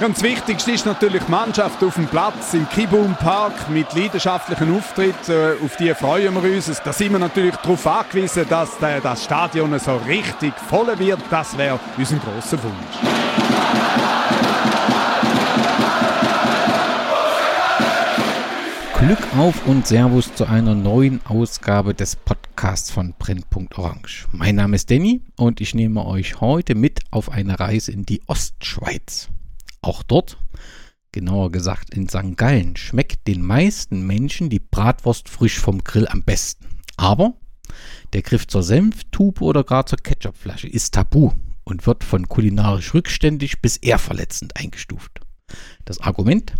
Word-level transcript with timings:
Und 0.00 0.16
das 0.16 0.22
Wichtigste 0.22 0.70
ist 0.70 0.86
natürlich 0.86 1.24
die 1.24 1.30
Mannschaft 1.30 1.82
auf 1.82 1.94
dem 1.94 2.06
Platz 2.06 2.54
im 2.54 2.68
Kibum 2.68 3.16
Park 3.16 3.68
mit 3.68 3.92
leidenschaftlichen 3.94 4.76
Auftritt. 4.76 5.28
Äh, 5.28 5.54
auf 5.64 5.76
die 5.76 5.92
freuen 5.92 6.40
wir 6.40 6.54
uns. 6.54 6.80
Da 6.84 6.92
sind 6.92 7.10
wir 7.10 7.18
natürlich 7.18 7.56
darauf 7.56 7.84
angewiesen, 7.84 8.46
dass 8.48 8.78
das 8.78 9.24
Stadion 9.24 9.76
so 9.80 9.96
richtig 10.06 10.54
voll 10.68 10.96
wird. 11.00 11.18
Das 11.30 11.58
wäre 11.58 11.80
unser 11.96 12.16
grosser 12.16 12.62
Wunsch. 12.62 13.18
Glück 19.00 19.26
auf 19.36 19.66
und 19.66 19.86
Servus 19.86 20.32
zu 20.32 20.44
einer 20.44 20.76
neuen 20.76 21.20
Ausgabe 21.26 21.94
des 21.94 22.14
Podcasts 22.14 22.92
von 22.92 23.14
Brennpunkt 23.18 23.74
Mein 24.30 24.54
Name 24.54 24.76
ist 24.76 24.90
Danny 24.92 25.22
und 25.36 25.60
ich 25.60 25.74
nehme 25.74 26.06
euch 26.06 26.40
heute 26.40 26.76
mit 26.76 27.00
auf 27.10 27.32
eine 27.32 27.58
Reise 27.58 27.90
in 27.90 28.06
die 28.06 28.22
Ostschweiz. 28.28 29.28
Auch 29.80 30.02
dort, 30.02 30.38
genauer 31.12 31.52
gesagt 31.52 31.94
in 31.94 32.08
St. 32.08 32.36
Gallen, 32.36 32.76
schmeckt 32.76 33.26
den 33.26 33.42
meisten 33.42 34.06
Menschen 34.06 34.50
die 34.50 34.60
Bratwurst 34.60 35.28
frisch 35.28 35.58
vom 35.58 35.84
Grill 35.84 36.08
am 36.08 36.22
besten. 36.22 36.66
Aber 36.96 37.34
der 38.12 38.22
Griff 38.22 38.46
zur 38.46 38.62
Senftube 38.62 39.42
oder 39.42 39.64
gar 39.64 39.86
zur 39.86 39.98
Ketchupflasche 39.98 40.68
ist 40.68 40.94
tabu 40.94 41.32
und 41.64 41.86
wird 41.86 42.02
von 42.02 42.28
kulinarisch 42.28 42.94
rückständig 42.94 43.60
bis 43.60 43.76
eher 43.76 43.98
verletzend 43.98 44.56
eingestuft. 44.56 45.20
Das 45.84 46.00
Argument? 46.00 46.54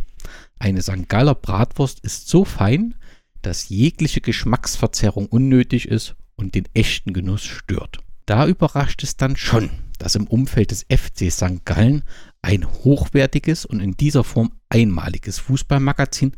Eine 0.59 0.83
St. 0.83 1.09
Galler 1.09 1.35
Bratwurst 1.35 2.01
ist 2.01 2.29
so 2.29 2.45
fein, 2.45 2.95
dass 3.43 3.69
jegliche 3.69 4.21
Geschmacksverzerrung 4.21 5.27
unnötig 5.27 5.89
ist 5.89 6.17
und 6.37 6.55
den 6.55 6.69
echten 6.75 7.13
Genuss 7.13 7.45
stört. 7.45 7.99
Da 8.27 8.47
überrascht 8.47 9.03
es 9.03 9.17
dann 9.17 9.37
schon, 9.37 9.71
dass 9.99 10.15
im 10.15 10.27
Umfeld 10.27 10.71
des 10.71 10.85
FC 10.91 11.31
St. 11.33 11.65
Gallen 11.65 12.03
ein 12.43 12.67
hochwertiges 12.67 13.65
und 13.65 13.81
in 13.81 13.93
dieser 13.97 14.25
Form 14.25 14.53
einmaliges 14.69 15.39
Fußballmagazin 15.39 16.33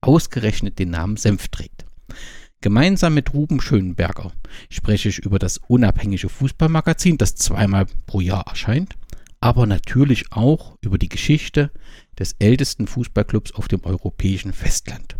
ausgerechnet 0.00 0.78
den 0.78 0.90
Namen 0.90 1.16
Senf 1.16 1.48
trägt. 1.48 1.86
Gemeinsam 2.60 3.14
mit 3.14 3.34
Ruben 3.34 3.60
Schönberger 3.60 4.32
spreche 4.70 5.08
ich 5.08 5.18
über 5.18 5.38
das 5.38 5.58
unabhängige 5.68 6.28
Fußballmagazin, 6.28 7.18
das 7.18 7.34
zweimal 7.34 7.86
pro 8.06 8.20
Jahr 8.20 8.46
erscheint, 8.46 8.94
aber 9.40 9.66
natürlich 9.66 10.32
auch 10.32 10.76
über 10.80 10.98
die 10.98 11.08
Geschichte 11.08 11.70
des 12.18 12.34
ältesten 12.38 12.86
Fußballclubs 12.86 13.52
auf 13.52 13.68
dem 13.68 13.84
europäischen 13.84 14.52
Festland. 14.52 15.16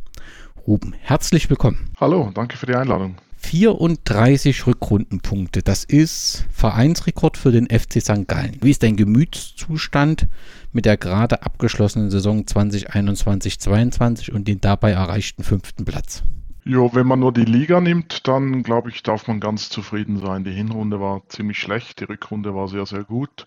Ruben, 0.67 0.95
herzlich 0.95 1.48
willkommen. 1.50 1.91
Hallo, 2.00 2.31
danke 2.34 2.56
für 2.56 2.67
die 2.67 2.75
Einladung. 2.75 3.17
34 3.47 4.66
Rückrundenpunkte, 4.66 5.62
das 5.62 5.84
ist 5.84 6.47
Vereinsrekord 6.50 7.36
für 7.36 7.53
den 7.53 7.66
FC 7.66 8.03
St. 8.03 8.27
Gallen. 8.27 8.58
Wie 8.61 8.72
ist 8.72 8.83
dein 8.83 8.97
Gemütszustand 8.97 10.27
mit 10.72 10.84
der 10.84 10.97
gerade 10.97 11.44
abgeschlossenen 11.44 12.11
Saison 12.11 12.42
2021-22 12.42 14.33
und 14.33 14.48
den 14.48 14.61
dabei 14.61 14.91
erreichten 14.91 15.44
fünften 15.44 15.84
Platz? 15.84 16.25
Jo, 16.64 16.91
wenn 16.92 17.06
man 17.06 17.20
nur 17.20 17.33
die 17.33 17.44
Liga 17.44 17.80
nimmt, 17.80 18.27
dann 18.27 18.64
glaube 18.64 18.91
ich, 18.91 19.05
darf 19.05 19.28
man 19.28 19.38
ganz 19.38 19.69
zufrieden 19.69 20.19
sein. 20.19 20.42
Die 20.42 20.50
Hinrunde 20.50 21.00
war 21.00 21.22
ziemlich 21.28 21.60
schlecht, 21.60 22.00
die 22.00 22.05
Rückrunde 22.05 22.53
war 22.53 22.66
sehr, 22.66 22.84
sehr 22.84 23.05
gut. 23.05 23.47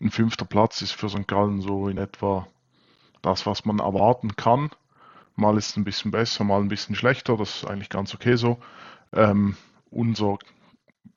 Ein 0.00 0.10
fünfter 0.10 0.44
Platz 0.44 0.82
ist 0.82 0.90
für 0.90 1.08
St. 1.08 1.28
Gallen 1.28 1.60
so 1.60 1.86
in 1.86 1.98
etwa 1.98 2.48
das, 3.22 3.46
was 3.46 3.64
man 3.64 3.78
erwarten 3.78 4.34
kann. 4.34 4.70
Mal 5.36 5.56
ist 5.56 5.70
es 5.70 5.76
ein 5.76 5.84
bisschen 5.84 6.10
besser, 6.10 6.42
mal 6.42 6.60
ein 6.60 6.68
bisschen 6.68 6.96
schlechter. 6.96 7.36
Das 7.36 7.58
ist 7.58 7.64
eigentlich 7.64 7.90
ganz 7.90 8.12
okay 8.12 8.34
so. 8.34 8.58
Ähm, 9.16 9.56
unser, 9.90 10.38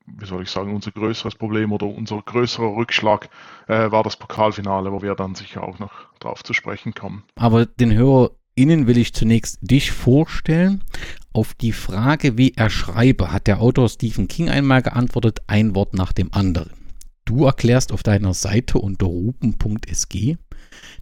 wie 0.06 0.26
soll 0.26 0.44
ich 0.44 0.50
sagen, 0.50 0.74
unser 0.74 0.92
größeres 0.92 1.36
Problem 1.36 1.72
oder 1.72 1.86
unser 1.86 2.22
größerer 2.22 2.76
Rückschlag 2.76 3.30
äh, 3.68 3.92
war 3.92 4.04
das 4.04 4.18
Pokalfinale, 4.18 4.92
wo 4.92 5.02
wir 5.02 5.16
dann 5.16 5.36
sicher 5.36 5.64
auch 5.64 5.80
noch 5.80 5.92
drauf 6.20 6.44
zu 6.44 6.54
sprechen 6.54 6.94
kommen. 6.94 7.24
Aber 7.36 7.66
den 7.66 7.94
HörerInnen 7.94 8.88
will 8.88 8.98
ich 8.98 9.14
zunächst 9.14 9.60
dich 9.62 9.92
vorstellen. 9.92 10.84
Auf 11.34 11.54
die 11.54 11.74
Frage, 11.74 12.38
wie 12.38 12.54
er 12.56 12.70
schreibe, 12.70 13.32
hat 13.32 13.48
der 13.48 13.62
Autor 13.62 13.88
Stephen 13.90 14.28
King 14.28 14.50
einmal 14.50 14.82
geantwortet, 14.82 15.40
ein 15.48 15.76
Wort 15.76 15.94
nach 15.94 16.12
dem 16.12 16.34
anderen. 16.34 16.72
Du 17.26 17.46
erklärst 17.46 17.92
auf 17.92 18.02
deiner 18.02 18.34
Seite 18.34 18.80
unter 18.80 19.06
rupen.sg, 19.06 20.38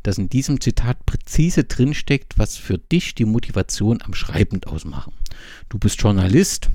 dass 0.03 0.17
in 0.17 0.29
diesem 0.29 0.59
Zitat 0.59 1.05
präzise 1.05 1.63
drinsteckt, 1.63 2.37
was 2.37 2.57
für 2.57 2.77
dich 2.77 3.15
die 3.15 3.23
Motivation 3.23 4.01
am 4.01 4.13
Schreiben 4.13 4.61
ausmachen. 4.65 5.13
Du 5.69 5.79
bist 5.79 6.01
Journalist, 6.01 6.69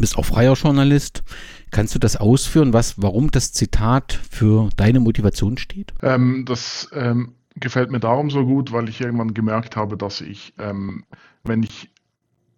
bist 0.00 0.16
auch 0.18 0.24
freier 0.24 0.54
Journalist. 0.54 1.22
Kannst 1.70 1.94
du 1.94 1.98
das 1.98 2.16
ausführen, 2.16 2.72
was, 2.72 3.00
warum 3.00 3.30
das 3.30 3.52
Zitat 3.52 4.18
für 4.30 4.70
deine 4.76 5.00
Motivation 5.00 5.58
steht? 5.58 5.92
Ähm, 6.02 6.44
das 6.46 6.88
ähm, 6.92 7.34
gefällt 7.56 7.90
mir 7.90 8.00
darum 8.00 8.30
so 8.30 8.44
gut, 8.44 8.72
weil 8.72 8.88
ich 8.88 9.00
irgendwann 9.00 9.34
gemerkt 9.34 9.76
habe, 9.76 9.96
dass 9.96 10.20
ich, 10.20 10.54
ähm, 10.58 11.04
wenn 11.42 11.62
ich 11.62 11.90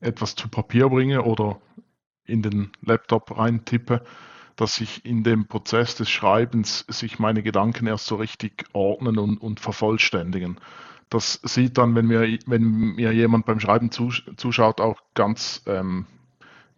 etwas 0.00 0.34
zu 0.34 0.48
Papier 0.48 0.88
bringe 0.88 1.22
oder 1.22 1.60
in 2.24 2.42
den 2.42 2.70
Laptop 2.82 3.36
reintippe, 3.36 4.02
dass 4.56 4.80
ich 4.80 5.04
in 5.04 5.22
dem 5.22 5.46
Prozess 5.46 5.94
des 5.94 6.10
Schreibens 6.10 6.84
sich 6.88 7.18
meine 7.18 7.42
Gedanken 7.42 7.86
erst 7.86 8.06
so 8.06 8.16
richtig 8.16 8.64
ordnen 8.72 9.18
und, 9.18 9.38
und 9.38 9.60
vervollständigen. 9.60 10.58
Das 11.10 11.40
sieht 11.42 11.78
dann, 11.78 11.94
wenn 11.94 12.06
mir, 12.06 12.38
wenn 12.46 12.62
mir 12.96 13.12
jemand 13.12 13.46
beim 13.46 13.60
Schreiben 13.60 13.90
zuschaut, 13.90 14.80
auch 14.80 15.00
ganz, 15.14 15.62
ähm, 15.66 16.06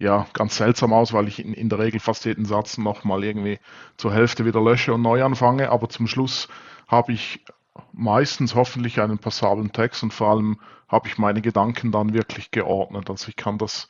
ja, 0.01 0.27
ganz 0.33 0.57
seltsam 0.57 0.95
aus, 0.95 1.13
weil 1.13 1.29
ich 1.29 1.45
in, 1.45 1.53
in 1.53 1.69
der 1.69 1.79
Regel 1.79 2.01
fast 2.01 2.25
jeden 2.25 2.47
Satz 2.47 2.79
nochmal 2.79 3.23
irgendwie 3.23 3.59
zur 3.99 4.13
Hälfte 4.13 4.47
wieder 4.47 4.61
lösche 4.61 4.95
und 4.95 5.03
neu 5.03 5.23
anfange. 5.23 5.71
Aber 5.71 5.91
zum 5.91 6.07
Schluss 6.07 6.49
habe 6.89 7.13
ich 7.13 7.45
meistens 7.93 8.55
hoffentlich 8.55 9.01
einen 9.01 9.19
passablen 9.19 9.73
Text 9.73 10.03
und 10.03 10.15
vor 10.15 10.31
allem 10.31 10.59
habe 10.89 11.07
ich 11.07 11.19
meine 11.19 11.43
Gedanken 11.43 11.93
dann 11.93 12.15
wirklich 12.15 12.51
geordnet. 12.51 13.11
Also 13.11 13.29
ich 13.29 13.37
kann 13.37 13.59
das 13.59 13.89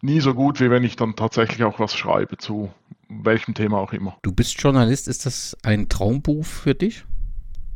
nie 0.00 0.20
so 0.20 0.32
gut, 0.32 0.60
wie 0.60 0.70
wenn 0.70 0.84
ich 0.84 0.94
dann 0.94 1.16
tatsächlich 1.16 1.64
auch 1.64 1.80
was 1.80 1.94
schreibe 1.96 2.38
zu 2.38 2.72
welchem 3.08 3.54
Thema 3.54 3.78
auch 3.78 3.92
immer. 3.92 4.16
Du 4.22 4.32
bist 4.32 4.60
Journalist, 4.62 5.08
ist 5.08 5.26
das 5.26 5.56
ein 5.64 5.88
Traumberuf 5.88 6.46
für 6.46 6.76
dich? 6.76 7.04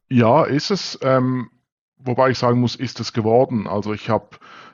Ja, 0.08 0.44
ist 0.44 0.70
es. 0.70 0.98
Ähm, 1.02 1.50
wobei 1.98 2.30
ich 2.30 2.38
sagen 2.38 2.60
muss, 2.60 2.76
ist 2.76 3.00
es 3.00 3.12
geworden. 3.12 3.66
Also 3.66 3.92
ich 3.92 4.08
habe 4.08 4.28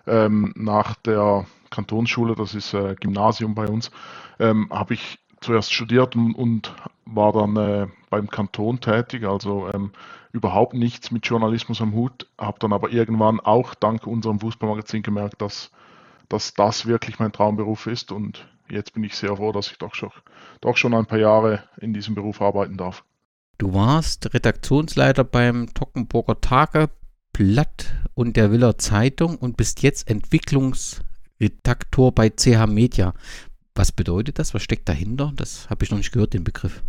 ähm, 0.07 0.53
nach 0.57 0.95
der 0.97 1.47
Kantonsschule, 1.73 2.37
das 2.37 2.55
ist 2.55 2.73
äh, 2.75 2.95
Gymnasium 2.95 3.57
bei 3.57 3.67
uns, 3.67 3.91
ähm, 4.39 4.69
habe 4.71 4.95
ich 4.95 5.19
zuerst 5.41 5.73
studiert 5.73 6.15
und, 6.15 6.35
und 6.35 6.73
war 7.05 7.33
dann 7.33 7.57
äh, 7.57 7.89
beim 8.11 8.29
Kanton 8.29 8.81
tätig, 8.81 9.25
also 9.25 9.69
ähm, 9.75 9.91
überhaupt 10.31 10.75
nichts 10.75 11.11
mit 11.11 11.27
Journalismus 11.27 11.81
am 11.81 11.95
Hut, 11.95 12.29
habe 12.39 12.61
dann 12.61 12.73
aber 12.73 12.91
irgendwann 12.91 13.41
auch 13.41 13.75
dank 13.75 14.07
unserem 14.07 14.39
Fußballmagazin 14.39 15.03
gemerkt, 15.03 15.43
dass 15.43 15.73
dass 16.33 16.55
das 16.55 16.87
wirklich 16.87 17.19
mein 17.19 17.33
Traumberuf 17.33 17.87
ist 17.87 18.11
und 18.11 18.49
jetzt 18.71 18.95
bin 18.95 19.05
ich 19.05 19.15
sehr 19.15 19.37
froh, 19.37 19.53
dass 19.53 19.71
ich 19.71 19.79
doch 19.79 19.95
schon, 19.95 20.11
doch 20.63 20.79
schon 20.79 20.95
ein 20.95 21.05
paar 21.05 21.19
Jahre 21.19 21.65
in 21.79 21.93
diesem 21.93 22.15
Beruf 22.15 22.41
arbeiten 22.41 22.79
darf. 22.79 23.05
Du 23.59 23.75
warst 23.75 24.33
Redaktionsleiter 24.33 25.25
beim 25.25 25.75
Tockenburger 25.75 26.41
Tageblatt 26.41 27.95
und 28.15 28.37
der 28.37 28.51
Willer 28.51 28.79
Zeitung 28.79 29.37
und 29.37 29.59
bist 29.59 29.83
jetzt 29.83 30.09
Entwicklungsredaktor 31.43 32.13
bei 32.13 32.31
CH 32.31 32.67
Media. 32.67 33.15
Was 33.75 33.91
bedeutet 33.93 34.39
das? 34.39 34.55
Was 34.55 34.63
steckt 34.63 34.89
dahinter? 34.89 35.33
Das 35.35 35.69
habe 35.69 35.85
ich 35.85 35.91
noch 35.91 35.99
nicht 35.99 36.13
gehört, 36.13 36.35
den 36.35 36.45
Begriff. 36.45 36.83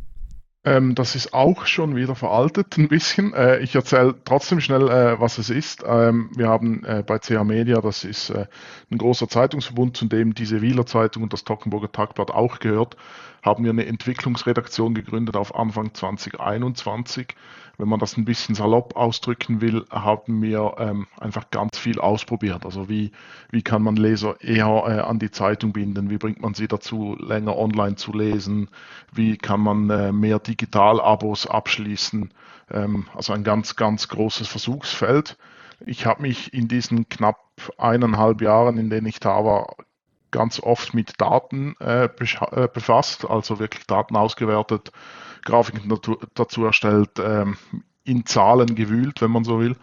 Ähm, 0.65 0.95
das 0.95 1.15
ist 1.15 1.33
auch 1.33 1.65
schon 1.65 1.95
wieder 1.95 2.15
veraltet 2.15 2.77
ein 2.77 2.87
bisschen. 2.87 3.33
Äh, 3.33 3.59
ich 3.59 3.75
erzähle 3.75 4.15
trotzdem 4.23 4.61
schnell, 4.61 4.87
äh, 4.89 5.19
was 5.19 5.37
es 5.37 5.49
ist. 5.49 5.83
Ähm, 5.85 6.29
wir 6.35 6.47
haben 6.47 6.85
äh, 6.85 7.03
bei 7.05 7.19
CH 7.19 7.43
Media, 7.43 7.81
das 7.81 8.05
ist 8.05 8.29
äh, 8.29 8.45
ein 8.89 8.97
großer 8.97 9.27
Zeitungsverbund, 9.27 9.97
zu 9.97 10.05
dem 10.05 10.33
diese 10.33 10.61
Wieler 10.61 10.85
Zeitung 10.85 11.23
und 11.23 11.33
das 11.33 11.43
Tockenburger 11.43 11.91
Tagblatt 11.91 12.31
auch 12.31 12.59
gehört, 12.59 12.95
haben 13.41 13.65
wir 13.65 13.71
eine 13.71 13.85
Entwicklungsredaktion 13.85 14.93
gegründet 14.93 15.35
auf 15.35 15.53
Anfang 15.53 15.93
2021 15.93 17.35
wenn 17.83 17.89
man 17.89 17.99
das 17.99 18.15
ein 18.15 18.23
bisschen 18.23 18.55
salopp 18.55 18.95
ausdrücken 18.95 19.59
will, 19.59 19.83
haben 19.91 20.41
wir 20.41 20.75
ähm, 20.77 21.05
einfach 21.19 21.51
ganz 21.51 21.77
viel 21.77 21.99
ausprobiert. 21.99 22.63
Also 22.63 22.87
wie, 22.87 23.11
wie 23.51 23.61
kann 23.61 23.81
man 23.81 23.97
Leser 23.97 24.39
eher 24.39 24.85
äh, 24.87 24.99
an 25.01 25.19
die 25.19 25.31
Zeitung 25.31 25.73
binden? 25.73 26.09
Wie 26.09 26.17
bringt 26.17 26.41
man 26.41 26.53
sie 26.53 26.69
dazu, 26.69 27.17
länger 27.19 27.57
online 27.57 27.97
zu 27.97 28.13
lesen? 28.13 28.69
Wie 29.11 29.37
kann 29.37 29.59
man 29.59 29.89
äh, 29.89 30.13
mehr 30.13 30.39
Digital-Abos 30.39 31.45
abschließen? 31.45 32.33
Ähm, 32.71 33.07
also 33.13 33.33
ein 33.33 33.43
ganz, 33.43 33.75
ganz 33.75 34.07
großes 34.07 34.47
Versuchsfeld. 34.47 35.37
Ich 35.85 36.05
habe 36.05 36.21
mich 36.21 36.53
in 36.53 36.69
diesen 36.69 37.09
knapp 37.09 37.41
eineinhalb 37.77 38.41
Jahren, 38.41 38.77
in 38.77 38.89
denen 38.89 39.07
ich 39.07 39.19
da 39.19 39.43
war, 39.43 39.75
ganz 40.31 40.61
oft 40.61 40.93
mit 40.93 41.19
Daten 41.19 41.75
äh, 41.81 42.05
äh 42.05 42.67
befasst, 42.73 43.29
also 43.29 43.59
wirklich 43.59 43.85
Daten 43.87 44.15
ausgewertet, 44.15 44.93
Grafiken 45.43 45.89
dazu, 45.89 46.17
dazu 46.33 46.65
erstellt, 46.65 47.11
ähm, 47.19 47.57
in 48.03 48.25
Zahlen 48.25 48.75
gewühlt, 48.75 49.21
wenn 49.21 49.31
man 49.31 49.43
so 49.43 49.59
will. 49.59 49.75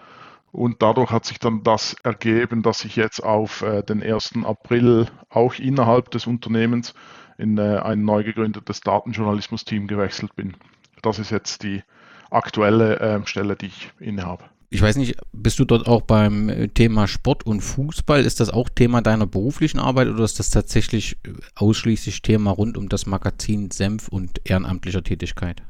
Und 0.52 0.82
dadurch 0.82 1.10
hat 1.10 1.24
sich 1.24 1.38
dann 1.38 1.62
das 1.62 1.94
ergeben, 2.02 2.62
dass 2.62 2.84
ich 2.84 2.96
jetzt 2.96 3.22
auf 3.22 3.62
äh, 3.62 3.82
den 3.82 4.02
1. 4.02 4.44
April 4.44 5.06
auch 5.28 5.54
innerhalb 5.54 6.10
des 6.10 6.26
Unternehmens 6.26 6.94
in 7.38 7.56
äh, 7.56 7.78
ein 7.78 8.04
neu 8.04 8.24
gegründetes 8.24 8.80
Datenjournalismus-Team 8.80 9.86
gewechselt 9.86 10.34
bin. 10.34 10.56
Das 11.02 11.18
ist 11.18 11.30
jetzt 11.30 11.62
die 11.62 11.82
aktuelle 12.30 12.98
äh, 12.98 13.26
Stelle, 13.26 13.56
die 13.56 13.66
ich 13.66 13.92
innehabe. 14.00 14.44
Ich 14.72 14.80
weiß 14.80 14.96
nicht, 14.96 15.16
bist 15.32 15.58
du 15.58 15.64
dort 15.64 15.88
auch 15.88 16.02
beim 16.02 16.48
äh, 16.48 16.68
Thema 16.68 17.08
Sport 17.08 17.44
und 17.44 17.60
Fußball? 17.60 18.24
Ist 18.24 18.38
das 18.38 18.50
auch 18.50 18.68
Thema 18.68 19.02
deiner 19.02 19.26
beruflichen 19.26 19.80
Arbeit 19.80 20.06
oder 20.06 20.22
ist 20.22 20.38
das 20.38 20.50
tatsächlich 20.50 21.18
äh, 21.26 21.32
ausschließlich 21.56 22.22
Thema 22.22 22.52
rund 22.52 22.78
um 22.78 22.88
das 22.88 23.04
Magazin 23.04 23.72
Senf 23.72 24.06
und 24.06 24.40
ehrenamtlicher 24.44 25.02
Tätigkeit? 25.02 25.64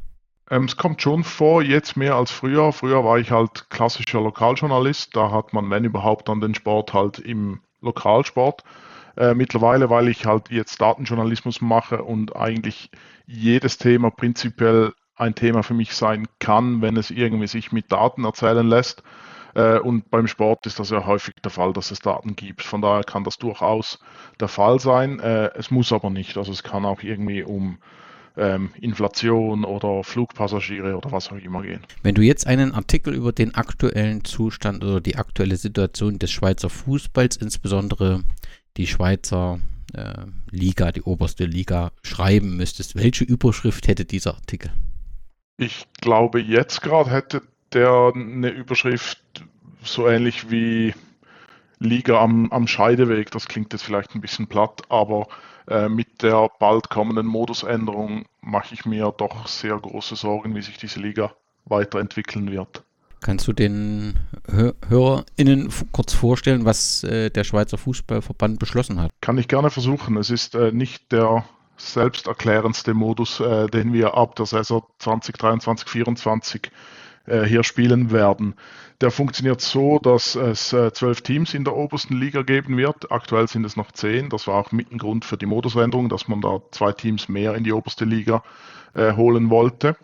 Ähm, 0.50 0.64
es 0.64 0.76
kommt 0.76 1.00
schon 1.00 1.25
vor, 1.25 1.62
jetzt 1.62 1.97
mehr 1.97 2.14
als 2.14 2.31
früher. 2.31 2.73
Früher 2.73 3.02
war 3.02 3.19
ich 3.19 3.31
halt 3.31 3.70
klassischer 3.70 4.20
Lokaljournalist. 4.20 5.17
Da 5.17 5.31
hat 5.31 5.55
man, 5.55 5.70
wenn 5.70 5.85
überhaupt, 5.85 6.29
dann 6.29 6.43
den 6.43 6.55
Sport 6.55 6.93
halt 6.93 7.19
im 7.20 7.61
Lokalsport. 7.81 8.64
Äh, 9.17 9.32
mittlerweile, 9.35 9.88
weil 9.88 10.08
ich 10.08 10.26
halt 10.26 10.50
jetzt 10.50 10.79
Datenjournalismus 10.79 11.62
mache 11.62 12.02
und 12.02 12.37
eigentlich 12.37 12.91
jedes 13.26 13.79
Thema 13.79 14.11
prinzipiell 14.11 14.93
ein 15.21 15.35
Thema 15.35 15.63
für 15.63 15.75
mich 15.75 15.95
sein 15.95 16.27
kann, 16.39 16.83
wenn 16.83 16.97
es 16.97 17.11
irgendwie 17.11 17.47
sich 17.47 17.73
mit 17.73 17.93
Daten 17.93 18.25
erzählen 18.25 18.67
lässt. 18.67 19.03
Äh, 19.55 19.79
und 19.79 20.11
beim 20.11 20.27
Sport 20.27 20.67
ist 20.67 20.79
das 20.79 20.91
ja 20.91 21.07
häufig 21.07 21.35
der 21.43 21.51
Fall, 21.51 21.73
dass 21.73 21.91
es 21.91 22.01
Daten 22.01 22.37
gibt. 22.37 22.63
Von 22.63 22.83
daher 22.83 23.05
kann 23.05 23.25
das 23.25 23.39
durchaus 23.39 23.99
der 24.41 24.49
Fall 24.49 24.79
sein. 24.79 25.21
Äh, 25.21 25.51
es 25.55 25.71
muss 25.71 25.93
aber 25.93 26.11
nicht. 26.11 26.37
Also 26.37 26.53
es 26.53 26.63
kann 26.63 26.85
auch 26.85 27.03
irgendwie 27.03 27.43
um 27.43 27.79
ähm, 28.37 28.71
Inflation 28.81 29.65
oder 29.65 30.05
Flugpassagiere 30.05 30.97
oder 30.97 31.13
was 31.13 31.31
auch 31.31 31.37
immer 31.37 31.63
gehen. 31.63 31.81
Wenn 32.03 32.15
du 32.15 32.23
jetzt 32.23 32.47
einen 32.47 32.73
Artikel 32.73 33.15
über 33.15 33.33
den 33.33 33.55
aktuellen 33.55 34.25
Zustand 34.25 34.85
oder 34.85 35.01
die 35.01 35.17
aktuelle 35.17 35.57
Situation 35.57 36.19
des 36.19 36.31
Schweizer 36.31 36.71
Fußballs, 36.71 37.37
insbesondere 37.37 38.23
die 38.77 38.87
Schweizer 38.87 39.59
äh, 39.93 40.15
Liga, 40.51 40.93
die 40.93 41.03
oberste 41.03 41.45
Liga, 41.45 41.91
schreiben 42.03 42.57
müsstest, 42.57 42.95
welche 42.95 43.25
Überschrift 43.25 43.89
hätte 43.89 44.05
dieser 44.05 44.35
Artikel? 44.35 44.71
Ich 45.61 45.87
glaube, 46.01 46.41
jetzt 46.41 46.81
gerade 46.81 47.11
hätte 47.11 47.43
der 47.75 48.12
eine 48.15 48.49
Überschrift 48.49 49.21
so 49.85 50.09
ähnlich 50.09 50.51
wie 50.51 50.95
Liga 51.79 52.19
am, 52.19 52.51
am 52.51 52.67
Scheideweg. 52.67 53.31
Das 53.31 53.47
klingt 53.47 53.75
jetzt 53.75 53.83
vielleicht 53.83 54.15
ein 54.15 54.23
bisschen 54.23 54.47
platt, 54.47 54.81
aber 54.89 55.29
äh, 55.69 55.91
mit 55.91 56.23
der 56.23 56.49
bald 56.59 56.89
kommenden 56.89 57.27
Modusänderung 57.27 58.25
mache 58.41 58.73
ich 58.73 58.87
mir 58.87 59.12
doch 59.15 59.47
sehr 59.49 59.79
große 59.79 60.17
Sorgen, 60.17 60.55
wie 60.55 60.62
sich 60.62 60.79
diese 60.79 60.99
Liga 60.99 61.31
weiterentwickeln 61.67 62.51
wird. 62.51 62.83
Kannst 63.21 63.47
du 63.47 63.53
den 63.53 64.19
Hör 64.51 64.73
HörerInnen 64.89 65.69
kurz 65.93 66.15
vorstellen, 66.15 66.65
was 66.65 67.05
äh, 67.05 67.29
der 67.29 67.45
Schweizer 67.45 67.77
Fußballverband 67.77 68.59
beschlossen 68.59 68.99
hat? 68.99 69.11
Kann 69.21 69.37
ich 69.37 69.47
gerne 69.47 69.69
versuchen. 69.69 70.17
Es 70.17 70.31
ist 70.31 70.55
äh, 70.55 70.73
nicht 70.73 71.12
der 71.12 71.45
selbsterklärendste 71.81 72.94
Modus, 72.94 73.41
äh, 73.41 73.67
den 73.69 73.93
wir 73.93 74.15
ab 74.15 74.37
der 74.37 74.47
Saison 74.47 74.85
2023 74.99 75.87
2024 75.87 76.71
äh, 77.27 77.43
hier 77.44 77.65
spielen 77.65 78.11
werden. 78.11 78.55
Der 79.00 79.11
funktioniert 79.11 79.61
so, 79.61 79.99
dass 79.99 80.35
es 80.35 80.73
äh, 80.73 80.93
zwölf 80.93 81.23
Teams 81.23 81.55
in 81.55 81.65
der 81.65 81.75
obersten 81.75 82.17
Liga 82.17 82.43
geben 82.43 82.77
wird. 82.77 83.11
Aktuell 83.11 83.49
sind 83.49 83.65
es 83.65 83.77
noch 83.77 83.93
zehn. 83.93 84.29
Das 84.29 84.47
war 84.47 84.56
auch 84.56 84.73
mit 84.73 84.93
ein 84.93 84.99
Grund 84.99 85.25
für 85.25 85.38
die 85.38 85.47
Modusänderung, 85.47 86.09
dass 86.09 86.29
man 86.29 86.41
da 86.43 86.61
zwei 86.71 86.93
Teams 86.93 87.29
mehr 87.29 87.55
in 87.55 87.65
die 87.65 87.73
oberste 87.73 88.05
Liga 88.05 88.43
äh, 88.94 89.15
holen 89.15 89.49
wollte. 89.49 89.97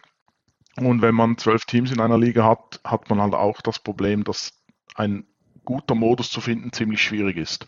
Und 0.79 1.03
wenn 1.03 1.15
man 1.15 1.39
zwölf 1.39 1.65
Teams 1.65 1.91
in 1.91 2.01
einer 2.01 2.19
Liga 2.19 2.45
hat, 2.45 2.81
hat 2.85 3.09
man 3.11 3.21
halt 3.21 3.35
auch 3.35 3.61
das 3.61 3.79
Problem, 3.79 4.25
dass 4.25 4.53
ein 4.95 5.27
guter 5.65 5.95
Modus 5.95 6.31
zu 6.31 6.41
finden 6.41 6.73
ziemlich 6.73 7.03
schwierig 7.03 7.37
ist 7.37 7.67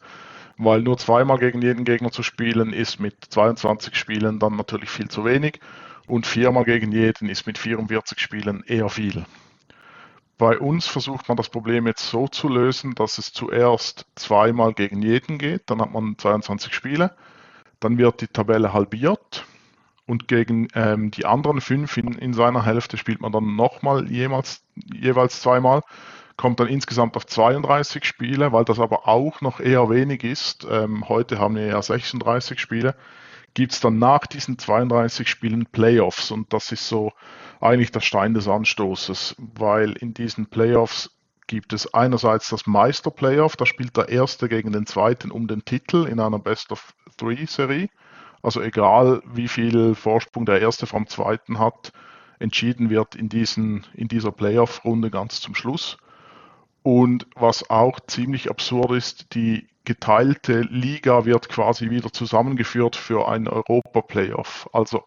weil 0.58 0.82
nur 0.82 0.98
zweimal 0.98 1.38
gegen 1.38 1.62
jeden 1.62 1.84
Gegner 1.84 2.10
zu 2.10 2.22
spielen 2.22 2.72
ist 2.72 2.98
mit 2.98 3.24
22 3.30 3.94
Spielen 3.94 4.38
dann 4.38 4.56
natürlich 4.56 4.90
viel 4.90 5.08
zu 5.08 5.24
wenig 5.24 5.60
und 6.06 6.26
viermal 6.26 6.64
gegen 6.64 6.92
jeden 6.92 7.28
ist 7.28 7.46
mit 7.46 7.58
44 7.58 8.18
Spielen 8.18 8.64
eher 8.66 8.88
viel. 8.88 9.24
Bei 10.36 10.58
uns 10.58 10.86
versucht 10.86 11.28
man 11.28 11.36
das 11.36 11.48
Problem 11.48 11.86
jetzt 11.86 12.08
so 12.08 12.28
zu 12.28 12.48
lösen, 12.48 12.94
dass 12.94 13.18
es 13.18 13.32
zuerst 13.32 14.06
zweimal 14.14 14.72
gegen 14.72 15.02
jeden 15.02 15.38
geht, 15.38 15.62
dann 15.66 15.80
hat 15.80 15.92
man 15.92 16.16
22 16.16 16.74
Spiele, 16.74 17.14
dann 17.80 17.98
wird 17.98 18.20
die 18.20 18.28
Tabelle 18.28 18.72
halbiert 18.72 19.44
und 20.06 20.26
gegen 20.26 20.68
ähm, 20.74 21.10
die 21.10 21.26
anderen 21.26 21.60
fünf 21.60 21.96
in, 21.96 22.12
in, 22.14 22.34
seiner 22.34 22.64
Hälfte 22.64 22.96
spielt 22.96 23.20
man 23.20 23.32
dann 23.32 23.56
nochmal 23.56 24.10
jeweils, 24.10 24.64
jeweils 24.74 25.40
zweimal 25.40 25.82
kommt 26.38 26.60
dann 26.60 26.68
insgesamt 26.68 27.16
auf 27.16 27.26
32 27.26 28.04
Spiele, 28.04 28.52
weil 28.52 28.64
das 28.64 28.78
aber 28.78 29.06
auch 29.06 29.42
noch 29.42 29.60
eher 29.60 29.90
wenig 29.90 30.24
ist. 30.24 30.66
Ähm, 30.70 31.06
heute 31.08 31.38
haben 31.38 31.56
wir 31.56 31.66
ja 31.66 31.82
36 31.82 32.58
Spiele. 32.60 32.94
Gibt 33.52 33.72
es 33.72 33.80
dann 33.80 33.98
nach 33.98 34.26
diesen 34.26 34.56
32 34.56 35.28
Spielen 35.28 35.66
Playoffs 35.66 36.30
und 36.30 36.52
das 36.52 36.70
ist 36.70 36.88
so 36.88 37.12
eigentlich 37.60 37.90
der 37.90 38.00
Stein 38.00 38.34
des 38.34 38.46
Anstoßes, 38.46 39.34
weil 39.38 39.92
in 39.92 40.14
diesen 40.14 40.46
Playoffs 40.46 41.10
gibt 41.48 41.72
es 41.72 41.92
einerseits 41.92 42.50
das 42.50 42.66
Meister-Playoff, 42.66 43.56
da 43.56 43.66
spielt 43.66 43.96
der 43.96 44.08
Erste 44.08 44.48
gegen 44.48 44.70
den 44.70 44.86
Zweiten 44.86 45.32
um 45.32 45.48
den 45.48 45.64
Titel 45.64 46.06
in 46.06 46.20
einer 46.20 46.38
Best-of-Three-Serie. 46.38 47.88
Also 48.42 48.62
egal, 48.62 49.22
wie 49.24 49.48
viel 49.48 49.96
Vorsprung 49.96 50.46
der 50.46 50.60
Erste 50.60 50.86
vom 50.86 51.08
Zweiten 51.08 51.58
hat, 51.58 51.92
entschieden 52.38 52.90
wird 52.90 53.16
in, 53.16 53.28
diesen, 53.28 53.84
in 53.94 54.06
dieser 54.06 54.30
Playoff-Runde 54.30 55.10
ganz 55.10 55.40
zum 55.40 55.56
Schluss. 55.56 55.98
Und 56.82 57.26
was 57.34 57.68
auch 57.70 58.00
ziemlich 58.06 58.50
absurd 58.50 58.92
ist, 58.92 59.34
die 59.34 59.68
geteilte 59.84 60.60
Liga 60.60 61.24
wird 61.24 61.48
quasi 61.48 61.90
wieder 61.90 62.12
zusammengeführt 62.12 62.96
für 62.96 63.28
ein 63.28 63.48
Europa-Playoff. 63.48 64.68
Also 64.72 65.04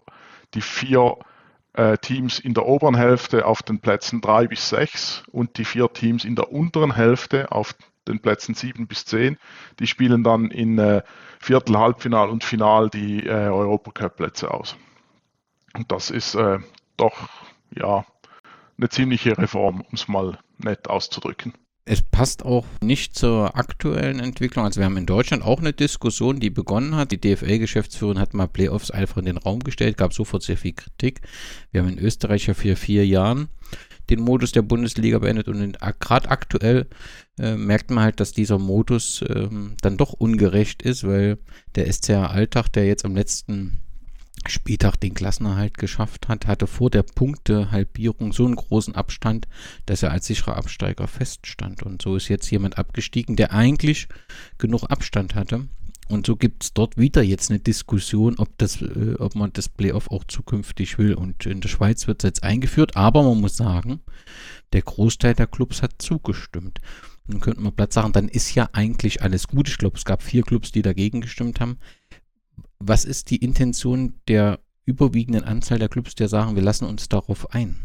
die 0.54 0.62
vier 0.62 1.18
äh, 1.74 1.98
Teams 1.98 2.40
in 2.40 2.54
der 2.54 2.66
oberen 2.66 2.96
Hälfte 2.96 3.46
auf 3.46 3.64
den 3.64 3.80
Plätzen 3.80 4.22
3 4.22 4.48
bis 4.48 4.70
6 4.70 5.24
und 5.32 5.58
die 5.58 5.66
vier 5.66 5.92
Teams 5.94 6.26
in 6.26 6.36
der 6.36 6.52
unteren 6.52 6.96
Hälfte 6.96 7.52
auf 7.52 7.76
den 8.08 8.20
Plätzen 8.20 8.56
7 8.56 8.88
bis 8.88 9.06
10, 9.06 9.38
die 9.80 9.88
spielen 9.88 10.24
dann 10.24 10.50
in 10.50 10.78
äh, 10.80 11.04
Viertel, 11.40 11.78
Halbfinal 11.78 12.30
und 12.30 12.44
Final 12.44 12.90
die 12.90 13.26
äh, 13.26 13.48
Europacup-Plätze 13.48 14.52
aus. 14.52 14.76
Und 15.74 15.92
das 15.92 16.10
ist 16.10 16.36
äh, 16.36 16.60
doch 16.98 17.30
ja 17.76 18.06
eine 18.78 18.90
ziemliche 18.90 19.38
Reform, 19.38 19.82
um 19.82 19.94
es 19.94 20.08
mal 20.08 20.40
nett 20.64 20.88
auszudrücken. 20.90 21.54
Es 21.84 22.04
passt 22.04 22.46
auch 22.46 22.66
nicht 22.82 23.16
zur 23.16 23.58
aktuellen 23.58 24.20
Entwicklung. 24.20 24.66
Also 24.66 24.80
wir 24.80 24.86
haben 24.86 24.98
in 24.98 25.08
Deutschland 25.08 25.44
auch 25.44 25.60
eine 25.60 25.74
Diskussion, 25.74 26.40
die 26.40 26.52
begonnen 26.52 26.96
hat. 26.96 27.12
Die 27.12 27.20
DFL-Geschäftsführerin 27.20 28.20
hat 28.20 28.36
mal 28.36 28.48
Playoffs 28.48 28.92
einfach 28.92 29.18
in 29.18 29.26
den 29.26 29.38
Raum 29.38 29.62
gestellt, 29.62 29.98
gab 29.98 30.14
sofort 30.14 30.44
sehr 30.44 30.58
viel 30.58 30.74
Kritik. 30.74 31.22
Wir 31.72 31.82
haben 31.82 31.90
in 31.90 32.00
Österreich 32.00 32.46
ja 32.46 32.54
für 32.54 32.76
vier 32.76 33.06
Jahren 33.06 33.50
den 34.12 34.22
Modus 34.22 34.52
der 34.52 34.62
Bundesliga 34.62 35.20
beendet 35.20 35.48
und 35.48 35.78
gerade 36.00 36.30
aktuell 36.30 36.88
äh, 37.40 37.56
merkt 37.56 37.90
man 37.92 38.04
halt, 38.04 38.20
dass 38.20 38.34
dieser 38.34 38.60
Modus 38.60 39.22
äh, 39.22 39.48
dann 39.82 39.98
doch 39.98 40.14
ungerecht 40.14 40.82
ist, 40.82 41.06
weil 41.06 41.40
der 41.76 41.92
SCR 41.92 42.30
Alltag, 42.30 42.70
der 42.70 42.86
jetzt 42.86 43.06
am 43.06 43.16
letzten 43.16 43.80
Spieltag 44.48 44.98
den 44.98 45.14
Klassenerhalt 45.14 45.78
geschafft 45.78 46.28
hat, 46.28 46.48
hatte 46.48 46.68
vor 46.68 46.90
der 46.90 47.04
Punktehalbierung 47.04 48.34
so 48.34 48.46
einen 48.46 48.56
großen 48.56 48.96
Abstand, 48.96 49.48
dass 49.86 50.04
er 50.04 50.12
als 50.12 50.26
sicherer 50.26 50.58
Absteiger 50.58 51.08
feststand. 51.08 51.84
Und 51.84 52.02
so 52.02 52.16
ist 52.16 52.28
jetzt 52.28 52.50
jemand 52.50 52.78
abgestiegen, 52.78 53.36
der 53.36 53.54
eigentlich 53.54 54.08
genug 54.58 54.86
Abstand 54.86 55.36
hatte. 55.36 55.68
Und 56.10 56.26
so 56.26 56.36
gibt 56.36 56.64
es 56.64 56.74
dort 56.74 56.98
wieder 56.98 57.22
jetzt 57.24 57.50
eine 57.50 57.60
Diskussion, 57.60 58.36
ob, 58.38 58.58
das, 58.58 58.82
äh, 58.82 59.16
ob 59.18 59.36
man 59.36 59.54
das 59.54 59.70
Playoff 59.70 60.12
auch 60.12 60.26
zukünftig 60.26 60.98
will. 60.98 61.14
Und 61.14 61.46
in 61.46 61.62
der 61.62 61.70
Schweiz 61.70 62.08
wird 62.08 62.24
es 62.24 62.28
jetzt 62.28 62.44
eingeführt, 62.44 62.98
aber 62.98 63.24
man 63.24 63.40
muss 63.40 63.56
sagen, 63.56 64.02
der 64.74 64.82
Großteil 64.82 65.36
der 65.36 65.48
Clubs 65.48 65.82
hat 65.82 65.94
zugestimmt. 66.00 66.82
Dann 67.28 67.40
könnte 67.40 67.62
man 67.62 67.74
Platz 67.74 67.94
sagen, 67.94 68.12
dann 68.12 68.28
ist 68.28 68.56
ja 68.56 68.70
eigentlich 68.74 69.22
alles 69.22 69.48
gut. 69.48 69.70
Ich 69.70 69.78
glaube, 69.78 69.98
es 69.98 70.04
gab 70.04 70.22
vier 70.22 70.44
Clubs, 70.44 70.72
die 70.72 70.82
dagegen 70.82 71.22
gestimmt 71.22 71.62
haben 71.62 71.78
was 72.84 73.06
ist 73.06 73.30
die 73.30 73.38
Intention 73.38 74.14
der 74.28 74.60
überwiegenden 74.86 75.44
Anzahl 75.44 75.80
der 75.80 75.90
Clubs, 75.90 76.16
die 76.16 76.28
sagen, 76.28 76.56
wir 76.56 76.64
lassen 76.64 76.86
uns 76.86 77.08
darauf 77.10 77.54
ein? 77.54 77.76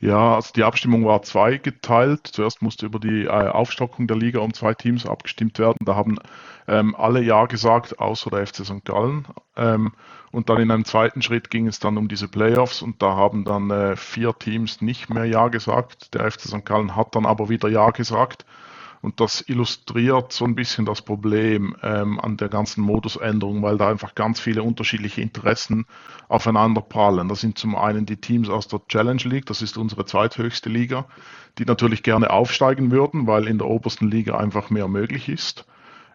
Ja, 0.00 0.36
also 0.36 0.52
die 0.54 0.62
Abstimmung 0.62 1.04
war 1.04 1.22
zweigeteilt. 1.22 2.28
Zuerst 2.28 2.62
musste 2.62 2.86
über 2.86 3.00
die 3.00 3.24
äh, 3.24 3.28
Aufstockung 3.28 4.06
der 4.06 4.16
Liga 4.16 4.38
um 4.38 4.54
zwei 4.54 4.72
Teams 4.72 5.06
abgestimmt 5.06 5.58
werden. 5.58 5.78
Da 5.84 5.96
haben 5.96 6.18
ähm, 6.68 6.94
alle 6.94 7.20
Ja 7.20 7.46
gesagt, 7.46 7.98
außer 7.98 8.30
der 8.30 8.46
FC 8.46 8.64
St. 8.64 8.84
Gallen. 8.84 9.26
Ähm, 9.56 9.92
und 10.30 10.50
dann 10.50 10.60
in 10.60 10.70
einem 10.70 10.84
zweiten 10.84 11.20
Schritt 11.20 11.50
ging 11.50 11.66
es 11.66 11.80
dann 11.80 11.96
um 11.96 12.06
diese 12.06 12.28
Playoffs 12.28 12.80
und 12.80 13.02
da 13.02 13.16
haben 13.16 13.44
dann 13.44 13.70
äh, 13.70 13.96
vier 13.96 14.34
Teams 14.38 14.80
nicht 14.82 15.10
mehr 15.10 15.24
Ja 15.24 15.48
gesagt. 15.48 16.14
Der 16.14 16.30
FC 16.30 16.42
St. 16.42 16.64
Gallen 16.64 16.94
hat 16.94 17.16
dann 17.16 17.26
aber 17.26 17.48
wieder 17.48 17.68
Ja 17.68 17.90
gesagt. 17.90 18.44
Und 19.00 19.20
das 19.20 19.44
illustriert 19.46 20.32
so 20.32 20.44
ein 20.44 20.54
bisschen 20.54 20.84
das 20.84 21.02
Problem 21.02 21.76
ähm, 21.82 22.18
an 22.18 22.36
der 22.36 22.48
ganzen 22.48 22.82
Modusänderung, 22.82 23.62
weil 23.62 23.78
da 23.78 23.88
einfach 23.88 24.14
ganz 24.14 24.40
viele 24.40 24.62
unterschiedliche 24.62 25.20
Interessen 25.20 25.86
aufeinander 26.28 26.80
prallen. 26.80 27.28
Das 27.28 27.40
sind 27.40 27.58
zum 27.58 27.76
einen 27.76 28.06
die 28.06 28.16
Teams 28.16 28.48
aus 28.48 28.66
der 28.68 28.80
Challenge 28.88 29.22
League, 29.24 29.46
das 29.46 29.62
ist 29.62 29.78
unsere 29.78 30.04
zweithöchste 30.04 30.68
Liga, 30.68 31.06
die 31.58 31.64
natürlich 31.64 32.02
gerne 32.02 32.30
aufsteigen 32.30 32.90
würden, 32.90 33.26
weil 33.26 33.46
in 33.46 33.58
der 33.58 33.68
obersten 33.68 34.10
Liga 34.10 34.36
einfach 34.36 34.70
mehr 34.70 34.88
möglich 34.88 35.28
ist. 35.28 35.64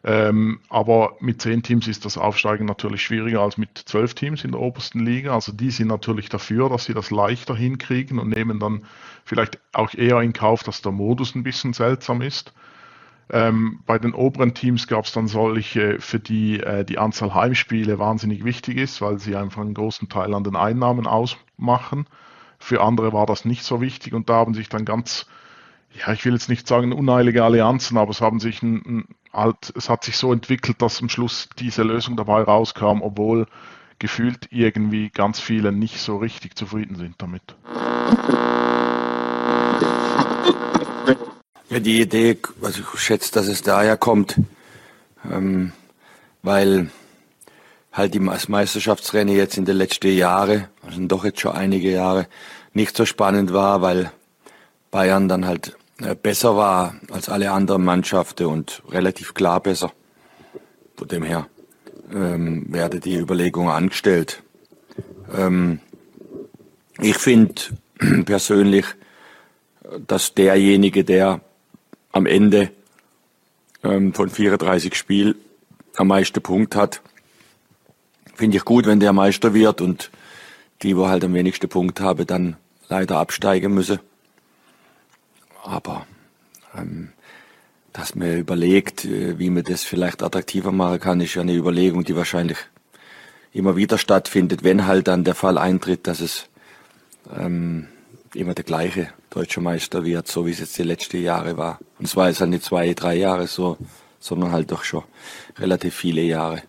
Ähm, 0.06 0.60
aber 0.68 1.16
mit 1.22 1.42
zehn 1.42 1.63
Teams 1.63 1.88
ist 1.88 2.04
das 2.04 2.18
Aufsteigen 2.18 2.66
natürlich 2.66 3.02
schwieriger 3.02 3.40
als 3.40 3.58
mit 3.58 3.78
zwölf 3.78 4.13
Teams 4.13 4.44
in 4.44 4.52
der 4.52 4.60
obersten 4.60 5.00
Liga. 5.00 5.34
Also 5.34 5.54
die 5.54 5.72
sind 5.72 5.88
natürlich 5.88 6.28
dafür, 6.28 6.70
dass 6.70 6.86
sie 6.86 6.94
das 6.94 7.10
leichter 7.10 7.56
hinkriegen 7.56 8.20
und 8.20 8.28
nehmen 8.28 8.60
dann 8.60 8.84
vielleicht 9.24 9.60
auch 9.72 9.94
eher 9.94 10.20
in 10.20 10.34
Kauf, 10.34 10.63
dass 10.63 10.82
der 10.82 10.92
Modus 10.92 11.36
ein 11.36 11.44
bisschen 11.44 11.72
seltsam 11.72 12.22
ist. 12.22 12.52
Ähm, 13.30 13.80
bei 13.86 14.00
den 14.00 14.13
oberen 14.13 14.53
Teams 14.53 14.88
gab 14.88 15.06
es 15.06 15.13
dann 15.13 15.27
solche, 15.27 16.00
für 16.00 16.20
die 16.20 16.60
äh, 16.60 16.84
die 16.84 16.98
Anzahl 16.98 17.34
Heimspiele 17.34 18.00
wahnsinnig 18.00 18.44
wichtig 18.44 18.77
ist, 18.77 19.01
weil 19.01 19.20
sie 19.20 19.36
einfach 19.36 19.62
einen 19.62 19.74
großen 19.74 20.10
Teil 20.10 20.34
an 20.34 20.44
den 20.44 20.56
Einnahmen 20.56 21.08
ausmachen. 21.08 22.06
Für 22.60 22.82
andere 22.82 23.13
war 23.13 23.25
das 23.25 23.46
nicht 23.46 23.63
so 23.63 23.82
wichtig 23.82 24.13
und 24.13 24.30
da 24.30 24.36
haben 24.36 24.53
sich 24.53 24.70
dann 24.70 24.86
ganz 24.86 25.25
ja, 25.94 26.12
ich 26.12 26.25
will 26.25 26.34
jetzt 26.34 26.50
nicht 26.50 26.68
sagen 26.68 26.92
uneilige 26.92 27.44
Allianzen, 27.44 27.98
aber 27.98 28.12
es 28.12 28.22
haben 28.22 28.39
sich 28.39 28.63
ein, 28.63 28.82
ein, 28.86 29.06
halt, 29.32 29.72
es 29.75 29.89
hat 29.89 30.03
sich 30.03 30.18
so 30.18 30.34
entwickelt, 30.34 30.82
dass 30.82 31.01
am 31.01 31.10
Schluss 31.10 31.50
diese 31.60 31.84
Lösung 31.84 32.18
dabei 32.18 32.42
rauskam, 32.42 33.01
obwohl 33.01 33.46
gefühlt 34.00 34.48
irgendwie 34.51 35.10
ganz 35.10 35.39
viele 35.39 35.72
nicht 35.72 36.00
so 36.00 36.18
richtig 36.18 36.56
zufrieden 36.56 36.96
sind 36.96 37.15
damit. 37.20 37.44
Ja, 41.74 41.80
die 41.80 42.01
Idee, 42.01 42.38
also 42.62 42.82
ich 42.82 43.00
schätze, 43.00 43.32
dass 43.32 43.48
es 43.48 43.63
daher 43.63 43.98
kommt, 43.98 44.39
ähm, 45.27 45.72
weil 46.44 46.92
halt 47.92 48.13
die 48.13 48.20
Meisterschaftsrennen 48.20 49.36
jetzt 49.36 49.58
in 49.58 49.65
den 49.65 49.77
letzten 49.77 50.15
Jahren, 50.15 50.68
also 50.86 51.03
doch 51.08 51.25
jetzt 51.25 51.39
schon 51.39 51.53
einige 51.53 51.89
Jahre, 51.89 52.27
nicht 52.74 52.96
so 52.96 53.06
spannend 53.06 53.53
war, 53.53 53.82
weil 53.82 54.12
Bayern 54.92 55.27
dann 55.27 55.48
halt 55.48 55.75
äh, 55.98 56.13
besser 56.13 56.56
war 56.56 56.94
als 57.10 57.27
alle 57.27 57.50
anderen 57.51 57.84
Mannschaften 57.84 58.46
und 58.46 58.84
relativ 58.92 59.34
klar 59.34 59.60
besser. 59.60 59.92
Von 60.96 61.08
dem 61.08 61.24
her 61.24 61.48
ähm, 62.13 62.72
werde 62.72 63.00
die 63.00 63.18
Überlegung 63.18 63.72
angestellt. 63.72 64.44
Ähm, 65.36 65.80
ich 67.00 67.18
finde 67.18 67.56
persönlich, 68.25 68.86
dass 70.06 70.36
derjenige, 70.36 71.03
der 71.03 71.42
am 72.13 72.25
Ende 72.25 72.72
ähm, 73.84 74.13
von 74.13 74.29
34 74.29 74.96
Spielen 74.96 75.36
am 75.98 76.08
meisten 76.08 76.41
Punkt 76.41 76.75
hat, 76.75 77.01
finde 78.34 78.58
ich 78.58 78.65
gut, 78.65 78.86
wenn 78.86 79.00
der 79.00 79.13
Meister 79.13 79.53
wird 79.53 79.82
und 79.82 80.10
die, 80.82 80.96
wo 80.96 81.08
halt 81.08 81.24
am 81.24 81.34
wenigsten 81.34 81.70
Punkt 81.70 82.00
habe, 82.00 82.25
dann 82.25 82.55
leider 82.88 83.17
absteigen 83.17 83.74
müssen. 83.74 84.00
Aber 85.63 86.08
ähm, 86.75 87.10
dass 87.93 88.15
man 88.15 88.38
überlegt, 88.38 89.05
äh, 89.05 89.38
wie 89.39 89.50
man 89.50 89.63
das 89.63 89.84
vielleicht 89.84 90.24
attraktiver 90.24 90.72
machen 90.72 91.00
kann, 91.00 91.22
ist 91.22 91.36
ja 91.36 91.41
eine 91.41 91.53
Überlegung, 91.53 92.03
die 92.03 92.15
wahrscheinlich 92.15 92.58
immer 93.51 93.75
wieder 93.75 93.98
stattfindet, 93.98 94.63
wenn 94.63 94.88
halt 94.88 95.08
dann 95.08 95.24
der 95.24 95.36
Fall 95.36 95.58
eintritt, 95.58 96.08
dass 96.08 96.20
es 96.20 96.48
ähm, 97.38 97.88
immer 98.34 98.55
der 98.55 98.63
gleiche 98.63 99.10
deutsche 99.34 99.62
Meister 99.62 100.06
wird, 100.06 100.28
so 100.28 100.46
wie 100.46 100.52
es 100.52 100.60
jetzt 100.60 100.78
die 100.78 100.84
letzten 100.84 101.22
Jahre 101.22 101.58
war. 101.58 101.80
Und 101.98 102.08
zwar 102.08 102.30
ist 102.30 102.40
halt 102.40 102.52
nicht 102.52 102.63
zwei, 102.63 102.94
drei 102.94 103.16
Jahre 103.16 103.48
so, 103.48 103.78
sondern 104.20 104.52
halt 104.52 104.72
doch 104.72 104.84
schon 104.84 105.04
relativ 105.58 105.96
viele 105.96 106.22
Jahre. 106.22 106.62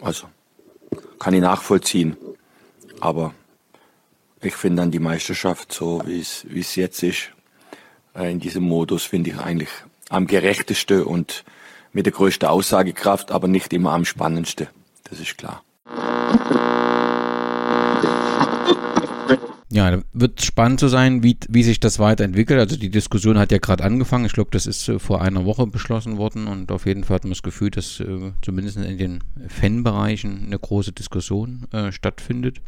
Also 0.00 0.26
kann 1.18 1.34
ich 1.34 1.40
nachvollziehen. 1.40 2.16
Aber 2.98 3.34
ich 4.42 4.54
finde 4.54 4.82
dann 4.82 4.90
die 4.90 4.98
Meisterschaft 4.98 5.72
so, 5.72 6.02
wie 6.06 6.20
es, 6.20 6.44
wie 6.48 6.60
es 6.60 6.74
jetzt 6.74 7.02
ist, 7.02 7.30
äh, 8.14 8.32
in 8.32 8.40
diesem 8.40 8.64
Modus 8.64 9.04
finde 9.04 9.30
ich 9.30 9.38
eigentlich 9.38 9.70
am 10.08 10.26
gerechtesten 10.26 11.04
und 11.04 11.44
mit 11.92 12.06
der 12.06 12.12
größten 12.12 12.48
Aussagekraft, 12.48 13.30
aber 13.30 13.48
nicht 13.48 13.72
immer 13.72 13.92
am 13.92 14.04
spannendsten. 14.04 14.68
Das 15.04 15.20
ist 15.20 15.38
klar. 15.38 15.62
Ja, 19.72 20.02
wird 20.12 20.42
spannend 20.42 20.80
zu 20.80 20.88
sein, 20.88 21.22
wie, 21.22 21.38
wie 21.48 21.62
sich 21.62 21.78
das 21.78 22.00
weiterentwickelt. 22.00 22.58
Also 22.58 22.76
die 22.76 22.90
Diskussion 22.90 23.38
hat 23.38 23.52
ja 23.52 23.58
gerade 23.58 23.84
angefangen. 23.84 24.24
Ich 24.24 24.32
glaube, 24.32 24.50
das 24.50 24.66
ist 24.66 24.88
äh, 24.88 24.98
vor 24.98 25.22
einer 25.22 25.44
Woche 25.44 25.66
beschlossen 25.68 26.16
worden 26.16 26.48
und 26.48 26.72
auf 26.72 26.86
jeden 26.86 27.04
Fall 27.04 27.16
hat 27.16 27.24
man 27.24 27.30
das 27.30 27.42
Gefühl, 27.42 27.70
dass 27.70 28.00
äh, 28.00 28.32
zumindest 28.42 28.78
in 28.78 28.98
den 28.98 29.24
Fanbereichen 29.48 30.46
eine 30.46 30.58
große 30.58 30.92
Diskussion 30.92 31.68
äh, 31.72 31.92
stattfindet. 31.92 32.60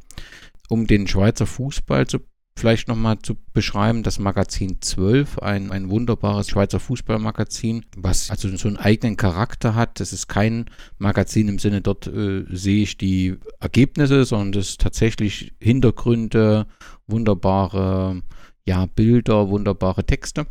Um 0.68 0.87
den 0.87 1.09
Schweizer 1.09 1.47
Fußball 1.47 2.06
zu 2.06 2.21
vielleicht 2.62 2.87
nochmal 2.87 3.19
zu 3.19 3.37
beschreiben, 3.52 4.04
das 4.04 4.21
Magazin 4.21 4.76
12, 4.81 5.40
ein, 5.40 5.73
ein 5.73 5.90
wunderbares 5.90 6.49
Schweizer 6.49 6.78
Fußballmagazin, 6.78 7.85
was 7.97 8.31
also 8.31 8.57
so 8.57 8.69
einen 8.69 8.76
eigenen 8.76 9.16
Charakter 9.16 9.75
hat. 9.75 9.99
Das 9.99 10.12
ist 10.12 10.28
kein 10.28 10.66
Magazin 10.97 11.49
im 11.49 11.59
Sinne, 11.59 11.81
dort 11.81 12.07
äh, 12.07 12.45
sehe 12.49 12.85
ich 12.85 12.97
die 12.99 13.37
Ergebnisse, 13.59 14.25
sondern 14.25 14.52
das 14.52 14.69
ist 14.69 14.81
tatsächlich 14.81 15.52
Hintergründe, 15.59 16.69
wunderbare 17.09 18.23
ja, 18.64 18.87
Bilder, 18.87 19.49
wunderbare 19.49 20.04
Texte 20.04 20.47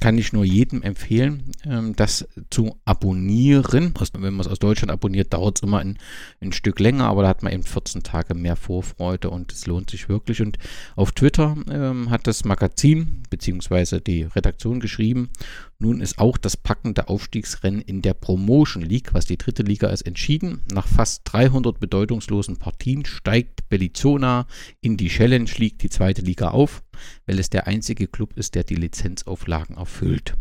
kann 0.00 0.18
ich 0.18 0.32
nur 0.32 0.44
jedem 0.44 0.82
empfehlen, 0.82 1.52
ähm, 1.64 1.94
das 1.96 2.26
zu 2.50 2.78
abonnieren. 2.84 3.94
Wenn 4.12 4.34
man 4.34 4.40
es 4.40 4.48
aus 4.50 4.58
Deutschland 4.58 4.90
abonniert, 4.90 5.32
dauert 5.32 5.58
es 5.58 5.62
immer 5.62 5.78
ein, 5.78 5.98
ein, 6.40 6.52
Stück 6.52 6.80
länger, 6.80 7.06
aber 7.06 7.22
da 7.22 7.28
hat 7.28 7.42
man 7.42 7.52
eben 7.52 7.62
14 7.62 8.02
Tage 8.02 8.34
mehr 8.34 8.56
Vorfreude 8.56 9.30
und 9.30 9.52
es 9.52 9.66
lohnt 9.66 9.90
sich 9.90 10.08
wirklich. 10.08 10.42
Und 10.42 10.58
auf 10.96 11.12
Twitter 11.12 11.56
ähm, 11.70 12.10
hat 12.10 12.26
das 12.26 12.44
Magazin 12.44 13.22
bzw. 13.30 14.00
die 14.00 14.24
Redaktion 14.24 14.80
geschrieben, 14.80 15.30
nun 15.78 16.00
ist 16.00 16.18
auch 16.18 16.38
das 16.38 16.56
packende 16.56 17.08
Aufstiegsrennen 17.08 17.80
in 17.80 18.00
der 18.00 18.14
Promotion 18.14 18.82
League, 18.82 19.12
was 19.12 19.26
die 19.26 19.36
dritte 19.36 19.62
Liga 19.62 19.88
ist, 19.88 20.02
entschieden. 20.02 20.62
Nach 20.72 20.86
fast 20.86 21.22
300 21.24 21.78
bedeutungslosen 21.80 22.58
Partien 22.58 23.04
steigt 23.04 23.68
Bellizona 23.68 24.46
in 24.80 24.96
die 24.96 25.08
Challenge 25.08 25.50
League, 25.56 25.78
die 25.78 25.90
zweite 25.90 26.22
Liga, 26.22 26.48
auf, 26.48 26.83
weil 27.26 27.38
es 27.38 27.50
der 27.50 27.66
einzige 27.66 28.06
Club 28.06 28.36
ist, 28.36 28.54
der 28.54 28.64
die 28.64 28.74
Lizenzauflagen 28.74 29.76
erfüllt. 29.76 30.34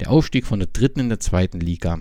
Der 0.00 0.10
Aufstieg 0.10 0.46
von 0.46 0.58
der 0.58 0.68
dritten 0.68 1.00
in 1.00 1.08
der 1.08 1.20
zweiten 1.20 1.60
Liga 1.60 2.00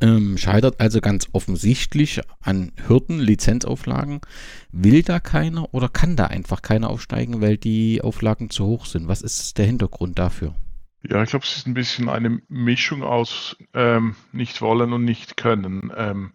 ähm, 0.00 0.36
scheitert 0.36 0.80
also 0.80 1.00
ganz 1.00 1.28
offensichtlich 1.32 2.20
an 2.40 2.72
Hürden, 2.86 3.18
Lizenzauflagen. 3.18 4.20
Will 4.72 5.02
da 5.02 5.20
keiner 5.20 5.72
oder 5.72 5.88
kann 5.88 6.16
da 6.16 6.26
einfach 6.26 6.62
keiner 6.62 6.90
aufsteigen, 6.90 7.40
weil 7.40 7.56
die 7.56 8.02
Auflagen 8.02 8.50
zu 8.50 8.66
hoch 8.66 8.86
sind? 8.86 9.08
Was 9.08 9.22
ist 9.22 9.58
der 9.58 9.66
Hintergrund 9.66 10.18
dafür? 10.18 10.54
Ja, 11.02 11.22
ich 11.22 11.30
glaube, 11.30 11.46
es 11.46 11.56
ist 11.56 11.66
ein 11.66 11.74
bisschen 11.74 12.10
eine 12.10 12.42
Mischung 12.48 13.02
aus 13.02 13.56
ähm, 13.72 14.16
nicht 14.32 14.60
wollen 14.60 14.92
und 14.92 15.04
nicht 15.04 15.38
können. 15.38 15.90
Ähm, 15.96 16.32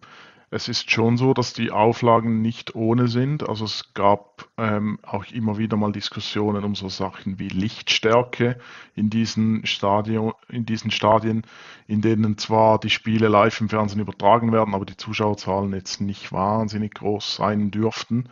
es 0.50 0.68
ist 0.68 0.90
schon 0.90 1.16
so, 1.16 1.34
dass 1.34 1.52
die 1.52 1.72
Auflagen 1.72 2.40
nicht 2.40 2.76
ohne 2.76 3.08
sind. 3.08 3.48
Also 3.48 3.64
es 3.64 3.92
gab 3.94 4.48
ähm, 4.56 4.98
auch 5.02 5.24
immer 5.32 5.58
wieder 5.58 5.76
mal 5.76 5.90
Diskussionen 5.90 6.62
um 6.62 6.76
so 6.76 6.88
Sachen 6.88 7.40
wie 7.40 7.48
Lichtstärke 7.48 8.58
in 8.94 9.10
diesen, 9.10 9.66
Stadion, 9.66 10.34
in 10.48 10.64
diesen 10.64 10.92
Stadien, 10.92 11.42
in 11.88 12.00
denen 12.00 12.38
zwar 12.38 12.78
die 12.78 12.90
Spiele 12.90 13.26
live 13.26 13.60
im 13.60 13.68
Fernsehen 13.68 14.00
übertragen 14.00 14.52
werden, 14.52 14.74
aber 14.74 14.86
die 14.86 14.96
Zuschauerzahlen 14.96 15.72
jetzt 15.72 16.00
nicht 16.00 16.32
wahnsinnig 16.32 16.94
groß 16.94 17.36
sein 17.36 17.72
dürften. 17.72 18.28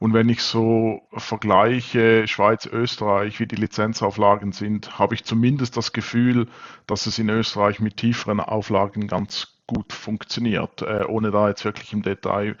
Und 0.00 0.12
wenn 0.12 0.28
ich 0.28 0.42
so 0.42 1.02
vergleiche 1.12 2.26
Schweiz, 2.26 2.66
Österreich, 2.66 3.38
wie 3.38 3.46
die 3.46 3.56
Lizenzauflagen 3.56 4.50
sind, 4.50 4.98
habe 4.98 5.14
ich 5.14 5.24
zumindest 5.24 5.76
das 5.76 5.92
Gefühl, 5.92 6.48
dass 6.88 7.06
es 7.06 7.20
in 7.20 7.28
Österreich 7.28 7.78
mit 7.78 7.96
tieferen 7.96 8.40
Auflagen 8.40 9.06
ganz 9.06 9.53
gut 9.66 9.92
funktioniert, 9.92 10.82
äh, 10.82 11.04
ohne 11.06 11.30
da 11.30 11.48
jetzt 11.48 11.64
wirklich 11.64 11.92
im 11.92 12.02
Detail 12.02 12.56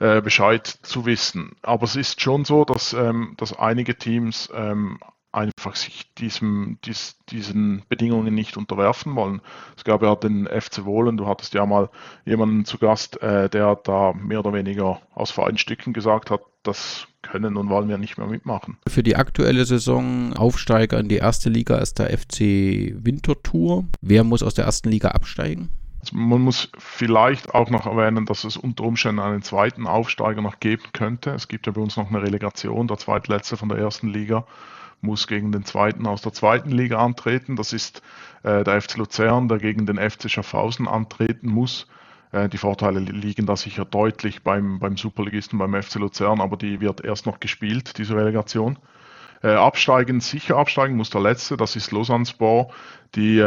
äh, 0.00 0.20
Bescheid 0.20 0.66
zu 0.66 1.06
wissen. 1.06 1.56
Aber 1.62 1.84
es 1.84 1.96
ist 1.96 2.20
schon 2.20 2.44
so, 2.44 2.64
dass, 2.64 2.92
ähm, 2.92 3.34
dass 3.36 3.58
einige 3.58 3.96
Teams 3.96 4.50
ähm, 4.54 4.98
einfach 5.36 5.76
sich 5.76 6.14
diesem, 6.14 6.78
dies, 6.84 7.18
diesen 7.28 7.82
Bedingungen 7.88 8.34
nicht 8.34 8.56
unterwerfen 8.56 9.14
wollen. 9.14 9.42
Es 9.76 9.84
gab 9.84 10.02
ja 10.02 10.16
den 10.16 10.46
FC 10.46 10.84
Wohlen, 10.86 11.18
du 11.18 11.26
hattest 11.26 11.52
ja 11.52 11.66
mal 11.66 11.90
jemanden 12.24 12.64
zu 12.64 12.78
Gast, 12.78 13.20
äh, 13.22 13.50
der 13.50 13.76
da 13.76 14.14
mehr 14.14 14.40
oder 14.40 14.54
weniger 14.54 15.02
aus 15.14 15.30
Vereinstücken 15.30 15.92
gesagt 15.92 16.30
hat, 16.30 16.40
das 16.62 17.06
können 17.22 17.56
und 17.56 17.68
wollen 17.68 17.88
wir 17.88 17.98
nicht 17.98 18.18
mehr 18.18 18.26
mitmachen. 18.26 18.78
Für 18.88 19.02
die 19.02 19.16
aktuelle 19.16 19.64
Saison 19.64 20.32
Aufsteiger 20.32 20.98
in 20.98 21.08
die 21.08 21.16
erste 21.16 21.50
Liga 21.50 21.78
ist 21.78 21.98
der 21.98 22.16
FC 22.16 22.94
Winterthur. 22.94 23.84
Wer 24.00 24.24
muss 24.24 24.42
aus 24.42 24.54
der 24.54 24.64
ersten 24.64 24.88
Liga 24.88 25.08
absteigen? 25.08 25.70
Man 26.12 26.42
muss 26.42 26.70
vielleicht 26.78 27.54
auch 27.54 27.70
noch 27.70 27.86
erwähnen, 27.86 28.26
dass 28.26 28.44
es 28.44 28.56
unter 28.56 28.84
Umständen 28.84 29.20
einen 29.20 29.42
zweiten 29.42 29.86
Aufsteiger 29.86 30.42
noch 30.42 30.60
geben 30.60 30.84
könnte. 30.92 31.30
Es 31.30 31.48
gibt 31.48 31.66
ja 31.66 31.72
bei 31.72 31.80
uns 31.80 31.96
noch 31.96 32.08
eine 32.08 32.22
Relegation, 32.22 32.88
der 32.88 32.98
zweitletzte 32.98 33.56
von 33.56 33.68
der 33.68 33.78
ersten 33.78 34.08
Liga 34.08 34.46
muss 35.00 35.26
gegen 35.26 35.52
den 35.52 35.64
zweiten 35.64 36.06
aus 36.06 36.22
der 36.22 36.32
zweiten 36.32 36.70
Liga 36.70 36.98
antreten. 36.98 37.56
Das 37.56 37.72
ist 37.72 38.02
äh, 38.42 38.64
der 38.64 38.80
FC 38.80 38.96
Luzern, 38.96 39.48
der 39.48 39.58
gegen 39.58 39.86
den 39.86 39.98
FC 39.98 40.30
Schaffhausen 40.30 40.88
antreten 40.88 41.48
muss. 41.48 41.86
Äh, 42.32 42.48
die 42.48 42.58
Vorteile 42.58 43.00
liegen 43.00 43.46
da 43.46 43.56
sicher 43.56 43.84
deutlich 43.84 44.42
beim, 44.42 44.78
beim 44.78 44.96
Superligisten, 44.96 45.58
beim 45.58 45.80
FC 45.80 45.96
Luzern, 45.96 46.40
aber 46.40 46.56
die 46.56 46.80
wird 46.80 47.04
erst 47.04 47.26
noch 47.26 47.40
gespielt, 47.40 47.98
diese 47.98 48.16
Relegation. 48.16 48.78
Äh, 49.42 49.50
absteigen, 49.50 50.20
sicher 50.20 50.56
absteigen 50.56 50.96
muss 50.96 51.10
der 51.10 51.20
letzte, 51.20 51.56
das 51.56 51.76
ist 51.76 51.92
Lausanne 51.92 52.26
Sport, 52.26 52.72
die 53.14 53.44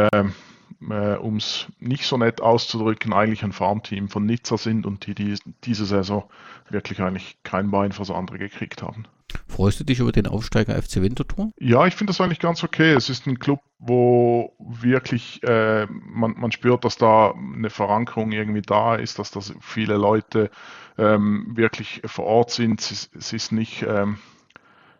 äh, 0.88 1.16
um 1.16 1.36
es 1.36 1.66
nicht 1.78 2.06
so 2.06 2.16
nett 2.16 2.40
auszudrücken, 2.40 3.12
eigentlich 3.12 3.42
ein 3.42 3.52
Farmteam 3.52 4.08
von 4.08 4.24
Nizza 4.26 4.56
sind 4.56 4.86
und 4.86 5.06
die, 5.06 5.14
die 5.14 5.36
diese 5.64 5.84
Saison 5.84 6.24
wirklich 6.68 7.00
eigentlich 7.00 7.38
kein 7.42 7.70
Bein 7.70 7.92
fürs 7.92 8.10
andere 8.10 8.38
gekriegt 8.38 8.82
haben. 8.82 9.04
Freust 9.46 9.80
du 9.80 9.84
dich 9.84 10.00
über 10.00 10.12
den 10.12 10.26
Aufsteiger 10.26 10.80
FC 10.80 10.96
Winterthur? 10.96 11.52
Ja, 11.58 11.86
ich 11.86 11.94
finde 11.94 12.12
das 12.12 12.20
eigentlich 12.20 12.40
ganz 12.40 12.64
okay. 12.64 12.92
Es 12.92 13.08
ist 13.10 13.26
ein 13.26 13.38
Club, 13.38 13.60
wo 13.78 14.54
wirklich 14.58 15.42
äh, 15.42 15.86
man, 15.86 16.34
man 16.36 16.52
spürt, 16.52 16.84
dass 16.84 16.96
da 16.96 17.32
eine 17.32 17.70
Verankerung 17.70 18.32
irgendwie 18.32 18.62
da 18.62 18.96
ist, 18.96 19.18
dass 19.18 19.30
da 19.30 19.40
viele 19.60 19.96
Leute 19.96 20.50
ähm, 20.98 21.52
wirklich 21.54 22.02
vor 22.04 22.26
Ort 22.26 22.50
sind. 22.50 22.80
Es, 22.80 23.10
es 23.16 23.32
ist 23.32 23.52
nicht, 23.52 23.82
ähm, 23.82 24.18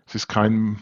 es 0.06 0.14
ist 0.14 0.28
kein 0.28 0.80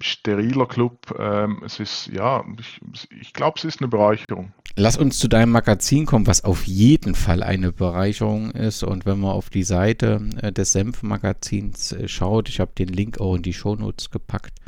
steriler 0.00 0.66
Club. 0.66 1.14
Ähm, 1.18 1.62
es 1.64 1.80
ist, 1.80 2.08
ja, 2.08 2.44
ich, 2.58 2.80
ich 3.20 3.32
glaube, 3.32 3.58
es 3.58 3.64
ist 3.64 3.80
eine 3.80 3.88
Bereicherung. 3.88 4.52
Lass 4.76 4.96
uns 4.96 5.18
zu 5.18 5.28
deinem 5.28 5.50
Magazin 5.50 6.06
kommen, 6.06 6.26
was 6.26 6.44
auf 6.44 6.66
jeden 6.66 7.14
Fall 7.14 7.42
eine 7.42 7.72
Bereicherung 7.72 8.52
ist. 8.52 8.82
Und 8.82 9.04
wenn 9.04 9.20
man 9.20 9.32
auf 9.32 9.50
die 9.50 9.64
Seite 9.64 10.20
äh, 10.40 10.52
des 10.52 10.72
Senf-Magazins 10.72 11.92
äh, 11.92 12.08
schaut, 12.08 12.48
ich 12.48 12.60
habe 12.60 12.72
den 12.78 12.88
Link 12.88 13.20
auch 13.20 13.34
in 13.34 13.42
die 13.42 13.52
Shownotes 13.52 14.10
gepackt. 14.10 14.58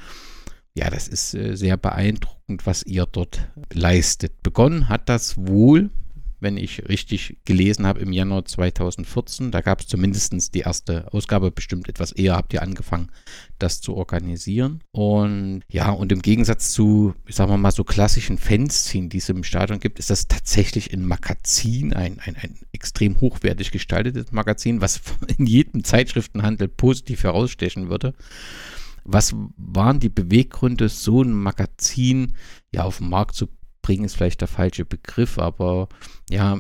Ja, 0.75 0.91
das 0.91 1.07
ist 1.07 1.35
äh, 1.35 1.55
sehr 1.55 1.77
beeindruckend, 1.77 2.67
was 2.67 2.83
ihr 2.83 3.07
dort 3.07 3.49
leistet. 3.73 4.43
Begonnen 4.43 4.89
hat 4.89 5.09
das 5.09 5.37
wohl 5.37 5.91
wenn 6.43 6.57
ich 6.57 6.89
richtig 6.89 7.39
gelesen 7.45 7.87
habe, 7.87 8.01
im 8.01 8.13
Januar 8.13 8.45
2014. 8.45 9.53
Da 9.53 9.61
gab 9.61 9.81
es 9.81 9.87
zumindest 9.87 10.55
die 10.55 10.61
erste 10.61 11.13
Ausgabe, 11.13 11.51
bestimmt 11.51 11.89
etwas 11.89 12.13
eher 12.13 12.35
habt 12.35 12.53
ihr 12.53 12.63
angefangen, 12.63 13.11
das 13.59 13.81
zu 13.81 13.95
organisieren. 13.95 14.81
Und 14.91 15.63
ja, 15.69 15.91
und 15.91 16.11
im 16.11 16.21
Gegensatz 16.21 16.73
zu, 16.73 17.15
sagen 17.29 17.51
wir 17.51 17.59
mal, 17.59 17.71
so 17.71 17.85
klassischen 17.85 18.39
Fanszenen, 18.39 19.09
die 19.09 19.19
es 19.19 19.29
im 19.29 19.45
Stadion 19.45 19.79
gibt, 19.79 20.01
ist 20.01 20.11
das 20.11 20.27
tatsächlich 20.27 20.93
ein 20.93 21.07
Magazin, 21.07 21.93
ein, 21.93 22.19
ein, 22.19 22.37
ein 22.37 22.59
extrem 22.73 23.21
hochwertig 23.21 23.71
gestaltetes 23.71 24.33
Magazin, 24.33 24.81
was 24.81 25.01
in 25.39 25.47
jedem 25.47 25.85
Zeitschriftenhandel 25.85 26.69
positiv 26.69 27.23
herausstechen 27.23 27.89
würde. 27.89 28.15
Was 29.05 29.35
waren 29.57 30.01
die 30.01 30.09
Beweggründe, 30.09 30.89
so 30.89 31.23
ein 31.23 31.33
Magazin 31.33 32.35
ja 32.73 32.85
auf 32.85 32.99
den 32.99 33.09
Markt 33.09 33.35
zu 33.35 33.49
bringen 33.83 34.05
ist 34.05 34.17
vielleicht 34.17 34.41
der 34.41 34.49
falsche 34.49 34.85
Begriff, 34.85 35.39
aber 35.39 35.89
ja, 36.31 36.57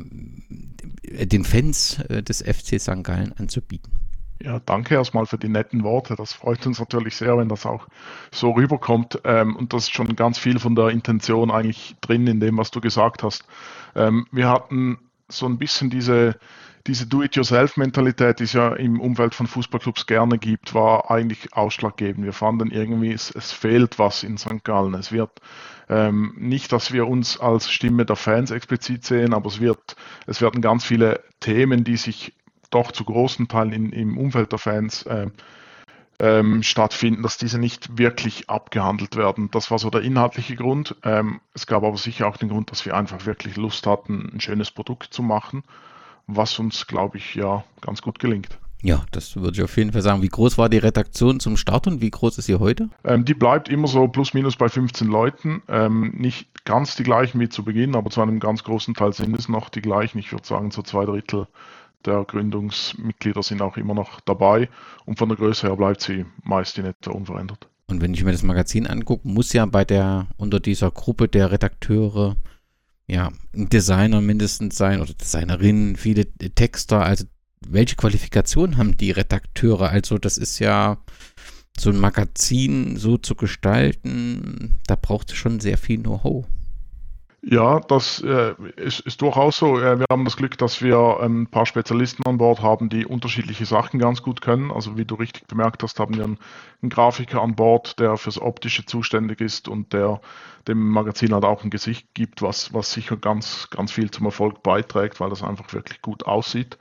den 1.04 1.44
Fans 1.44 1.98
äh, 2.08 2.22
des 2.22 2.42
FC 2.42 2.80
St. 2.80 3.02
Gallen 3.02 3.32
anzubieten. 3.32 3.92
Ja, 4.42 4.58
danke 4.58 4.96
erstmal 4.96 5.26
für 5.26 5.38
die 5.38 5.48
netten 5.48 5.84
Worte. 5.84 6.16
Das 6.16 6.32
freut 6.32 6.66
uns 6.66 6.80
natürlich 6.80 7.14
sehr, 7.14 7.38
wenn 7.38 7.48
das 7.48 7.64
auch 7.64 7.86
so 8.32 8.50
rüberkommt. 8.50 9.20
Ähm, 9.24 9.54
und 9.54 9.72
das 9.72 9.84
ist 9.84 9.92
schon 9.92 10.16
ganz 10.16 10.38
viel 10.38 10.58
von 10.58 10.74
der 10.74 10.88
Intention 10.88 11.50
eigentlich 11.52 11.94
drin 12.00 12.26
in 12.26 12.40
dem, 12.40 12.58
was 12.58 12.72
du 12.72 12.80
gesagt 12.80 13.22
hast. 13.22 13.44
Ähm, 13.94 14.26
wir 14.32 14.48
hatten 14.48 14.98
so 15.28 15.46
ein 15.46 15.58
bisschen 15.58 15.90
diese, 15.90 16.36
diese 16.88 17.06
Do-it-yourself-Mentalität, 17.06 18.40
die 18.40 18.44
es 18.44 18.52
ja 18.52 18.72
im 18.74 19.00
Umfeld 19.00 19.36
von 19.36 19.46
Fußballclubs 19.46 20.06
gerne 20.06 20.38
gibt, 20.38 20.74
war 20.74 21.10
eigentlich 21.10 21.54
ausschlaggebend. 21.54 22.24
Wir 22.24 22.32
fanden 22.32 22.72
irgendwie, 22.72 23.12
es, 23.12 23.30
es 23.30 23.52
fehlt 23.52 24.00
was 24.00 24.24
in 24.24 24.38
St. 24.38 24.64
Gallen. 24.64 24.94
Es 24.94 25.12
wird 25.12 25.40
ähm, 25.92 26.32
nicht, 26.38 26.72
dass 26.72 26.92
wir 26.92 27.06
uns 27.06 27.38
als 27.38 27.70
Stimme 27.70 28.06
der 28.06 28.16
Fans 28.16 28.50
explizit 28.50 29.04
sehen, 29.04 29.34
aber 29.34 29.48
es, 29.48 29.60
wird, 29.60 29.94
es 30.26 30.40
werden 30.40 30.62
ganz 30.62 30.84
viele 30.84 31.22
Themen, 31.40 31.84
die 31.84 31.98
sich 31.98 32.34
doch 32.70 32.92
zu 32.92 33.04
großen 33.04 33.46
Teilen 33.46 33.72
in, 33.72 33.92
im 33.92 34.16
Umfeld 34.16 34.52
der 34.52 34.58
Fans 34.58 35.02
äh, 35.02 35.26
ähm, 36.18 36.62
stattfinden, 36.62 37.22
dass 37.22 37.36
diese 37.36 37.58
nicht 37.58 37.98
wirklich 37.98 38.48
abgehandelt 38.48 39.16
werden. 39.16 39.50
Das 39.50 39.70
war 39.70 39.78
so 39.78 39.90
der 39.90 40.00
inhaltliche 40.00 40.56
Grund. 40.56 40.96
Ähm, 41.02 41.40
es 41.52 41.66
gab 41.66 41.82
aber 41.82 41.98
sicher 41.98 42.26
auch 42.26 42.38
den 42.38 42.48
Grund, 42.48 42.70
dass 42.70 42.86
wir 42.86 42.96
einfach 42.96 43.26
wirklich 43.26 43.56
Lust 43.56 43.86
hatten, 43.86 44.30
ein 44.32 44.40
schönes 44.40 44.70
Produkt 44.70 45.12
zu 45.12 45.22
machen, 45.22 45.62
was 46.26 46.58
uns, 46.58 46.86
glaube 46.86 47.18
ich, 47.18 47.34
ja 47.34 47.64
ganz 47.82 48.00
gut 48.00 48.18
gelingt. 48.18 48.58
Ja, 48.82 49.04
das 49.12 49.36
würde 49.36 49.52
ich 49.56 49.62
auf 49.62 49.76
jeden 49.76 49.92
Fall 49.92 50.02
sagen. 50.02 50.22
Wie 50.22 50.28
groß 50.28 50.58
war 50.58 50.68
die 50.68 50.78
Redaktion 50.78 51.38
zum 51.38 51.56
Start 51.56 51.86
und 51.86 52.00
wie 52.00 52.10
groß 52.10 52.38
ist 52.38 52.46
sie 52.46 52.56
heute? 52.56 52.90
Ähm, 53.04 53.24
die 53.24 53.34
bleibt 53.34 53.68
immer 53.68 53.86
so 53.86 54.08
plus 54.08 54.34
minus 54.34 54.56
bei 54.56 54.68
15 54.68 55.06
Leuten. 55.06 55.62
Ähm, 55.68 56.12
nicht 56.16 56.64
ganz 56.64 56.96
die 56.96 57.04
gleichen 57.04 57.40
wie 57.40 57.48
zu 57.48 57.64
Beginn, 57.64 57.94
aber 57.94 58.10
zu 58.10 58.20
einem 58.20 58.40
ganz 58.40 58.64
großen 58.64 58.94
Teil 58.94 59.12
sind 59.12 59.38
es 59.38 59.48
noch 59.48 59.68
die 59.68 59.82
gleichen. 59.82 60.18
Ich 60.18 60.32
würde 60.32 60.46
sagen, 60.46 60.72
so 60.72 60.82
zwei 60.82 61.04
Drittel 61.04 61.46
der 62.04 62.24
Gründungsmitglieder 62.24 63.44
sind 63.44 63.62
auch 63.62 63.76
immer 63.76 63.94
noch 63.94 64.20
dabei 64.20 64.68
und 65.04 65.16
von 65.16 65.28
der 65.28 65.38
Größe 65.38 65.68
her 65.68 65.76
bleibt 65.76 66.00
sie 66.00 66.26
meist 66.42 66.76
in 66.76 66.86
etwa 66.86 67.12
unverändert. 67.12 67.68
Und 67.86 68.00
wenn 68.00 68.14
ich 68.14 68.24
mir 68.24 68.32
das 68.32 68.42
Magazin 68.42 68.88
angucke, 68.88 69.28
muss 69.28 69.52
ja 69.52 69.64
bei 69.66 69.84
der, 69.84 70.26
unter 70.36 70.58
dieser 70.58 70.90
Gruppe 70.90 71.28
der 71.28 71.52
Redakteure 71.52 72.36
ja, 73.06 73.30
ein 73.54 73.68
Designer 73.68 74.20
mindestens 74.20 74.76
sein 74.76 75.00
oder 75.00 75.12
Designerinnen, 75.12 75.96
viele 75.96 76.26
Texter, 76.26 77.02
also 77.02 77.24
welche 77.68 77.96
Qualifikation 77.96 78.76
haben 78.76 78.96
die 78.96 79.10
Redakteure? 79.10 79.90
Also 79.90 80.18
das 80.18 80.38
ist 80.38 80.58
ja 80.58 80.98
so 81.78 81.90
ein 81.90 81.98
Magazin 81.98 82.96
so 82.96 83.16
zu 83.16 83.34
gestalten, 83.34 84.80
da 84.86 84.96
braucht 84.96 85.30
es 85.30 85.36
schon 85.36 85.60
sehr 85.60 85.78
viel 85.78 85.98
Know-how. 85.98 86.46
Ja, 87.44 87.80
das 87.80 88.22
äh, 88.22 88.54
ist, 88.76 89.00
ist, 89.00 89.20
durchaus 89.20 89.56
so. 89.56 89.80
Äh, 89.80 89.98
wir 89.98 90.06
haben 90.08 90.24
das 90.24 90.36
Glück, 90.36 90.56
dass 90.58 90.80
wir 90.80 91.18
ein 91.20 91.48
paar 91.48 91.66
Spezialisten 91.66 92.24
an 92.24 92.38
Bord 92.38 92.62
haben, 92.62 92.88
die 92.88 93.04
unterschiedliche 93.04 93.66
Sachen 93.66 93.98
ganz 93.98 94.22
gut 94.22 94.42
können. 94.42 94.70
Also 94.70 94.96
wie 94.96 95.04
du 95.04 95.16
richtig 95.16 95.48
bemerkt 95.48 95.82
hast, 95.82 95.98
haben 95.98 96.16
wir 96.16 96.22
einen, 96.22 96.38
einen 96.82 96.90
Grafiker 96.90 97.42
an 97.42 97.56
Bord, 97.56 97.98
der 97.98 98.16
fürs 98.16 98.40
Optische 98.40 98.86
zuständig 98.86 99.40
ist 99.40 99.66
und 99.66 99.92
der 99.92 100.20
dem 100.68 100.90
Magazin 100.90 101.34
halt 101.34 101.44
auch 101.44 101.64
ein 101.64 101.70
Gesicht 101.70 102.06
gibt, 102.14 102.42
was, 102.42 102.72
was 102.72 102.92
sicher 102.92 103.16
ganz, 103.16 103.68
ganz 103.70 103.90
viel 103.90 104.08
zum 104.12 104.26
Erfolg 104.26 104.62
beiträgt, 104.62 105.18
weil 105.18 105.30
das 105.30 105.42
einfach 105.42 105.72
wirklich 105.72 106.00
gut 106.00 106.24
aussieht. 106.26 106.78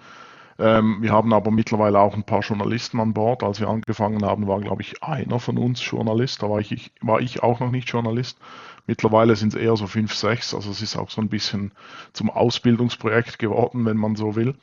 Ähm, 0.61 0.97
wir 1.01 1.11
haben 1.11 1.33
aber 1.33 1.49
mittlerweile 1.49 1.99
auch 1.99 2.13
ein 2.13 2.23
paar 2.23 2.41
Journalisten 2.41 2.99
an 2.99 3.13
Bord. 3.13 3.41
Als 3.41 3.59
wir 3.59 3.67
angefangen 3.67 4.23
haben, 4.23 4.47
war, 4.47 4.59
glaube 4.61 4.83
ich, 4.83 5.03
einer 5.03 5.39
von 5.39 5.57
uns 5.57 5.83
Journalist. 5.83 6.43
Da 6.43 6.49
war 6.49 6.59
ich, 6.59 6.91
war 7.01 7.19
ich 7.19 7.41
auch 7.41 7.59
noch 7.59 7.71
nicht 7.71 7.89
Journalist. 7.89 8.37
Mittlerweile 8.85 9.35
sind 9.35 9.55
es 9.55 9.59
eher 9.59 9.75
so 9.75 9.87
fünf, 9.87 10.13
sechs. 10.13 10.53
Also 10.53 10.69
es 10.69 10.81
ist 10.81 10.95
auch 10.95 11.09
so 11.09 11.19
ein 11.19 11.29
bisschen 11.29 11.71
zum 12.13 12.29
Ausbildungsprojekt 12.29 13.39
geworden, 13.39 13.85
wenn 13.85 13.97
man 13.97 14.15
so 14.15 14.35
will. 14.35 14.55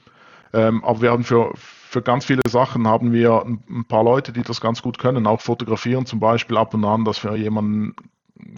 Ähm, 0.52 0.84
aber 0.84 1.02
wir 1.02 1.10
haben 1.10 1.24
für, 1.24 1.50
für 1.56 2.00
ganz 2.00 2.26
viele 2.26 2.42
Sachen 2.48 2.86
haben 2.86 3.12
wir 3.12 3.44
ein, 3.44 3.62
ein, 3.68 3.84
paar 3.84 4.04
Leute, 4.04 4.32
die 4.32 4.42
das 4.42 4.60
ganz 4.60 4.82
gut 4.82 4.98
können. 4.98 5.26
Auch 5.26 5.40
fotografieren 5.40 6.06
zum 6.06 6.20
Beispiel 6.20 6.56
ab 6.56 6.74
und 6.74 6.84
an, 6.84 7.04
dass 7.04 7.24
wir 7.24 7.34
jemanden 7.34 7.96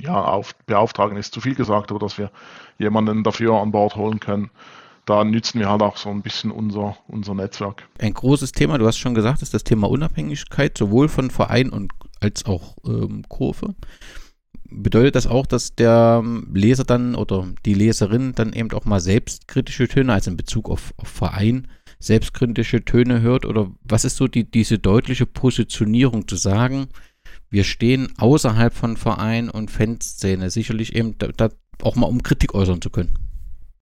ja, 0.03 0.23
auf, 0.23 0.55
beauftragen 0.67 1.17
ist 1.17 1.33
zu 1.33 1.41
viel 1.41 1.55
gesagt, 1.55 1.91
aber 1.91 2.01
dass 2.01 2.19
wir 2.19 2.31
jemanden 2.79 3.25
dafür 3.25 3.55
an 3.55 3.73
Bord 3.73 3.97
holen 3.97 4.21
können 4.21 4.51
da 5.07 5.25
nützen 5.25 5.61
wir 5.61 5.69
halt 5.69 5.83
auch 5.83 5.97
so 5.97 6.09
ein 6.09 6.23
bisschen 6.23 6.51
unser, 6.51 6.97
unser 7.09 7.35
Netzwerk. 7.35 7.89
Ein 7.99 8.15
großes 8.15 8.53
Thema, 8.53 8.79
du 8.79 8.87
hast 8.87 8.99
schon 8.99 9.15
gesagt, 9.15 9.43
ist 9.43 9.55
das 9.55 9.65
Thema 9.65 9.89
Unabhängigkeit, 9.89 10.77
sowohl 10.77 11.09
von 11.09 11.31
Verein 11.31 11.71
und 11.71 11.93
als 12.21 12.45
auch 12.47 12.77
ähm, 12.87 13.25
Kurve. 13.29 13.75
Bedeutet 14.73 15.17
das 15.17 15.27
auch, 15.27 15.47
dass 15.47 15.75
der 15.75 16.23
Leser 16.53 16.85
dann 16.85 17.17
oder 17.17 17.49
die 17.67 17.75
Leserin 17.75 18.35
dann 18.35 18.53
eben 18.53 18.71
auch 18.73 18.85
mal 18.85 19.01
selbstkritische 19.01 19.89
Töne, 19.89 20.13
also 20.13 20.31
in 20.31 20.37
Bezug 20.37 20.71
auf, 20.71 20.95
auf 20.97 21.09
Verein, 21.09 21.67
selbstkritische 21.99 22.85
Töne 22.85 23.21
hört? 23.21 23.47
Oder 23.47 23.71
was 23.83 24.05
ist 24.05 24.17
so 24.17 24.29
die, 24.29 24.49
diese 24.49 24.79
deutliche 24.79 25.27
Positionierung 25.27 26.29
zu 26.29 26.37
sagen, 26.37 26.87
wir 27.51 27.65
stehen 27.65 28.13
außerhalb 28.17 28.73
von 28.73 28.97
Verein 28.97 29.51
und 29.51 29.73
Fanszene, 29.73 30.51
sicherlich 30.51 30.95
eben 30.95 31.19
da, 31.19 31.29
da 31.29 31.49
auch 31.83 31.97
mal 31.97 32.07
um 32.07 32.23
Kritik 32.23 32.55
äußern 32.55 32.81
zu 32.81 32.91
können? 32.91 33.30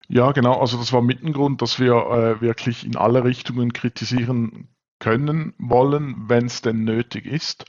Ja, 0.08 0.32
genau. 0.32 0.60
Also 0.60 0.78
das 0.78 0.94
war 0.94 1.02
mit 1.02 1.24
ein 1.24 1.34
Grund, 1.34 1.62
dass 1.62 1.80
wir 1.80 1.94
äh, 1.94 2.42
wirklich 2.42 2.86
in 2.86 2.96
alle 2.96 3.24
Richtungen 3.24 3.74
kritisieren 3.74 4.70
können 5.00 5.54
wollen, 5.58 6.30
wenn 6.30 6.46
es 6.46 6.62
denn 6.62 6.84
nötig 6.84 7.26
ist. 7.26 7.66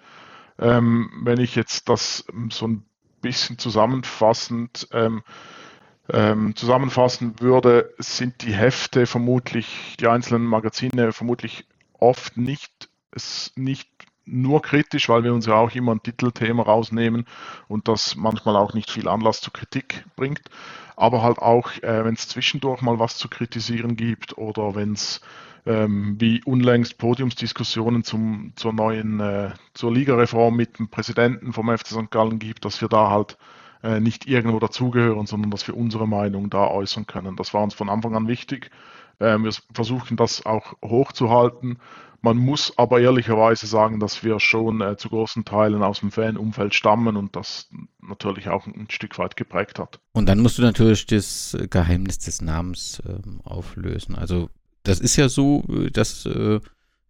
Ähm, 0.59 1.11
wenn 1.24 1.40
ich 1.40 1.57
jetzt 1.57 1.88
das 1.88 2.24
so 2.51 2.66
ein 2.68 2.85
bisschen 3.20 3.59
zusammenfassend 3.59 4.88
ähm, 4.92 5.22
ähm, 6.11 6.57
zusammenfassen 6.57 7.40
würde, 7.40 7.94
sind 7.98 8.42
die 8.42 8.55
Hefte 8.55 9.07
vermutlich, 9.07 9.96
die 10.01 10.09
einzelnen 10.09 10.46
Magazine 10.46 11.12
vermutlich 11.12 11.66
oft 11.94 12.37
nicht, 12.37 12.90
nicht 13.57 13.88
nur 14.31 14.62
kritisch, 14.62 15.09
weil 15.09 15.25
wir 15.25 15.35
uns 15.35 15.47
ja 15.47 15.55
auch 15.55 15.75
immer 15.75 15.93
ein 15.95 16.03
Titelthema 16.03 16.62
rausnehmen 16.62 17.27
und 17.69 17.88
das 17.88 18.17
manchmal 18.17 18.57
auch 18.57 18.75
nicht 18.75 18.91
viel 18.91 19.09
Anlass 19.09 19.41
zur 19.41 19.53
Kritik 19.53 20.05
bringt 20.17 20.43
aber 20.99 21.23
halt 21.23 21.38
auch, 21.38 21.71
äh, 21.83 22.05
wenn 22.05 22.14
es 22.14 22.27
zwischendurch 22.29 22.83
mal 22.83 22.99
was 22.99 23.17
zu 23.17 23.29
kritisieren 23.29 23.95
gibt 23.97 24.37
oder 24.37 24.75
wenn 24.75 24.95
es 24.95 25.21
ähm, 25.64 26.17
wie 26.19 26.43
unlängst 26.45 26.99
Podiumsdiskussionen 26.99 28.03
zum, 28.03 28.53
zur 28.57 28.73
neuen, 28.73 29.21
äh, 29.21 29.51
zur 29.75 29.93
Ligareform 29.93 30.57
mit 30.57 30.79
dem 30.79 30.88
Präsidenten 30.88 31.53
vom 31.53 31.69
FC 31.77 31.88
St. 31.88 32.11
Gallen 32.11 32.38
gibt, 32.41 32.64
dass 32.64 32.81
wir 32.81 32.88
da 32.88 33.11
halt 33.11 33.38
äh, 33.85 34.01
nicht 34.01 34.27
irgendwo 34.27 34.59
dazugehören, 34.59 35.27
sondern 35.27 35.53
dass 35.53 35.69
wir 35.69 35.77
unsere 35.77 36.09
Meinung 36.09 36.51
da 36.51 36.67
äußern 36.67 37.07
können. 37.07 37.37
Das 37.37 37.55
war 37.55 37.62
uns 37.62 37.75
von 37.75 37.88
Anfang 37.88 38.17
an 38.17 38.27
wichtig. 38.27 38.71
Ähm, 39.21 39.45
wir 39.45 39.53
versuchen 39.73 40.17
das 40.17 40.45
auch 40.47 40.75
hochzuhalten. 40.85 41.79
Man 42.21 42.37
muss 42.37 42.77
aber 42.77 43.01
ehrlicherweise 43.01 43.67
sagen, 43.67 44.01
dass 44.01 44.25
wir 44.25 44.41
schon 44.41 44.81
äh, 44.81 44.97
zu 44.97 45.09
großen 45.09 45.45
Teilen 45.45 45.83
aus 45.83 46.01
dem 46.01 46.11
Fanumfeld 46.11 46.75
stammen 46.75 47.17
und 47.17 47.37
dass 47.37 47.71
natürlich 48.01 48.49
auch 48.49 48.67
ein 48.67 48.89
Stück 48.91 49.19
weit 49.19 49.37
geprägt 49.37 49.79
hat. 49.79 50.01
Und 50.13 50.27
dann 50.27 50.41
musst 50.41 50.59
du 50.59 50.63
natürlich 50.63 51.07
das 51.07 51.57
Geheimnis 51.71 52.19
des 52.19 52.43
Namens 52.43 53.01
ähm, 53.07 53.41
auflösen. 53.45 54.17
Also 54.17 54.51
das 54.83 54.99
ist 54.99 55.17
ja 55.17 55.29
so, 55.29 55.63
äh, 55.69 55.91
dass 55.91 56.27
äh, 56.27 56.59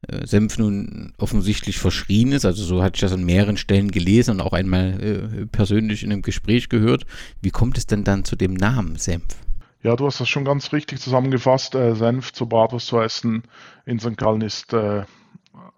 äh, 0.06 0.26
Senf 0.26 0.58
nun 0.58 1.12
offensichtlich 1.18 1.78
verschrien 1.78 2.32
ist. 2.32 2.44
Also 2.44 2.62
so 2.64 2.82
hatte 2.82 2.96
ich 2.96 3.00
das 3.00 3.12
an 3.12 3.24
mehreren 3.24 3.56
Stellen 3.56 3.90
gelesen 3.90 4.32
und 4.32 4.40
auch 4.40 4.52
einmal 4.52 5.00
äh, 5.02 5.46
persönlich 5.46 6.02
in 6.04 6.12
einem 6.12 6.22
Gespräch 6.22 6.68
gehört. 6.68 7.04
Wie 7.40 7.50
kommt 7.50 7.78
es 7.78 7.86
denn 7.86 8.04
dann 8.04 8.24
zu 8.24 8.36
dem 8.36 8.54
Namen 8.54 8.96
Senf? 8.96 9.36
Ja, 9.82 9.94
du 9.96 10.06
hast 10.06 10.20
das 10.20 10.28
schon 10.28 10.44
ganz 10.44 10.72
richtig 10.72 11.00
zusammengefasst. 11.00 11.74
Äh, 11.74 11.94
Senf 11.94 12.32
zur 12.32 12.48
Bratwurst 12.48 12.88
zu 12.88 13.00
essen 13.00 13.44
in 13.86 14.00
St. 14.00 14.16
Gallen 14.16 14.40
ist, 14.40 14.72
äh, 14.72 15.04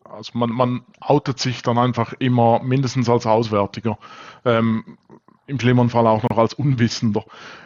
also 0.05 0.33
man, 0.35 0.51
man 0.51 0.83
outet 1.01 1.39
sich 1.39 1.63
dann 1.63 1.79
einfach 1.79 2.13
immer 2.15 2.63
mindestens 2.63 3.09
als 3.09 3.27
Auswärtiger. 3.27 3.99
Ähm, 4.45 4.99
Im 5.47 5.61
schlimmeren 5.61 5.91
Fall 5.91 6.07
auch 6.07 6.23
noch 6.29 6.39
als 6.39 6.55
Unwissender. 6.55 7.25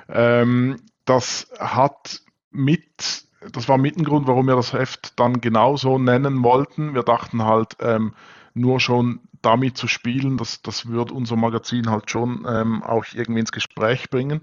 Ähm, 0.08 0.76
das 1.04 1.48
hat 1.58 2.20
mit 2.50 3.24
das 3.52 3.68
war 3.68 3.76
mit 3.76 3.96
ein 3.98 4.04
Grund, 4.04 4.26
warum 4.26 4.46
wir 4.46 4.56
das 4.56 4.72
Heft 4.72 5.18
dann 5.20 5.42
genauso 5.42 5.98
nennen 5.98 6.42
wollten. 6.42 6.94
Wir 6.94 7.02
dachten 7.02 7.44
halt, 7.44 7.76
ähm, 7.80 8.14
nur 8.54 8.80
schon 8.80 9.20
damit 9.42 9.76
zu 9.76 9.88
spielen, 9.88 10.38
das, 10.38 10.62
das 10.62 10.88
wird 10.88 11.10
unser 11.10 11.36
Magazin 11.36 11.90
halt 11.90 12.10
schon 12.10 12.46
ähm, 12.48 12.82
auch 12.82 13.04
irgendwie 13.12 13.40
ins 13.40 13.52
Gespräch 13.52 14.08
bringen. 14.08 14.40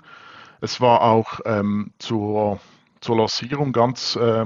Es 0.62 0.80
war 0.80 1.02
auch 1.02 1.40
ähm, 1.46 1.92
zur, 1.98 2.60
zur 3.02 3.18
Lancierung 3.18 3.74
ganz, 3.74 4.16
äh, 4.16 4.46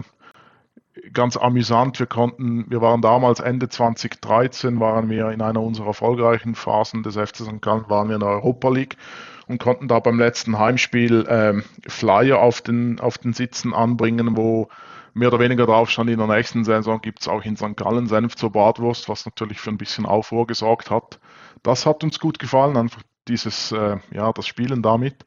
ganz 1.12 1.36
amüsant. 1.36 2.00
Wir 2.00 2.08
konnten, 2.08 2.66
wir 2.70 2.80
waren 2.82 3.02
damals 3.02 3.42
Ende 3.42 3.68
2013, 3.68 4.80
waren 4.80 5.10
wir 5.10 5.32
in 5.32 5.42
einer 5.42 5.62
unserer 5.62 5.88
erfolgreichen 5.88 6.56
Phasen 6.56 7.04
des 7.04 7.16
FC 7.16 7.38
St. 7.38 7.62
Gallen, 7.62 7.90
waren 7.90 8.08
wir 8.08 8.16
in 8.16 8.22
der 8.22 8.30
Europa 8.30 8.70
League 8.70 8.96
und 9.48 9.60
konnten 9.60 9.90
da 9.90 10.00
beim 10.00 10.18
letzten 10.18 10.58
Heimspiel 10.58 11.26
ähm, 11.28 11.64
Flyer 11.86 12.40
auf 12.40 12.62
den, 12.62 13.02
auf 13.02 13.18
den 13.18 13.34
Sitzen 13.34 13.74
anbringen, 13.74 14.38
wo 14.38 14.70
mehr 15.14 15.28
oder 15.28 15.40
weniger 15.40 15.66
drauf 15.66 15.90
stand, 15.90 16.10
in 16.10 16.18
der 16.18 16.28
nächsten 16.28 16.64
Saison 16.64 17.02
gibt 17.02 17.22
es 17.22 17.28
auch 17.28 17.44
in 17.44 17.58
St. 17.58 17.76
Gallen 17.76 18.08
Senf 18.08 18.36
zur 18.36 18.54
Bratwurst, 18.54 19.10
was 19.10 19.26
natürlich 19.26 19.60
für 19.60 19.70
ein 19.70 19.78
bisschen 19.78 20.06
Aufruhr 20.06 20.48
gesorgt 20.48 20.90
hat. 20.90 21.20
Das 21.62 21.86
hat 21.86 22.06
uns 22.06 22.20
gut 22.20 22.40
gefallen, 22.40 22.78
einfach 22.78 23.02
dieses, 23.28 23.74
äh, 23.74 23.98
ja, 24.12 24.32
das 24.32 24.48
Spielen 24.48 24.82
damit. 24.82 25.26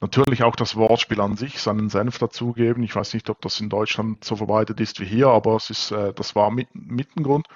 Natürlich 0.00 0.44
auch 0.44 0.54
das 0.54 0.76
Wortspiel 0.76 1.20
an 1.20 1.36
sich, 1.36 1.60
seinen 1.60 1.88
Senf 1.88 2.18
dazugeben. 2.18 2.84
Ich 2.84 2.94
weiß 2.94 3.14
nicht, 3.14 3.28
ob 3.30 3.40
das 3.40 3.58
in 3.60 3.68
Deutschland 3.68 4.22
so 4.22 4.36
verbreitet 4.36 4.78
ist 4.80 5.00
wie 5.00 5.04
hier, 5.04 5.28
aber 5.28 5.56
es 5.56 5.70
ist, 5.70 5.90
äh, 5.90 6.12
das 6.14 6.36
war 6.36 6.50
mit, 6.50 6.68
mit 6.72 7.16
ein 7.16 7.24
Grund. 7.24 7.46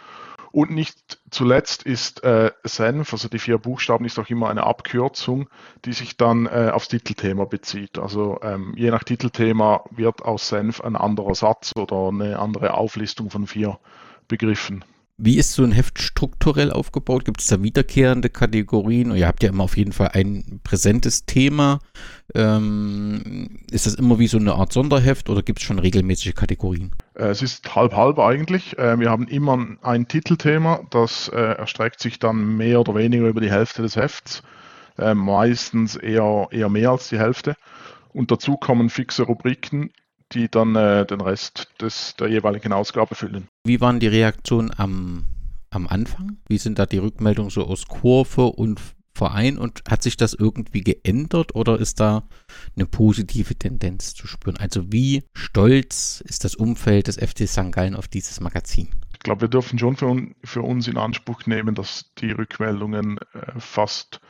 Und 0.50 0.70
nicht 0.70 1.18
zuletzt 1.30 1.84
ist 1.84 2.22
äh, 2.24 2.50
Senf, 2.62 3.12
also 3.12 3.28
die 3.28 3.38
vier 3.38 3.56
Buchstaben, 3.56 4.04
ist 4.04 4.18
auch 4.18 4.28
immer 4.28 4.50
eine 4.50 4.64
Abkürzung, 4.64 5.48
die 5.86 5.94
sich 5.94 6.18
dann 6.18 6.46
äh, 6.46 6.70
aufs 6.72 6.88
Titelthema 6.88 7.46
bezieht. 7.46 7.98
Also 7.98 8.38
ähm, 8.42 8.74
je 8.76 8.90
nach 8.90 9.02
Titelthema 9.02 9.84
wird 9.90 10.22
aus 10.22 10.48
Senf 10.48 10.82
ein 10.82 10.94
anderer 10.94 11.34
Satz 11.34 11.72
oder 11.74 12.08
eine 12.08 12.38
andere 12.38 12.74
Auflistung 12.74 13.30
von 13.30 13.46
vier 13.46 13.78
Begriffen. 14.28 14.84
Wie 15.18 15.38
ist 15.38 15.52
so 15.52 15.62
ein 15.62 15.72
Heft 15.72 16.00
strukturell 16.00 16.72
aufgebaut? 16.72 17.24
Gibt 17.24 17.40
es 17.40 17.46
da 17.46 17.62
wiederkehrende 17.62 18.30
Kategorien? 18.30 19.14
Ihr 19.14 19.26
habt 19.26 19.42
ja 19.42 19.50
immer 19.50 19.64
auf 19.64 19.76
jeden 19.76 19.92
Fall 19.92 20.10
ein 20.14 20.60
präsentes 20.64 21.26
Thema. 21.26 21.80
Ähm, 22.34 23.60
ist 23.70 23.86
das 23.86 23.94
immer 23.94 24.18
wie 24.18 24.26
so 24.26 24.38
eine 24.38 24.54
Art 24.54 24.72
Sonderheft 24.72 25.28
oder 25.28 25.42
gibt 25.42 25.58
es 25.60 25.64
schon 25.64 25.78
regelmäßige 25.78 26.34
Kategorien? 26.34 26.92
Äh, 27.14 27.26
es 27.26 27.42
ist 27.42 27.74
halb-halb 27.74 28.18
eigentlich. 28.18 28.76
Äh, 28.78 28.98
wir 28.98 29.10
haben 29.10 29.28
immer 29.28 29.76
ein 29.82 30.08
Titelthema, 30.08 30.80
das 30.90 31.28
äh, 31.28 31.36
erstreckt 31.36 32.00
sich 32.00 32.18
dann 32.18 32.56
mehr 32.56 32.80
oder 32.80 32.94
weniger 32.94 33.28
über 33.28 33.40
die 33.40 33.50
Hälfte 33.50 33.82
des 33.82 33.96
Hefts. 33.96 34.42
Meistens 35.14 35.96
eher, 35.96 36.48
eher 36.50 36.68
mehr 36.68 36.90
als 36.90 37.08
die 37.08 37.18
Hälfte. 37.18 37.56
Und 38.12 38.30
dazu 38.30 38.58
kommen 38.58 38.90
fixe 38.90 39.22
Rubriken, 39.22 39.90
die 40.32 40.48
dann 40.48 40.74
äh, 40.76 41.06
den 41.06 41.20
Rest 41.20 41.68
des, 41.80 42.16
der 42.16 42.28
jeweiligen 42.28 42.72
Ausgabe 42.72 43.14
füllen. 43.14 43.48
Wie 43.64 43.80
waren 43.80 44.00
die 44.00 44.08
Reaktionen 44.08 44.72
am, 44.76 45.24
am 45.70 45.86
Anfang? 45.86 46.38
Wie 46.48 46.58
sind 46.58 46.78
da 46.78 46.86
die 46.86 46.98
Rückmeldungen 46.98 47.50
so 47.50 47.64
aus 47.64 47.86
Kurve 47.86 48.46
und 48.46 48.80
Verein 49.14 49.58
und 49.58 49.82
hat 49.88 50.02
sich 50.02 50.16
das 50.16 50.32
irgendwie 50.32 50.80
geändert 50.80 51.54
oder 51.54 51.78
ist 51.78 52.00
da 52.00 52.22
eine 52.76 52.86
positive 52.86 53.54
Tendenz 53.54 54.14
zu 54.14 54.26
spüren? 54.26 54.56
Also 54.56 54.90
wie 54.90 55.24
stolz 55.34 56.22
ist 56.26 56.44
das 56.44 56.54
Umfeld 56.54 57.08
des 57.08 57.16
FC 57.16 57.46
St. 57.46 57.72
Gallen 57.72 57.94
auf 57.94 58.08
dieses 58.08 58.40
Magazin? 58.40 58.88
Ich 59.12 59.18
glaube, 59.18 59.42
wir 59.42 59.48
dürfen 59.48 59.78
schon 59.78 59.96
für, 59.96 60.16
für, 60.44 60.62
uns 60.62 60.88
in 60.88 60.96
Anspruch 60.96 61.46
nehmen, 61.46 61.74
dass 61.74 62.12
die 62.18 62.32
Rückmeldungen 62.32 63.18
äh, 63.18 63.60
fast, 63.60 64.20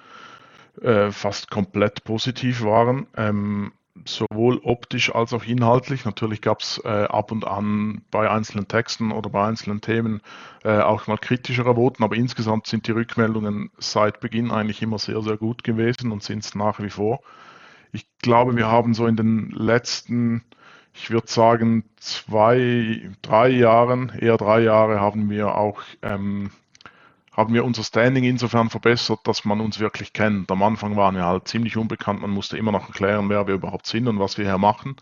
äh, 0.82 1.10
fast 1.10 1.50
komplett 1.50 2.04
positiv 2.04 2.62
waren. 2.62 3.06
Ähm, 3.16 3.72
sowohl 4.04 4.60
optisch 4.62 5.14
als 5.14 5.32
auch 5.32 5.44
inhaltlich. 5.44 6.04
Natürlich 6.04 6.40
gab 6.40 6.60
es 6.60 6.80
äh, 6.84 6.88
ab 6.88 7.30
und 7.30 7.46
an 7.46 8.02
bei 8.10 8.30
einzelnen 8.30 8.68
Texten 8.68 9.12
oder 9.12 9.30
bei 9.30 9.46
einzelnen 9.46 9.80
Themen 9.80 10.22
äh, 10.64 10.80
auch 10.80 11.06
mal 11.06 11.18
kritischere 11.18 11.76
Voten, 11.76 12.02
aber 12.02 12.16
insgesamt 12.16 12.66
sind 12.66 12.86
die 12.86 12.92
Rückmeldungen 12.92 13.70
seit 13.78 14.20
Beginn 14.20 14.50
eigentlich 14.50 14.82
immer 14.82 14.98
sehr, 14.98 15.20
sehr 15.22 15.36
gut 15.36 15.64
gewesen 15.64 16.10
und 16.10 16.22
sind 16.22 16.44
es 16.44 16.54
nach 16.54 16.80
wie 16.80 16.90
vor. 16.90 17.20
Ich 17.92 18.06
glaube, 18.22 18.56
wir 18.56 18.68
haben 18.68 18.94
so 18.94 19.06
in 19.06 19.16
den 19.16 19.50
letzten, 19.50 20.42
ich 20.94 21.10
würde 21.10 21.28
sagen, 21.30 21.84
zwei, 21.96 23.10
drei 23.20 23.48
Jahren, 23.50 24.10
eher 24.18 24.38
drei 24.38 24.60
Jahre, 24.60 25.00
haben 25.00 25.28
wir 25.28 25.54
auch 25.54 25.82
ähm, 26.00 26.50
haben 27.32 27.54
wir 27.54 27.64
unser 27.64 27.82
Standing 27.82 28.24
insofern 28.24 28.68
verbessert, 28.68 29.20
dass 29.24 29.44
man 29.44 29.60
uns 29.60 29.78
wirklich 29.78 30.12
kennt. 30.12 30.50
Am 30.50 30.62
Anfang 30.62 30.96
waren 30.96 31.16
wir 31.16 31.24
halt 31.24 31.48
ziemlich 31.48 31.76
unbekannt, 31.76 32.20
man 32.20 32.30
musste 32.30 32.58
immer 32.58 32.72
noch 32.72 32.88
erklären, 32.88 33.28
wer 33.30 33.46
wir 33.46 33.54
überhaupt 33.54 33.86
sind 33.86 34.06
und 34.06 34.18
was 34.18 34.36
wir 34.36 34.44
hier 34.44 34.58
machen. 34.58 34.96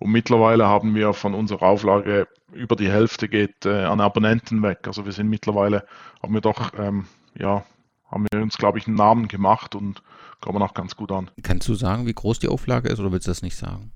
Und 0.00 0.10
mittlerweile 0.10 0.66
haben 0.66 0.94
wir 0.94 1.12
von 1.12 1.34
unserer 1.34 1.62
Auflage 1.62 2.26
über 2.52 2.74
die 2.74 2.90
Hälfte 2.90 3.28
geht 3.28 3.66
äh, 3.66 3.84
an 3.84 4.00
Abonnenten 4.00 4.62
weg. 4.62 4.80
Also 4.86 5.04
wir 5.04 5.12
sind 5.12 5.28
mittlerweile, 5.28 5.86
haben 6.22 6.34
wir 6.34 6.40
doch, 6.40 6.72
ähm, 6.78 7.06
ja, 7.38 7.64
haben 8.10 8.26
wir 8.32 8.42
uns, 8.42 8.56
glaube 8.58 8.78
ich, 8.78 8.86
einen 8.86 8.96
Namen 8.96 9.28
gemacht 9.28 9.74
und 9.74 10.02
kommen 10.40 10.62
auch 10.62 10.74
ganz 10.74 10.96
gut 10.96 11.12
an. 11.12 11.30
Kannst 11.42 11.68
du 11.68 11.74
sagen, 11.74 12.06
wie 12.06 12.14
groß 12.14 12.38
die 12.38 12.48
Auflage 12.48 12.88
ist 12.88 12.98
oder 12.98 13.12
willst 13.12 13.26
du 13.26 13.30
das 13.30 13.42
nicht 13.42 13.56
sagen? 13.56 13.92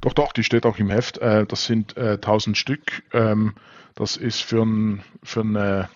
Doch, 0.00 0.12
doch, 0.12 0.32
die 0.32 0.44
steht 0.44 0.66
auch 0.66 0.78
im 0.78 0.90
Heft. 0.90 1.18
Äh, 1.18 1.46
das 1.46 1.64
sind 1.64 1.96
äh, 1.96 2.12
1000 2.12 2.56
Stück. 2.56 3.02
Ähm, 3.12 3.54
das 3.94 4.16
ist 4.16 4.42
für 4.42 4.62
ein, 4.62 5.02
für 5.22 5.40
eine 5.40 5.88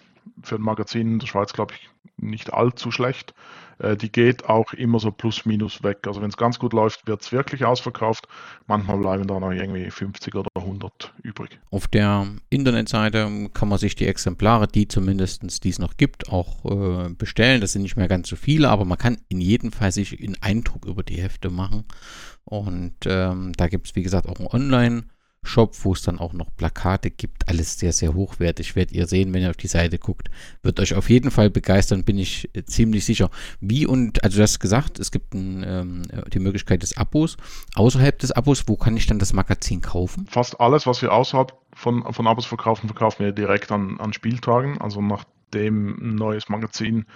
für 0.42 0.56
ein 0.56 0.62
Magazin 0.62 1.12
in 1.12 1.18
der 1.18 1.26
Schweiz, 1.26 1.52
glaube 1.52 1.74
ich, 1.74 1.88
nicht 2.16 2.52
allzu 2.52 2.90
schlecht. 2.90 3.34
Äh, 3.78 3.96
die 3.96 4.12
geht 4.12 4.44
auch 4.44 4.72
immer 4.72 4.98
so 5.00 5.10
plus 5.10 5.46
minus 5.46 5.82
weg. 5.82 6.06
Also 6.06 6.20
wenn 6.20 6.28
es 6.28 6.36
ganz 6.36 6.58
gut 6.58 6.72
läuft, 6.72 7.06
wird 7.06 7.22
es 7.22 7.32
wirklich 7.32 7.64
ausverkauft. 7.64 8.28
Manchmal 8.66 8.98
bleiben 8.98 9.26
da 9.26 9.40
noch 9.40 9.52
irgendwie 9.52 9.90
50 9.90 10.34
oder 10.34 10.48
100 10.54 11.14
übrig. 11.22 11.58
Auf 11.70 11.88
der 11.88 12.26
Internetseite 12.50 13.50
kann 13.54 13.68
man 13.68 13.78
sich 13.78 13.94
die 13.94 14.06
Exemplare, 14.06 14.68
die 14.68 14.88
zumindest 14.88 15.64
die 15.64 15.70
es 15.70 15.78
noch 15.78 15.96
gibt, 15.96 16.28
auch 16.28 16.64
äh, 16.64 17.10
bestellen. 17.10 17.60
Das 17.60 17.72
sind 17.72 17.82
nicht 17.82 17.96
mehr 17.96 18.08
ganz 18.08 18.28
so 18.28 18.36
viele, 18.36 18.68
aber 18.68 18.84
man 18.84 18.98
kann 18.98 19.18
in 19.28 19.40
jedem 19.40 19.72
Fall 19.72 19.92
sich 19.92 20.20
einen 20.22 20.36
Eindruck 20.40 20.86
über 20.86 21.02
die 21.02 21.20
Hefte 21.20 21.50
machen. 21.50 21.84
Und 22.44 22.94
ähm, 23.06 23.52
da 23.56 23.68
gibt 23.68 23.88
es, 23.88 23.96
wie 23.96 24.02
gesagt, 24.02 24.28
auch 24.28 24.40
ein 24.40 24.46
Online- 24.46 25.04
Shop, 25.42 25.74
wo 25.84 25.92
es 25.92 26.02
dann 26.02 26.18
auch 26.18 26.32
noch 26.32 26.54
Plakate 26.56 27.10
gibt. 27.10 27.48
Alles 27.48 27.78
sehr, 27.78 27.92
sehr 27.92 28.14
hochwertig. 28.14 28.76
Werdet 28.76 28.94
ihr 28.94 29.06
sehen, 29.06 29.32
wenn 29.32 29.42
ihr 29.42 29.50
auf 29.50 29.56
die 29.56 29.68
Seite 29.68 29.98
guckt. 29.98 30.28
Wird 30.62 30.78
euch 30.80 30.94
auf 30.94 31.08
jeden 31.08 31.30
Fall 31.30 31.50
begeistern, 31.50 32.04
bin 32.04 32.18
ich 32.18 32.50
äh, 32.54 32.64
ziemlich 32.64 33.04
sicher. 33.04 33.30
Wie 33.60 33.86
und, 33.86 34.22
also 34.22 34.36
du 34.36 34.42
hast 34.42 34.60
gesagt, 34.60 34.98
es 34.98 35.10
gibt 35.10 35.34
ein, 35.34 35.64
ähm, 35.66 36.02
die 36.32 36.38
Möglichkeit 36.38 36.82
des 36.82 36.96
Abos. 36.96 37.36
Außerhalb 37.74 38.18
des 38.18 38.32
Abos, 38.32 38.64
wo 38.66 38.76
kann 38.76 38.96
ich 38.96 39.06
dann 39.06 39.18
das 39.18 39.32
Magazin 39.32 39.80
kaufen? 39.80 40.26
Fast 40.28 40.60
alles, 40.60 40.86
was 40.86 41.00
wir 41.00 41.12
außerhalb 41.12 41.52
von, 41.74 42.12
von 42.12 42.26
Abos 42.26 42.46
verkaufen, 42.46 42.88
verkaufen 42.88 43.24
wir 43.24 43.32
direkt 43.32 43.72
an, 43.72 43.98
an 43.98 44.12
Spieltagen. 44.12 44.78
Also 44.78 45.00
nachdem 45.00 45.96
ein 46.00 46.14
neues 46.16 46.48
Magazin 46.48 47.06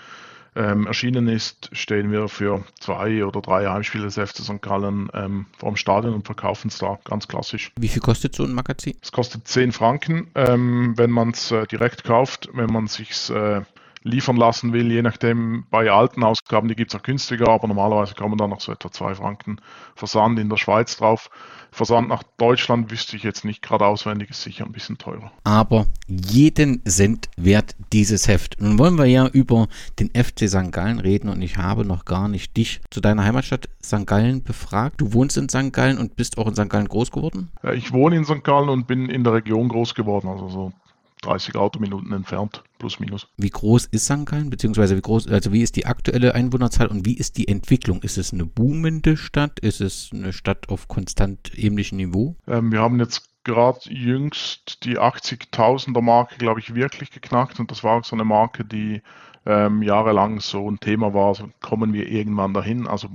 ähm, 0.57 0.87
erschienen 0.87 1.29
ist, 1.29 1.71
stehen 1.73 2.11
wir 2.13 2.29
für 2.29 2.65
zwei 2.79 3.25
oder 3.25 3.41
drei 3.41 3.67
Heimspiele 3.67 4.05
des 4.05 4.15
FC 4.15 4.39
St. 4.39 4.63
Gallen 4.63 5.09
ähm, 5.15 5.47
vor 5.59 5.71
dem 5.71 5.77
Stadion 5.77 6.15
und 6.15 6.27
verkaufen 6.27 6.69
es 6.69 6.79
da 6.79 6.99
ganz 7.05 7.29
klassisch. 7.29 7.73
Wie 7.77 7.89
viel 7.89 8.03
kostet 8.03 8.35
so 8.35 8.45
ein 8.45 8.53
Magazin? 8.53 8.97
Es 9.03 9.13
kostet 9.13 9.47
10 9.49 9.73
Franken, 9.73 10.29
ähm, 10.35 10.95
wenn 10.97 11.11
man 11.11 11.31
es 11.31 11.51
äh, 11.51 11.67
direkt 11.67 12.05
kauft. 12.05 12.49
Wenn 12.53 12.73
man 12.73 12.87
sich 12.87 13.31
äh, 13.31 13.63
liefern 14.05 14.37
lassen 14.37 14.73
will, 14.73 14.93
je 14.93 15.03
nachdem, 15.03 15.65
bei 15.71 15.91
alten 15.91 16.23
Ausgaben, 16.23 16.69
die 16.69 16.77
gibt 16.77 16.93
es 16.93 17.01
auch 17.01 17.03
günstiger, 17.03 17.49
aber 17.49 17.67
normalerweise 17.67 18.15
kommen 18.15 18.37
da 18.37 18.47
noch 18.47 18.61
so 18.61 18.71
etwa 18.71 18.93
2 18.93 19.17
Franken 19.17 19.61
Versand 19.97 20.39
in 20.39 20.51
der 20.51 20.59
Schweiz 20.59 20.97
drauf. 20.97 21.31
Versand 21.73 22.09
nach 22.09 22.23
Deutschland 22.37 22.91
wüsste 22.93 23.17
ich 23.17 23.25
jetzt 23.25 23.45
nicht 23.45 23.63
gerade 23.63 23.85
auswendig, 23.87 24.31
ist 24.31 24.43
sicher 24.43 24.65
ein 24.65 24.73
bisschen 24.73 24.99
teurer. 24.99 25.33
Aber 25.43 25.87
jeden 26.07 26.85
Cent 26.85 27.29
wert 27.37 27.75
dieses 27.93 28.29
Heft. 28.29 28.61
Nun 28.61 28.79
wollen 28.79 28.97
wir 28.97 29.07
ja 29.07 29.27
über 29.27 29.67
den 29.99 30.11
FC 30.11 30.49
St. 30.49 30.71
Gallen 30.71 31.01
reden 31.01 31.29
und 31.29 31.43
ich 31.43 31.57
habe 31.57 31.85
noch 31.85 32.05
gar 32.05 32.29
nicht 32.29 32.57
dich 32.57 32.81
zu 32.91 33.01
deiner 33.01 33.25
Heimatstadt 33.25 33.69
St. 33.83 34.07
Gallen 34.07 34.45
befragt. 34.45 35.01
Du 35.01 35.13
wohnst 35.15 35.37
in 35.37 35.49
St. 35.49 35.73
Gallen 35.73 35.99
und 35.99 36.15
bist 36.15 36.39
auch 36.39 36.47
in 36.47 36.55
St. 36.55 36.69
Gallen 36.69 36.87
groß 36.89 37.11
geworden? 37.11 37.51
Ich 37.73 37.93
wohne 37.93 38.17
in 38.17 38.25
St. 38.25 38.45
Gallen 38.45 38.69
und 38.69 38.87
bin 38.87 39.09
in 39.09 39.25
der 39.25 39.33
Region 39.33 39.69
groß 39.69 39.95
geworden, 39.95 40.29
also 40.29 40.49
so 40.49 40.73
30 41.25 41.57
Autominuten 41.57 42.13
entfernt, 42.13 42.63
plus 42.79 43.01
minus. 43.01 43.29
Wie 43.37 43.51
groß 43.51 43.87
ist 43.87 44.05
St. 44.05 44.27
Gallen, 44.27 44.51
beziehungsweise 44.51 44.97
wie 44.97 45.01
groß, 45.01 45.29
also 45.29 45.53
wie 45.53 45.63
ist 45.63 45.77
die 45.77 45.87
aktuelle 45.87 46.35
Einwohnerzahl 46.35 46.89
und 46.89 47.07
wie 47.07 47.17
ist 47.17 47.37
die 47.39 47.49
Entwicklung? 47.49 48.03
Ist 48.03 48.19
es 48.19 48.33
eine 48.33 48.47
boomende 48.47 49.17
Stadt? 49.17 49.59
Ist 49.61 49.81
es 49.81 50.11
eine 50.13 50.33
Stadt 50.33 50.69
auf 50.69 50.89
konstant 50.89 51.57
ähnlichem 51.57 51.97
Niveau? 51.97 52.37
Ähm, 52.47 52.73
wir 52.73 52.81
haben 52.81 52.99
jetzt 52.99 53.29
gerade 53.45 53.81
jüngst 53.91 54.85
die 54.85 54.99
80.000er 54.99 56.01
Marke, 56.01 56.37
glaube 56.37 56.61
ich, 56.61 56.75
wirklich 56.75 57.11
geknackt 57.11 57.61
und 57.61 57.71
das 57.71 57.85
war 57.85 57.99
auch 57.99 58.05
so 58.05 58.17
eine 58.17 58.25
Marke, 58.25 58.65
die 58.65 59.03
ähm, 59.47 59.83
jahrelang 59.83 60.41
so 60.41 60.71
ein 60.71 60.81
Thema 60.81 61.13
war, 61.15 61.35
so 61.35 61.51
kommen 61.61 61.93
wir 61.93 62.09
irgendwann 62.09 62.55
dahin. 62.55 62.87
Also 62.87 63.09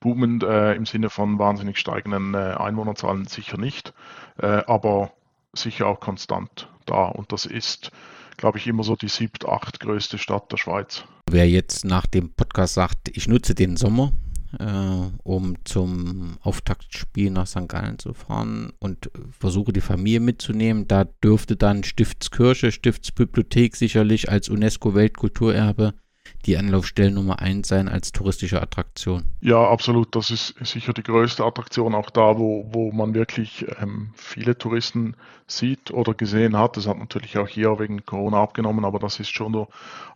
boomend 0.00 0.42
äh, 0.42 0.74
im 0.74 0.86
Sinne 0.86 1.10
von 1.10 1.38
wahnsinnig 1.38 1.78
steigenden 1.78 2.34
äh, 2.34 2.54
Einwohnerzahlen 2.58 3.26
sicher 3.26 3.58
nicht, 3.58 3.94
äh, 4.38 4.62
aber 4.66 5.12
sicher 5.60 5.86
auch 5.86 6.00
konstant 6.00 6.68
da. 6.86 7.06
Und 7.06 7.32
das 7.32 7.46
ist, 7.46 7.90
glaube 8.36 8.58
ich, 8.58 8.66
immer 8.66 8.84
so 8.84 8.96
die 8.96 9.08
siebt, 9.08 9.46
acht 9.46 9.80
größte 9.80 10.18
Stadt 10.18 10.50
der 10.52 10.56
Schweiz. 10.56 11.04
Wer 11.30 11.48
jetzt 11.48 11.84
nach 11.84 12.06
dem 12.06 12.32
Podcast 12.32 12.74
sagt, 12.74 13.08
ich 13.16 13.28
nutze 13.28 13.54
den 13.54 13.76
Sommer, 13.76 14.12
äh, 14.58 14.64
um 15.22 15.56
zum 15.64 16.38
Auftaktspiel 16.40 17.30
nach 17.30 17.46
St. 17.46 17.68
Gallen 17.68 17.98
zu 17.98 18.14
fahren 18.14 18.72
und 18.78 19.10
versuche 19.38 19.72
die 19.72 19.80
Familie 19.80 20.20
mitzunehmen. 20.20 20.88
Da 20.88 21.04
dürfte 21.04 21.56
dann 21.56 21.84
Stiftskirche, 21.84 22.72
Stiftsbibliothek 22.72 23.76
sicherlich 23.76 24.30
als 24.30 24.48
UNESCO-Weltkulturerbe 24.48 25.94
die 26.46 26.56
Anlaufstelle 26.56 27.10
Nummer 27.10 27.40
eins 27.40 27.68
sein 27.68 27.88
als 27.88 28.12
touristische 28.12 28.62
Attraktion. 28.62 29.24
Ja, 29.40 29.68
absolut. 29.68 30.14
Das 30.14 30.30
ist 30.30 30.54
sicher 30.62 30.92
die 30.92 31.02
größte 31.02 31.44
Attraktion, 31.44 31.94
auch 31.94 32.10
da, 32.10 32.38
wo, 32.38 32.68
wo 32.72 32.92
man 32.92 33.14
wirklich 33.14 33.66
ähm, 33.80 34.10
viele 34.14 34.56
Touristen 34.56 35.14
sieht 35.46 35.90
oder 35.90 36.14
gesehen 36.14 36.56
hat. 36.56 36.76
Das 36.76 36.86
hat 36.86 36.98
natürlich 36.98 37.38
auch 37.38 37.48
hier 37.48 37.78
wegen 37.78 38.04
Corona 38.04 38.42
abgenommen, 38.42 38.84
aber 38.84 38.98
das 38.98 39.18
ist 39.18 39.30
schon 39.30 39.66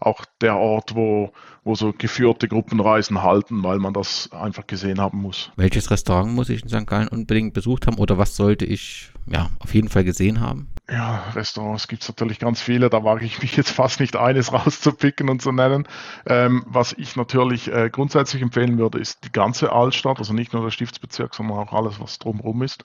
auch 0.00 0.24
der 0.40 0.56
Ort, 0.56 0.94
wo, 0.94 1.32
wo 1.64 1.74
so 1.74 1.92
geführte 1.96 2.48
Gruppenreisen 2.48 3.22
halten, 3.22 3.62
weil 3.62 3.78
man 3.78 3.94
das 3.94 4.30
einfach 4.32 4.66
gesehen 4.66 5.00
haben 5.00 5.20
muss. 5.20 5.50
Welches 5.56 5.90
Restaurant 5.90 6.32
muss 6.32 6.48
ich 6.48 6.62
in 6.62 6.68
St. 6.68 6.86
Gallen 6.86 7.08
unbedingt 7.08 7.54
besucht 7.54 7.86
haben 7.86 7.98
oder 7.98 8.18
was 8.18 8.36
sollte 8.36 8.64
ich 8.64 9.10
ja 9.26 9.50
auf 9.58 9.74
jeden 9.74 9.88
Fall 9.88 10.04
gesehen 10.04 10.40
haben? 10.40 10.68
Ja, 10.92 11.30
Restaurants 11.34 11.88
gibt 11.88 12.02
es 12.02 12.08
natürlich 12.10 12.38
ganz 12.38 12.60
viele, 12.60 12.90
da 12.90 13.02
wage 13.02 13.24
ich 13.24 13.40
mich 13.40 13.56
jetzt 13.56 13.70
fast 13.70 13.98
nicht 13.98 14.14
eines 14.14 14.52
rauszupicken 14.52 15.30
und 15.30 15.40
zu 15.40 15.50
nennen. 15.50 15.88
Ähm, 16.26 16.64
was 16.66 16.92
ich 16.92 17.16
natürlich 17.16 17.72
äh, 17.72 17.88
grundsätzlich 17.88 18.42
empfehlen 18.42 18.76
würde, 18.76 18.98
ist 18.98 19.24
die 19.24 19.32
ganze 19.32 19.72
Altstadt, 19.72 20.18
also 20.18 20.34
nicht 20.34 20.52
nur 20.52 20.62
der 20.62 20.70
Stiftsbezirk, 20.70 21.34
sondern 21.34 21.56
auch 21.56 21.72
alles, 21.72 21.98
was 21.98 22.18
drumherum 22.18 22.62
ist. 22.62 22.84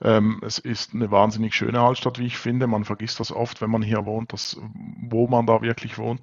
Ähm, 0.00 0.40
es 0.46 0.60
ist 0.60 0.94
eine 0.94 1.10
wahnsinnig 1.10 1.56
schöne 1.56 1.80
Altstadt, 1.80 2.20
wie 2.20 2.26
ich 2.26 2.38
finde. 2.38 2.68
Man 2.68 2.84
vergisst 2.84 3.18
das 3.18 3.32
oft, 3.32 3.60
wenn 3.60 3.70
man 3.70 3.82
hier 3.82 4.06
wohnt, 4.06 4.32
dass, 4.32 4.56
wo 5.00 5.26
man 5.26 5.44
da 5.46 5.62
wirklich 5.62 5.98
wohnt. 5.98 6.22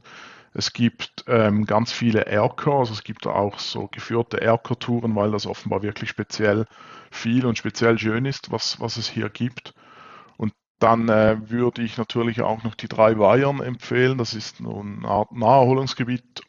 Es 0.54 0.72
gibt 0.72 1.26
ähm, 1.28 1.66
ganz 1.66 1.92
viele 1.92 2.28
Erker, 2.28 2.76
also 2.76 2.94
es 2.94 3.04
gibt 3.04 3.28
auch 3.28 3.60
so 3.60 3.90
geführte 3.92 4.40
Erker-Touren, 4.42 5.16
weil 5.18 5.32
das 5.32 5.46
offenbar 5.46 5.84
wirklich 5.84 6.10
speziell 6.10 6.66
viel 7.12 7.46
und 7.46 7.58
speziell 7.58 8.00
schön 8.00 8.24
ist, 8.24 8.52
was, 8.52 8.80
was 8.80 8.96
es 8.96 9.10
hier 9.10 9.28
gibt. 9.30 9.74
Dann 10.80 11.10
äh, 11.10 11.38
würde 11.50 11.82
ich 11.82 11.98
natürlich 11.98 12.42
auch 12.42 12.64
noch 12.64 12.76
die 12.76 12.88
drei 12.88 13.20
Weihern 13.20 13.62
empfehlen. 13.62 14.18
Das 14.18 14.34
ist 14.34 14.62
eine 14.62 15.08
Art 15.08 15.34
Naherholungsgebiet, 15.34 16.42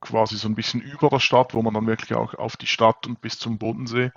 quasi 0.00 0.36
so 0.36 0.48
ein 0.48 0.54
bisschen 0.54 0.80
über 0.80 1.08
der 1.08 1.20
Stadt, 1.20 1.54
wo 1.54 1.62
man 1.62 1.74
dann 1.74 1.86
wirklich 1.86 2.14
auch 2.14 2.34
auf 2.34 2.56
die 2.56 2.66
Stadt 2.66 3.06
und 3.06 3.20
bis 3.20 3.38
zum 3.38 3.58
Bodensee 3.58 4.12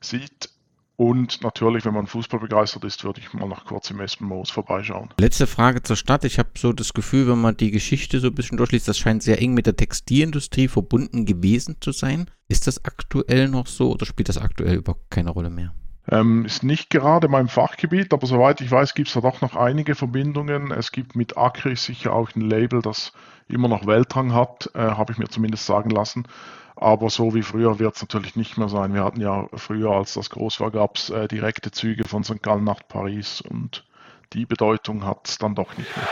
sieht. 0.00 0.50
Und 0.96 1.42
natürlich, 1.42 1.84
wenn 1.84 1.94
man 1.94 2.06
Fußball 2.06 2.38
begeistert 2.38 2.84
ist, 2.84 3.02
würde 3.02 3.20
ich 3.20 3.32
mal 3.32 3.48
nach 3.48 3.64
kurz 3.64 3.90
im 3.90 3.98
Espenmoos 4.00 4.50
vorbeischauen. 4.50 5.08
Letzte 5.18 5.46
Frage 5.46 5.82
zur 5.82 5.96
Stadt. 5.96 6.24
Ich 6.24 6.38
habe 6.38 6.50
so 6.56 6.72
das 6.72 6.92
Gefühl, 6.92 7.28
wenn 7.28 7.40
man 7.40 7.56
die 7.56 7.70
Geschichte 7.70 8.20
so 8.20 8.28
ein 8.28 8.34
bisschen 8.34 8.58
durchliest, 8.58 8.88
das 8.88 8.98
scheint 8.98 9.22
sehr 9.22 9.40
eng 9.40 9.54
mit 9.54 9.66
der 9.66 9.76
Textilindustrie 9.76 10.68
verbunden 10.68 11.24
gewesen 11.24 11.76
zu 11.80 11.92
sein. 11.92 12.30
Ist 12.48 12.66
das 12.66 12.84
aktuell 12.84 13.48
noch 13.48 13.66
so 13.66 13.92
oder 13.92 14.04
spielt 14.04 14.28
das 14.28 14.38
aktuell 14.38 14.76
überhaupt 14.76 15.10
keine 15.10 15.30
Rolle 15.30 15.50
mehr? 15.50 15.74
Ähm, 16.10 16.44
ist 16.44 16.64
nicht 16.64 16.90
gerade 16.90 17.28
mein 17.28 17.48
Fachgebiet, 17.48 18.12
aber 18.12 18.26
soweit 18.26 18.60
ich 18.60 18.70
weiß, 18.70 18.94
gibt 18.94 19.08
es 19.08 19.14
da 19.14 19.20
doch 19.20 19.40
noch 19.40 19.54
einige 19.54 19.94
Verbindungen. 19.94 20.72
Es 20.72 20.90
gibt 20.90 21.14
mit 21.14 21.36
Acri 21.36 21.76
sicher 21.76 22.12
auch 22.12 22.30
ein 22.34 22.40
Label, 22.40 22.82
das 22.82 23.12
immer 23.48 23.68
noch 23.68 23.86
Weltrang 23.86 24.34
hat, 24.34 24.70
äh, 24.74 24.80
habe 24.80 25.12
ich 25.12 25.18
mir 25.18 25.28
zumindest 25.28 25.66
sagen 25.66 25.90
lassen. 25.90 26.26
Aber 26.74 27.10
so 27.10 27.34
wie 27.34 27.42
früher 27.42 27.78
wird 27.78 27.94
es 27.94 28.02
natürlich 28.02 28.34
nicht 28.34 28.58
mehr 28.58 28.68
sein. 28.68 28.94
Wir 28.94 29.04
hatten 29.04 29.20
ja 29.20 29.46
früher, 29.54 29.92
als 29.92 30.14
das 30.14 30.30
groß 30.30 30.58
war, 30.58 30.72
gab 30.72 30.96
es 30.96 31.10
äh, 31.10 31.28
direkte 31.28 31.70
Züge 31.70 32.08
von 32.08 32.24
St. 32.24 32.42
Gallen 32.42 32.64
nach 32.64 32.80
Paris 32.88 33.40
und 33.40 33.84
die 34.32 34.46
Bedeutung 34.46 35.06
hat 35.06 35.28
es 35.28 35.38
dann 35.38 35.54
doch 35.54 35.76
nicht 35.76 35.96
mehr. 35.96 36.08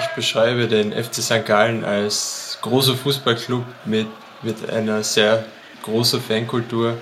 Ich 0.00 0.08
beschreibe 0.08 0.68
den 0.68 0.92
FC 0.92 1.14
St. 1.14 1.46
Gallen 1.46 1.84
als 1.84 2.58
großer 2.60 2.94
Fußballclub 2.94 3.64
mit, 3.86 4.08
mit 4.42 4.68
einer 4.68 5.02
sehr 5.02 5.46
großen 5.82 6.20
Fankultur 6.20 6.98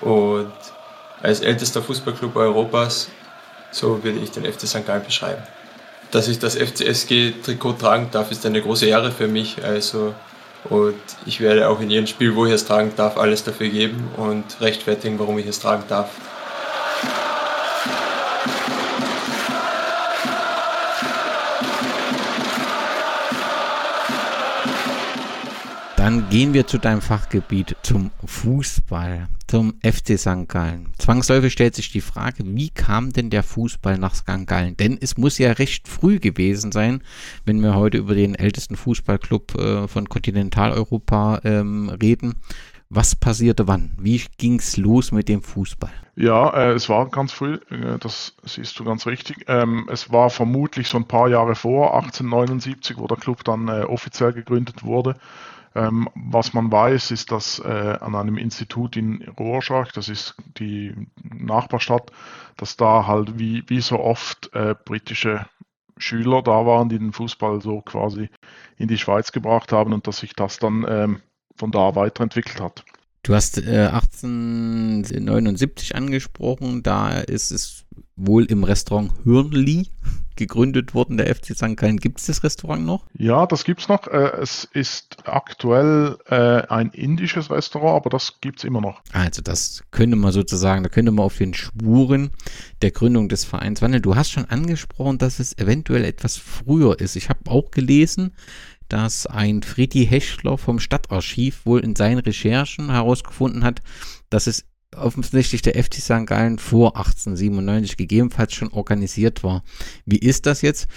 und 0.00 0.52
als 1.22 1.40
ältester 1.40 1.82
Fußballclub 1.82 2.36
Europas, 2.36 3.08
so 3.70 4.02
würde 4.02 4.18
ich 4.18 4.30
den 4.30 4.44
FC 4.44 4.66
St. 4.66 4.86
Gallen 4.86 5.04
beschreiben. 5.04 5.42
Dass 6.10 6.28
ich 6.28 6.38
das 6.38 6.56
FCSG-Trikot 6.56 7.74
tragen 7.74 8.08
darf, 8.10 8.30
ist 8.30 8.46
eine 8.46 8.62
große 8.62 8.86
Ehre 8.86 9.10
für 9.10 9.28
mich. 9.28 9.62
Also 9.62 10.14
und 10.64 11.00
ich 11.24 11.40
werde 11.40 11.68
auch 11.68 11.80
in 11.80 11.90
jedem 11.90 12.06
Spiel, 12.06 12.34
wo 12.34 12.44
ich 12.44 12.52
es 12.52 12.66
tragen 12.66 12.92
darf, 12.96 13.16
alles 13.16 13.44
dafür 13.44 13.68
geben 13.68 14.08
und 14.16 14.60
rechtfertigen, 14.60 15.18
warum 15.18 15.38
ich 15.38 15.46
es 15.46 15.60
tragen 15.60 15.84
darf. 15.88 16.10
Dann 25.96 26.28
gehen 26.30 26.54
wir 26.54 26.66
zu 26.66 26.78
deinem 26.78 27.02
Fachgebiet, 27.02 27.76
zum 27.82 28.10
Fußball, 28.24 29.28
zum 29.48 29.74
FC 29.82 30.18
St. 30.18 30.48
Gallen. 30.48 30.92
Zwangsläufig 30.98 31.52
stellt 31.52 31.74
sich 31.74 31.90
die 31.90 32.00
Frage, 32.00 32.44
wie 32.44 32.70
kam 32.70 33.12
denn 33.12 33.30
der 33.30 33.42
Fußball 33.42 33.98
nach 33.98 34.14
St. 34.14 34.46
Gallen? 34.46 34.76
Denn 34.76 34.98
es 35.00 35.16
muss 35.16 35.38
ja 35.38 35.52
recht 35.52 35.88
früh 35.88 36.18
gewesen 36.18 36.70
sein, 36.70 37.02
wenn 37.44 37.60
wir 37.62 37.74
heute 37.74 37.98
über 37.98 38.14
den 38.14 38.34
ältesten 38.34 38.76
Fußballclub 38.76 39.58
äh, 39.58 39.88
von 39.88 40.08
Kontinentaleuropa 40.08 41.40
ähm, 41.44 41.88
reden. 41.88 42.34
Was 42.90 43.14
passierte 43.14 43.68
wann? 43.68 43.92
Wie 43.98 44.22
ging 44.38 44.58
es 44.58 44.78
los 44.78 45.12
mit 45.12 45.28
dem 45.28 45.42
Fußball? 45.42 45.92
Ja, 46.16 46.50
äh, 46.54 46.72
es 46.72 46.88
war 46.88 47.08
ganz 47.10 47.32
früh, 47.32 47.58
äh, 47.70 47.98
das 48.00 48.34
siehst 48.44 48.78
du 48.78 48.84
ganz 48.84 49.06
richtig. 49.06 49.44
Ähm, 49.46 49.88
es 49.90 50.10
war 50.10 50.30
vermutlich 50.30 50.88
so 50.88 50.96
ein 50.96 51.06
paar 51.06 51.28
Jahre 51.28 51.54
vor, 51.54 51.94
1879, 51.94 52.96
wo 52.96 53.06
der 53.06 53.18
Club 53.18 53.44
dann 53.44 53.68
äh, 53.68 53.82
offiziell 53.82 54.32
gegründet 54.32 54.84
wurde. 54.84 55.16
Ähm, 55.78 56.08
was 56.14 56.54
man 56.54 56.72
weiß, 56.72 57.12
ist, 57.12 57.30
dass 57.30 57.60
äh, 57.60 57.98
an 58.00 58.16
einem 58.16 58.36
Institut 58.36 58.96
in 58.96 59.22
Rorschach, 59.38 59.92
das 59.92 60.08
ist 60.08 60.34
die 60.58 60.92
Nachbarstadt, 61.22 62.10
dass 62.56 62.76
da 62.76 63.06
halt 63.06 63.38
wie, 63.38 63.62
wie 63.68 63.80
so 63.80 64.00
oft 64.00 64.52
äh, 64.54 64.74
britische 64.84 65.46
Schüler 65.96 66.42
da 66.42 66.66
waren, 66.66 66.88
die 66.88 66.98
den 66.98 67.12
Fußball 67.12 67.62
so 67.62 67.80
quasi 67.80 68.28
in 68.76 68.88
die 68.88 68.98
Schweiz 68.98 69.30
gebracht 69.30 69.70
haben 69.70 69.92
und 69.92 70.08
dass 70.08 70.18
sich 70.18 70.32
das 70.32 70.58
dann 70.58 70.84
ähm, 70.88 71.20
von 71.54 71.70
da 71.70 71.94
weiterentwickelt 71.94 72.60
hat. 72.60 72.84
Du 73.22 73.36
hast 73.36 73.58
äh, 73.58 73.90
1879 73.92 75.94
angesprochen, 75.94 76.82
da 76.82 77.20
ist 77.20 77.52
es 77.52 77.84
wohl 78.18 78.44
im 78.44 78.64
Restaurant 78.64 79.12
Hürnli 79.24 79.88
gegründet 80.36 80.94
worden, 80.94 81.16
der 81.16 81.34
FC 81.34 81.54
St. 81.54 81.76
Gallen. 81.76 81.98
Gibt 81.98 82.20
es 82.20 82.26
das 82.26 82.42
Restaurant 82.44 82.86
noch? 82.86 83.04
Ja, 83.12 83.46
das 83.46 83.64
gibt 83.64 83.80
es 83.80 83.88
noch. 83.88 84.06
Äh, 84.06 84.30
es 84.40 84.64
ist 84.64 85.16
aktuell 85.26 86.16
äh, 86.26 86.62
ein 86.68 86.90
indisches 86.90 87.50
Restaurant, 87.50 87.96
aber 87.96 88.10
das 88.10 88.40
gibt 88.40 88.58
es 88.58 88.64
immer 88.64 88.80
noch. 88.80 89.02
Also 89.12 89.42
das 89.42 89.82
könnte 89.90 90.16
man 90.16 90.32
sozusagen, 90.32 90.84
da 90.84 90.88
könnte 90.88 91.12
man 91.12 91.24
auf 91.24 91.36
den 91.36 91.54
Spuren 91.54 92.30
der 92.82 92.92
Gründung 92.92 93.28
des 93.28 93.44
Vereins 93.44 93.82
wandeln. 93.82 94.02
Du 94.02 94.16
hast 94.16 94.30
schon 94.30 94.44
angesprochen, 94.46 95.18
dass 95.18 95.40
es 95.40 95.58
eventuell 95.58 96.04
etwas 96.04 96.36
früher 96.36 96.98
ist. 97.00 97.16
Ich 97.16 97.28
habe 97.28 97.50
auch 97.50 97.70
gelesen, 97.70 98.32
dass 98.88 99.26
ein 99.26 99.62
Friedi 99.62 100.06
Heschler 100.06 100.56
vom 100.56 100.78
Stadtarchiv 100.78 101.66
wohl 101.66 101.80
in 101.80 101.94
seinen 101.94 102.18
Recherchen 102.18 102.90
herausgefunden 102.90 103.64
hat, 103.64 103.82
dass 104.30 104.46
es 104.46 104.64
offensichtlich 104.96 105.62
der 105.62 105.82
FC 105.82 105.94
St. 105.94 106.26
Gallen 106.26 106.58
vor 106.58 106.96
1897 106.96 107.96
gegebenenfalls 107.96 108.54
schon 108.54 108.72
organisiert 108.72 109.42
war. 109.42 109.62
Wie 110.06 110.18
ist 110.18 110.46
das 110.46 110.62
jetzt? 110.62 110.88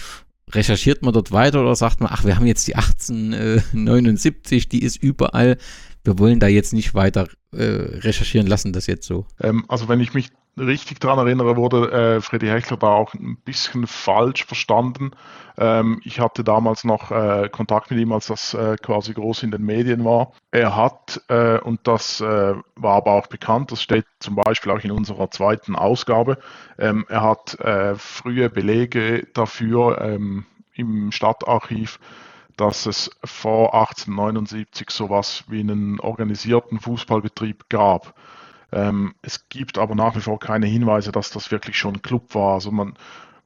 Recherchiert 0.50 1.02
man 1.02 1.14
dort 1.14 1.32
weiter 1.32 1.60
oder 1.60 1.76
sagt 1.76 2.00
man, 2.00 2.10
ach, 2.12 2.24
wir 2.24 2.36
haben 2.36 2.46
jetzt 2.46 2.66
die 2.66 2.76
1879, 2.76 4.68
die 4.68 4.82
ist 4.82 5.02
überall. 5.02 5.56
Wir 6.04 6.18
wollen 6.18 6.40
da 6.40 6.48
jetzt 6.48 6.72
nicht 6.72 6.94
weiter 6.94 7.28
äh, 7.52 7.62
recherchieren 7.64 8.46
lassen, 8.46 8.72
das 8.72 8.86
jetzt 8.86 9.06
so. 9.06 9.26
Ähm, 9.40 9.64
also 9.68 9.88
wenn 9.88 10.00
ich 10.00 10.14
mich 10.14 10.30
richtig 10.58 11.00
daran 11.00 11.26
erinnere, 11.26 11.56
wurde 11.56 11.90
äh, 11.90 12.20
Freddy 12.20 12.46
Hechler 12.46 12.76
da 12.76 12.88
auch 12.88 13.14
ein 13.14 13.38
bisschen 13.44 13.86
falsch 13.86 14.44
verstanden. 14.44 15.12
Ähm, 15.56 16.00
ich 16.04 16.20
hatte 16.20 16.44
damals 16.44 16.84
noch 16.84 17.10
äh, 17.10 17.48
Kontakt 17.50 17.90
mit 17.90 18.00
ihm, 18.00 18.12
als 18.12 18.26
das 18.26 18.54
äh, 18.54 18.76
quasi 18.76 19.14
groß 19.14 19.42
in 19.44 19.50
den 19.50 19.62
Medien 19.62 20.04
war. 20.04 20.32
Er 20.50 20.76
hat, 20.76 21.22
äh, 21.28 21.58
und 21.58 21.80
das 21.84 22.20
äh, 22.20 22.54
war 22.76 22.96
aber 22.96 23.12
auch 23.12 23.26
bekannt, 23.26 23.72
das 23.72 23.82
steht 23.82 24.06
zum 24.18 24.36
Beispiel 24.36 24.72
auch 24.72 24.80
in 24.80 24.90
unserer 24.90 25.30
zweiten 25.30 25.76
Ausgabe, 25.76 26.38
ähm, 26.78 27.06
er 27.08 27.22
hat 27.22 27.58
äh, 27.60 27.94
frühe 27.96 28.50
Belege 28.50 29.26
dafür 29.34 30.00
ähm, 30.00 30.44
im 30.74 31.12
Stadtarchiv, 31.12 31.98
dass 32.56 32.86
es 32.86 33.10
vor 33.24 33.74
1879 33.74 34.90
sowas 34.90 35.44
wie 35.48 35.60
einen 35.60 36.00
organisierten 36.00 36.78
Fußballbetrieb 36.78 37.68
gab. 37.68 38.14
Ähm, 38.72 39.14
es 39.22 39.48
gibt 39.48 39.78
aber 39.78 39.94
nach 39.94 40.16
wie 40.16 40.20
vor 40.20 40.38
keine 40.38 40.66
Hinweise, 40.66 41.12
dass 41.12 41.30
das 41.30 41.50
wirklich 41.50 41.76
schon 41.76 41.96
ein 41.96 42.02
Club 42.02 42.34
war. 42.34 42.54
Also 42.54 42.70
man 42.70 42.94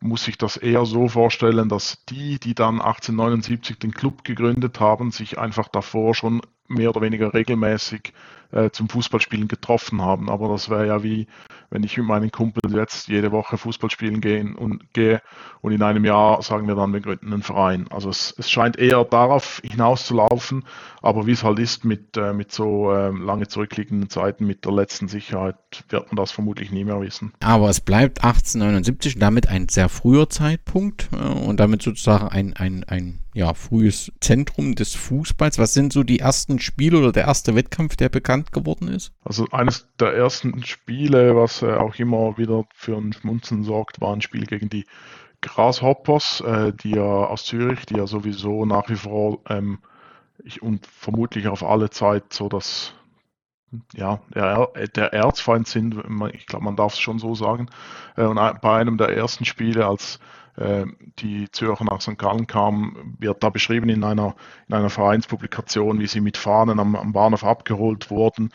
muss 0.01 0.25
sich 0.25 0.39
das 0.39 0.57
eher 0.57 0.85
so 0.85 1.09
vorstellen, 1.09 1.69
dass 1.69 2.05
die, 2.09 2.39
die 2.39 2.55
dann 2.55 2.81
1879 2.81 3.79
den 3.79 3.93
Club 3.93 4.25
gegründet 4.25 4.81
haben, 4.81 5.11
sich 5.11 5.39
einfach 5.39 5.69
davor 5.69 6.15
schon 6.15 6.43
mehr 6.69 6.91
oder 6.91 7.01
weniger 7.01 7.33
regelmäßig 7.35 8.13
äh, 8.53 8.71
zum 8.71 8.89
Fußballspielen 8.89 9.49
getroffen 9.49 10.03
haben. 10.03 10.31
Aber 10.31 10.49
das 10.49 10.71
wäre 10.71 10.87
ja 10.87 11.03
wie, 11.03 11.27
wenn 11.71 11.83
ich 11.83 11.97
mit 11.97 12.07
meinen 12.07 12.31
Kumpels 12.31 12.73
jetzt 12.73 13.09
jede 13.09 13.33
Woche 13.33 13.59
Fußball 13.59 13.91
spielen 13.91 14.21
gehen 14.21 14.55
und 14.55 14.93
gehe 14.93 15.21
und 15.61 15.73
in 15.73 15.83
einem 15.83 16.05
Jahr 16.05 16.41
sagen 16.43 16.69
wir 16.69 16.75
dann, 16.75 16.93
wir 16.93 17.01
gründen 17.01 17.33
einen 17.33 17.43
Verein. 17.43 17.87
Also 17.91 18.09
es, 18.09 18.35
es 18.39 18.51
scheint 18.51 18.79
eher 18.79 19.05
darauf 19.05 19.61
hinauszulaufen, 19.65 20.65
aber 21.03 21.27
wie 21.27 21.33
es 21.33 21.43
halt 21.43 21.59
ist 21.59 21.85
mit, 21.85 22.17
äh, 22.17 22.33
mit 22.33 22.53
so 22.53 22.93
äh, 22.93 23.11
lange 23.11 23.49
zurückliegenden 23.49 24.11
Zeiten, 24.11 24.47
mit 24.47 24.65
der 24.65 24.73
letzten 24.73 25.09
Sicherheit, 25.09 25.57
wird 25.89 26.07
man 26.07 26.17
das 26.17 26.33
vermutlich 26.33 26.71
nie 26.71 26.85
mehr 26.85 27.01
wissen. 27.01 27.33
Aber 27.41 27.69
es 27.69 27.81
bleibt 27.81 28.23
1879 28.23 29.19
damit 29.19 29.49
ein 29.49 29.69
sehr 29.69 29.89
früher 29.89 30.29
Zeitpunkt 30.29 31.09
äh, 31.13 31.17
und 31.17 31.59
damit 31.59 31.83
sozusagen 31.83 32.29
ein, 32.29 32.55
ein, 32.55 32.85
ein 32.85 33.26
ja, 33.37 33.53
frühes 33.53 34.11
Zentrum 34.19 34.75
des 34.75 34.95
Fußballs. 34.95 35.59
Was 35.59 35.75
sind 35.75 35.93
so 35.93 36.03
die 36.03 36.21
ersten 36.21 36.59
Spiele 36.59 36.97
oder 36.97 37.13
der 37.13 37.25
erste 37.25 37.55
Wettkampf, 37.55 37.95
der 37.95 38.09
bekannt 38.09 38.51
geworden 38.51 38.89
ist? 38.89 39.13
Also 39.25 39.47
eines 39.51 39.87
der 40.01 40.15
ersten 40.15 40.65
Spiele, 40.65 41.37
was 41.37 41.61
äh, 41.61 41.75
auch 41.75 41.97
immer 41.97 42.39
wieder 42.39 42.65
für 42.75 42.97
ein 42.97 43.13
Schmunzen 43.13 43.63
sorgt, 43.63 44.01
war 44.01 44.15
ein 44.15 44.23
Spiel 44.23 44.47
gegen 44.47 44.71
die 44.71 44.87
Grasshoppers, 45.43 46.41
äh, 46.41 46.73
die 46.83 46.93
ja 46.93 47.03
aus 47.03 47.45
Zürich, 47.45 47.85
die 47.85 47.99
ja 47.99 48.07
sowieso 48.07 48.65
nach 48.65 48.89
wie 48.89 48.97
vor 48.97 49.41
ähm, 49.51 49.81
ich, 50.43 50.63
und 50.63 50.87
vermutlich 50.87 51.47
auf 51.49 51.63
alle 51.63 51.91
Zeit 51.91 52.33
so 52.33 52.49
das 52.49 52.95
ja, 53.95 54.21
der, 54.35 54.71
der 54.95 55.13
Erzfeind 55.13 55.69
sind, 55.69 56.03
ich 56.33 56.47
glaube, 56.47 56.65
man 56.65 56.77
darf 56.77 56.95
es 56.95 57.01
schon 57.01 57.19
so 57.19 57.35
sagen. 57.35 57.69
Äh, 58.17 58.25
und 58.25 58.37
bei 58.63 58.79
einem 58.79 58.97
der 58.97 59.15
ersten 59.15 59.45
Spiele, 59.45 59.87
als 59.87 60.17
äh, 60.17 60.21
die 61.19 61.51
Zürcher 61.51 61.85
nach 61.85 62.01
St. 62.01 62.17
Gallen 62.17 62.47
kamen, 62.47 63.17
wird 63.19 63.43
da 63.43 63.51
beschrieben 63.51 63.91
in 63.91 64.05
einer, 64.05 64.35
in 64.69 64.75
einer 64.75 64.89
Vereinspublikation, 64.89 66.01
wie 66.01 66.07
sie 66.07 66.21
mit 66.21 66.39
Fahnen 66.39 66.81
am, 66.81 66.97
am 66.97 67.13
Bahnhof 67.13 67.45
abgeholt 67.45 68.11
wurden 68.11 68.51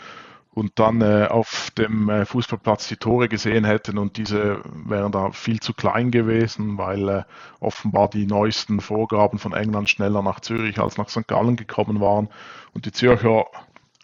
und 0.53 0.79
dann 0.79 1.01
äh, 1.01 1.27
auf 1.29 1.71
dem 1.77 2.09
äh, 2.09 2.25
Fußballplatz 2.25 2.87
die 2.89 2.97
Tore 2.97 3.29
gesehen 3.29 3.63
hätten 3.63 3.97
und 3.97 4.17
diese 4.17 4.61
wären 4.85 5.11
da 5.11 5.31
viel 5.31 5.59
zu 5.61 5.73
klein 5.73 6.11
gewesen, 6.11 6.77
weil 6.77 7.07
äh, 7.07 7.23
offenbar 7.59 8.09
die 8.09 8.25
neuesten 8.25 8.81
Vorgaben 8.81 9.39
von 9.39 9.53
England 9.53 9.89
schneller 9.89 10.21
nach 10.21 10.41
Zürich 10.41 10.79
als 10.79 10.97
nach 10.97 11.09
St. 11.09 11.27
Gallen 11.27 11.55
gekommen 11.55 12.01
waren 12.01 12.27
und 12.73 12.85
die 12.85 12.91
Zürcher 12.91 13.45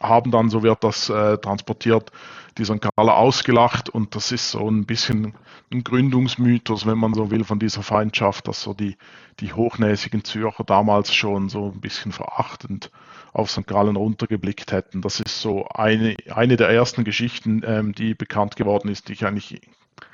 haben 0.01 0.31
dann, 0.31 0.49
so 0.49 0.63
wird 0.63 0.83
das 0.83 1.10
äh, 1.10 1.38
transportiert, 1.38 2.12
die 2.57 2.65
St. 2.65 2.81
Galler 2.81 3.17
ausgelacht 3.17 3.89
und 3.89 4.15
das 4.15 4.31
ist 4.31 4.51
so 4.51 4.69
ein 4.69 4.86
bisschen 4.86 5.33
ein 5.71 5.83
Gründungsmythos, 5.83 6.86
wenn 6.86 6.97
man 6.97 7.13
so 7.13 7.29
will, 7.29 7.43
von 7.43 7.60
dieser 7.60 7.83
Feindschaft, 7.83 8.47
dass 8.47 8.62
so 8.62 8.73
die, 8.73 8.97
die 9.39 9.53
hochnäsigen 9.53 10.23
Zürcher 10.23 10.63
damals 10.63 11.13
schon 11.13 11.49
so 11.49 11.71
ein 11.73 11.81
bisschen 11.81 12.12
verachtend 12.12 12.91
auf 13.33 13.51
St. 13.51 13.67
Gallen 13.67 13.95
runtergeblickt 13.95 14.71
hätten. 14.71 15.01
Das 15.01 15.19
ist 15.19 15.41
so 15.41 15.67
eine, 15.69 16.15
eine 16.29 16.57
der 16.57 16.69
ersten 16.69 17.03
Geschichten, 17.03 17.62
ähm, 17.65 17.93
die 17.93 18.15
bekannt 18.15 18.55
geworden 18.55 18.89
ist, 18.89 19.10
die 19.10 19.13
ich 19.13 19.25
eigentlich 19.25 19.62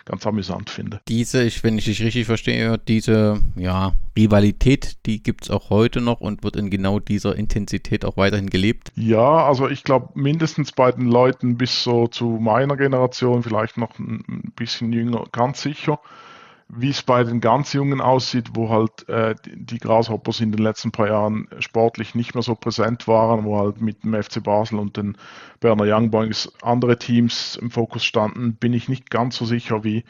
ganz 0.06 0.26
amüsant 0.28 0.70
finde. 0.70 1.00
Diese, 1.08 1.44
ich, 1.44 1.64
wenn 1.64 1.78
ich 1.78 1.86
dich 1.86 2.02
richtig 2.02 2.26
verstehe, 2.26 2.78
diese 2.78 3.42
ja, 3.56 3.94
Rivalität, 4.18 4.98
die 5.06 5.24
gibt 5.24 5.46
es 5.46 5.50
auch 5.50 5.70
heute 5.70 6.02
noch 6.02 6.22
und 6.22 6.44
wird 6.44 6.56
in 6.56 6.70
genau 6.70 7.00
dieser 7.00 7.36
Intensität 7.36 8.06
auch 8.06 8.18
weiterhin 8.18 8.50
gelebt? 8.50 8.92
Ja, 8.96 9.46
also 9.46 9.70
ich 9.70 9.84
glaube 9.84 10.10
mindestens 10.16 10.72
bei 10.72 10.92
den 10.92 11.08
Leuten 11.08 11.58
bis 11.58 11.84
so 11.84 12.08
zu 12.08 12.26
meiner 12.26 12.78
Generation, 12.78 13.44
vielleicht 13.44 13.78
noch 13.78 13.98
ein 14.00 14.52
bisschen 14.56 14.92
jünger, 14.92 15.26
ganz 15.32 15.62
sicher 15.62 16.00
wie 16.76 16.90
es 16.90 17.04
bei 17.04 17.24
den 17.24 17.42
ganz 17.42 17.74
Jungen 17.74 18.02
aussieht, 18.02 18.52
wo 18.54 18.70
halt 18.70 19.08
äh, 19.10 19.36
die 19.46 19.78
Grasshoppers 19.78 20.40
in 20.40 20.52
den 20.52 20.62
letzten 20.62 20.92
paar 20.92 21.08
Jahren 21.08 21.48
sportlich 21.60 22.16
nicht 22.16 22.34
mehr 22.34 22.44
so 22.44 22.56
präsent 22.56 23.08
waren, 23.08 23.44
wo 23.44 23.60
halt 23.60 23.82
mit 23.82 24.04
dem 24.04 24.22
FC 24.22 24.44
Basel 24.44 24.80
und 24.80 24.98
den 24.98 25.18
Berner 25.60 25.86
Young 25.86 26.10
Boys 26.10 26.52
andere 26.62 26.98
Teams 26.98 27.58
im 27.62 27.72
Fokus 27.72 28.04
standen, 28.04 28.56
bin 28.56 28.74
ich 28.74 28.90
nicht 28.90 29.10
ganz 29.10 29.38
so 29.38 29.46
sicher, 29.46 29.84
wie, 29.84 30.04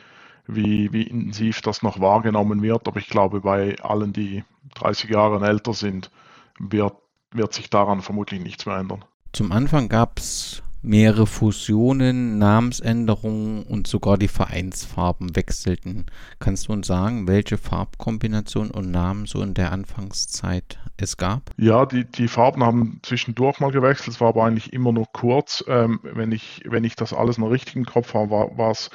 wie, 0.48 0.92
wie 0.94 1.04
intensiv 1.04 1.62
das 1.62 1.84
noch 1.84 2.00
wahrgenommen 2.00 2.62
wird. 2.62 2.88
Aber 2.88 3.00
ich 3.00 3.08
glaube, 3.10 3.42
bei 3.42 3.76
allen, 3.82 4.14
die 4.14 4.44
30 4.76 5.10
Jahre 5.10 5.46
älter 5.46 5.74
sind, 5.74 6.12
wird, 6.60 6.96
wird 7.32 7.54
sich 7.54 7.70
daran 7.70 8.02
vermutlich 8.02 8.42
nichts 8.42 8.66
mehr 8.66 8.78
ändern. 8.78 9.04
Zum 9.34 9.52
Anfang 9.52 9.90
gab 9.90 10.20
es 10.20 10.64
mehrere 10.84 11.26
Fusionen, 11.26 12.38
Namensänderungen 12.38 13.64
und 13.64 13.88
sogar 13.88 14.18
die 14.18 14.28
Vereinsfarben 14.28 15.36
wechselten. 15.36 16.06
Kannst 16.40 16.68
du 16.68 16.74
uns 16.74 16.88
sagen, 16.88 17.28
welche 17.28 17.58
Farbkombination 17.58 18.70
und 18.70 18.92
Namen 18.92 19.26
so 19.26 19.42
in 19.42 19.54
der 19.54 19.72
Anfangszeit 19.72 20.78
es 20.98 21.18
gab? 21.18 21.50
Ja, 21.58 21.86
die, 21.86 22.06
die 22.06 22.28
Farben 22.28 22.64
haben 22.64 23.00
zwischendurch 23.02 23.60
mal 23.60 23.72
gewechselt, 23.72 24.10
es 24.10 24.22
war 24.22 24.30
aber 24.30 24.44
eigentlich 24.44 24.74
immer 24.74 24.92
nur 24.92 25.08
kurz. 25.14 25.64
Ähm, 25.68 26.00
wenn, 26.04 26.32
ich, 26.32 26.62
wenn 26.66 26.84
ich 26.84 26.96
das 26.96 27.14
alles 27.14 27.38
noch 27.38 27.50
richtig 27.50 27.78
im 27.78 27.86
Kopf 27.86 28.14
habe, 28.14 28.30
war 28.30 28.72
es 28.72 28.90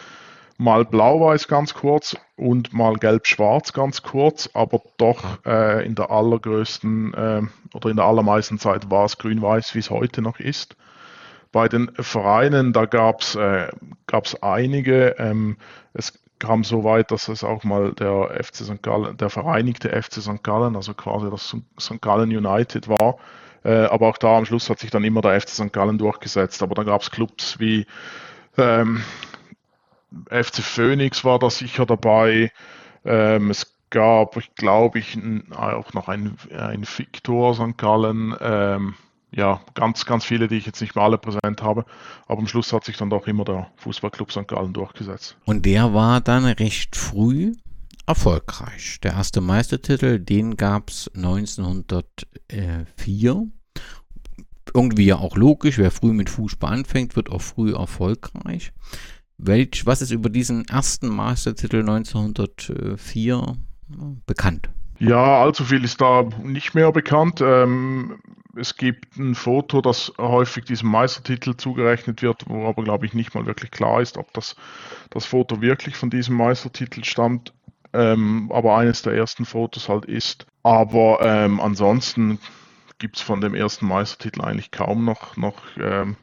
mal 0.58 0.84
blau-weiß 0.84 1.48
ganz 1.48 1.72
kurz 1.72 2.16
und 2.36 2.72
mal 2.72 2.96
gelb-schwarz 2.96 3.72
ganz 3.72 4.02
kurz, 4.02 4.50
aber 4.52 4.82
doch 4.98 5.38
äh, 5.46 5.86
in 5.86 5.94
der 5.94 6.10
allergrößten 6.10 7.14
äh, 7.14 7.42
oder 7.74 7.90
in 7.90 7.96
der 7.96 8.04
allermeisten 8.04 8.58
Zeit 8.58 8.90
war 8.90 9.06
es 9.06 9.18
grün-weiß, 9.18 9.74
wie 9.74 9.78
es 9.78 9.90
heute 9.90 10.20
noch 10.20 10.38
ist. 10.40 10.76
Bei 11.52 11.68
den 11.68 11.90
Vereinen, 11.94 12.72
da 12.72 12.84
gab 12.84 13.22
es 13.22 13.34
äh, 13.34 13.68
einige. 14.40 15.16
Ähm, 15.18 15.56
es 15.94 16.18
kam 16.38 16.62
so 16.64 16.84
weit, 16.84 17.10
dass 17.10 17.28
es 17.28 17.42
auch 17.42 17.64
mal 17.64 17.92
der 17.92 18.38
FC 18.42 18.56
St. 18.56 18.82
Gallen, 18.82 19.16
der 19.16 19.30
vereinigte 19.30 19.90
FC 19.90 20.14
St. 20.20 20.42
Gallen, 20.42 20.76
also 20.76 20.94
quasi 20.94 21.30
das 21.30 21.56
St. 21.80 22.00
Gallen 22.00 22.30
United 22.30 22.88
war. 22.88 23.16
Äh, 23.64 23.86
aber 23.86 24.08
auch 24.08 24.18
da 24.18 24.38
am 24.38 24.44
Schluss 24.44 24.70
hat 24.70 24.78
sich 24.78 24.90
dann 24.90 25.04
immer 25.04 25.20
der 25.20 25.40
FC 25.40 25.50
St. 25.50 25.72
Gallen 25.72 25.98
durchgesetzt. 25.98 26.62
Aber 26.62 26.74
dann 26.74 26.86
gab 26.86 27.02
es 27.02 27.10
Clubs 27.10 27.58
wie 27.58 27.86
ähm, 28.56 29.02
FC 30.30 30.62
Phoenix 30.62 31.24
war 31.24 31.38
da 31.38 31.50
sicher 31.50 31.86
dabei. 31.86 32.52
Ähm, 33.04 33.50
es 33.50 33.74
gab, 33.90 34.36
ich 34.36 34.54
glaube 34.54 34.98
ich, 34.98 35.18
auch 35.56 35.92
noch 35.92 36.08
ein, 36.08 36.36
ein 36.56 36.84
Victor 36.84 37.54
St. 37.54 37.78
Gallen. 37.78 38.34
Ähm, 38.40 38.94
ja, 39.30 39.60
ganz, 39.74 40.06
ganz 40.06 40.24
viele, 40.24 40.48
die 40.48 40.56
ich 40.56 40.66
jetzt 40.66 40.80
nicht 40.80 40.96
mal 40.96 41.04
alle 41.04 41.18
präsent 41.18 41.62
habe. 41.62 41.84
Aber 42.26 42.40
am 42.40 42.46
Schluss 42.46 42.72
hat 42.72 42.84
sich 42.84 42.96
dann 42.96 43.10
doch 43.10 43.26
immer 43.26 43.44
der 43.44 43.70
Fußballclub 43.76 44.32
St. 44.32 44.48
Gallen 44.48 44.72
durchgesetzt. 44.72 45.36
Und 45.44 45.66
der 45.66 45.92
war 45.92 46.20
dann 46.20 46.44
recht 46.44 46.96
früh 46.96 47.52
erfolgreich. 48.06 49.00
Der 49.02 49.12
erste 49.12 49.42
Meistertitel, 49.42 50.18
den 50.18 50.56
gab 50.56 50.90
es 50.90 51.10
1904. 51.14 53.46
Irgendwie 54.74 55.06
ja 55.06 55.16
auch 55.16 55.36
logisch, 55.36 55.78
wer 55.78 55.90
früh 55.90 56.12
mit 56.12 56.28
Fußball 56.30 56.72
anfängt, 56.72 57.16
wird 57.16 57.30
auch 57.30 57.42
früh 57.42 57.74
erfolgreich. 57.74 58.72
Welch, 59.36 59.84
was 59.86 60.02
ist 60.02 60.10
über 60.10 60.30
diesen 60.30 60.66
ersten 60.66 61.08
Meistertitel 61.08 61.80
1904 61.80 63.56
bekannt? 64.26 64.68
Ja, 64.98 65.40
allzu 65.42 65.64
viel 65.64 65.84
ist 65.84 66.00
da 66.00 66.24
nicht 66.42 66.74
mehr 66.74 66.92
bekannt. 66.92 67.40
Ähm, 67.40 68.18
es 68.56 68.76
gibt 68.76 69.16
ein 69.16 69.34
Foto, 69.34 69.80
das 69.80 70.12
häufig 70.18 70.64
diesem 70.64 70.90
Meistertitel 70.90 71.56
zugerechnet 71.56 72.22
wird, 72.22 72.44
wo 72.48 72.66
aber, 72.66 72.82
glaube 72.82 73.06
ich, 73.06 73.14
nicht 73.14 73.34
mal 73.34 73.46
wirklich 73.46 73.70
klar 73.70 74.00
ist, 74.00 74.18
ob 74.18 74.32
das, 74.32 74.56
das 75.10 75.24
Foto 75.24 75.60
wirklich 75.60 75.96
von 75.96 76.10
diesem 76.10 76.36
Meistertitel 76.36 77.04
stammt. 77.04 77.52
Ähm, 77.92 78.50
aber 78.52 78.76
eines 78.76 79.02
der 79.02 79.14
ersten 79.14 79.44
Fotos 79.44 79.88
halt 79.88 80.04
ist. 80.04 80.46
Aber 80.62 81.20
ähm, 81.22 81.60
ansonsten 81.60 82.38
gibt 82.98 83.16
es 83.16 83.22
von 83.22 83.40
dem 83.40 83.54
ersten 83.54 83.86
Meistertitel 83.86 84.42
eigentlich 84.42 84.70
kaum 84.70 85.04
noch, 85.04 85.36
noch, 85.36 85.54
ähm, 85.80 86.16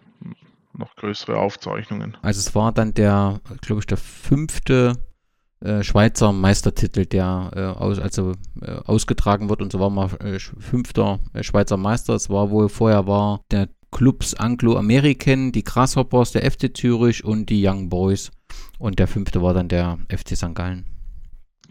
noch 0.74 0.96
größere 0.96 1.38
Aufzeichnungen. 1.38 2.18
Also 2.22 2.40
es 2.40 2.54
war 2.54 2.72
dann 2.72 2.94
der, 2.94 3.40
glaube 3.62 3.80
ich, 3.80 3.88
der 3.88 3.98
fünfte 3.98 4.98
äh, 5.62 5.84
Schweizer 5.84 6.32
Meistertitel, 6.32 7.06
der 7.06 7.51
äh, 7.56 7.62
aus, 7.62 7.99
also 7.99 8.34
äh, 8.62 8.72
ausgetragen 8.86 9.49
wird 9.49 9.62
und 9.62 9.72
so 9.72 9.80
war 9.80 9.89
mal 9.89 10.10
äh, 10.20 10.39
fünfter 10.39 11.20
äh, 11.34 11.43
Schweizer 11.43 11.78
Meister. 11.78 12.14
Es 12.14 12.30
war 12.30 12.49
wohl 12.49 12.70
vorher 12.70 13.08
war 13.08 13.41
der 13.51 13.70
Clubs 13.91 14.34
Anglo-American, 14.34 15.53
die 15.53 15.64
Grasshoppers, 15.64 16.34
der 16.34 16.49
FC 16.49 16.76
Zürich 16.76 17.24
und 17.24 17.49
die 17.49 17.66
Young 17.66 17.89
Boys. 17.89 18.32
und 18.78 18.99
der 18.99 19.08
fünfte 19.08 19.41
war 19.41 19.53
dann 19.53 19.70
der 19.70 19.97
FC 20.10 20.36
St. 20.36 20.53
Gallen. 20.53 20.86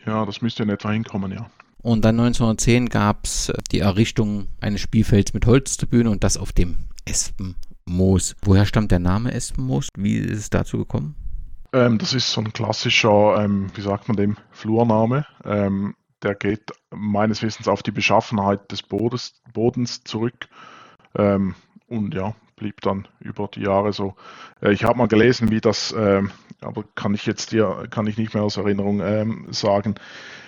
Ja, 0.07 0.24
das 0.24 0.41
müsste 0.41 0.62
in 0.62 0.70
etwa 0.70 0.91
hinkommen, 0.91 1.32
ja. 1.32 1.51
Und 1.82 2.05
dann 2.05 2.18
1910 2.18 2.89
gab 2.89 3.26
es 3.26 3.53
die 3.70 3.80
Errichtung 3.80 4.47
eines 4.61 4.80
Spielfelds 4.80 5.35
mit 5.35 5.45
Holztribüne 5.45 6.09
und 6.11 6.24
das 6.24 6.39
auf 6.39 6.53
dem 6.53 6.76
Espenmoos. 7.05 8.37
Woher 8.43 8.64
stammt 8.64 8.91
der 8.91 9.01
Name 9.01 9.32
Espenmoos? 9.32 9.89
Wie 9.95 10.16
ist 10.16 10.39
es 10.39 10.51
dazu 10.51 10.78
gekommen? 10.78 11.14
Ähm, 11.75 11.99
das 11.99 12.14
ist 12.14 12.31
so 12.31 12.41
ein 12.41 12.53
klassischer, 12.53 13.43
ähm, 13.43 13.66
wie 13.75 13.81
sagt 13.81 14.07
man 14.07 14.16
dem, 14.16 14.37
Flurname. 14.53 15.27
Ähm, 15.45 15.97
der 16.22 16.37
geht 16.37 16.70
meines 16.95 17.43
Wissens 17.43 17.66
auf 17.66 17.83
die 17.83 17.91
Beschaffenheit 17.91 18.70
des 18.70 18.85
Bodens, 18.85 19.43
Bodens 19.53 20.05
zurück. 20.05 20.49
Ähm, 21.16 21.57
und 21.89 22.14
ja, 22.14 22.33
blieb 22.55 22.81
dann 22.81 23.09
über 23.18 23.49
die 23.49 23.62
Jahre 23.62 23.93
so. 23.93 24.14
Äh, 24.62 24.72
ich 24.72 24.85
habe 24.85 24.99
mal 24.99 25.09
gelesen, 25.09 25.51
wie 25.51 25.61
das, 25.61 25.91
äh, 25.91 26.22
aber 26.61 26.85
kann 26.95 27.12
ich 27.12 27.27
jetzt 27.27 27.51
dir, 27.51 27.89
kann 27.91 28.07
ich 28.07 28.18
nicht 28.18 28.35
mehr 28.35 28.45
aus 28.45 28.57
Erinnerung 28.57 29.01
äh, 29.01 29.27
sagen, 29.51 29.97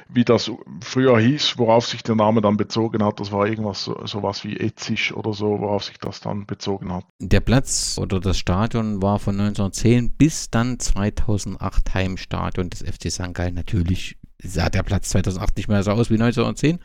wie 0.09 0.25
das 0.25 0.51
früher 0.81 1.19
hieß, 1.19 1.59
worauf 1.59 1.87
sich 1.87 2.03
der 2.03 2.15
Name 2.15 2.41
dann 2.41 2.57
bezogen 2.57 3.03
hat. 3.05 3.21
Das 3.21 3.33
war 3.33 3.47
irgendwas 3.47 3.85
so, 3.85 4.07
sowas 4.07 4.45
wie 4.45 4.57
Etzisch 4.57 5.13
oder 5.13 5.33
so, 5.33 5.61
worauf 5.61 5.85
sich 5.85 5.99
das 5.99 6.21
dann 6.21 6.47
bezogen 6.47 6.93
hat. 6.93 7.05
Der 7.19 7.41
Platz 7.41 7.99
oder 8.01 8.21
das 8.21 8.39
Stadion 8.39 9.03
war 9.03 9.19
von 9.19 9.39
1910 9.39 10.13
bis 10.13 10.51
dann 10.51 10.79
2008 10.79 11.95
Heimstadion 11.95 12.71
des 12.71 12.83
FC 12.83 13.11
St. 13.11 13.35
Gallen. 13.35 13.55
Natürlich 13.55 14.19
sah 14.43 14.69
der 14.69 14.83
Platz 14.83 15.09
2008 15.11 15.57
nicht 15.57 15.69
mehr 15.69 15.83
so 15.83 15.93
aus 15.93 16.11
wie 16.11 16.15
1910, 16.15 16.79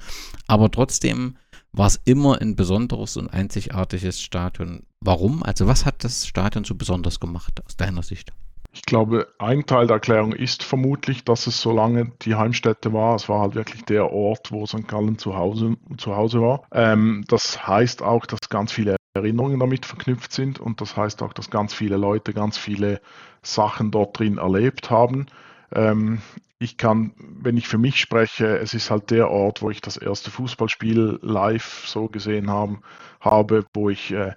aber 0.47 0.71
trotzdem 0.71 1.37
war 1.73 1.87
es 1.87 1.99
immer 2.03 2.41
ein 2.41 2.55
besonderes 2.55 3.17
und 3.17 3.29
einzigartiges 3.29 4.21
Stadion. 4.21 4.83
Warum? 4.99 5.43
Also 5.43 5.67
was 5.67 5.85
hat 5.85 6.03
das 6.03 6.27
Stadion 6.27 6.63
so 6.63 6.75
besonders 6.75 7.19
gemacht 7.19 7.61
aus 7.65 7.77
deiner 7.77 8.03
Sicht? 8.03 8.33
Ich 8.73 8.83
glaube, 8.83 9.27
ein 9.37 9.65
Teil 9.65 9.87
der 9.87 9.95
Erklärung 9.95 10.31
ist 10.31 10.63
vermutlich, 10.63 11.25
dass 11.25 11.45
es 11.45 11.59
so 11.59 11.71
lange 11.73 12.11
die 12.21 12.35
Heimstätte 12.35 12.93
war. 12.93 13.15
Es 13.15 13.27
war 13.27 13.41
halt 13.41 13.55
wirklich 13.55 13.83
der 13.83 14.11
Ort, 14.11 14.51
wo 14.51 14.65
St. 14.65 14.87
Gallen 14.87 15.17
zu 15.17 15.35
Hause, 15.35 15.75
zu 15.97 16.15
Hause 16.15 16.41
war. 16.41 16.63
Ähm, 16.71 17.25
das 17.27 17.67
heißt 17.67 18.01
auch, 18.01 18.25
dass 18.25 18.39
ganz 18.49 18.71
viele 18.71 18.95
Erinnerungen 19.13 19.59
damit 19.59 19.85
verknüpft 19.85 20.31
sind 20.31 20.59
und 20.59 20.79
das 20.79 20.95
heißt 20.95 21.21
auch, 21.21 21.33
dass 21.33 21.49
ganz 21.49 21.73
viele 21.73 21.97
Leute 21.97 22.33
ganz 22.33 22.57
viele 22.57 23.01
Sachen 23.41 23.91
dort 23.91 24.17
drin 24.17 24.37
erlebt 24.37 24.89
haben. 24.89 25.25
Ähm, 25.73 26.21
ich 26.59 26.77
kann, 26.77 27.13
wenn 27.17 27.57
ich 27.57 27.67
für 27.67 27.77
mich 27.77 27.99
spreche, 27.99 28.57
es 28.59 28.73
ist 28.73 28.89
halt 28.89 29.11
der 29.11 29.29
Ort, 29.31 29.61
wo 29.61 29.69
ich 29.69 29.81
das 29.81 29.97
erste 29.97 30.31
Fußballspiel 30.31 31.19
live 31.21 31.83
so 31.87 32.07
gesehen 32.07 32.49
haben, 32.49 32.83
habe, 33.19 33.65
wo 33.73 33.89
ich 33.89 34.11
äh, 34.11 34.33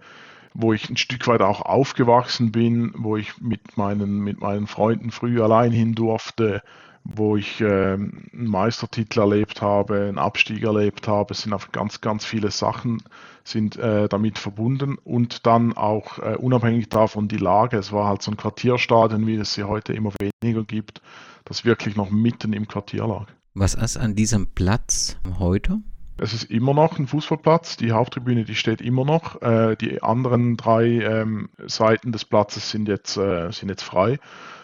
wo 0.55 0.73
ich 0.73 0.89
ein 0.89 0.97
Stück 0.97 1.27
weit 1.27 1.43
auch 1.43 1.61
aufgewachsen 1.61 2.53
bin, 2.53 2.93
wo 2.97 3.17
ich 3.17 3.41
mit 3.41 3.77
meinen, 3.77 4.21
mit 4.21 4.41
meinen 4.41 4.67
Freunden 4.67 5.11
früh 5.11 5.43
allein 5.43 5.73
hin 5.73 5.95
durfte, 5.95 6.63
wo 7.03 7.37
ich 7.37 7.61
äh, 7.61 7.95
einen 7.95 8.31
Meistertitel 8.33 9.21
erlebt 9.21 9.61
habe, 9.61 10.07
einen 10.09 10.19
Abstieg 10.19 10.63
erlebt 10.63 11.07
habe. 11.07 11.35
Es 11.35 11.43
sind 11.43 11.53
einfach 11.53 11.73
ganz, 11.73 12.01
ganz 12.01 12.25
viele 12.25 12.51
Sachen 12.51 13.03
sind 13.43 13.77
äh, 13.77 14.09
damit 14.09 14.39
verbunden 14.39 14.97
und 15.05 15.45
dann 15.45 15.75
auch 15.75 16.19
äh, 16.19 16.37
unabhängig 16.37 16.89
davon 16.89 17.29
die 17.29 17.37
Lage. 17.37 17.77
Es 17.77 17.93
war 17.93 18.09
halt 18.09 18.23
so 18.23 18.31
ein 18.31 18.39
Quartierstadion, 18.39 19.27
wie 19.27 19.35
es 19.35 19.53
sie 19.53 19.65
heute 19.65 19.93
immer 19.93 20.13
weniger 20.19 20.65
gibt, 20.65 21.03
das 21.45 21.67
wirklich 21.67 21.95
noch 21.95 22.11
mitten 22.11 22.55
im 22.55 22.67
Quartier 22.67 23.07
lag. 23.07 23.27
Was 23.53 23.75
ist 23.75 23.99
an 23.99 24.15
diesem 24.15 24.47
Platz 24.47 25.19
heute? 25.39 25.81
Es 26.17 26.33
ist 26.33 26.45
immer 26.45 26.75
noch 26.75 26.99
ein 26.99 27.09
Fußballplatz. 27.09 27.77
Die 27.77 27.93
Haupttribüne, 27.93 28.45
die 28.45 28.55
steht 28.55 28.81
immer 28.81 29.05
noch. 29.05 29.43
Äh, 29.43 29.77
die 29.77 30.03
anderen 30.03 30.57
drei 30.57 30.85
ähm, 30.85 31.49
Seiten 31.67 32.12
des 32.12 32.25
Platzes 32.25 32.71
sind 32.71 32.89
jetzt, 32.89 33.17
äh, 33.17 33.51
sind 33.51 33.69
jetzt 33.69 33.83
frei. 33.83 34.21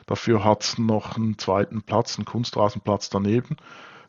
Dafür 0.07 0.45
hat 0.45 0.63
es 0.63 0.79
noch 0.79 1.17
einen 1.17 1.39
zweiten 1.39 1.83
Platz, 1.83 2.19
einen 2.19 2.25
Kunstrasenplatz 2.25 3.11
daneben. 3.11 3.57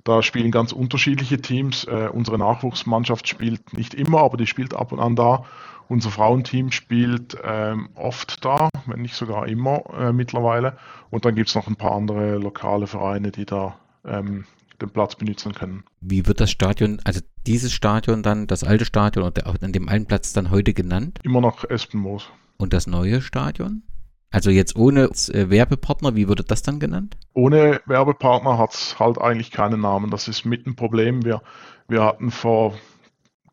Da 0.04 0.22
spielen 0.22 0.52
ganz 0.52 0.72
unterschiedliche 0.72 1.42
Teams. 1.42 1.86
Äh, 1.86 2.10
unsere 2.12 2.38
Nachwuchsmannschaft 2.38 3.28
spielt 3.28 3.74
nicht 3.74 3.96
immer, 3.96 4.22
aber 4.22 4.38
die 4.38 4.48
spielt 4.48 4.76
ab 4.76 4.92
und 4.92 5.00
an 5.00 5.16
da. 5.16 5.46
Unser 5.88 6.10
Frauenteam 6.10 6.72
spielt 6.72 7.38
ähm, 7.44 7.90
oft 7.96 8.46
da, 8.46 8.70
wenn 8.86 9.02
nicht 9.02 9.16
sogar 9.16 9.48
immer 9.48 9.84
äh, 9.98 10.14
mittlerweile. 10.14 10.78
Und 11.10 11.26
dann 11.26 11.36
gibt 11.36 11.50
es 11.50 11.56
noch 11.56 11.68
ein 11.68 11.76
paar 11.76 11.94
andere 11.94 12.38
lokale 12.38 12.88
Vereine, 12.88 13.32
die 13.32 13.46
da 13.46 13.76
ähm, 14.06 14.46
den 14.82 14.90
Platz 14.90 15.16
benutzen 15.16 15.54
können. 15.54 15.84
Wie 16.00 16.28
wird 16.28 16.40
das 16.40 16.52
Stadion, 16.52 17.00
also 17.04 17.22
dieses 17.48 17.72
Stadion 17.72 18.24
dann, 18.24 18.48
das 18.48 18.64
alte 18.64 18.86
Stadion 18.86 19.26
und 19.26 19.64
an 19.64 19.72
dem 19.72 19.90
alten 19.90 20.06
Platz 20.06 20.34
dann 20.34 20.52
heute 20.52 20.74
genannt? 20.74 21.20
Immer 21.24 21.42
noch 21.42 21.64
Espenmoos. 21.70 22.30
Und 22.58 22.74
das 22.74 22.88
neue 22.88 23.22
Stadion? 23.22 23.84
Also 24.32 24.50
jetzt 24.50 24.78
ohne 24.78 25.06
äh, 25.06 25.50
Werbepartner, 25.50 26.16
wie 26.16 26.28
würde 26.28 26.44
das 26.44 26.62
dann 26.62 26.80
genannt? 26.80 27.18
Ohne 27.34 27.82
Werbepartner 27.86 28.58
hat 28.58 28.74
es 28.74 28.98
halt 28.98 29.20
eigentlich 29.20 29.52
keinen 29.52 29.82
Namen. 29.82 30.10
Das 30.10 30.28
ist 30.30 30.46
mit 30.46 30.66
ein 30.66 30.76
Problem. 30.76 31.26
Wir, 31.26 31.42
wir 31.90 32.04
hatten 32.04 32.32
vor 32.32 32.76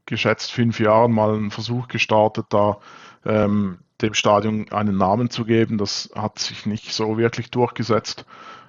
geschätzt 0.06 0.52
fünf 0.52 0.78
Jahren 0.78 1.12
mal 1.12 1.34
einen 1.34 1.50
Versuch 1.50 1.88
gestartet, 1.88 2.46
da 2.50 2.78
ähm, 3.26 3.78
dem 4.00 4.14
Stadion 4.14 4.70
einen 4.70 4.96
Namen 4.96 5.30
zu 5.30 5.44
geben. 5.44 5.78
Das 5.78 6.10
hat 6.14 6.38
sich 6.38 6.64
nicht 6.64 6.92
so 6.92 7.18
wirklich 7.18 7.50
durchgesetzt. 7.50 8.24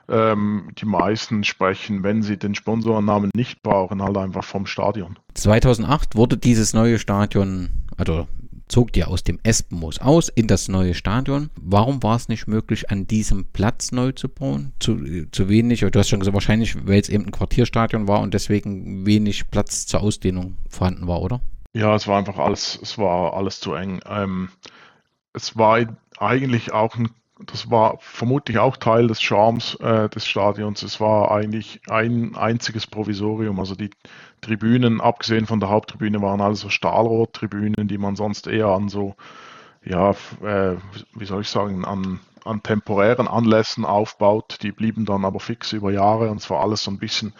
Ähm, 0.10 0.72
die 0.78 0.86
meisten 0.86 1.44
sprechen, 1.44 2.04
wenn 2.04 2.24
sie 2.24 2.38
den 2.38 2.56
Sponsorennamen 2.56 3.30
nicht 3.36 3.62
brauchen, 3.62 4.02
halt 4.02 4.18
einfach 4.18 4.44
vom 4.44 4.66
Stadion. 4.66 5.20
2008 5.36 6.16
wurde 6.16 6.38
dieses 6.38 6.74
neue 6.74 6.98
Stadion, 6.98 7.70
also 7.98 8.28
zog 8.70 8.96
ihr 8.96 9.08
aus 9.10 9.24
dem 9.24 9.40
Espenmoos 9.44 10.00
aus 10.00 10.30
in 10.30 10.48
das 10.48 10.68
neue 10.68 10.94
Stadion. 10.94 11.50
Warum 11.60 12.02
war 12.02 12.16
es 12.16 12.30
nicht 12.30 12.48
möglich, 12.48 12.90
an 12.90 13.08
diesem 13.08 13.46
Platz 13.46 13.92
neu 13.92 14.12
zu 14.14 14.30
bauen? 14.30 14.74
Zu, 14.80 15.28
zu 15.32 15.50
wenig, 15.50 15.82
du 15.82 16.00
hast 16.00 16.10
schon 16.10 16.20
gesagt, 16.20 16.36
wahrscheinlich, 16.36 16.88
weil 16.88 17.00
es 17.00 17.10
eben 17.10 17.26
ein 17.26 17.32
Quartierstadion 17.32 18.08
war 18.08 18.22
und 18.22 18.34
deswegen 18.34 19.06
wenig 19.06 19.50
Platz 19.52 19.86
zur 19.88 20.02
Ausdehnung 20.02 20.56
vorhanden 20.70 21.08
war, 21.08 21.22
oder? 21.22 21.42
Ja, 21.74 21.96
es 21.96 22.08
war 22.08 22.18
einfach 22.18 22.38
alles, 22.38 22.80
es 22.82 22.98
war 22.98 23.34
alles 23.34 23.60
zu 23.60 23.74
eng. 23.74 24.00
Ähm, 24.08 24.50
es 25.34 25.58
war 25.58 25.86
eigentlich 26.18 26.72
auch 26.72 26.96
ein 26.96 27.10
das 27.46 27.72
war 27.72 27.98
vermutlich 28.00 28.60
auch 28.60 28.78
Teil 28.78 29.08
des 29.08 29.22
Charmes 29.22 29.76
äh, 29.76 30.10
des 30.10 30.26
Stadions. 30.26 30.84
Es 30.84 31.00
war 31.00 31.32
eigentlich 31.32 31.82
ein 31.90 32.36
einziges 32.36 32.86
Provisorium. 32.86 33.60
Also 33.60 33.76
die 33.76 33.92
Tribünen, 34.42 35.00
abgesehen 35.00 35.46
von 35.46 35.60
der 35.60 35.70
Haupttribüne, 35.70 36.22
waren 36.22 36.42
also 36.42 36.70
Stahlrohrtribünen, 36.70 37.88
die 37.88 37.98
man 37.98 38.16
sonst 38.16 38.48
eher 38.48 38.68
an 38.68 38.90
so, 38.90 39.16
ja, 39.86 40.12
äh, 40.44 40.76
wie 41.16 41.26
soll 41.26 41.42
ich 41.42 41.50
sagen, 41.50 41.86
an, 41.86 42.20
an 42.44 42.62
temporären 42.62 43.28
Anlässen 43.28 43.86
aufbaut. 43.86 44.58
Die 44.62 44.72
blieben 44.72 45.06
dann 45.06 45.24
aber 45.24 45.40
fix 45.40 45.72
über 45.72 45.92
Jahre 45.92 46.30
und 46.30 46.38
es 46.38 46.50
war 46.50 46.60
alles 46.60 46.84
so 46.84 46.92
ein 46.92 47.00
bisschen 47.00 47.34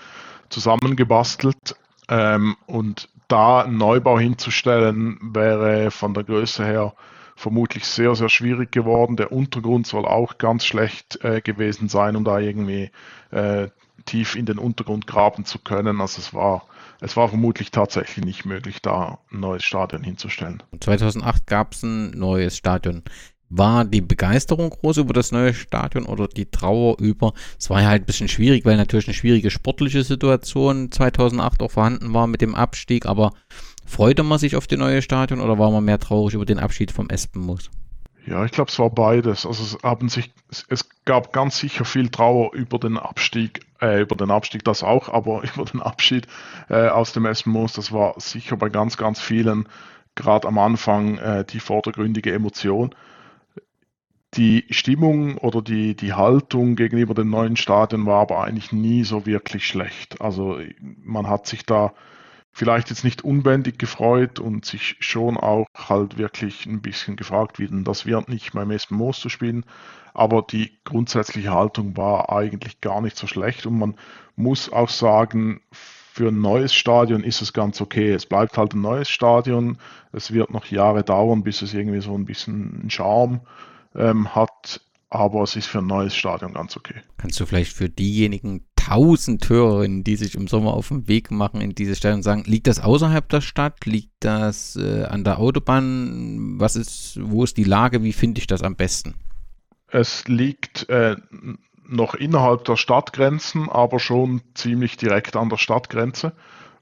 zusammengebastelt. 0.50 1.76
Ähm, 2.08 2.56
und 2.68 3.10
da 3.28 3.62
einen 3.62 3.78
Neubau 3.78 4.18
hinzustellen, 4.18 5.20
wäre 5.22 5.92
von 5.92 6.14
der 6.14 6.24
Größe 6.24 6.66
her 6.66 6.94
vermutlich 7.40 7.86
sehr, 7.86 8.16
sehr 8.16 8.30
schwierig 8.30 8.72
geworden. 8.72 9.16
Der 9.16 9.32
Untergrund 9.32 9.88
soll 9.88 10.06
auch 10.06 10.38
ganz 10.38 10.66
schlecht 10.66 11.24
äh, 11.24 11.40
gewesen 11.42 11.88
sein, 11.88 12.16
um 12.18 12.26
da 12.26 12.38
irgendwie 12.38 12.92
äh, 13.32 13.70
tief 14.06 14.36
in 14.36 14.46
den 14.46 14.60
Untergrund 14.60 15.08
graben 15.08 15.46
zu 15.46 15.58
können. 15.58 16.02
Also 16.02 16.20
es 16.20 16.34
war, 16.34 16.66
es 17.00 17.16
war 17.16 17.30
vermutlich 17.30 17.72
tatsächlich 17.72 18.26
nicht 18.26 18.46
möglich, 18.46 18.82
da 18.82 19.20
ein 19.32 19.40
neues 19.40 19.64
Stadion 19.64 20.04
hinzustellen. 20.04 20.62
2008 20.80 21.48
gab 21.48 21.74
es 21.74 21.84
ein 21.84 22.12
neues 22.12 22.58
Stadion. 22.58 23.04
War 23.52 23.84
die 23.84 24.02
Begeisterung 24.02 24.70
groß 24.70 24.98
über 24.98 25.14
das 25.14 25.32
neue 25.32 25.54
Stadion 25.54 26.06
oder 26.06 26.28
die 26.28 26.52
Trauer 26.52 27.00
über? 27.00 27.34
Es 27.58 27.70
war 27.70 27.82
ja 27.82 27.88
halt 27.88 28.04
ein 28.04 28.06
bisschen 28.06 28.28
schwierig, 28.28 28.64
weil 28.66 28.78
natürlich 28.78 29.08
eine 29.08 29.16
schwierige 29.16 29.50
sportliche 29.50 30.04
Situation 30.04 30.92
2008 30.92 31.64
auch 31.64 31.72
vorhanden 31.72 32.14
war 32.14 32.28
mit 32.28 32.42
dem 32.42 32.54
Abstieg, 32.54 33.08
aber 33.08 33.32
Freute 33.90 34.22
man 34.22 34.38
sich 34.38 34.56
auf 34.56 34.68
die 34.68 34.78
neue 34.78 35.02
Stadion 35.02 35.42
oder 35.42 35.58
war 35.58 35.72
man 35.72 35.84
mehr 35.84 36.00
traurig 36.00 36.36
über 36.36 36.46
den 36.46 36.60
Abschied 36.60 36.92
vom 36.92 37.10
Espenmoos? 37.10 37.72
Ja, 38.28 38.46
ich 38.46 38.52
glaube, 38.52 38.70
es 38.70 38.78
war 38.78 38.92
beides. 38.92 39.48
Also 39.48 39.64
es 39.64 39.82
haben 39.82 40.10
sich, 40.10 40.32
es 40.70 40.88
gab 41.06 41.34
ganz 41.34 41.58
sicher 41.58 41.86
viel 41.86 42.10
Trauer 42.10 42.54
über 42.54 42.78
den 42.78 43.00
Abstieg, 43.00 43.66
äh, 43.82 44.02
über 44.02 44.16
den 44.16 44.30
Abstieg 44.30 44.64
das 44.64 44.84
auch, 44.84 45.10
aber 45.10 45.42
über 45.56 45.66
den 45.66 45.82
Abschied 45.82 46.28
äh, 46.70 46.88
aus 46.88 47.14
dem 47.14 47.26
Espenmoos, 47.26 47.74
das 47.74 47.92
war 47.92 48.14
sicher 48.20 48.58
bei 48.58 48.70
ganz, 48.70 48.96
ganz 48.96 49.20
vielen, 49.20 49.68
gerade 50.14 50.48
am 50.48 50.60
Anfang, 50.60 51.18
äh, 51.18 51.44
die 51.44 51.60
vordergründige 51.60 52.32
Emotion. 52.32 52.94
Die 54.36 54.66
Stimmung 54.70 55.40
oder 55.40 55.64
die, 55.64 55.96
die 55.96 56.14
Haltung 56.14 56.76
gegenüber 56.76 57.16
dem 57.16 57.32
neuen 57.32 57.58
Stadion 57.58 58.06
war 58.06 58.22
aber 58.22 58.44
eigentlich 58.44 58.72
nie 58.72 59.04
so 59.04 59.26
wirklich 59.26 59.66
schlecht. 59.66 60.22
Also 60.22 60.60
man 60.80 61.28
hat 61.28 61.48
sich 61.48 61.66
da 61.66 61.94
vielleicht 62.52 62.90
jetzt 62.90 63.04
nicht 63.04 63.24
unbändig 63.24 63.78
gefreut 63.80 64.40
und 64.40 64.66
sich 64.66 64.98
schon 65.00 65.38
auch 65.38 65.66
halt 65.76 66.18
wirklich 66.18 66.66
ein 66.66 66.82
bisschen 66.82 67.16
gefragt, 67.16 67.60
wie 67.60 67.68
denn 67.68 67.84
das 67.84 68.06
wird, 68.06 68.30
nicht 68.30 68.54
beim 68.54 68.72
ersten 68.72 68.96
Moos 68.96 69.20
zu 69.20 69.30
spielen. 69.30 69.66
Aber 70.14 70.42
die 70.42 70.80
grundsätzliche 70.84 71.54
Haltung 71.54 71.96
war 71.96 72.32
eigentlich 72.32 72.82
gar 72.82 73.02
nicht 73.02 73.18
so 73.18 73.28
schlecht 73.28 73.66
und 73.66 73.78
man 73.78 73.96
muss 74.36 74.72
auch 74.72 74.90
sagen, 74.90 75.62
für 76.20 76.30
ein 76.30 76.42
neues 76.42 76.74
Stadion 76.74 77.24
ist 77.24 77.42
es 77.42 77.54
ganz 77.54 77.80
okay. 77.80 78.12
Es 78.12 78.26
bleibt 78.26 78.58
halt 78.58 78.74
ein 78.74 78.82
neues 78.82 79.10
Stadion. 79.10 79.78
Es 80.12 80.34
wird 80.34 80.52
noch 80.52 80.66
Jahre 80.66 81.04
dauern, 81.04 81.44
bis 81.44 81.62
es 81.62 81.74
irgendwie 81.74 82.02
so 82.02 82.14
ein 82.14 82.26
bisschen 82.26 82.82
einen 82.82 82.90
Charme 82.90 83.40
ähm, 83.96 84.36
hat. 84.36 84.82
aber 85.10 85.44
es 85.44 85.56
ist 85.56 85.68
für 85.68 85.80
ein 85.80 85.88
neues 85.88 86.16
Stadion 86.16 86.54
ganz 86.54 86.76
okay. 86.76 86.96
Kannst 87.18 87.40
du 87.40 87.46
vielleicht 87.46 87.72
für 87.72 87.90
diejenigen 87.90 88.66
tausend 88.90 89.48
Hörerinnen, 89.48 90.04
die 90.04 90.16
sich 90.16 90.34
im 90.34 90.48
Sommer 90.48 90.74
auf 90.74 90.88
den 90.88 91.08
Weg 91.08 91.30
machen 91.30 91.62
in 91.62 91.76
dieses 91.76 92.00
Stadion, 92.00 92.24
sagen, 92.24 92.44
liegt 92.46 92.66
das 92.66 92.80
außerhalb 92.80 93.30
der 93.30 93.42
Stadt? 93.42 93.86
Liegt 93.86 94.12
das 94.22 94.76
äh, 94.78 95.04
an 95.04 95.24
der 95.24 95.38
Autobahn? 95.38 96.60
Was 96.60 96.76
ist, 96.76 97.20
wo 97.22 97.44
ist 97.44 97.58
die 97.58 97.64
Lage? 97.66 98.02
Wie 98.02 98.14
finde 98.14 98.40
ich 98.40 98.48
das 98.48 98.64
am 98.64 98.76
besten? 98.76 99.14
Es 99.92 100.28
liegt 100.28 100.90
äh, 100.90 101.16
noch 101.88 102.16
innerhalb 102.16 102.66
der 102.66 102.78
Stadtgrenzen, 102.78 103.70
aber 103.70 104.00
schon 104.00 104.42
ziemlich 104.56 104.98
direkt 104.98 105.36
an 105.36 105.50
der 105.50 105.58
Stadtgrenze 105.58 106.34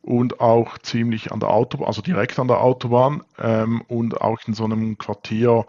und 0.01 0.39
auch 0.39 0.77
ziemlich 0.77 1.33
an 1.33 1.41
der 1.41 1.49
Autobahn, 1.49 1.87
also 1.87 2.01
direkt 2.01 2.39
an 2.39 2.47
der 2.47 2.61
Autobahn 2.61 3.21
ähm, 3.37 3.81
und 3.89 4.21
auch 4.21 4.39
in 4.47 4.53
so 4.53 4.63
einem 4.63 4.97
Quartier, 4.97 5.65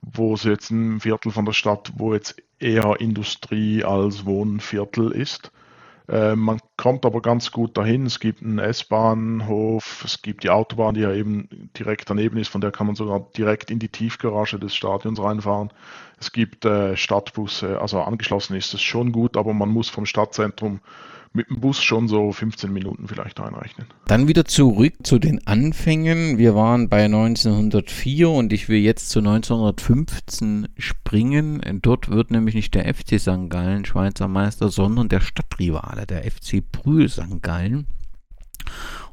wo 0.00 0.32
es 0.32 0.44
jetzt 0.44 0.70
ein 0.70 1.00
Viertel 1.00 1.30
von 1.30 1.44
der 1.44 1.52
Stadt, 1.52 1.92
wo 1.96 2.14
jetzt 2.14 2.36
eher 2.58 3.00
Industrie 3.00 3.84
als 3.84 4.24
Wohnviertel 4.24 5.10
ist. 5.12 5.50
Äh, 6.08 6.36
man 6.36 6.60
kommt 6.76 7.06
aber 7.06 7.22
ganz 7.22 7.50
gut 7.50 7.76
dahin. 7.78 8.06
Es 8.06 8.20
gibt 8.20 8.42
einen 8.42 8.58
S-Bahnhof, 8.58 10.02
es 10.04 10.20
gibt 10.20 10.44
die 10.44 10.50
Autobahn, 10.50 10.94
die 10.94 11.00
ja 11.00 11.12
eben 11.12 11.70
direkt 11.78 12.10
daneben 12.10 12.36
ist, 12.36 12.48
von 12.48 12.60
der 12.60 12.72
kann 12.72 12.86
man 12.86 12.96
sogar 12.96 13.20
direkt 13.36 13.70
in 13.70 13.78
die 13.78 13.88
Tiefgarage 13.88 14.58
des 14.58 14.74
Stadions 14.74 15.20
reinfahren. 15.20 15.72
Es 16.18 16.32
gibt 16.32 16.64
äh, 16.64 16.96
Stadtbusse, 16.96 17.80
also 17.80 18.00
angeschlossen 18.00 18.54
ist 18.54 18.74
es 18.74 18.82
schon 18.82 19.12
gut, 19.12 19.36
aber 19.36 19.54
man 19.54 19.70
muss 19.70 19.88
vom 19.88 20.06
Stadtzentrum 20.06 20.80
mit 21.34 21.50
dem 21.50 21.60
Bus 21.60 21.82
schon 21.82 22.06
so 22.06 22.30
15 22.30 22.72
Minuten 22.72 23.08
vielleicht 23.08 23.40
einrechnen. 23.40 23.88
Dann 24.06 24.28
wieder 24.28 24.44
zurück 24.44 24.94
zu 25.02 25.18
den 25.18 25.44
Anfängen. 25.46 26.38
Wir 26.38 26.54
waren 26.54 26.88
bei 26.88 27.04
1904 27.04 28.30
und 28.30 28.52
ich 28.52 28.68
will 28.68 28.78
jetzt 28.78 29.10
zu 29.10 29.18
1915 29.18 30.68
springen. 30.78 31.60
Dort 31.82 32.08
wird 32.08 32.30
nämlich 32.30 32.54
nicht 32.54 32.74
der 32.74 32.92
FC 32.94 33.18
St. 33.18 33.50
Gallen 33.50 33.84
Schweizer 33.84 34.28
Meister, 34.28 34.68
sondern 34.68 35.08
der 35.08 35.20
Stadtrivale, 35.20 36.06
der 36.06 36.22
FC 36.22 36.62
Brühl 36.70 37.08
St. 37.08 37.42
Gallen. 37.42 37.88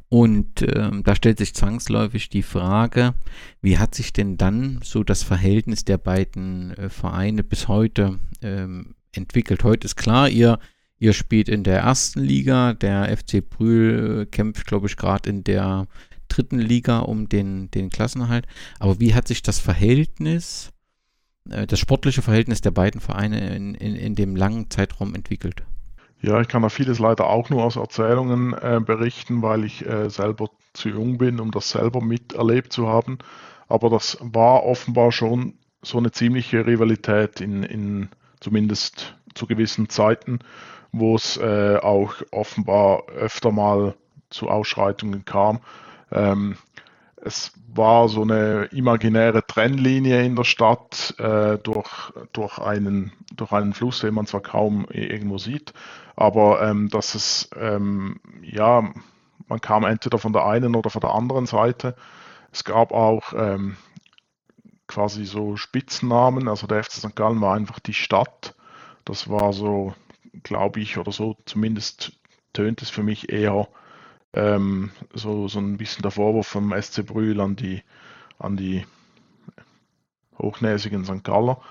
Und 0.08 0.62
äh, 0.62 0.92
da 1.04 1.16
stellt 1.16 1.40
sich 1.40 1.56
zwangsläufig 1.56 2.30
die 2.30 2.44
Frage, 2.44 3.16
wie 3.62 3.80
hat 3.80 3.96
sich 3.96 4.14
denn 4.14 4.38
dann 4.38 4.80
so 4.84 5.04
das 5.04 5.24
Verhältnis 5.24 5.86
der 5.86 5.98
beiden 5.98 6.72
äh, 6.78 6.90
Vereine 6.90 7.44
bis 7.44 7.68
heute 7.68 8.20
ähm, 8.44 8.94
entwickelt? 9.12 9.64
Heute 9.64 9.86
ist 9.86 9.96
klar, 9.96 10.30
ihr 10.30 10.60
Ihr 11.02 11.14
spielt 11.14 11.50
in 11.50 11.64
der 11.64 11.80
ersten 11.80 12.20
Liga. 12.20 12.74
Der 12.74 13.18
FC 13.18 13.42
Brühl 13.42 14.28
kämpft, 14.28 14.68
glaube 14.68 14.86
ich, 14.86 14.98
gerade 14.98 15.32
in 15.32 15.44
der 15.44 15.88
dritten 16.28 16.60
Liga 16.60 17.00
um 17.00 17.28
den, 17.28 17.72
den 17.72 17.90
Klassenhalt. 17.90 18.46
Aber 18.78 19.00
wie 19.00 19.16
hat 19.16 19.28
sich 19.28 19.42
das 19.42 19.58
Verhältnis, 19.58 20.70
äh, 21.50 21.66
das 21.66 21.80
sportliche 21.80 22.22
Verhältnis 22.22 22.62
der 22.62 22.70
beiden 22.70 23.02
Vereine 23.02 23.56
in, 23.56 23.74
in, 23.74 23.96
in 23.96 24.14
dem 24.14 24.36
langen 24.36 24.70
Zeitraum 24.70 25.16
entwickelt? 25.16 25.64
Ja, 26.22 26.40
ich 26.40 26.48
kann 26.48 26.62
da 26.62 26.70
vieles 26.70 27.00
leider 27.00 27.32
auch 27.32 27.50
nur 27.50 27.64
aus 27.64 27.78
Erzählungen 27.78 28.54
äh, 28.54 28.80
berichten, 28.80 29.42
weil 29.42 29.64
ich 29.64 29.84
äh, 29.84 30.08
selber 30.08 30.52
zu 30.74 30.90
jung 30.90 31.18
bin, 31.18 31.40
um 31.40 31.50
das 31.50 31.72
selber 31.72 32.00
miterlebt 32.02 32.72
zu 32.72 32.88
haben. 32.88 33.18
Aber 33.68 33.90
das 33.90 34.20
war 34.22 34.66
offenbar 34.66 35.12
schon 35.12 35.56
so 35.82 35.98
eine 35.98 36.12
ziemliche 36.12 36.68
Rivalität 36.68 37.42
in, 37.42 37.64
in 37.64 38.10
zumindest 38.40 39.16
zu 39.34 39.48
gewissen 39.48 39.90
Zeiten 39.90 40.40
wo 40.92 41.16
es 41.16 41.38
äh, 41.38 41.78
auch 41.78 42.14
offenbar 42.32 43.08
öfter 43.08 43.52
mal 43.52 43.96
zu 44.30 44.50
Ausschreitungen 44.50 45.26
kam. 45.26 45.60
Ähm, 46.12 46.58
es 47.24 47.54
war 47.74 48.10
so 48.10 48.24
eine 48.24 48.66
imaginäre 48.72 49.46
Trennlinie 49.46 50.24
in 50.24 50.36
der 50.36 50.44
Stadt 50.44 51.14
äh, 51.20 51.58
durch, 51.60 52.12
durch, 52.34 52.58
einen, 52.58 53.12
durch 53.36 53.52
einen 53.52 53.74
Fluss, 53.74 54.00
den 54.02 54.16
man 54.16 54.26
zwar 54.26 54.42
kaum 54.42 54.86
irgendwo 54.90 55.38
sieht, 55.38 55.74
aber 56.16 56.62
ähm, 56.64 56.90
dass 56.90 57.16
es, 57.16 57.50
ähm, 57.56 58.20
ja, 58.42 58.92
man 59.48 59.62
kam 59.62 59.84
entweder 59.84 60.18
von 60.18 60.34
der 60.34 60.46
einen 60.46 60.76
oder 60.76 60.90
von 60.90 61.02
der 61.02 61.14
anderen 61.14 61.46
Seite. 61.46 61.96
Es 62.52 62.64
gab 62.64 62.92
auch 62.92 63.34
ähm, 63.34 63.78
quasi 64.88 65.26
so 65.26 65.56
Spitznamen, 65.56 66.48
also 66.48 66.68
der 66.68 66.84
FC 66.84 66.94
St. 66.94 67.16
Gallen 67.16 67.42
war 67.42 67.56
einfach 67.56 67.80
die 67.80 67.94
Stadt. 67.94 68.56
Das 69.06 69.30
war 69.30 69.54
so 69.54 69.94
glaube 70.44 70.80
ich, 70.80 70.98
oder 70.98 71.12
so 71.12 71.38
zumindest 71.46 72.14
tönt 72.54 72.82
es 72.82 72.90
für 72.90 73.04
mich 73.04 73.32
eher 73.32 73.68
ähm, 74.34 74.92
so, 75.14 75.48
so 75.48 75.60
ein 75.60 75.78
bisschen 75.78 76.02
der 76.02 76.12
Vorwurf 76.12 76.48
vom 76.48 76.74
SC 76.80 77.06
Brühl 77.06 77.40
an 77.42 77.56
die, 77.56 77.82
an 78.40 78.58
die 78.58 78.86
hochnäsigen 80.38 81.06
St. 81.06 81.24
Galler. 81.24 81.62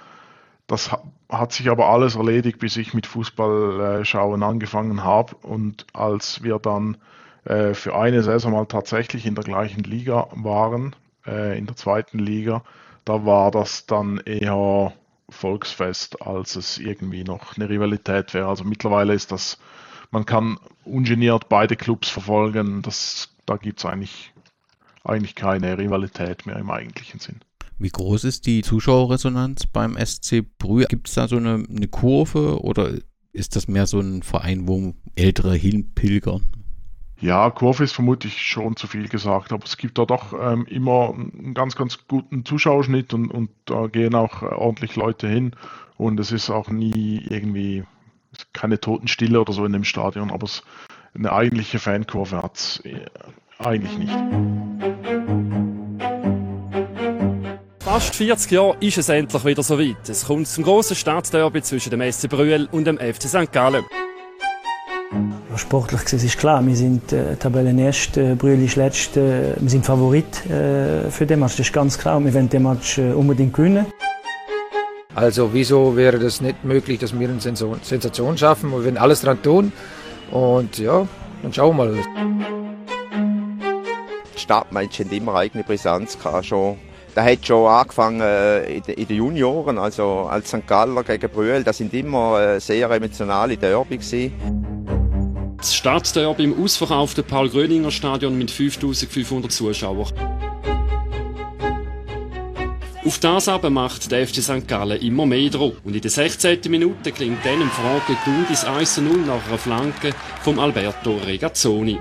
Das 0.67 0.91
hat 1.29 1.53
sich 1.53 1.69
aber 1.69 1.89
alles 1.89 2.15
erledigt, 2.15 2.59
bis 2.59 2.77
ich 2.77 2.95
mit 2.95 3.07
Fußballschauen 3.07 4.43
angefangen 4.43 5.03
habe. 5.03 5.35
Und 5.43 5.87
als 5.93 6.43
wir 6.45 6.59
dann 6.59 6.97
äh, 7.45 7.75
für 7.75 7.97
eine 7.97 8.23
Saison 8.23 8.53
mal 8.53 8.67
tatsächlich 8.67 9.27
in 9.27 9.35
der 9.35 9.45
gleichen 9.45 9.83
Liga 9.83 10.29
waren, 10.33 10.95
äh, 11.27 11.59
in 11.59 11.67
der 11.67 11.77
zweiten 11.77 12.19
Liga, 12.19 12.63
da 13.05 13.25
war 13.25 13.51
das 13.51 13.87
dann 13.87 14.19
eher 14.19 14.93
Volksfest, 15.31 16.23
als 16.23 16.57
es 16.57 16.79
irgendwie 16.79 17.25
noch 17.25 17.57
eine 17.57 17.69
Rivalität 17.69 18.35
wäre. 18.35 18.49
Also 18.49 18.65
mittlerweile 18.65 19.15
ist 19.15 19.33
das, 19.33 19.59
man 20.11 20.27
kann 20.27 20.59
ungeniert 20.85 21.49
beide 21.49 21.77
Clubs 21.77 22.09
verfolgen. 22.09 22.83
Das, 22.83 23.31
da 23.47 23.57
gibt 23.57 23.79
es 23.79 23.87
eigentlich, 23.87 24.33
eigentlich 25.05 25.35
keine 25.35 25.79
Rivalität 25.79 26.47
mehr 26.47 26.57
im 26.57 26.71
eigentlichen 26.71 27.21
Sinn. 27.21 27.41
Wie 27.79 27.89
groß 27.89 28.25
ist 28.25 28.47
die 28.47 28.63
Zuschauerresonanz 28.63 29.67
beim 29.67 29.97
SC 29.97 30.45
Brühe? 30.59 30.85
Gibt 30.87 31.09
es 31.09 31.15
da 31.15 31.29
so 31.29 31.37
eine, 31.37 31.65
eine 31.67 31.89
Kurve 31.89 32.63
oder 32.63 32.93
ist 33.33 33.57
das 33.57 33.69
mehr 33.69 33.87
so 33.87 34.01
ein 34.01 34.23
Verein, 34.23 34.69
wo 34.69 34.95
ältere 35.15 35.55
hinpilgern? 35.55 36.43
Ja, 37.21 37.51
Kurve 37.51 37.85
ist 37.85 37.93
vermutlich 37.93 38.41
schon 38.41 38.77
zu 38.77 38.87
viel 38.87 39.09
gesagt, 39.09 39.53
aber 39.53 39.65
es 39.65 39.77
gibt 39.77 39.99
da 39.99 40.07
doch 40.07 40.33
ähm, 40.33 40.65
immer 40.67 41.13
einen 41.13 41.53
ganz, 41.53 41.77
ganz 41.77 42.07
guten 42.09 42.47
Zuschauerschnitt 42.47 43.13
und, 43.13 43.31
und 43.31 43.51
da 43.67 43.89
gehen 43.89 44.15
auch 44.15 44.43
ordentlich 44.43 44.97
Leute 44.97 45.29
hin 45.29 45.55
und 45.99 46.19
es 46.19 46.33
ist 46.33 46.49
auch 46.49 46.71
nie 46.71 47.23
irgendwie 47.29 47.85
keine 48.55 48.81
Totenstille 48.81 49.39
oder 49.39 49.53
so 49.53 49.67
in 49.67 49.73
dem 49.73 49.85
Stadion, 49.85 50.31
aber 50.31 50.45
es, 50.45 50.63
eine 51.15 51.33
eigentliche 51.33 51.79
Fankurve 51.79 52.43
hat 52.43 52.57
es 52.57 52.81
äh, 52.85 53.05
eigentlich 53.59 53.99
nicht. 53.99 54.17
Fast 57.81 58.15
40 58.15 58.51
Jahre 58.51 58.77
ist 58.81 58.97
es 58.97 59.11
endlich 59.11 59.45
wieder 59.45 59.63
so 59.63 59.79
weit. 59.79 60.09
Es 60.09 60.25
kommt 60.25 60.49
zum 60.49 60.65
grossen 60.65 60.97
Stadtderby 60.97 61.61
zwischen 61.61 61.91
dem 61.91 62.13
SC 62.13 62.31
Brühl 62.31 62.67
und 62.73 62.87
dem 62.87 62.97
FC 62.97 63.25
St. 63.25 63.53
Gallen. 63.53 63.85
Sportlich 65.57 66.05
gesehen 66.05 66.25
ist 66.25 66.39
klar, 66.39 66.65
wir 66.65 66.77
sind 66.77 67.13
äh, 67.13 67.35
Tabellenerste, 67.37 68.33
äh, 68.33 68.35
Brühl 68.35 68.63
ist 68.63 68.77
Letzte, 68.77 69.57
äh, 69.59 69.61
wir 69.61 69.69
sind 69.69 69.85
Favorit 69.85 70.47
äh, 70.47 71.11
für 71.11 71.27
den 71.27 71.41
Match, 71.41 71.57
das 71.57 71.67
ist 71.67 71.73
ganz 71.73 71.99
klar. 71.99 72.19
Und 72.19 72.25
wir 72.25 72.35
wollen 72.35 72.49
den 72.49 72.63
Match 72.63 72.99
äh, 72.99 73.13
unbedingt 73.13 73.53
gewinnen. 73.53 73.87
Also 75.15 75.53
wieso 75.53 75.97
wäre 75.97 76.19
das 76.19 76.41
nicht 76.41 76.65
möglich, 76.65 77.01
dass 77.01 77.19
wir 77.19 77.29
eine 77.29 77.41
Sensation 77.41 78.39
schaffen? 78.39 78.71
Wir 78.71 78.85
werden 78.85 78.97
alles 78.97 79.23
dran 79.23 79.43
tun 79.43 79.73
und 80.31 80.79
ja, 80.79 81.07
dann 81.43 81.53
schauen 81.53 81.77
wir 81.77 81.85
mal. 81.87 81.99
Die 84.35 84.39
Stadtmatch 84.39 85.01
hat 85.01 85.13
immer 85.13 85.35
eigene 85.35 85.65
Brisanz 85.65 86.17
gehabt, 86.17 86.47
schon 86.47 86.79
da 87.13 87.25
hat 87.25 87.45
schon 87.45 87.67
angefangen 87.67 88.21
äh, 88.21 88.77
in 88.77 88.83
den 89.09 89.17
Junioren, 89.17 89.79
also 89.79 90.29
als 90.31 90.49
St. 90.49 90.65
Galler 90.65 91.03
gegen 91.03 91.29
Brühl, 91.29 91.65
das 91.65 91.79
sind 91.79 91.93
immer 91.93 92.41
äh, 92.41 92.61
sehr 92.61 92.89
emotionale 92.89 93.57
Derby 93.57 93.99
gewesen. 93.99 95.00
Das 95.61 95.75
Stadtderby 95.75 96.45
im 96.45 96.63
ausverkauften 96.63 97.23
Paul-Gröninger 97.23 97.91
Stadion 97.91 98.39
mit 98.39 98.51
5500 98.51 99.53
Zuschauern. 99.53 100.11
Auf 103.05 103.19
das 103.19 103.47
aber 103.47 103.69
macht 103.69 104.11
der 104.11 104.27
FC 104.27 104.37
St. 104.37 104.67
Gallen 104.67 104.99
immer 105.03 105.27
mehr 105.27 105.51
Druck. 105.51 105.77
Und 105.85 105.95
in 105.95 106.01
der 106.01 106.11
16. 106.11 106.61
Minute 106.69 107.13
klingt 107.13 107.45
dann 107.45 107.61
im 107.61 107.69
Franke 107.69 108.17
Gundis 108.25 108.65
1-0 108.65 109.27
nach 109.27 109.47
einer 109.49 109.59
Flanke 109.59 110.15
vom 110.43 110.59
Alberto 110.59 111.19
Regazzoni. 111.27 111.99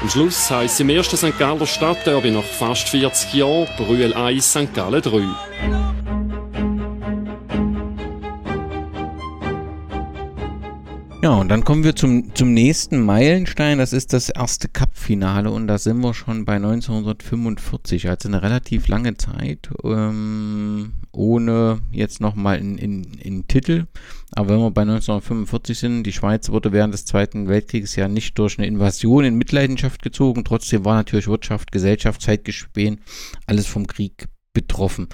Am 0.00 0.08
Schluss 0.08 0.48
heisst 0.52 0.74
es 0.74 0.80
im 0.80 0.90
ersten 0.90 1.16
St. 1.16 1.36
Galler 1.36 1.66
Stadtderby 1.66 2.30
nach 2.30 2.44
fast 2.44 2.88
40 2.90 3.34
Jahren 3.34 3.66
Brühl 3.76 4.14
1, 4.14 4.50
St. 4.52 4.72
Gallen 4.72 5.02
3. 5.02 5.97
Ja, 11.20 11.34
und 11.34 11.48
dann 11.48 11.64
kommen 11.64 11.82
wir 11.82 11.96
zum, 11.96 12.32
zum 12.36 12.54
nächsten 12.54 13.04
Meilenstein. 13.04 13.78
Das 13.78 13.92
ist 13.92 14.12
das 14.12 14.28
erste 14.28 14.68
Cup-Finale 14.68 15.50
und 15.50 15.66
da 15.66 15.76
sind 15.76 15.98
wir 16.00 16.14
schon 16.14 16.44
bei 16.44 16.54
1945, 16.54 18.08
also 18.08 18.28
eine 18.28 18.40
relativ 18.40 18.86
lange 18.86 19.16
Zeit, 19.16 19.68
ähm, 19.82 20.92
ohne 21.10 21.80
jetzt 21.90 22.20
nochmal 22.20 22.58
in, 22.58 22.78
in, 22.78 23.02
in 23.14 23.48
Titel. 23.48 23.86
Aber 24.30 24.50
wenn 24.50 24.60
wir 24.60 24.70
bei 24.70 24.82
1945 24.82 25.76
sind, 25.76 26.04
die 26.04 26.12
Schweiz 26.12 26.50
wurde 26.50 26.70
während 26.70 26.94
des 26.94 27.04
Zweiten 27.04 27.48
Weltkriegs 27.48 27.96
ja 27.96 28.06
nicht 28.06 28.38
durch 28.38 28.56
eine 28.56 28.68
Invasion 28.68 29.24
in 29.24 29.34
Mitleidenschaft 29.34 30.02
gezogen. 30.02 30.44
Trotzdem 30.44 30.84
war 30.84 30.94
natürlich 30.94 31.26
Wirtschaft, 31.26 31.72
Gesellschaft, 31.72 32.22
Zeitgespän, 32.22 33.00
alles 33.44 33.66
vom 33.66 33.88
Krieg 33.88 34.28
betroffen. 34.52 35.08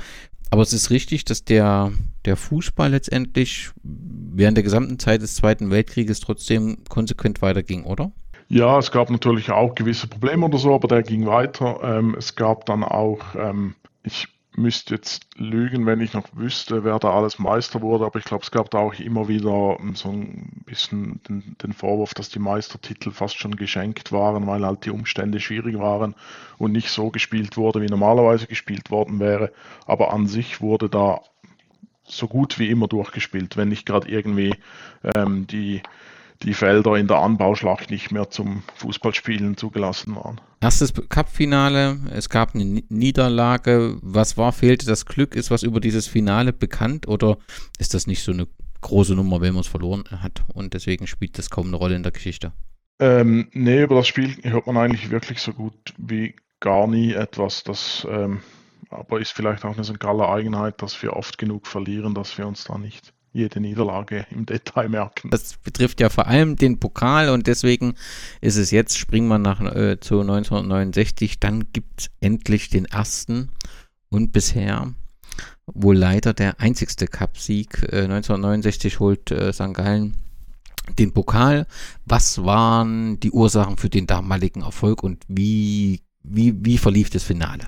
Aber 0.55 0.62
es 0.62 0.72
ist 0.72 0.90
richtig, 0.90 1.24
dass 1.24 1.44
der, 1.44 1.90
der 2.26 2.36
Fußball 2.36 2.88
letztendlich 2.88 3.72
während 3.82 4.57
der 4.57 4.62
gesamten 4.62 5.00
Zeit 5.00 5.20
des 5.20 5.34
Zweiten 5.34 5.72
Weltkrieges 5.72 6.20
trotzdem 6.20 6.76
konsequent 6.88 7.42
weiterging, 7.42 7.82
oder? 7.82 8.12
Ja, 8.50 8.78
es 8.78 8.92
gab 8.92 9.11
natürlich 9.11 9.50
auch 9.50 9.74
gewisse 9.74 10.07
Probleme 10.07 10.46
oder 10.46 10.59
so, 10.59 10.72
aber 10.72 10.86
der 10.86 11.02
ging 11.02 11.26
weiter. 11.26 11.80
Ähm, 11.82 12.14
es 12.16 12.36
gab 12.36 12.66
dann 12.66 12.84
auch, 12.84 13.34
ähm, 13.34 13.74
ich 14.05 14.28
müsste 14.57 14.94
jetzt 14.94 15.26
lügen, 15.36 15.86
wenn 15.86 16.00
ich 16.00 16.12
noch 16.12 16.28
wüsste, 16.34 16.84
wer 16.84 16.98
da 16.98 17.12
alles 17.12 17.38
Meister 17.38 17.80
wurde, 17.80 18.07
aber 18.07 18.18
ich 18.18 18.24
glaube, 18.24 18.44
es 18.44 18.50
gab 18.50 18.70
da 18.70 18.78
auch 18.78 18.94
immer 18.94 19.28
wieder 19.28 19.78
so 19.94 20.11
ein 20.11 20.62
bisschen 20.66 21.20
den, 21.28 21.57
den, 21.62 21.72
Vorwurf, 21.72 22.14
dass 22.14 22.28
die 22.28 22.38
Meistertitel 22.38 23.11
fast 23.11 23.38
schon 23.38 23.57
geschenkt 23.57 24.12
waren, 24.12 24.46
weil 24.46 24.64
halt 24.64 24.84
die 24.84 24.90
Umstände 24.90 25.40
schwierig 25.40 25.78
waren 25.78 26.14
und 26.59 26.72
nicht 26.72 26.90
so 26.90 27.11
gespielt 27.11 27.57
wurde, 27.57 27.82
wie 27.82 27.86
normalerweise 27.86 28.46
gespielt 28.46 28.90
worden 28.90 29.18
wäre. 29.18 29.52
Aber 29.86 30.12
an 30.12 30.26
sich 30.26 30.61
wurde 30.61 30.88
da 30.88 31.20
so 32.05 32.28
gut 32.28 32.59
wie 32.59 32.70
immer 32.70 32.86
durchgespielt, 32.86 33.57
wenn 33.57 33.68
nicht 33.68 33.86
gerade 33.86 34.09
irgendwie 34.09 34.55
ähm, 35.16 35.46
die 35.46 35.82
die 36.45 36.55
Felder 36.55 36.97
in 36.97 37.09
der 37.09 37.18
Anbauschlacht 37.18 37.90
nicht 37.90 38.12
mehr 38.12 38.30
zum 38.30 38.62
Fußballspielen 38.76 39.57
zugelassen 39.57 40.14
waren. 40.16 40.40
Erstes 40.61 40.92
Cup-Finale, 41.09 41.99
es 42.11 42.28
gab 42.28 42.55
eine 42.55 42.82
Niederlage. 42.88 43.99
Was 44.03 44.36
war, 44.36 44.53
fehlte 44.53 44.86
das 44.86 45.07
Glück? 45.07 45.34
Ist 45.34 45.51
was 45.51 45.62
über 45.62 45.80
dieses 45.80 46.07
Finale 46.07 46.53
bekannt 46.53 47.09
oder 47.09 47.38
ist 47.78 47.95
das 47.95 48.07
nicht 48.07 48.22
so 48.22 48.32
eine 48.32 48.47
große 48.80 49.14
Nummer, 49.14 49.40
wenn 49.40 49.55
man 49.55 49.62
es 49.62 49.66
verloren 49.66 50.05
hat 50.11 50.45
und 50.53 50.74
deswegen 50.74 51.07
spielt 51.07 51.38
das 51.38 51.51
kaum 51.51 51.68
eine 51.68 51.76
Rolle 51.76 51.97
in 51.97 52.03
der 52.03 52.12
Geschichte? 52.12 52.53
Ähm, 53.01 53.49
nee, 53.53 53.82
über 53.82 53.97
das 53.97 54.07
Spiel 54.07 54.36
hört 54.42 54.66
man 54.66 54.76
eigentlich 54.76 55.11
wirklich 55.11 55.40
so 55.40 55.53
gut 55.53 55.95
wie 55.97 56.36
gar 56.61 56.86
nie 56.86 57.12
etwas. 57.12 57.64
Das 57.64 58.07
ähm, 58.09 58.40
aber 58.90 59.20
ist 59.20 59.32
vielleicht 59.32 59.64
auch 59.64 59.74
eine 59.74 59.84
St. 59.84 59.99
Galler 59.99 60.28
Eigenheit, 60.28 60.80
dass 60.82 61.03
wir 61.03 61.14
oft 61.14 61.38
genug 61.38 61.66
verlieren, 61.66 62.14
dass 62.14 62.36
wir 62.38 62.47
uns 62.47 62.64
da 62.64 62.78
nicht 62.78 63.13
jede 63.35 63.61
Niederlage 63.61 64.26
im 64.30 64.47
Detail 64.47 64.89
merken. 64.89 65.28
Das 65.30 65.57
betrifft 65.59 66.01
ja 66.01 66.09
vor 66.09 66.28
allem 66.28 66.57
den 66.57 66.78
Pokal 66.78 67.28
und 67.28 67.47
deswegen 67.47 67.95
ist 68.41 68.57
es 68.57 68.70
jetzt, 68.70 68.97
springen 68.97 69.28
wir 69.28 69.39
nach 69.39 69.61
äh, 69.61 69.99
zu 70.01 70.20
1969, 70.20 71.41
dann 71.41 71.66
gibt 71.72 72.03
es 72.03 72.11
endlich 72.20 72.70
den 72.70 72.87
ersten 72.87 73.51
und 74.09 74.32
bisher 74.32 74.95
wohl 75.66 75.97
leider 75.97 76.32
der 76.32 76.61
einzigste 76.61 77.07
Cupsieg. 77.07 77.82
Äh, 77.82 78.05
1969 78.05 79.01
holt 79.01 79.30
äh, 79.30 79.53
St. 79.53 79.74
Gallen 79.74 80.16
den 80.99 81.12
Pokal. 81.12 81.66
Was 82.05 82.45
waren 82.45 83.18
die 83.18 83.32
Ursachen 83.32 83.76
für 83.76 83.89
den 83.89 84.07
damaligen 84.07 84.62
Erfolg 84.62 85.03
und 85.03 85.24
wie, 85.28 86.03
wie, 86.22 86.55
wie 86.64 86.78
verlief 86.78 87.11
das 87.11 87.24
Finale? 87.24 87.64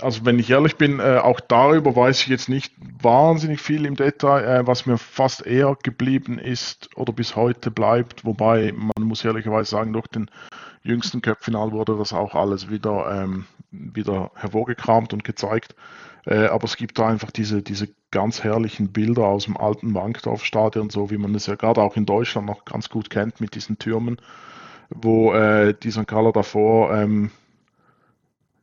Also 0.00 0.24
wenn 0.24 0.38
ich 0.38 0.50
ehrlich 0.50 0.76
bin, 0.76 1.00
äh, 1.00 1.18
auch 1.22 1.40
darüber 1.40 1.94
weiß 1.94 2.20
ich 2.20 2.28
jetzt 2.28 2.48
nicht 2.48 2.74
wahnsinnig 3.02 3.60
viel 3.60 3.86
im 3.86 3.96
Detail. 3.96 4.44
Äh, 4.44 4.66
was 4.66 4.86
mir 4.86 4.98
fast 4.98 5.46
eher 5.46 5.76
geblieben 5.82 6.38
ist 6.38 6.90
oder 6.96 7.12
bis 7.12 7.36
heute 7.36 7.70
bleibt, 7.70 8.24
wobei 8.24 8.72
man 8.72 9.06
muss 9.06 9.24
ehrlicherweise 9.24 9.70
sagen, 9.70 9.92
durch 9.92 10.06
den 10.08 10.30
jüngsten 10.82 11.22
Cup-Final 11.22 11.72
wurde 11.72 11.96
das 11.96 12.12
auch 12.12 12.34
alles 12.34 12.70
wieder, 12.70 13.22
ähm, 13.22 13.46
wieder 13.70 14.30
hervorgekramt 14.34 15.12
und 15.12 15.24
gezeigt. 15.24 15.74
Äh, 16.26 16.46
aber 16.46 16.64
es 16.64 16.76
gibt 16.76 16.98
da 16.98 17.08
einfach 17.08 17.30
diese, 17.30 17.62
diese 17.62 17.88
ganz 18.10 18.42
herrlichen 18.44 18.92
Bilder 18.92 19.24
aus 19.24 19.44
dem 19.44 19.56
alten 19.56 19.92
Bankdorf-Stadion, 19.92 20.90
so 20.90 21.10
wie 21.10 21.18
man 21.18 21.34
es 21.34 21.46
ja 21.46 21.54
gerade 21.54 21.82
auch 21.82 21.96
in 21.96 22.06
Deutschland 22.06 22.46
noch 22.46 22.64
ganz 22.64 22.88
gut 22.88 23.10
kennt 23.10 23.40
mit 23.40 23.54
diesen 23.54 23.78
Türmen, 23.78 24.16
wo 24.90 25.32
äh, 25.32 25.74
die 25.74 25.90
St. 25.90 26.06
Galler 26.06 26.32
davor 26.32 26.94
ähm, 26.94 27.30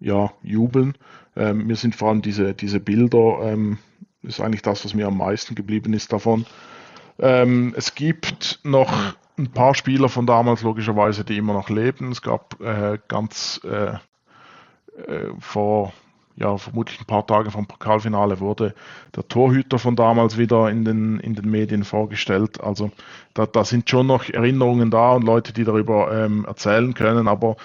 ja, 0.02 0.32
jubeln. 0.43 0.95
Ähm, 1.36 1.68
mir 1.68 1.78
sind 1.78 1.95
vor 1.95 2.10
allem 2.10 2.22
diese, 2.22 2.54
diese 2.54 2.80
Bilder, 2.80 3.39
ähm, 3.43 3.78
ist 4.24 4.41
eigentlich 4.41 4.62
das, 4.62 4.84
was 4.84 4.93
mir 4.93 5.08
am 5.08 5.18
meisten 5.18 5.56
geblieben 5.56 5.93
ist 5.93 6.12
davon. 6.12 6.45
Ähm, 7.20 7.74
es 7.78 7.95
gibt 7.95 8.60
noch 8.64 8.91
ein 9.38 9.52
paar 9.52 9.76
Spieler 9.76 10.10
von 10.10 10.26
damals, 10.26 10.62
logischerweise, 10.64 11.24
die 11.24 11.38
immer 11.38 11.54
noch 11.54 11.70
leben. 11.70 12.12
Es 12.12 12.22
gab 12.22 12.60
äh, 12.62 12.99
ganz 13.08 13.62
äh, 13.64 13.93
äh, 15.08 15.32
vor, 15.39 15.93
ja, 16.36 16.58
vermutlich 16.58 16.99
ein 16.99 17.06
paar 17.06 17.26
Tagen 17.26 17.52
vom 17.52 17.68
Pokalfinale 17.68 18.39
wurde 18.39 18.74
der 19.16 19.28
Torhüter 19.28 19.80
von 19.80 19.95
damals 19.95 20.38
wieder 20.38 20.70
in 20.70 20.86
den, 20.86 21.20
in 21.20 21.36
den 21.36 21.49
Medien 21.49 21.84
vorgestellt. 21.84 22.62
Also 22.62 22.91
da, 23.34 23.45
da 23.45 23.64
sind 23.64 23.89
schon 23.89 24.08
noch 24.08 24.30
Erinnerungen 24.30 24.91
da 24.91 25.14
und 25.14 25.24
Leute, 25.24 25.54
die 25.54 25.64
darüber 25.64 26.12
ähm, 26.12 26.45
erzählen 26.45 26.93
können, 26.93 27.28
aber 27.28 27.58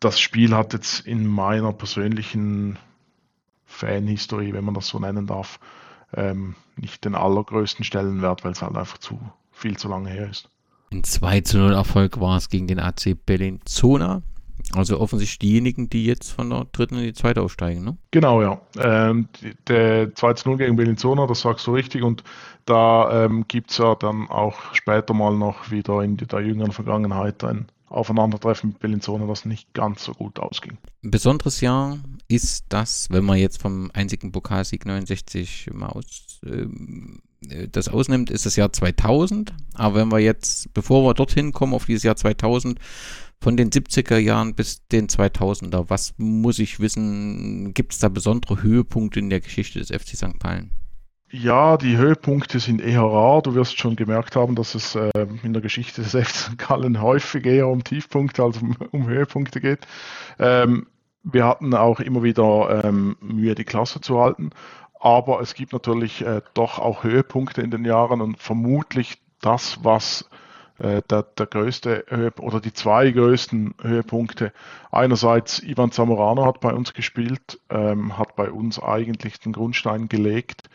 das 0.00 0.18
Spiel 0.18 0.54
hat 0.54 0.72
jetzt 0.72 1.06
in 1.06 1.26
meiner 1.26 1.72
persönlichen 1.72 2.78
Fanhistorie, 3.66 4.52
wenn 4.52 4.64
man 4.64 4.74
das 4.74 4.88
so 4.88 4.98
nennen 4.98 5.26
darf, 5.26 5.60
ähm, 6.14 6.56
nicht 6.76 7.04
den 7.04 7.14
allergrößten 7.14 7.84
Stellenwert, 7.84 8.44
weil 8.44 8.52
es 8.52 8.62
halt 8.62 8.76
einfach 8.76 8.98
zu 8.98 9.20
viel 9.52 9.76
zu 9.76 9.88
lange 9.88 10.10
her 10.10 10.28
ist. 10.28 10.48
Ein 10.92 11.04
2 11.04 11.42
zu 11.42 11.58
0 11.58 11.72
Erfolg 11.72 12.20
war 12.20 12.36
es 12.36 12.48
gegen 12.48 12.66
den 12.66 12.80
AC 12.80 13.14
Berlin 13.24 13.60
Zona. 13.64 14.22
Also 14.74 15.00
offensichtlich 15.00 15.38
diejenigen, 15.38 15.88
die 15.88 16.04
jetzt 16.04 16.32
von 16.32 16.50
der 16.50 16.66
dritten 16.72 16.96
in 16.96 17.04
die 17.04 17.12
zweite 17.12 17.42
aufsteigen, 17.42 17.82
ne? 17.82 17.96
Genau, 18.10 18.42
ja. 18.42 18.60
Ähm, 18.78 19.28
der 19.68 20.14
2 20.14 20.32
zu 20.34 20.48
0 20.50 20.58
gegen 20.58 20.76
Bellinzona, 20.76 21.26
das 21.26 21.40
sagst 21.40 21.66
du 21.66 21.74
richtig. 21.74 22.02
Und 22.02 22.24
da 22.66 23.24
ähm, 23.24 23.46
gibt 23.48 23.70
es 23.70 23.78
ja 23.78 23.94
dann 23.94 24.28
auch 24.28 24.74
später 24.74 25.14
mal 25.14 25.34
noch 25.34 25.70
wieder 25.70 26.02
in 26.02 26.16
der 26.16 26.40
jüngeren 26.40 26.72
Vergangenheit 26.72 27.42
ein 27.42 27.66
Aufeinandertreffen 27.90 28.70
mit 28.70 28.78
Bellinzona, 28.78 29.26
das 29.26 29.44
nicht 29.44 29.74
ganz 29.74 30.04
so 30.04 30.12
gut 30.12 30.38
ausging. 30.38 30.78
Ein 31.02 31.10
besonderes 31.10 31.60
Jahr 31.60 31.98
ist 32.28 32.66
das, 32.68 33.08
wenn 33.10 33.24
man 33.24 33.38
jetzt 33.38 33.60
vom 33.60 33.90
einzigen 33.92 34.30
Pokalsieg 34.30 34.86
69 34.86 35.70
mal 35.72 35.88
aus, 35.88 36.40
äh, 36.46 36.66
das 37.68 37.88
ausnimmt, 37.88 38.30
ist 38.30 38.46
das 38.46 38.54
Jahr 38.56 38.72
2000. 38.72 39.52
Aber 39.74 39.96
wenn 39.96 40.12
wir 40.12 40.20
jetzt, 40.20 40.72
bevor 40.72 41.04
wir 41.04 41.14
dorthin 41.14 41.52
kommen, 41.52 41.74
auf 41.74 41.86
dieses 41.86 42.04
Jahr 42.04 42.16
2000, 42.16 42.78
von 43.42 43.56
den 43.56 43.70
70er 43.70 44.18
Jahren 44.18 44.54
bis 44.54 44.86
den 44.88 45.08
2000er, 45.08 45.86
was 45.88 46.14
muss 46.18 46.58
ich 46.58 46.78
wissen? 46.78 47.74
Gibt 47.74 47.94
es 47.94 47.98
da 47.98 48.08
besondere 48.08 48.62
Höhepunkte 48.62 49.18
in 49.18 49.30
der 49.30 49.40
Geschichte 49.40 49.78
des 49.78 49.88
FC 49.88 50.16
St. 50.16 50.38
Gallen? 50.38 50.70
Ja, 51.32 51.76
die 51.76 51.96
Höhepunkte 51.96 52.58
sind 52.58 52.80
eher 52.80 53.02
rar. 53.02 53.40
Du 53.40 53.54
wirst 53.54 53.78
schon 53.78 53.94
gemerkt 53.94 54.34
haben, 54.34 54.56
dass 54.56 54.74
es 54.74 54.96
äh, 54.96 55.10
in 55.44 55.52
der 55.52 55.62
Geschichte 55.62 56.02
des 56.02 56.10
FC 56.28 56.58
Gallen 56.58 57.00
häufig 57.00 57.46
eher 57.46 57.68
um 57.68 57.84
Tiefpunkte 57.84 58.42
als 58.42 58.60
um, 58.60 58.76
um 58.90 59.06
Höhepunkte 59.06 59.60
geht. 59.60 59.86
Ähm, 60.40 60.88
wir 61.22 61.44
hatten 61.44 61.72
auch 61.74 62.00
immer 62.00 62.24
wieder 62.24 62.82
ähm, 62.84 63.16
Mühe, 63.20 63.54
die 63.54 63.64
Klasse 63.64 64.00
zu 64.00 64.18
halten. 64.18 64.50
Aber 64.98 65.40
es 65.40 65.54
gibt 65.54 65.72
natürlich 65.72 66.22
äh, 66.26 66.42
doch 66.54 66.80
auch 66.80 67.04
Höhepunkte 67.04 67.62
in 67.62 67.70
den 67.70 67.84
Jahren 67.84 68.20
und 68.22 68.40
vermutlich 68.40 69.18
das, 69.40 69.78
was 69.84 70.28
äh, 70.78 71.00
der, 71.08 71.22
der 71.22 71.46
größte 71.46 72.06
Höhepunkt 72.08 72.52
oder 72.52 72.60
die 72.60 72.72
zwei 72.72 73.08
größten 73.08 73.74
Höhepunkte. 73.80 74.52
Einerseits 74.90 75.62
Ivan 75.62 75.92
Zamorano 75.92 76.44
hat 76.44 76.58
bei 76.58 76.72
uns 76.72 76.92
gespielt, 76.92 77.60
ähm, 77.70 78.18
hat 78.18 78.34
bei 78.34 78.50
uns 78.50 78.82
eigentlich 78.82 79.38
den 79.38 79.52
Grundstein 79.52 80.08
gelegt 80.08 80.68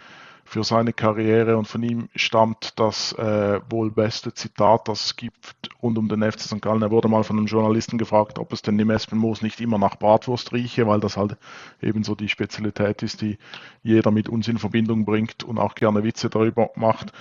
für 0.46 0.64
seine 0.64 0.94
Karriere 0.94 1.58
und 1.58 1.68
von 1.68 1.82
ihm 1.84 2.08
stammt 2.16 2.80
das 2.80 3.14
äh, 3.14 3.60
wohl 3.70 3.92
beste 3.92 4.34
Zitat, 4.34 4.88
das 4.88 5.06
es 5.06 5.16
gibt 5.16 5.70
rund 5.82 5.98
um 5.98 6.08
den 6.08 6.24
FC 6.24 6.42
St. 6.42 6.62
Gallen. 6.62 6.84
Er 6.84 6.92
wurde 6.92 7.08
mal 7.08 7.24
von 7.24 7.38
einem 7.38 7.48
Journalisten 7.48 7.98
gefragt, 7.98 8.38
ob 8.40 8.54
es 8.54 8.62
denn 8.62 8.80
im 8.80 8.92
Espenmoos 8.92 9.42
nicht 9.42 9.60
immer 9.60 9.80
nach 9.80 9.98
Bratwurst 9.98 10.54
rieche, 10.54 10.88
weil 10.88 11.00
das 11.00 11.18
halt 11.18 11.38
eben 11.82 12.04
so 12.04 12.16
die 12.16 12.30
Spezialität 12.30 13.04
ist, 13.04 13.22
die 13.22 13.38
jeder 13.84 14.12
mit 14.12 14.30
uns 14.30 14.48
in 14.48 14.60
Verbindung 14.60 15.04
bringt 15.04 15.44
und 15.44 15.58
auch 15.58 15.76
gerne 15.76 16.04
Witze 16.04 16.30
darüber 16.30 16.70
macht. 16.76 17.12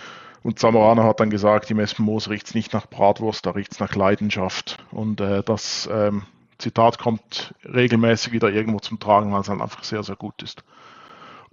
Und 0.42 0.58
Zamorano 0.58 1.04
hat 1.04 1.20
dann 1.20 1.30
gesagt, 1.30 1.70
im 1.70 1.78
Espenmoos 1.78 2.28
riecht 2.28 2.48
es 2.48 2.54
nicht 2.54 2.74
nach 2.74 2.86
Bratwurst, 2.86 3.46
da 3.46 3.52
riecht 3.52 3.72
es 3.72 3.80
nach 3.80 3.94
Leidenschaft. 3.94 4.84
Und 4.90 5.22
äh, 5.22 5.42
das 5.42 5.88
ähm, 5.90 6.24
Zitat 6.58 6.98
kommt 6.98 7.54
regelmäßig 7.64 8.32
wieder 8.32 8.50
irgendwo 8.50 8.78
zum 8.78 9.00
Tragen, 9.00 9.32
weil 9.32 9.40
es 9.40 9.48
halt 9.48 9.62
einfach 9.62 9.84
sehr, 9.84 10.02
sehr 10.02 10.16
gut 10.16 10.42
ist. 10.42 10.62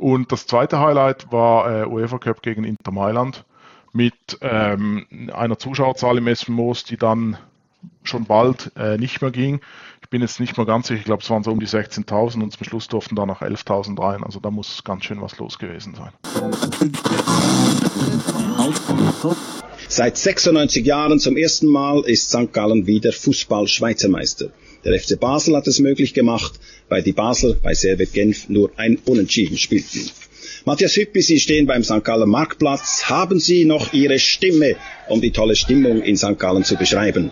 Und 0.02 0.32
das 0.32 0.48
zweite 0.48 0.80
Highlight 0.80 1.32
war 1.32 1.84
äh, 1.84 1.86
UEFA 1.86 2.18
Cup 2.18 2.42
gegen 2.42 2.64
Inter 2.64 2.92
Mailand 2.92 3.46
mit 3.94 4.16
ähm, 4.42 5.06
einer 5.32 5.60
Zuschauerzahl 5.60 6.18
im 6.18 6.26
Essenmoos, 6.26 6.84
die 6.84 6.98
dann 6.98 7.38
schon 8.02 8.26
bald 8.26 8.72
äh, 8.76 8.98
nicht 8.98 9.22
mehr 9.22 9.30
ging. 9.30 9.62
Ich 10.02 10.10
bin 10.10 10.24
jetzt 10.24 10.40
nicht 10.40 10.58
mehr 10.58 10.66
ganz 10.66 10.88
sicher, 10.88 11.00
ich 11.00 11.06
glaube, 11.06 11.22
es 11.22 11.30
waren 11.30 11.44
so 11.44 11.52
um 11.52 11.60
die 11.60 11.68
16.000 11.68 12.42
und 12.42 12.52
zum 12.52 12.66
Schluss 12.66 12.88
durften 12.88 13.16
da 13.16 13.28
noch 13.28 13.44
11.000 13.44 14.02
rein. 14.02 14.24
Also 14.24 14.40
da 14.40 14.50
muss 14.50 14.84
ganz 14.84 15.06
schön 15.06 15.22
was 15.22 15.38
los 15.38 15.60
gewesen 15.60 15.94
sein. 15.94 16.10
Seit 19.88 20.18
96 20.18 20.84
Jahren 20.84 21.20
zum 21.20 21.38
ersten 21.38 21.68
Mal 21.68 22.02
ist 22.06 22.30
St. 22.30 22.52
Gallen 22.52 22.88
wieder 22.88 23.12
Fußball-Schweizermeister. 23.12 24.48
Der 24.84 25.00
FC 25.00 25.20
Basel 25.20 25.56
hat 25.56 25.68
es 25.68 25.80
möglich 25.80 26.16
gemacht, 26.16 26.60
weil 26.92 27.02
die 27.02 27.14
Basel 27.14 27.58
bei 27.64 27.74
Servet 27.74 28.12
Genf 28.12 28.50
nur 28.50 28.70
ein 28.76 29.00
Unentschieden 29.06 29.58
spielten. 29.58 30.12
Matthias 30.66 30.98
Hüppi, 30.98 31.22
Sie 31.22 31.40
stehen 31.40 31.66
beim 31.66 31.84
St. 31.84 32.04
Gallen 32.04 32.30
Marktplatz. 32.30 33.06
Haben 33.06 33.40
Sie 33.40 33.64
noch 33.64 33.94
Ihre 33.94 34.20
Stimme, 34.20 34.76
um 35.08 35.22
die 35.22 35.32
tolle 35.32 35.56
Stimmung 35.56 36.04
in 36.04 36.18
St. 36.18 36.38
Gallen 36.38 36.66
zu 36.66 36.76
beschreiben? 36.76 37.32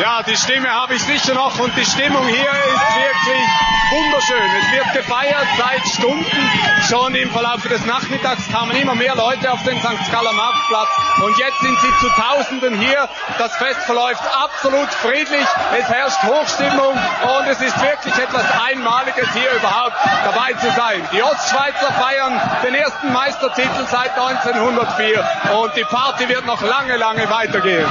Ja, 0.00 0.22
die 0.22 0.36
Stimme 0.36 0.70
habe 0.70 0.94
ich 0.94 1.02
sicher 1.02 1.34
noch 1.34 1.58
und 1.58 1.76
die 1.76 1.84
Stimmung 1.84 2.26
hier 2.26 2.50
ist 2.50 2.96
wirklich 2.96 3.44
wunderschön. 3.90 4.50
Es 4.60 4.72
wird 4.72 4.92
gefeiert 4.92 5.46
seit 5.56 5.86
Stunden. 5.86 6.50
Schon 6.88 7.14
im 7.14 7.30
Verlauf 7.30 7.62
des 7.62 7.84
Nachmittags 7.86 8.48
kamen 8.50 8.76
immer 8.76 8.94
mehr 8.94 9.14
Leute 9.14 9.52
auf 9.52 9.62
den 9.62 9.78
St. 9.78 10.10
Galler 10.10 10.32
Marktplatz 10.32 10.88
und 11.22 11.38
jetzt 11.38 11.60
sind 11.60 11.78
sie 11.80 11.92
zu 12.00 12.08
Tausenden 12.20 12.78
hier. 12.80 13.08
Das 13.38 13.54
Fest 13.56 13.80
verläuft 13.86 14.22
absolut 14.36 14.92
friedlich. 14.94 15.46
Es 15.78 15.88
herrscht 15.88 16.22
Hochstimmung 16.24 16.92
und 16.92 17.46
es 17.48 17.60
ist 17.60 17.80
wirklich 17.80 18.14
etwas 18.18 18.44
Einmaliges 18.66 19.28
hier 19.32 19.50
überhaupt 19.52 19.96
dabei 20.24 20.52
zu 20.54 20.70
sein. 20.72 21.06
Die 21.12 21.22
Ostschweizer 21.22 21.92
feiern 21.92 22.40
den 22.64 22.74
ersten 22.74 23.12
Meistertitel 23.12 23.86
seit 23.86 24.10
1904 24.18 25.24
und 25.56 25.76
die 25.76 25.84
Party 25.84 26.28
wird 26.28 26.46
noch 26.46 26.62
lange, 26.62 26.96
lange 26.96 27.28
weitergehen. 27.30 27.86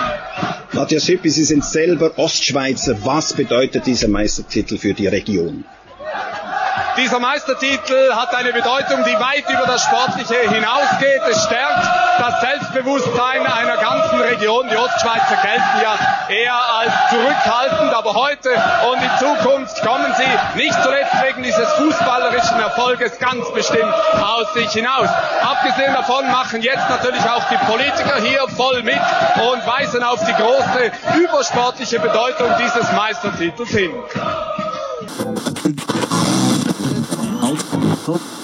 Matthias 0.74 1.08
Hüppi, 1.08 1.30
Sie 1.30 1.44
sind 1.44 1.64
selber 1.64 2.18
Ostschweizer. 2.18 2.98
Was 3.06 3.34
bedeutet 3.34 3.86
dieser 3.86 4.08
Meistertitel 4.08 4.78
für 4.78 4.94
die 4.94 5.06
Region? 5.08 5.64
Dieser 6.96 7.20
Meistertitel 7.20 8.14
hat 8.14 8.36
eine 8.36 8.54
Bedeutung, 8.54 9.04
die 9.04 9.20
weit 9.20 9.50
über 9.50 9.66
das 9.66 9.84
Sportliche 9.84 10.36
hinausgeht. 10.48 11.22
Es 11.28 11.44
stärkt 11.44 11.89
das 12.20 12.41
Selbstbewusstsein 12.41 13.48
einer 13.48 13.78
ganzen 13.78 14.22
Region. 14.22 14.70
Die 14.70 14.78
Ostschweizer 14.78 15.38
gelten 15.41 15.82
ja 15.82 15.98
eher 16.30 16.54
als 16.54 16.94
zurückhaltend, 17.10 17.94
aber 17.96 18.14
heute 18.14 18.50
und 18.91 19.02
in 19.02 19.10
Zukunft 19.18 19.82
kommen 19.82 20.14
sie 20.18 20.60
nicht 20.62 20.84
zuletzt 20.84 21.16
wegen 21.24 21.41
dieses 21.41 21.68
fußballerischen 21.74 22.60
Erfolges 22.60 23.18
ganz 23.18 23.52
bestimmt 23.54 23.94
aus 24.22 24.54
sich 24.54 24.72
hinaus. 24.72 25.10
Abgesehen 25.41 25.94
davon 25.94 26.30
machen 26.30 26.62
jetzt 26.62 26.88
natürlich 26.89 27.28
auch 27.28 27.44
die 27.50 27.58
Politiker 27.72 28.22
hier 28.22 28.48
voll 28.56 28.84
mit 28.84 29.02
und 29.52 29.66
weisen 29.66 30.04
auf 30.04 30.24
die 30.24 30.34
große 30.34 30.91
übersportliche 31.24 32.00
Bedeutung 32.00 32.52
dieses 32.60 32.91
Meistertitels 32.91 33.70
hin. 33.70 33.91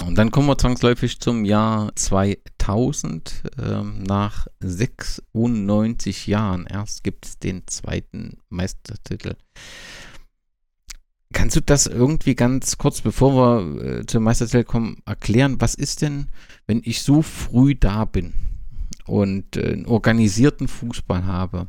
Und 0.06 0.14
dann 0.16 0.30
kommen 0.30 0.48
wir 0.48 0.56
zwangsläufig 0.56 1.20
zum 1.20 1.44
Jahr 1.44 1.94
2000. 1.94 3.42
Ähm, 3.62 4.02
nach 4.02 4.46
96 4.60 6.26
Jahren 6.26 6.66
erst 6.66 7.04
gibt 7.04 7.26
es 7.26 7.38
den 7.38 7.66
zweiten 7.66 8.38
Meistertitel. 8.48 9.36
Kannst 11.32 11.56
du 11.56 11.60
das 11.60 11.86
irgendwie 11.86 12.34
ganz 12.34 12.78
kurz, 12.78 13.02
bevor 13.02 13.34
wir 13.34 13.82
äh, 13.82 14.06
zum 14.06 14.24
Meistertitel 14.24 14.64
kommen, 14.64 15.02
erklären? 15.04 15.60
Was 15.60 15.74
ist 15.74 16.02
denn, 16.02 16.28
wenn 16.66 16.80
ich 16.84 17.02
so 17.02 17.22
früh 17.22 17.74
da 17.74 18.04
bin 18.04 18.32
und 19.06 19.56
äh, 19.56 19.72
einen 19.72 19.86
organisierten 19.86 20.68
Fußball 20.68 21.26
habe? 21.26 21.66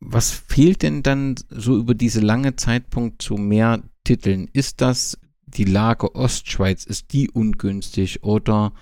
Was 0.00 0.30
fehlt 0.30 0.82
denn 0.82 1.02
dann 1.02 1.36
so 1.50 1.76
über 1.76 1.94
diese 1.94 2.20
lange 2.20 2.56
Zeitpunkt 2.56 3.22
zu 3.22 3.34
mehr 3.34 3.82
Titeln? 4.04 4.48
Ist 4.52 4.80
das 4.80 5.18
die 5.54 5.64
Lage 5.64 6.14
Ostschweiz, 6.14 6.84
ist 6.84 7.12
die 7.12 7.30
ungünstig 7.30 8.22
oder 8.22 8.72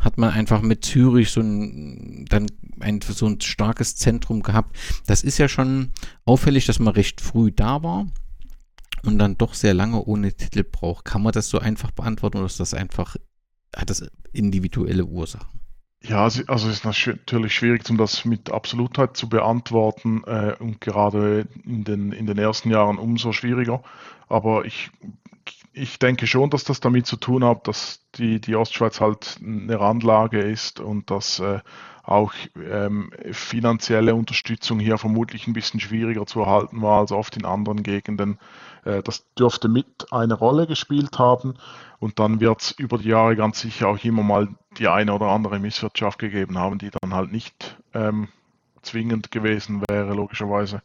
hat 0.00 0.18
man 0.18 0.30
einfach 0.30 0.62
mit 0.62 0.84
Zürich 0.84 1.30
so 1.30 1.40
ein, 1.40 2.26
dann 2.28 2.46
ein, 2.80 3.00
so 3.00 3.26
ein 3.26 3.40
starkes 3.40 3.96
Zentrum 3.96 4.42
gehabt? 4.42 4.76
Das 5.06 5.22
ist 5.22 5.38
ja 5.38 5.48
schon 5.48 5.92
auffällig, 6.24 6.66
dass 6.66 6.78
man 6.78 6.94
recht 6.94 7.20
früh 7.20 7.52
da 7.52 7.82
war 7.82 8.06
und 9.04 9.18
dann 9.18 9.38
doch 9.38 9.54
sehr 9.54 9.74
lange 9.74 10.02
ohne 10.04 10.32
Titel 10.32 10.64
braucht. 10.64 11.04
Kann 11.04 11.22
man 11.22 11.32
das 11.32 11.48
so 11.48 11.58
einfach 11.58 11.90
beantworten 11.92 12.38
oder 12.38 12.46
ist 12.46 12.60
das 12.60 12.74
einfach, 12.74 13.16
hat 13.74 13.90
das 13.90 14.08
individuelle 14.32 15.04
Ursachen? 15.04 15.60
Ja, 16.02 16.22
also 16.22 16.42
es 16.48 16.64
ist 16.64 16.84
natürlich 16.84 17.54
schwierig, 17.54 17.88
um 17.90 17.96
das 17.96 18.24
mit 18.24 18.50
Absolutheit 18.50 19.16
zu 19.16 19.28
beantworten 19.28 20.22
äh, 20.24 20.54
und 20.58 20.80
gerade 20.80 21.48
in 21.64 21.82
den, 21.84 22.12
in 22.12 22.26
den 22.26 22.38
ersten 22.38 22.70
Jahren 22.70 22.98
umso 22.98 23.32
schwieriger. 23.32 23.82
Aber 24.28 24.64
ich 24.64 24.90
ich 25.76 25.98
denke 25.98 26.26
schon, 26.26 26.48
dass 26.48 26.64
das 26.64 26.80
damit 26.80 27.06
zu 27.06 27.16
tun 27.16 27.44
hat, 27.44 27.68
dass 27.68 28.00
die, 28.14 28.40
die 28.40 28.56
Ostschweiz 28.56 28.98
halt 28.98 29.38
eine 29.42 29.78
Randlage 29.78 30.40
ist 30.40 30.80
und 30.80 31.10
dass 31.10 31.38
äh, 31.38 31.60
auch 32.02 32.32
ähm, 32.56 33.12
finanzielle 33.32 34.14
Unterstützung 34.14 34.78
hier 34.78 34.96
vermutlich 34.96 35.46
ein 35.46 35.52
bisschen 35.52 35.78
schwieriger 35.78 36.24
zu 36.24 36.40
erhalten 36.40 36.80
war 36.80 37.00
als 37.00 37.12
oft 37.12 37.36
in 37.36 37.44
anderen 37.44 37.82
Gegenden. 37.82 38.38
Äh, 38.84 39.02
das 39.02 39.26
dürfte 39.34 39.68
mit 39.68 40.10
eine 40.12 40.32
Rolle 40.32 40.66
gespielt 40.66 41.18
haben 41.18 41.54
und 41.98 42.18
dann 42.20 42.40
wird 42.40 42.62
es 42.62 42.70
über 42.70 42.96
die 42.96 43.10
Jahre 43.10 43.36
ganz 43.36 43.60
sicher 43.60 43.88
auch 43.88 44.02
immer 44.02 44.22
mal 44.22 44.48
die 44.78 44.88
eine 44.88 45.12
oder 45.12 45.26
andere 45.26 45.58
Misswirtschaft 45.58 46.18
gegeben 46.18 46.56
haben, 46.56 46.78
die 46.78 46.90
dann 46.90 47.12
halt 47.12 47.32
nicht 47.32 47.76
ähm, 47.92 48.28
zwingend 48.80 49.30
gewesen 49.30 49.82
wäre, 49.90 50.14
logischerweise. 50.14 50.80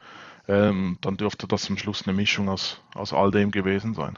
Ähm, 0.50 0.98
dann 1.00 1.16
dürfte 1.16 1.48
das 1.48 1.70
am 1.70 1.78
Schluss 1.78 2.06
eine 2.06 2.18
Mischung 2.18 2.50
aus, 2.50 2.82
aus 2.94 3.14
all 3.14 3.32
dem 3.32 3.52
gewesen 3.52 3.94
sein. 3.94 4.18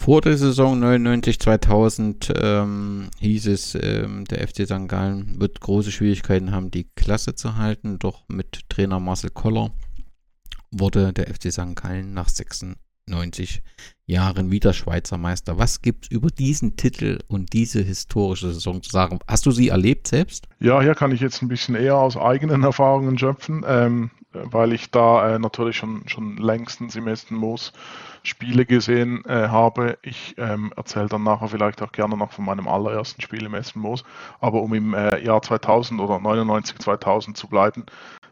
Vor 0.00 0.22
der 0.22 0.38
Saison 0.38 0.82
99-2000 0.82 2.34
ähm, 2.42 3.10
hieß 3.18 3.48
es, 3.48 3.74
ähm, 3.74 4.24
der 4.24 4.48
FC 4.48 4.64
St. 4.64 4.88
Gallen 4.88 5.38
wird 5.38 5.60
große 5.60 5.92
Schwierigkeiten 5.92 6.52
haben, 6.52 6.70
die 6.70 6.84
Klasse 6.96 7.34
zu 7.34 7.56
halten. 7.58 7.98
Doch 7.98 8.24
mit 8.26 8.70
Trainer 8.70 8.98
Marcel 8.98 9.28
Koller 9.28 9.72
wurde 10.70 11.12
der 11.12 11.26
FC 11.26 11.52
St. 11.52 11.76
Gallen 11.76 12.14
nach 12.14 12.30
96 12.30 13.60
Jahren 14.06 14.50
wieder 14.50 14.72
Schweizer 14.72 15.18
Meister. 15.18 15.58
Was 15.58 15.82
gibt 15.82 16.06
es 16.06 16.10
über 16.10 16.30
diesen 16.30 16.76
Titel 16.76 17.18
und 17.28 17.52
diese 17.52 17.82
historische 17.82 18.54
Saison 18.54 18.82
zu 18.82 18.90
sagen? 18.90 19.18
Hast 19.28 19.44
du 19.44 19.50
sie 19.50 19.68
erlebt 19.68 20.08
selbst? 20.08 20.48
Ja, 20.60 20.80
hier 20.80 20.94
kann 20.94 21.12
ich 21.12 21.20
jetzt 21.20 21.42
ein 21.42 21.48
bisschen 21.48 21.74
eher 21.74 21.98
aus 21.98 22.16
eigenen 22.16 22.62
Erfahrungen 22.62 23.18
schöpfen, 23.18 23.66
ähm, 23.68 24.10
weil 24.32 24.72
ich 24.72 24.90
da 24.90 25.34
äh, 25.34 25.38
natürlich 25.38 25.76
schon, 25.76 26.06
schon 26.08 26.36
längstens 26.36 26.96
im 26.96 27.06
ersten 27.06 27.34
Moos 27.34 27.72
Spiele 28.22 28.66
gesehen 28.66 29.24
äh, 29.24 29.48
habe. 29.48 29.98
Ich 30.02 30.34
ähm, 30.38 30.72
erzähle 30.76 31.08
dann 31.08 31.22
nachher 31.22 31.48
vielleicht 31.48 31.82
auch 31.82 31.92
gerne 31.92 32.16
noch 32.16 32.32
von 32.32 32.44
meinem 32.44 32.68
allerersten 32.68 33.22
Spiel 33.22 33.44
im 33.44 33.54
Essen 33.54 33.80
Moos. 33.80 34.04
Aber 34.40 34.62
um 34.62 34.74
im 34.74 34.94
äh, 34.94 35.18
Jahr 35.24 35.42
2000 35.42 36.00
oder 36.00 36.18
99, 36.20 36.78
2000 36.78 37.36
zu 37.36 37.48
bleiben, 37.48 37.86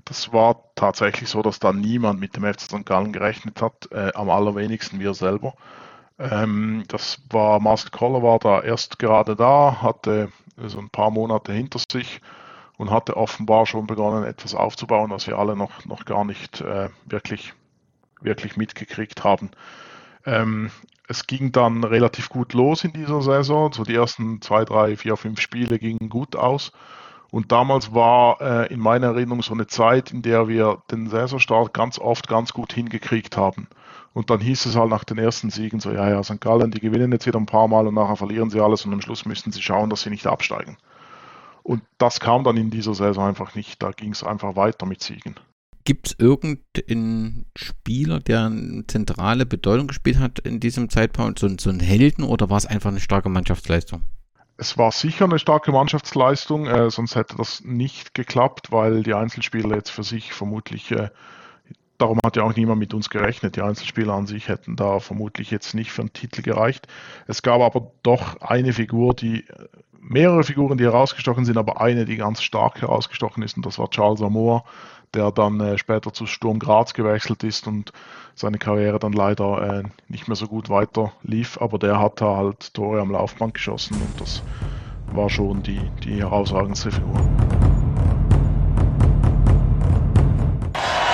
das 0.05 0.33
war 0.33 0.63
tatsächlich 0.75 1.29
so, 1.29 1.43
dass 1.43 1.59
da 1.59 1.73
niemand 1.73 2.21
mit 2.21 2.37
dem 2.37 2.45
FC 2.45 2.63
St. 2.63 2.87
Gallen 2.87 3.13
gerechnet 3.13 3.61
hat, 3.63 3.91
äh, 3.93 4.13
am 4.15 4.31
allerwenigsten 4.31 5.01
wir 5.01 5.15
selber. 5.15 5.55
Ähm, 6.19 6.85
das 6.89 7.23
war, 7.31 7.61
Marcel 7.61 7.91
Koller 7.91 8.23
war 8.23 8.39
da 8.39 8.61
erst 8.61 8.99
gerade 8.99 9.37
da, 9.37 9.79
hatte 9.83 10.31
so 10.67 10.79
ein 10.79 10.91
paar 10.91 11.11
Monate 11.11 11.53
hinter 11.53 11.79
sich 11.91 12.21
und 12.79 12.91
hatte 12.91 13.19
offenbar 13.19 13.67
schon 13.67 13.87
begonnen, 13.87 14.25
etwas 14.25 14.55
aufzubauen, 14.55 15.11
was 15.11 15.27
wir 15.27 15.39
alle 15.39 15.55
noch, 15.57 15.85
noch 15.85 16.07
gar 16.07 16.25
nicht 16.25 16.63
äh, 16.63 16.89
wirklich 17.05 17.53
wirklich 18.21 18.57
mitgekriegt 18.57 19.25
haben. 19.25 19.51
Ähm, 20.25 20.71
es 21.09 21.27
ging 21.27 21.53
dann 21.53 21.85
relativ 21.85 22.29
gut 22.29 22.53
los 22.53 22.85
in 22.85 22.93
dieser 22.93 23.23
Saison. 23.23 23.73
So 23.73 23.85
die 23.85 23.95
ersten 23.95 24.43
zwei, 24.43 24.65
drei, 24.65 24.97
vier, 24.97 25.17
fünf 25.17 25.41
Spiele 25.41 25.79
gingen 25.79 26.09
gut 26.09 26.37
aus. 26.37 26.73
Und 27.31 27.53
damals 27.53 27.95
war 27.95 28.41
äh, 28.41 28.73
in 28.73 28.81
meiner 28.81 29.09
Erinnerung 29.09 29.43
so 29.43 29.53
eine 29.53 29.67
Zeit, 29.67 30.13
in 30.13 30.23
der 30.23 30.49
wir 30.49 30.83
den 30.91 31.09
Saisonstart 31.09 31.75
ganz 31.75 31.99
oft 31.99 32.27
ganz 32.27 32.53
gut 32.55 32.73
hingekriegt 32.73 33.37
haben. 33.37 33.69
Und 34.15 34.31
dann 34.31 34.41
hieß 34.41 34.67
es 34.67 34.77
halt 34.77 34.89
nach 34.89 35.05
den 35.05 35.19
ersten 35.19 35.51
Siegen 35.51 35.79
so, 35.79 35.93
ja, 35.93 36.09
ja, 36.09 36.23
St. 36.23 36.41
Gallen, 36.41 36.71
die 36.71 36.81
gewinnen 36.81 37.13
jetzt 37.13 37.27
wieder 37.27 37.39
ein 37.39 37.47
paar 37.47 37.69
Mal 37.69 37.87
und 37.87 37.95
nachher 37.95 38.17
verlieren 38.17 38.49
sie 38.49 38.61
alles 38.61 38.85
und 38.87 38.95
am 38.95 39.03
Schluss 39.03 39.27
müssten 39.27 39.53
sie 39.53 39.61
schauen, 39.61 39.91
dass 39.91 40.03
sie 40.03 40.11
nicht 40.11 40.27
absteigen. 40.27 40.79
Und 41.69 41.83
das 41.99 42.19
kam 42.19 42.45
dann 42.45 42.57
in 42.57 42.71
dieser 42.71 42.95
Saison 42.95 43.27
einfach 43.29 43.55
nicht. 43.55 43.83
Da 43.83 43.91
ging 43.91 44.13
es 44.13 44.25
einfach 44.25 44.57
weiter 44.57 44.87
mit 44.87 45.03
Siegen. 45.03 45.35
Gibt 45.85 46.07
es 46.07 46.17
irgendeinen 46.19 47.45
Spieler, 47.55 48.21
der 48.21 48.47
eine 48.47 48.87
zentrale 48.87 49.45
Bedeutung 49.45 49.87
gespielt 49.87 50.19
hat 50.19 50.39
in 50.39 50.61
diesem 50.61 50.89
Zeitpunkt, 50.89 51.39
so, 51.39 51.49
so 51.61 51.69
einen 51.69 51.81
Helden 51.81 52.25
oder 52.25 52.49
war 52.49 52.57
es 52.57 52.65
einfach 52.65 52.89
eine 52.89 53.01
starke 53.01 53.29
Mannschaftsleistung? 53.29 54.01
Es 54.57 54.79
war 54.79 54.93
sicher 54.93 55.27
eine 55.27 55.39
starke 55.39 55.71
Mannschaftsleistung, 55.71 56.67
äh, 56.67 56.91
sonst 56.91 57.17
hätte 57.17 57.37
das 57.37 57.63
nicht 57.63 58.15
geklappt, 58.15 58.73
weil 58.73 59.03
die 59.03 59.13
Einzelspieler 59.13 59.77
jetzt 59.77 59.91
für 59.91 60.05
sich 60.05 60.33
vermutlich, 60.33 60.91
äh, 60.91 61.11
darum 61.99 62.19
hat 62.25 62.37
ja 62.37 62.45
auch 62.45 62.57
niemand 62.57 62.81
mit 62.81 62.95
uns 62.95 63.11
gerechnet, 63.11 63.57
die 63.57 63.63
Einzelspieler 63.63 64.15
an 64.15 64.27
sich 64.27 64.49
hätten 64.49 64.75
da 64.75 65.01
vermutlich 65.01 65.51
jetzt 65.51 65.75
nicht 65.75 65.93
für 65.93 66.01
einen 66.01 66.15
Titel 66.15 66.41
gereicht. 66.41 66.89
Es 67.27 67.43
gab 67.43 67.61
aber 67.61 67.93
doch 68.03 68.41
eine 68.41 68.73
Figur, 68.73 69.13
die, 69.13 69.45
mehrere 70.01 70.45
Figuren, 70.45 70.79
die 70.79 70.85
herausgestochen 70.85 71.45
sind, 71.45 71.59
aber 71.59 71.81
eine, 71.81 72.05
die 72.05 72.17
ganz 72.17 72.43
stark 72.43 72.81
herausgestochen 72.81 73.43
ist 73.43 73.57
und 73.57 73.67
das 73.67 73.79
war 73.79 73.91
Charles 73.91 74.23
Amour, 74.23 74.65
der 75.15 75.31
dann 75.31 75.61
äh, 75.61 75.79
später 75.79 76.13
zu 76.13 76.27
Sturm 76.27 76.59
Graz 76.59 76.95
gewechselt 76.95 77.43
ist 77.43 77.67
und 77.67 77.93
seine 78.35 78.59
Karriere 78.59 78.99
dann 78.99 79.13
leider 79.13 79.81
äh, 79.81 79.83
nicht 80.09 80.29
mehr 80.29 80.37
so 80.37 80.47
gut 80.47 80.69
weiter 80.69 81.13
lief, 81.23 81.61
aber 81.61 81.79
der 81.79 81.99
hat 81.99 82.21
da 82.21 82.37
halt 82.37 82.75
Tore 82.75 83.01
am 83.01 83.11
Laufband 83.11 83.55
geschossen 83.55 83.95
und 83.95 84.21
das 84.21 84.43
war 85.13 85.31
schon 85.31 85.63
die, 85.63 85.81
die 86.05 86.21
herausragendste 86.21 86.91
Figur. 86.91 87.21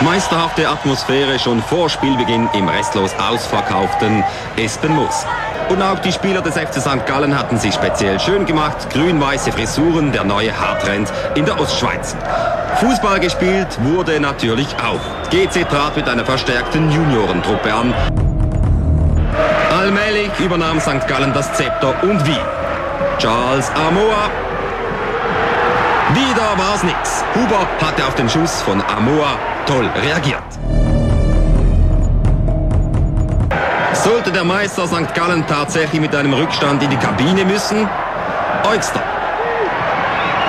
Meisterhafte 0.01 0.69
Atmosphäre 0.69 1.39
schon 1.39 1.63
vor 1.63 1.89
Spielbeginn 1.89 2.49
im 2.53 2.69
restlos 2.69 3.15
ausverkauften 3.15 4.23
Espenmoos. 4.57 5.25
Und 5.69 5.83
auch 5.83 5.99
die 6.01 6.13
Spieler 6.13 6.43
des 6.43 6.57
FC 6.57 6.75
St. 6.75 7.07
Gallen 7.07 7.37
hatten 7.39 7.59
sich 7.59 7.75
speziell 7.75 8.21
schön 8.21 8.45
gemacht. 8.45 8.77
Grün-weiße 8.93 9.51
Frisuren, 9.53 10.13
der 10.13 10.25
neue 10.25 10.53
Haartrend 10.59 11.11
in 11.35 11.45
der 11.47 11.59
Ostschweiz. 11.59 12.15
Fußball 12.81 13.19
gespielt 13.21 13.69
wurde 13.83 14.21
natürlich 14.21 14.69
auch. 14.77 15.31
GC 15.31 15.69
trat 15.69 15.97
mit 15.97 16.09
einer 16.09 16.25
verstärkten 16.25 16.91
Juniorentruppe 16.91 17.73
an. 17.73 17.95
Allmählich 19.79 20.31
übernahm 20.39 20.81
St. 20.81 21.07
Gallen 21.09 21.33
das 21.33 21.53
Zepter 21.55 21.95
und 22.03 22.25
wie. 22.27 22.41
Charles 23.19 23.71
Amoa. 23.71 24.31
Wieder 26.13 26.59
war's 26.59 26.83
nix. 26.83 27.25
Huber 27.35 27.67
hatte 27.85 28.05
auf 28.07 28.15
den 28.15 28.29
Schuss 28.29 28.63
von 28.63 28.83
Amoa 28.83 29.39
toll 29.67 29.89
reagiert. 30.03 30.43
Sollte 33.95 34.33
der 34.33 34.45
Meister 34.45 34.87
St. 34.87 35.15
Gallen 35.15 35.47
tatsächlich 35.47 36.01
mit 36.01 36.15
einem 36.15 36.35
Rückstand 36.35 36.83
in 36.83 36.91
die 36.91 36.97
Kabine 36.97 37.45
müssen? 37.45 37.89
Eugster. 38.65 39.01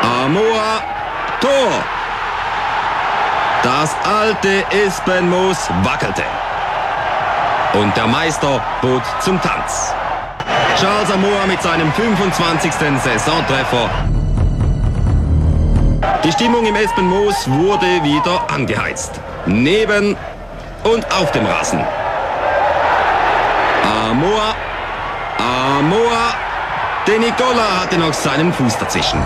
Amoa. 0.02 0.82
Tor. 1.39 1.72
Das 3.64 3.96
alte 4.04 4.64
Espenmoos 4.72 5.70
wackelte. 5.84 6.24
Und 7.74 7.96
der 7.96 8.08
Meister 8.08 8.62
bot 8.82 9.04
zum 9.20 9.39
Tanz. 9.41 9.93
Charles 10.80 11.12
Amoa 11.12 11.46
mit 11.48 11.62
seinem 11.62 11.91
25. 11.93 12.72
Saisontreffer. 12.72 13.89
Die 16.24 16.32
Stimmung 16.32 16.66
im 16.66 16.76
Espenmoos 16.76 17.48
wurde 17.48 18.04
wieder 18.04 18.41
angeheizt. 18.54 19.20
Neben 19.46 20.18
und 20.84 21.06
auf 21.14 21.32
dem 21.32 21.46
Rasen. 21.46 21.84
Amoa, 24.16 24.55
Amoa, 25.38 26.34
der 27.05 27.20
Nicola 27.20 27.82
hatte 27.82 27.97
noch 27.97 28.13
seinen 28.13 28.53
Fuß 28.53 28.78
dazwischen. 28.78 29.22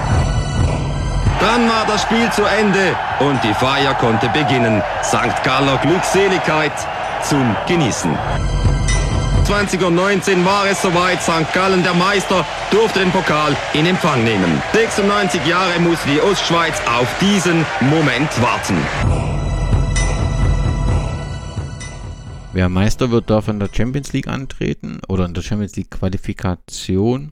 Dann 1.39 1.69
war 1.69 1.85
das 1.85 2.01
Spiel 2.01 2.27
zu 2.31 2.43
Ende 2.43 2.95
und 3.19 3.39
die 3.43 3.53
Feier 3.53 3.93
konnte 3.93 4.27
beginnen. 4.29 4.81
St. 5.03 5.43
Galler 5.43 5.77
Glückseligkeit 5.77 6.71
zum 7.21 7.55
Genießen. 7.67 8.17
2019 9.45 10.43
war 10.43 10.65
es 10.65 10.81
soweit. 10.81 11.21
St. 11.21 11.53
Gallen, 11.53 11.83
der 11.83 11.93
Meister, 11.93 12.43
durfte 12.71 12.99
den 12.99 13.11
Pokal 13.11 13.55
in 13.73 13.85
Empfang 13.85 14.23
nehmen. 14.23 14.59
96 14.73 15.45
Jahre 15.45 15.79
musste 15.79 16.09
die 16.09 16.19
Ostschweiz 16.19 16.81
auf 16.99 17.07
diesen 17.21 17.63
Moment 17.81 18.29
warten. 18.41 19.18
Wer 22.59 22.67
Meister 22.67 23.09
wird, 23.09 23.29
darf 23.29 23.47
in 23.47 23.57
der 23.57 23.69
Champions 23.71 24.11
League 24.11 24.27
antreten 24.27 24.99
oder 25.07 25.23
in 25.23 25.33
der 25.33 25.41
Champions 25.41 25.77
League 25.77 25.91
Qualifikation. 25.91 27.31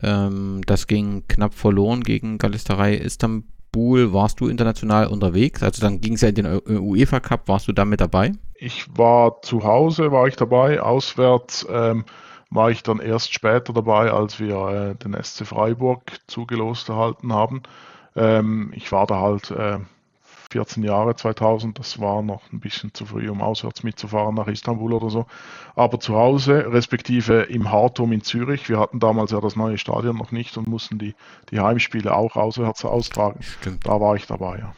Ähm, 0.00 0.62
das 0.64 0.86
ging 0.86 1.28
knapp 1.28 1.52
verloren 1.52 2.02
gegen 2.02 2.38
Galisterei 2.38 2.94
Istanbul. 2.94 4.14
Warst 4.14 4.40
du 4.40 4.48
international 4.48 5.08
unterwegs? 5.08 5.62
Also 5.62 5.82
dann 5.82 6.00
ging 6.00 6.14
es 6.14 6.22
ja 6.22 6.30
in 6.30 6.36
den 6.36 6.62
UEFA 6.66 7.20
Cup. 7.20 7.46
Warst 7.46 7.68
du 7.68 7.72
da 7.72 7.84
mit 7.84 8.00
dabei? 8.00 8.32
Ich 8.54 8.86
war 8.96 9.42
zu 9.42 9.64
Hause, 9.64 10.10
war 10.12 10.28
ich 10.28 10.36
dabei. 10.36 10.80
Auswärts 10.80 11.66
ähm, 11.70 12.06
war 12.48 12.70
ich 12.70 12.82
dann 12.82 13.00
erst 13.00 13.34
später 13.34 13.74
dabei, 13.74 14.10
als 14.10 14.40
wir 14.40 14.56
äh, 14.56 14.94
den 14.94 15.14
SC 15.22 15.46
Freiburg 15.46 16.10
zugelost 16.26 16.88
erhalten 16.88 17.34
haben. 17.34 17.62
Ähm, 18.16 18.72
ich 18.74 18.90
war 18.92 19.06
da 19.06 19.20
halt 19.20 19.50
äh, 19.50 19.80
14 20.54 20.84
Jahre, 20.84 21.16
2000, 21.16 21.76
das 21.80 21.98
war 21.98 22.22
noch 22.22 22.52
ein 22.52 22.60
bisschen 22.60 22.94
zu 22.94 23.06
früh, 23.06 23.28
um 23.28 23.40
auswärts 23.40 23.82
mitzufahren 23.82 24.36
nach 24.36 24.46
Istanbul 24.46 24.92
oder 24.92 25.10
so. 25.10 25.26
Aber 25.74 25.98
zu 25.98 26.14
Hause, 26.14 26.72
respektive 26.72 27.42
im 27.42 27.72
Hartum 27.72 28.12
in 28.12 28.22
Zürich, 28.22 28.68
wir 28.68 28.78
hatten 28.78 29.00
damals 29.00 29.32
ja 29.32 29.40
das 29.40 29.56
neue 29.56 29.78
Stadion 29.78 30.16
noch 30.16 30.30
nicht 30.30 30.56
und 30.56 30.68
mussten 30.68 30.96
die, 30.96 31.16
die 31.50 31.58
Heimspiele 31.58 32.14
auch 32.14 32.36
auswärts 32.36 32.84
austragen. 32.84 33.40
Stimmt. 33.42 33.84
Da 33.84 34.00
war 34.00 34.14
ich 34.14 34.26
dabei, 34.26 34.58
ja. 34.58 34.76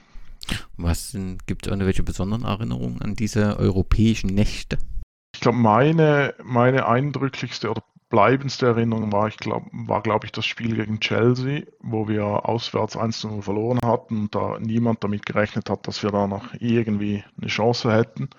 Was 0.78 1.14
gibt 1.44 1.66
es 1.66 1.70
irgendwelche 1.70 2.02
besonderen 2.02 2.44
Erinnerungen 2.44 3.02
an 3.02 3.14
diese 3.14 3.58
europäischen 3.58 4.28
Nächte? 4.28 4.78
Ich 5.34 5.40
glaube, 5.40 5.58
meine, 5.58 6.32
meine 6.42 6.88
eindrücklichste 6.88 7.70
oder 7.70 7.82
bleibendste 8.08 8.66
Erinnerung 8.66 9.12
war, 9.12 9.28
ich 9.28 9.36
glaub, 9.36 9.64
war, 9.72 10.02
glaube 10.02 10.26
ich, 10.26 10.32
das 10.32 10.46
Spiel 10.46 10.76
gegen 10.76 11.00
Chelsea, 11.00 11.62
wo 11.80 12.08
wir 12.08 12.48
auswärts 12.48 12.96
1 12.96 13.24
0 13.24 13.42
verloren 13.42 13.80
hatten 13.84 14.22
und 14.22 14.34
da 14.34 14.58
niemand 14.60 15.02
damit 15.02 15.26
gerechnet 15.26 15.70
hat, 15.70 15.86
dass 15.86 16.02
wir 16.02 16.10
da 16.10 16.26
noch 16.26 16.54
irgendwie 16.58 17.24
eine 17.40 17.48
Chance 17.48 17.92
hätten. 17.92 18.30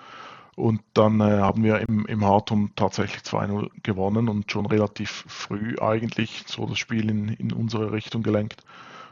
Und 0.55 0.81
dann 0.93 1.19
äh, 1.21 1.39
haben 1.39 1.63
wir 1.63 1.87
im, 1.87 2.05
im 2.07 2.25
Hartum 2.25 2.71
tatsächlich 2.75 3.21
2-0 3.21 3.69
gewonnen 3.83 4.27
und 4.27 4.51
schon 4.51 4.65
relativ 4.65 5.25
früh 5.27 5.75
eigentlich 5.79 6.45
so 6.47 6.65
das 6.65 6.79
Spiel 6.79 7.11
in, 7.11 7.29
in 7.29 7.51
unsere 7.51 7.91
Richtung 7.91 8.23
gelenkt. 8.23 8.63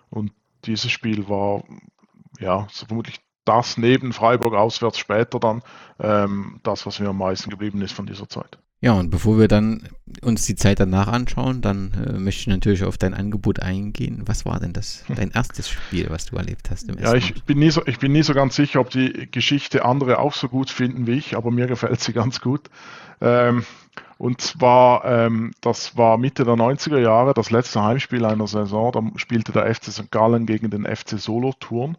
Und 0.09 0.31
dieses 0.65 0.91
Spiel 0.91 1.29
war 1.29 1.63
ja, 2.39 2.67
so 2.71 2.87
vermutlich 2.87 3.19
das 3.45 3.77
neben 3.77 4.11
Freiburg 4.11 4.55
auswärts 4.55 4.97
später 4.97 5.39
dann, 5.39 5.61
ähm, 5.99 6.59
das, 6.63 6.85
was 6.85 6.99
mir 6.99 7.09
am 7.09 7.19
meisten 7.19 7.51
geblieben 7.51 7.81
ist 7.81 7.93
von 7.93 8.07
dieser 8.07 8.27
Zeit. 8.27 8.57
Ja, 8.81 8.93
und 8.93 9.09
bevor 9.09 9.39
wir 9.39 9.47
dann 9.47 9.87
uns 10.21 10.45
die 10.45 10.55
Zeit 10.55 10.79
danach 10.79 11.07
anschauen, 11.07 11.61
dann 11.61 11.91
äh, 11.93 12.19
möchte 12.19 12.41
ich 12.41 12.47
natürlich 12.47 12.83
auf 12.83 12.97
dein 12.97 13.13
Angebot 13.13 13.59
eingehen. 13.59 14.23
Was 14.25 14.45
war 14.45 14.59
denn 14.59 14.73
das, 14.73 15.03
dein 15.07 15.31
erstes 15.31 15.69
Spiel, 15.69 16.07
was 16.09 16.25
du 16.25 16.35
erlebt 16.35 16.69
hast 16.69 16.89
im 16.89 16.99
Ja, 16.99 17.13
ich 17.13 17.43
bin, 17.45 17.59
nie 17.59 17.71
so, 17.71 17.85
ich 17.85 17.99
bin 17.99 18.11
nie 18.11 18.21
so 18.21 18.33
ganz 18.33 18.55
sicher, 18.55 18.81
ob 18.81 18.89
die 18.89 19.27
Geschichte 19.31 19.85
andere 19.85 20.19
auch 20.19 20.33
so 20.33 20.49
gut 20.49 20.69
finden 20.69 21.07
wie 21.07 21.13
ich, 21.13 21.35
aber 21.35 21.51
mir 21.51 21.67
gefällt 21.67 22.01
sie 22.01 22.13
ganz 22.13 22.41
gut. 22.41 22.69
Ähm, 23.21 23.65
und 24.17 24.39
zwar, 24.41 25.03
ähm, 25.05 25.51
das 25.61 25.97
war 25.97 26.17
Mitte 26.17 26.45
der 26.45 26.55
90er 26.55 26.99
Jahre, 26.99 27.33
das 27.33 27.51
letzte 27.51 27.83
Heimspiel 27.83 28.23
einer 28.25 28.47
Saison. 28.47 28.91
Da 28.91 29.19
spielte 29.19 29.51
der 29.51 29.73
FC 29.73 29.85
St. 29.91 30.11
Gallen 30.11 30.45
gegen 30.45 30.69
den 30.69 30.85
FC 30.85 31.19
Solothurn. 31.19 31.97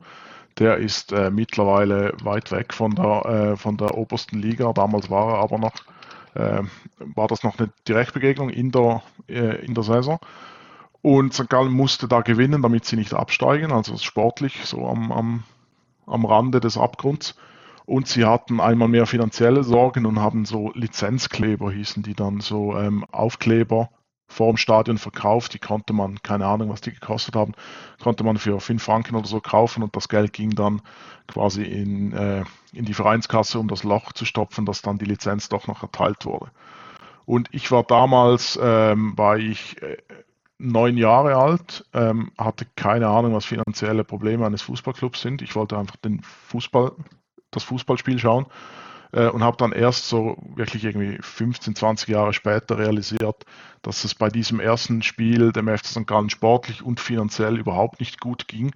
Der 0.58 0.78
ist 0.78 1.12
äh, 1.12 1.30
mittlerweile 1.30 2.14
weit 2.22 2.50
weg 2.52 2.72
von 2.72 2.94
der, 2.94 3.26
äh, 3.26 3.56
von 3.56 3.76
der 3.76 3.96
obersten 3.98 4.38
Liga. 4.38 4.72
Damals 4.72 5.10
war 5.10 5.34
er 5.34 5.38
aber 5.40 5.58
noch, 5.58 5.74
äh, 6.36 6.62
war 6.98 7.28
das 7.28 7.42
noch 7.42 7.58
eine 7.58 7.70
Direktbegegnung 7.88 8.50
in 8.50 8.70
der, 8.70 9.02
äh, 9.28 9.64
in 9.64 9.74
der 9.74 9.84
Saison. 9.84 10.18
Und 11.02 11.34
St. 11.34 11.48
Gallen 11.48 11.72
musste 11.72 12.08
da 12.08 12.20
gewinnen, 12.20 12.62
damit 12.62 12.84
sie 12.84 12.96
nicht 12.96 13.14
absteigen, 13.14 13.72
also 13.72 13.96
sportlich 13.96 14.64
so 14.64 14.86
am, 14.86 15.12
am, 15.12 15.44
am 16.06 16.24
Rande 16.24 16.60
des 16.60 16.76
Abgrunds. 16.76 17.36
Und 17.84 18.08
sie 18.08 18.24
hatten 18.24 18.60
einmal 18.60 18.88
mehr 18.88 19.06
finanzielle 19.06 19.62
Sorgen 19.62 20.06
und 20.06 20.18
haben 20.18 20.44
so 20.44 20.72
Lizenzkleber, 20.74 21.70
hießen 21.70 22.02
die 22.02 22.14
dann, 22.14 22.40
so 22.40 22.76
ähm, 22.76 23.04
Aufkleber 23.12 23.90
vor 24.28 24.52
dem 24.52 24.56
Stadion 24.56 24.98
verkauft. 24.98 25.54
Die 25.54 25.58
konnte 25.58 25.92
man, 25.92 26.22
keine 26.22 26.46
Ahnung, 26.46 26.70
was 26.70 26.80
die 26.80 26.92
gekostet 26.92 27.36
haben, 27.36 27.52
konnte 28.02 28.24
man 28.24 28.38
für 28.38 28.60
5 28.60 28.82
Franken 28.82 29.16
oder 29.16 29.26
so 29.26 29.40
kaufen 29.40 29.82
und 29.82 29.94
das 29.96 30.08
Geld 30.08 30.32
ging 30.32 30.50
dann 30.50 30.82
quasi 31.26 31.62
in, 31.62 32.12
äh, 32.12 32.44
in 32.72 32.84
die 32.84 32.94
Vereinskasse, 32.94 33.58
um 33.58 33.68
das 33.68 33.84
Loch 33.84 34.12
zu 34.12 34.24
stopfen, 34.24 34.66
dass 34.66 34.82
dann 34.82 34.98
die 34.98 35.04
Lizenz 35.04 35.48
doch 35.48 35.66
noch 35.66 35.82
erteilt 35.82 36.24
wurde. 36.24 36.50
Und 37.24 37.48
ich 37.52 37.70
war 37.72 37.82
damals, 37.82 38.58
ähm, 38.62 39.16
war 39.16 39.36
ich 39.38 39.80
äh, 39.82 39.96
neun 40.58 40.96
Jahre 40.96 41.36
alt, 41.36 41.84
ähm, 41.92 42.30
hatte 42.38 42.66
keine 42.76 43.08
Ahnung, 43.08 43.34
was 43.34 43.44
finanzielle 43.44 44.04
Probleme 44.04 44.46
eines 44.46 44.62
Fußballclubs 44.62 45.20
sind. 45.20 45.42
Ich 45.42 45.54
wollte 45.56 45.76
einfach 45.76 45.96
den 45.96 46.22
Fußball, 46.22 46.92
das 47.50 47.64
Fußballspiel 47.64 48.18
schauen 48.18 48.46
äh, 49.12 49.28
und 49.28 49.42
habe 49.42 49.56
dann 49.56 49.72
erst 49.72 50.08
so 50.08 50.36
wirklich 50.54 50.84
irgendwie 50.84 51.18
15, 51.20 51.74
20 51.74 52.08
Jahre 52.08 52.32
später 52.32 52.78
realisiert, 52.78 53.44
dass 53.82 54.04
es 54.04 54.14
bei 54.14 54.28
diesem 54.28 54.60
ersten 54.60 55.02
Spiel 55.02 55.52
dem 55.52 55.68
FC 55.68 55.86
St. 55.86 56.06
Gallen 56.06 56.30
sportlich 56.30 56.82
und 56.82 57.00
finanziell 57.00 57.58
überhaupt 57.58 58.00
nicht 58.00 58.20
gut 58.20 58.48
ging. 58.48 58.72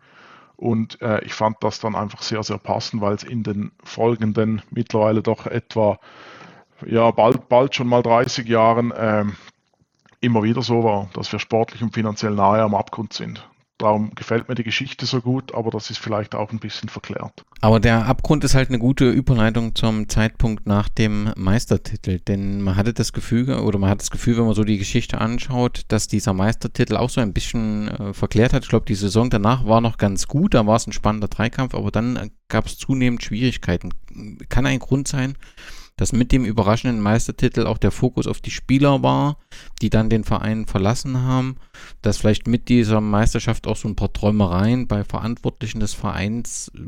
Und 0.56 1.00
äh, 1.00 1.24
ich 1.24 1.32
fand 1.32 1.56
das 1.60 1.80
dann 1.80 1.94
einfach 1.94 2.22
sehr, 2.22 2.42
sehr 2.42 2.58
passend, 2.58 3.00
weil 3.00 3.14
es 3.14 3.22
in 3.22 3.42
den 3.42 3.72
folgenden 3.82 4.62
mittlerweile 4.70 5.22
doch 5.22 5.46
etwa, 5.46 5.98
ja, 6.84 7.10
bald, 7.10 7.48
bald 7.48 7.74
schon 7.74 7.88
mal 7.88 8.02
30 8.02 8.46
Jahren 8.46 8.90
äh, 8.90 9.24
immer 10.20 10.42
wieder 10.42 10.62
so 10.62 10.84
war, 10.84 11.08
dass 11.14 11.32
wir 11.32 11.38
sportlich 11.38 11.82
und 11.82 11.94
finanziell 11.94 12.34
nahe 12.34 12.62
am 12.62 12.74
Abgrund 12.74 13.14
sind. 13.14 13.48
Darum 13.80 14.14
gefällt 14.14 14.46
mir 14.46 14.54
die 14.54 14.62
Geschichte 14.62 15.06
so 15.06 15.22
gut, 15.22 15.54
aber 15.54 15.70
das 15.70 15.88
ist 15.88 15.96
vielleicht 15.96 16.34
auch 16.34 16.52
ein 16.52 16.58
bisschen 16.58 16.90
verklärt. 16.90 17.32
Aber 17.62 17.80
der 17.80 18.04
Abgrund 18.04 18.44
ist 18.44 18.54
halt 18.54 18.68
eine 18.68 18.78
gute 18.78 19.08
Überleitung 19.10 19.74
zum 19.74 20.06
Zeitpunkt 20.06 20.66
nach 20.66 20.90
dem 20.90 21.32
Meistertitel, 21.34 22.20
denn 22.20 22.60
man 22.60 22.76
hatte 22.76 22.92
das 22.92 23.14
Gefühl, 23.14 23.48
oder 23.48 23.78
man 23.78 23.88
hat 23.88 24.02
das 24.02 24.10
Gefühl, 24.10 24.36
wenn 24.36 24.44
man 24.44 24.54
so 24.54 24.64
die 24.64 24.76
Geschichte 24.76 25.18
anschaut, 25.18 25.86
dass 25.88 26.08
dieser 26.08 26.34
Meistertitel 26.34 26.96
auch 26.96 27.08
so 27.08 27.22
ein 27.22 27.32
bisschen 27.32 27.88
äh, 27.88 28.12
verklärt 28.12 28.52
hat. 28.52 28.64
Ich 28.64 28.68
glaube, 28.68 28.84
die 28.84 28.94
Saison 28.94 29.30
danach 29.30 29.64
war 29.64 29.80
noch 29.80 29.96
ganz 29.96 30.28
gut, 30.28 30.52
da 30.52 30.66
war 30.66 30.76
es 30.76 30.86
ein 30.86 30.92
spannender 30.92 31.28
Dreikampf, 31.28 31.74
aber 31.74 31.90
dann 31.90 32.30
gab 32.48 32.66
es 32.66 32.76
zunehmend 32.76 33.22
Schwierigkeiten. 33.22 33.94
Kann 34.50 34.66
ein 34.66 34.78
Grund 34.78 35.08
sein, 35.08 35.36
dass 36.00 36.14
mit 36.14 36.32
dem 36.32 36.46
überraschenden 36.46 37.02
Meistertitel 37.02 37.66
auch 37.66 37.76
der 37.76 37.90
Fokus 37.90 38.26
auf 38.26 38.40
die 38.40 38.50
Spieler 38.50 39.02
war, 39.02 39.36
die 39.82 39.90
dann 39.90 40.08
den 40.08 40.24
Verein 40.24 40.64
verlassen 40.64 41.24
haben, 41.24 41.56
dass 42.00 42.16
vielleicht 42.16 42.48
mit 42.48 42.70
dieser 42.70 43.02
Meisterschaft 43.02 43.66
auch 43.66 43.76
so 43.76 43.86
ein 43.86 43.96
paar 43.96 44.10
Träumereien 44.10 44.88
bei 44.88 45.04
Verantwortlichen 45.04 45.78
des 45.78 45.92
Vereins 45.92 46.72
äh, 46.74 46.80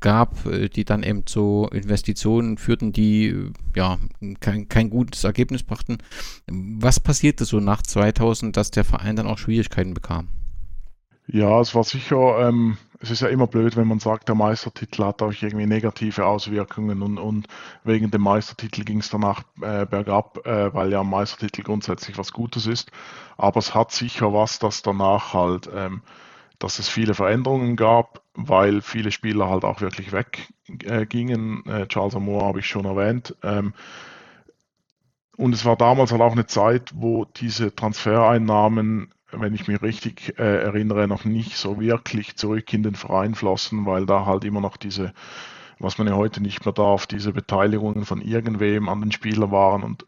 gab, 0.00 0.46
äh, 0.46 0.68
die 0.68 0.84
dann 0.84 1.04
eben 1.04 1.26
zu 1.26 1.68
Investitionen 1.70 2.58
führten, 2.58 2.90
die 2.90 3.28
äh, 3.28 3.52
ja 3.76 3.98
kein, 4.40 4.68
kein 4.68 4.90
gutes 4.90 5.22
Ergebnis 5.22 5.62
brachten. 5.62 5.98
Was 6.48 6.98
passierte 6.98 7.44
so 7.44 7.60
nach 7.60 7.82
2000, 7.82 8.56
dass 8.56 8.72
der 8.72 8.84
Verein 8.84 9.14
dann 9.14 9.28
auch 9.28 9.38
Schwierigkeiten 9.38 9.94
bekam? 9.94 10.26
Ja, 11.28 11.60
es 11.60 11.72
war 11.72 11.84
sicher, 11.84 12.48
ähm, 12.48 12.78
es 13.06 13.12
ist 13.12 13.20
ja 13.20 13.28
immer 13.28 13.46
blöd, 13.46 13.76
wenn 13.76 13.86
man 13.86 14.00
sagt, 14.00 14.26
der 14.28 14.34
Meistertitel 14.34 15.04
hat 15.04 15.22
auch 15.22 15.32
irgendwie 15.32 15.66
negative 15.66 16.26
Auswirkungen 16.26 17.02
und, 17.02 17.18
und 17.18 17.46
wegen 17.84 18.10
dem 18.10 18.22
Meistertitel 18.22 18.82
ging 18.82 18.98
es 18.98 19.10
danach 19.10 19.44
äh, 19.62 19.86
bergab, 19.86 20.44
äh, 20.44 20.74
weil 20.74 20.90
ja 20.90 21.02
ein 21.02 21.08
Meistertitel 21.08 21.62
grundsätzlich 21.62 22.18
was 22.18 22.32
Gutes 22.32 22.66
ist. 22.66 22.90
Aber 23.36 23.58
es 23.58 23.74
hat 23.76 23.92
sicher 23.92 24.32
was, 24.32 24.58
dass 24.58 24.82
danach 24.82 25.34
halt, 25.34 25.70
ähm, 25.72 26.02
dass 26.58 26.80
es 26.80 26.88
viele 26.88 27.14
Veränderungen 27.14 27.76
gab, 27.76 28.22
weil 28.34 28.82
viele 28.82 29.12
Spieler 29.12 29.48
halt 29.48 29.64
auch 29.64 29.80
wirklich 29.80 30.10
weggingen. 30.10 31.64
Äh, 31.66 31.86
Charles 31.86 32.16
Amour 32.16 32.44
habe 32.44 32.58
ich 32.58 32.66
schon 32.66 32.86
erwähnt. 32.86 33.36
Ähm, 33.44 33.72
und 35.36 35.52
es 35.52 35.64
war 35.64 35.76
damals 35.76 36.10
halt 36.10 36.22
auch 36.22 36.32
eine 36.32 36.46
Zeit, 36.46 36.90
wo 36.96 37.24
diese 37.24 37.72
Transfereinnahmen 37.72 39.12
wenn 39.40 39.54
ich 39.54 39.68
mich 39.68 39.82
richtig 39.82 40.38
äh, 40.38 40.62
erinnere, 40.62 41.08
noch 41.08 41.24
nicht 41.24 41.56
so 41.56 41.80
wirklich 41.80 42.36
zurück 42.36 42.72
in 42.72 42.82
den 42.82 42.94
Verein 42.94 43.34
flossen, 43.34 43.86
weil 43.86 44.06
da 44.06 44.26
halt 44.26 44.44
immer 44.44 44.60
noch 44.60 44.76
diese, 44.76 45.12
was 45.78 45.98
man 45.98 46.06
ja 46.06 46.14
heute 46.14 46.42
nicht 46.42 46.64
mehr 46.64 46.72
darf, 46.72 47.06
diese 47.06 47.32
Beteiligungen 47.32 48.04
von 48.04 48.20
irgendwem 48.20 48.88
an 48.88 49.00
den 49.00 49.12
Spielern 49.12 49.50
waren 49.50 49.82
und 49.82 50.06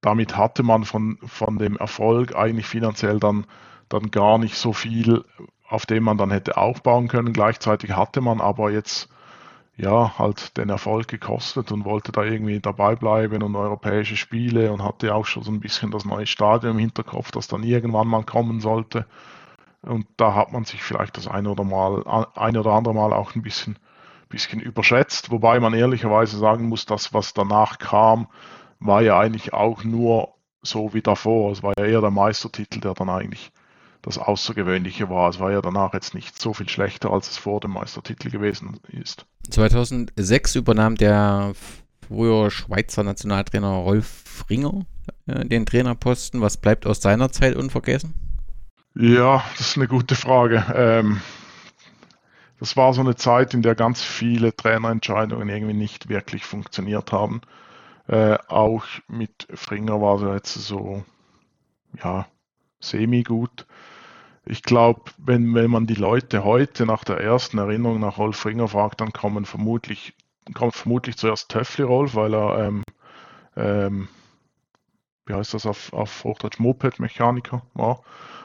damit 0.00 0.36
hatte 0.36 0.62
man 0.62 0.84
von, 0.84 1.18
von 1.24 1.58
dem 1.58 1.76
Erfolg 1.76 2.36
eigentlich 2.36 2.66
finanziell 2.66 3.18
dann, 3.18 3.46
dann 3.88 4.10
gar 4.10 4.38
nicht 4.38 4.56
so 4.56 4.72
viel, 4.72 5.24
auf 5.68 5.86
dem 5.86 6.04
man 6.04 6.16
dann 6.16 6.30
hätte 6.30 6.56
aufbauen 6.56 7.08
können. 7.08 7.32
Gleichzeitig 7.32 7.92
hatte 7.92 8.20
man 8.20 8.40
aber 8.40 8.70
jetzt 8.70 9.08
ja, 9.76 10.18
halt 10.18 10.56
den 10.56 10.70
Erfolg 10.70 11.08
gekostet 11.08 11.70
und 11.70 11.84
wollte 11.84 12.10
da 12.12 12.24
irgendwie 12.24 12.60
dabei 12.60 12.96
bleiben 12.96 13.42
und 13.42 13.54
europäische 13.56 14.16
Spiele 14.16 14.72
und 14.72 14.82
hatte 14.82 15.14
auch 15.14 15.26
schon 15.26 15.42
so 15.42 15.50
ein 15.50 15.60
bisschen 15.60 15.90
das 15.90 16.04
neue 16.06 16.26
Stadion 16.26 16.72
im 16.72 16.78
Hinterkopf, 16.78 17.30
das 17.30 17.46
dann 17.46 17.62
irgendwann 17.62 18.08
mal 18.08 18.24
kommen 18.24 18.60
sollte. 18.60 19.06
Und 19.82 20.06
da 20.16 20.34
hat 20.34 20.52
man 20.52 20.64
sich 20.64 20.82
vielleicht 20.82 21.16
das 21.16 21.28
eine 21.28 21.50
oder, 21.50 21.64
mal, 21.64 22.26
eine 22.34 22.60
oder 22.60 22.72
andere 22.72 22.94
Mal 22.94 23.12
auch 23.12 23.34
ein 23.34 23.42
bisschen, 23.42 23.78
bisschen 24.28 24.60
überschätzt, 24.60 25.30
wobei 25.30 25.60
man 25.60 25.74
ehrlicherweise 25.74 26.38
sagen 26.38 26.68
muss, 26.68 26.86
das, 26.86 27.12
was 27.12 27.34
danach 27.34 27.78
kam, 27.78 28.28
war 28.80 29.02
ja 29.02 29.18
eigentlich 29.18 29.52
auch 29.52 29.84
nur 29.84 30.34
so 30.62 30.94
wie 30.94 31.02
davor. 31.02 31.52
Es 31.52 31.62
war 31.62 31.74
ja 31.78 31.84
eher 31.84 32.00
der 32.00 32.10
Meistertitel, 32.10 32.80
der 32.80 32.94
dann 32.94 33.10
eigentlich 33.10 33.52
das 34.06 34.18
Außergewöhnliche 34.18 35.10
war. 35.10 35.28
Es 35.28 35.40
war 35.40 35.50
ja 35.50 35.60
danach 35.60 35.92
jetzt 35.92 36.14
nicht 36.14 36.40
so 36.40 36.54
viel 36.54 36.68
schlechter, 36.68 37.10
als 37.10 37.28
es 37.28 37.36
vor 37.36 37.60
dem 37.60 37.72
Meistertitel 37.72 38.30
gewesen 38.30 38.78
ist. 38.88 39.26
2006 39.50 40.54
übernahm 40.54 40.94
der 40.94 41.52
frühere 42.06 42.52
Schweizer 42.52 43.02
Nationaltrainer 43.02 43.68
Rolf 43.68 44.44
Ringer 44.48 44.86
äh, 45.26 45.44
den 45.44 45.66
Trainerposten. 45.66 46.40
Was 46.40 46.56
bleibt 46.56 46.86
aus 46.86 47.02
seiner 47.02 47.32
Zeit 47.32 47.56
unvergessen? 47.56 48.14
Ja, 48.94 49.44
das 49.58 49.70
ist 49.70 49.76
eine 49.76 49.88
gute 49.88 50.14
Frage. 50.14 50.64
Ähm, 50.72 51.20
das 52.60 52.76
war 52.76 52.94
so 52.94 53.00
eine 53.00 53.16
Zeit, 53.16 53.54
in 53.54 53.62
der 53.62 53.74
ganz 53.74 54.02
viele 54.02 54.54
Trainerentscheidungen 54.54 55.48
irgendwie 55.48 55.74
nicht 55.74 56.08
wirklich 56.08 56.44
funktioniert 56.44 57.10
haben. 57.10 57.40
Äh, 58.06 58.38
auch 58.46 58.84
mit 59.08 59.48
Fringer 59.52 60.00
war 60.00 60.22
es 60.22 60.22
jetzt 60.22 60.54
so, 60.54 61.04
ja, 61.98 62.28
semi-gut 62.78 63.66
ich 64.46 64.62
glaube, 64.62 65.02
wenn, 65.18 65.54
wenn 65.54 65.70
man 65.70 65.86
die 65.86 65.94
Leute 65.94 66.44
heute 66.44 66.86
nach 66.86 67.04
der 67.04 67.20
ersten 67.20 67.58
Erinnerung 67.58 68.00
nach 68.00 68.18
Rolf 68.18 68.46
Ringer 68.46 68.68
fragt, 68.68 69.00
dann 69.00 69.12
kommen 69.12 69.44
vermutlich, 69.44 70.14
kommt 70.54 70.74
vermutlich 70.74 71.16
zuerst 71.16 71.50
Töffli 71.50 71.84
Rolf, 71.84 72.14
weil 72.14 72.34
er, 72.34 72.66
ähm, 72.66 72.82
ähm, 73.56 74.08
wie 75.26 75.34
heißt 75.34 75.54
das 75.54 75.66
auf, 75.66 75.92
auf 75.92 76.22
Hochdeutsch, 76.22 76.60
Moped-Mechaniker 76.60 77.62
war. 77.74 78.02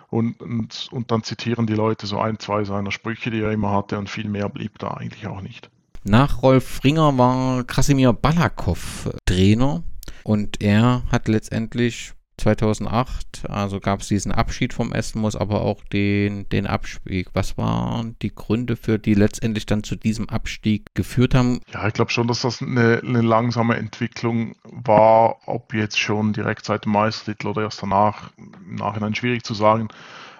Und, 0.09 0.41
und, 0.41 0.89
und 0.91 1.11
dann 1.11 1.23
zitieren 1.23 1.67
die 1.67 1.75
Leute 1.75 2.07
so 2.07 2.19
ein, 2.19 2.39
zwei 2.39 2.63
seiner 2.63 2.91
Sprüche, 2.91 3.29
die 3.29 3.41
er 3.41 3.51
immer 3.51 3.71
hatte, 3.71 3.97
und 3.97 4.09
viel 4.09 4.27
mehr 4.27 4.49
blieb 4.49 4.79
da 4.79 4.89
eigentlich 4.89 5.27
auch 5.27 5.41
nicht. 5.41 5.69
Nach 6.03 6.41
Rolf 6.41 6.83
Ringer 6.83 7.17
war 7.17 7.63
Krasimir 7.63 8.11
Balakow 8.11 9.09
Trainer 9.25 9.83
und 10.23 10.61
er 10.61 11.03
hat 11.11 11.27
letztendlich 11.27 12.13
2008, 12.41 13.49
also 13.49 13.79
gab 13.79 14.01
es 14.01 14.07
diesen 14.07 14.31
Abschied 14.31 14.73
vom 14.73 14.91
Esmus, 14.93 15.35
aber 15.35 15.61
auch 15.61 15.83
den, 15.85 16.49
den 16.49 16.67
Abstieg. 16.67 17.29
Was 17.33 17.57
waren 17.57 18.15
die 18.21 18.33
Gründe 18.33 18.75
für 18.75 18.99
die 18.99 19.13
letztendlich 19.13 19.65
dann 19.65 19.83
zu 19.83 19.95
diesem 19.95 20.29
Abstieg 20.29 20.87
geführt 20.93 21.35
haben? 21.35 21.61
Ja, 21.73 21.87
ich 21.87 21.93
glaube 21.93 22.11
schon, 22.11 22.27
dass 22.27 22.41
das 22.41 22.61
eine, 22.61 23.01
eine, 23.05 23.21
langsame 23.21 23.77
Entwicklung 23.77 24.55
war, 24.63 25.37
ob 25.47 25.73
jetzt 25.73 25.99
schon 25.99 26.33
direkt 26.33 26.65
seit 26.65 26.85
dem 26.85 26.93
Meistertitel 26.93 27.47
oder 27.47 27.61
erst 27.61 27.81
danach, 27.81 28.31
im 28.37 28.75
Nachhinein 28.75 29.15
schwierig 29.15 29.43
zu 29.43 29.53
sagen. 29.53 29.89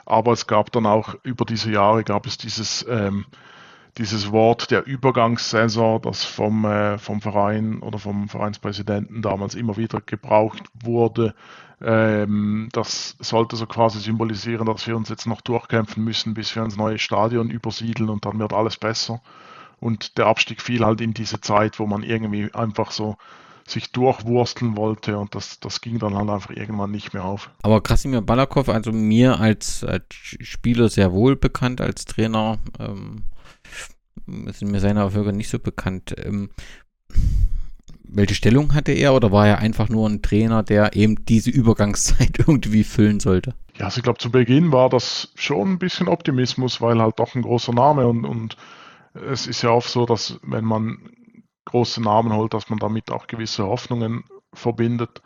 Aber 0.06 0.34
es 0.34 0.48
gab 0.48 0.72
dann 0.72 0.86
auch 0.86 1.16
über 1.24 1.46
diese 1.46 1.72
Jahre 1.72 2.04
gab 2.04 2.26
es 2.26 2.38
dieses 2.38 2.86
ähm, 2.90 3.26
dieses 3.98 4.32
Wort 4.32 4.72
der 4.72 4.86
Übergangssaison, 4.88 6.02
das 6.02 6.24
vom, 6.24 6.66
äh, 6.66 6.98
vom 6.98 7.22
Verein 7.22 7.82
oder 7.82 8.00
vom 8.00 8.30
Vereinspräsidenten 8.30 9.22
damals 9.22 9.56
immer 9.56 9.78
wieder 9.78 10.00
gebraucht 10.02 10.64
wurde, 10.74 11.36
ähm, 11.84 12.70
das 12.72 13.16
sollte 13.20 13.56
so 13.56 13.66
quasi 13.66 14.00
symbolisieren, 14.00 14.68
dass 14.68 14.86
wir 14.88 14.96
uns 14.96 15.10
jetzt 15.10 15.26
noch 15.26 15.42
durchkämpfen 15.42 16.04
müssen, 16.04 16.34
bis 16.34 16.56
wir 16.56 16.64
ins 16.64 16.78
neue 16.78 17.00
Stadion 17.00 17.50
übersiedeln 17.50 18.10
und 18.10 18.26
dann 18.26 18.40
wird 18.40 18.54
alles 18.54 18.78
besser. 18.78 19.22
Und 19.80 20.18
der 20.18 20.28
Abstieg 20.28 20.62
fiel 20.62 20.86
halt 20.86 21.02
in 21.02 21.14
diese 21.14 21.42
Zeit, 21.42 21.80
wo 21.80 21.88
man 21.88 22.04
irgendwie 22.04 22.54
einfach 22.54 22.92
so 22.92 23.18
sich 23.68 23.92
durchwursteln 23.92 24.76
wollte 24.76 25.18
und 25.18 25.34
das, 25.34 25.60
das 25.60 25.82
ging 25.82 25.98
dann 26.00 26.16
halt 26.16 26.30
einfach 26.30 26.52
irgendwann 26.52 26.92
nicht 26.92 27.14
mehr 27.14 27.24
auf. 27.24 27.50
Aber 27.64 27.82
Krasimir 27.82 28.22
Balakow, 28.22 28.68
also 28.70 28.92
mir 28.92 29.40
als, 29.40 29.84
als 29.84 30.06
Spieler 30.14 30.90
sehr 30.90 31.12
wohl 31.12 31.36
bekannt, 31.36 31.82
als 31.82 32.06
Trainer, 32.06 32.60
ähm, 32.80 33.24
sind 34.26 34.72
mir 34.72 34.80
seine 34.80 35.02
Erfolge 35.02 35.34
nicht 35.34 35.50
so 35.50 35.60
bekannt. 35.60 36.14
Ähm, 36.18 36.50
welche 38.12 38.36
Stellung 38.36 38.74
hatte 38.74 38.92
er 38.92 39.14
oder 39.14 39.32
war 39.32 39.48
er 39.48 39.60
einfach 39.60 39.90
nur 39.90 40.08
ein 40.08 40.22
Trainer, 40.22 40.64
der 40.64 40.96
eben 40.96 41.26
diese 41.26 41.50
Übergangszeit 41.50 42.40
irgendwie 42.48 42.84
füllen 42.84 43.20
sollte? 43.20 43.54
Ja, 43.78 43.86
also 43.86 43.98
ich 43.98 44.04
glaube, 44.04 44.20
zu 44.20 44.32
Beginn 44.32 44.72
war 44.72 44.90
das 44.90 45.32
schon 45.36 45.74
ein 45.74 45.80
bisschen 45.80 46.08
Optimismus, 46.08 46.82
weil 46.82 47.02
halt 47.02 47.20
doch 47.20 47.36
ein 47.36 47.42
großer 47.42 47.74
Name 47.74 48.08
und, 48.08 48.26
und 48.26 48.58
es 49.14 49.48
ist 49.48 49.62
ja 49.62 49.72
oft 49.72 49.90
so, 49.90 50.06
dass 50.06 50.40
wenn 50.44 50.66
man 50.66 50.98
große 51.66 52.02
Namen 52.02 52.34
holt, 52.34 52.54
dass 52.54 52.70
man 52.70 52.80
damit 52.80 53.12
auch 53.12 53.28
gewisse 53.28 53.66
Hoffnungen 53.66 54.24
verbindet. 54.54 55.22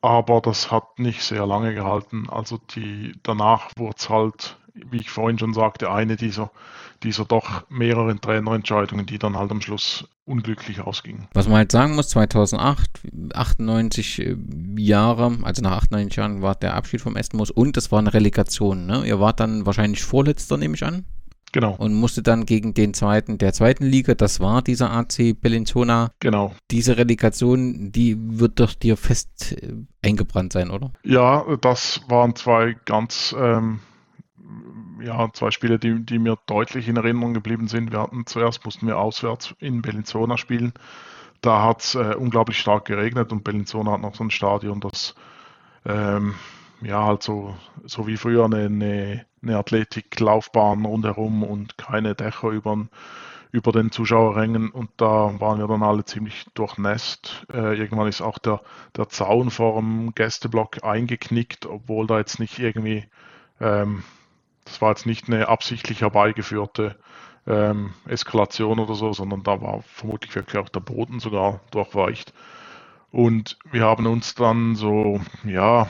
Aber 0.00 0.40
das 0.40 0.70
hat 0.70 0.98
nicht 0.98 1.22
sehr 1.22 1.46
lange 1.46 1.74
gehalten. 1.74 2.28
Also 2.28 2.58
die, 2.74 3.14
danach 3.22 3.70
wurde 3.76 3.96
es 3.98 4.10
halt 4.10 4.56
wie 4.74 4.98
ich 4.98 5.10
vorhin 5.10 5.38
schon 5.38 5.54
sagte, 5.54 5.90
eine 5.90 6.16
dieser, 6.16 6.50
dieser 7.04 7.24
doch 7.24 7.62
mehreren 7.68 8.20
Trainerentscheidungen, 8.20 9.06
die 9.06 9.18
dann 9.18 9.36
halt 9.36 9.50
am 9.50 9.60
Schluss 9.60 10.08
unglücklich 10.24 10.80
ausgingen. 10.80 11.28
Was 11.34 11.46
man 11.46 11.58
halt 11.58 11.72
sagen 11.72 11.94
muss, 11.94 12.08
2008, 12.08 12.90
98 13.34 14.18
äh, 14.20 14.36
Jahre, 14.76 15.38
also 15.42 15.62
nach 15.62 15.76
98 15.78 16.16
Jahren 16.16 16.42
war 16.42 16.54
der 16.54 16.74
Abschied 16.74 17.00
vom 17.00 17.16
Estmus 17.16 17.50
und 17.50 17.76
es 17.76 17.92
war 17.92 17.98
eine 17.98 18.14
Relegation. 18.14 18.86
Ne? 18.86 19.06
Ihr 19.06 19.20
wart 19.20 19.40
dann 19.40 19.66
wahrscheinlich 19.66 20.02
Vorletzter, 20.02 20.56
nehme 20.56 20.74
ich 20.74 20.84
an. 20.84 21.04
Genau. 21.52 21.76
Und 21.76 21.94
musste 21.94 22.20
dann 22.20 22.46
gegen 22.46 22.74
den 22.74 22.94
zweiten 22.94 23.38
der 23.38 23.52
zweiten 23.52 23.84
Liga, 23.84 24.16
das 24.16 24.40
war 24.40 24.60
dieser 24.60 24.90
AC 24.90 25.40
Bellinzona. 25.40 26.10
Genau. 26.18 26.52
Diese 26.72 26.96
Relegation, 26.96 27.92
die 27.92 28.16
wird 28.18 28.58
doch 28.58 28.74
dir 28.74 28.96
fest 28.96 29.52
äh, 29.62 29.74
eingebrannt 30.02 30.52
sein, 30.52 30.70
oder? 30.70 30.92
Ja, 31.04 31.44
das 31.60 32.00
waren 32.08 32.34
zwei 32.34 32.74
ganz 32.86 33.36
ähm, 33.38 33.78
ja, 35.04 35.30
zwei 35.32 35.50
Spiele, 35.50 35.78
die, 35.78 36.04
die 36.04 36.18
mir 36.18 36.38
deutlich 36.46 36.88
in 36.88 36.96
Erinnerung 36.96 37.34
geblieben 37.34 37.68
sind. 37.68 37.92
Wir 37.92 38.00
hatten 38.00 38.26
zuerst 38.26 38.64
mussten 38.64 38.86
wir 38.86 38.98
auswärts 38.98 39.54
in 39.58 39.82
Bellinzona 39.82 40.38
spielen. 40.38 40.72
Da 41.40 41.62
hat 41.62 41.82
es 41.82 41.94
äh, 41.94 42.14
unglaublich 42.16 42.58
stark 42.58 42.86
geregnet 42.86 43.30
und 43.30 43.44
Bellinzona 43.44 43.92
hat 43.92 44.00
noch 44.00 44.14
so 44.14 44.24
ein 44.24 44.30
Stadion, 44.30 44.80
das 44.80 45.14
ähm, 45.84 46.34
ja 46.80 47.04
halt 47.04 47.22
so, 47.22 47.54
so 47.84 48.06
wie 48.06 48.16
früher 48.16 48.46
eine, 48.46 48.64
eine, 48.64 49.26
eine 49.42 49.58
Athletiklaufbahn 49.58 50.84
rundherum 50.86 51.42
und 51.42 51.76
keine 51.76 52.14
Dächer 52.14 52.48
über, 52.48 52.86
über 53.52 53.72
den 53.72 53.90
Zuschauerrängen 53.90 54.70
und 54.70 54.90
da 54.96 55.38
waren 55.38 55.58
wir 55.58 55.68
dann 55.68 55.82
alle 55.82 56.06
ziemlich 56.06 56.46
durchnässt. 56.54 57.46
Äh, 57.52 57.78
irgendwann 57.78 58.08
ist 58.08 58.22
auch 58.22 58.38
der, 58.38 58.62
der 58.96 59.10
Zaun 59.10 59.50
vor 59.50 59.78
dem 59.80 60.14
Gästeblock 60.14 60.82
eingeknickt, 60.82 61.66
obwohl 61.66 62.06
da 62.06 62.18
jetzt 62.18 62.40
nicht 62.40 62.58
irgendwie 62.58 63.04
ähm, 63.60 64.02
das 64.64 64.80
war 64.80 64.90
jetzt 64.90 65.06
nicht 65.06 65.28
eine 65.28 65.48
absichtlich 65.48 66.00
herbeigeführte 66.00 66.96
ähm, 67.46 67.92
Eskalation 68.06 68.78
oder 68.78 68.94
so, 68.94 69.12
sondern 69.12 69.42
da 69.42 69.60
war 69.60 69.82
vermutlich 69.82 70.34
wirklich 70.34 70.58
auch 70.58 70.68
der 70.68 70.80
Boden 70.80 71.20
sogar 71.20 71.60
durchweicht. 71.70 72.32
Und 73.10 73.58
wir 73.70 73.84
haben 73.84 74.06
uns 74.06 74.34
dann 74.34 74.74
so, 74.74 75.20
ja, 75.44 75.88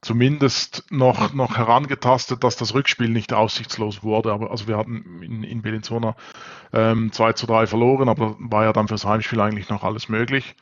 zumindest 0.00 0.84
noch, 0.90 1.32
noch 1.32 1.56
herangetastet, 1.56 2.44
dass 2.44 2.56
das 2.56 2.74
Rückspiel 2.74 3.08
nicht 3.08 3.32
aussichtslos 3.32 4.02
wurde. 4.02 4.32
Aber 4.32 4.50
also 4.50 4.68
wir 4.68 4.76
hatten 4.76 5.22
in, 5.22 5.42
in 5.44 5.62
Bellinzona 5.62 6.16
ähm, 6.72 7.12
2 7.12 7.32
zu 7.34 7.46
3 7.46 7.66
verloren, 7.66 8.08
aber 8.08 8.36
war 8.38 8.64
ja 8.64 8.72
dann 8.72 8.88
fürs 8.88 9.04
Heimspiel 9.04 9.40
eigentlich 9.40 9.68
noch 9.68 9.84
alles 9.84 10.08
möglich. 10.08 10.56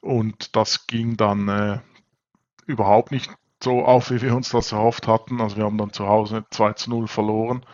Und 0.00 0.54
das 0.56 0.86
ging 0.86 1.16
dann 1.16 1.48
äh, 1.48 1.78
überhaupt 2.66 3.10
nicht 3.10 3.30
so 3.64 3.84
auf, 3.84 4.10
wie 4.10 4.22
wir 4.22 4.36
uns 4.36 4.50
das 4.50 4.72
erhofft 4.72 5.08
hatten. 5.08 5.40
Also 5.40 5.56
wir 5.56 5.64
haben 5.64 5.78
dann 5.78 5.92
zu 5.92 6.06
Hause 6.06 6.44
2 6.50 6.74
zu 6.74 6.90
0 6.90 7.08
verloren, 7.08 7.64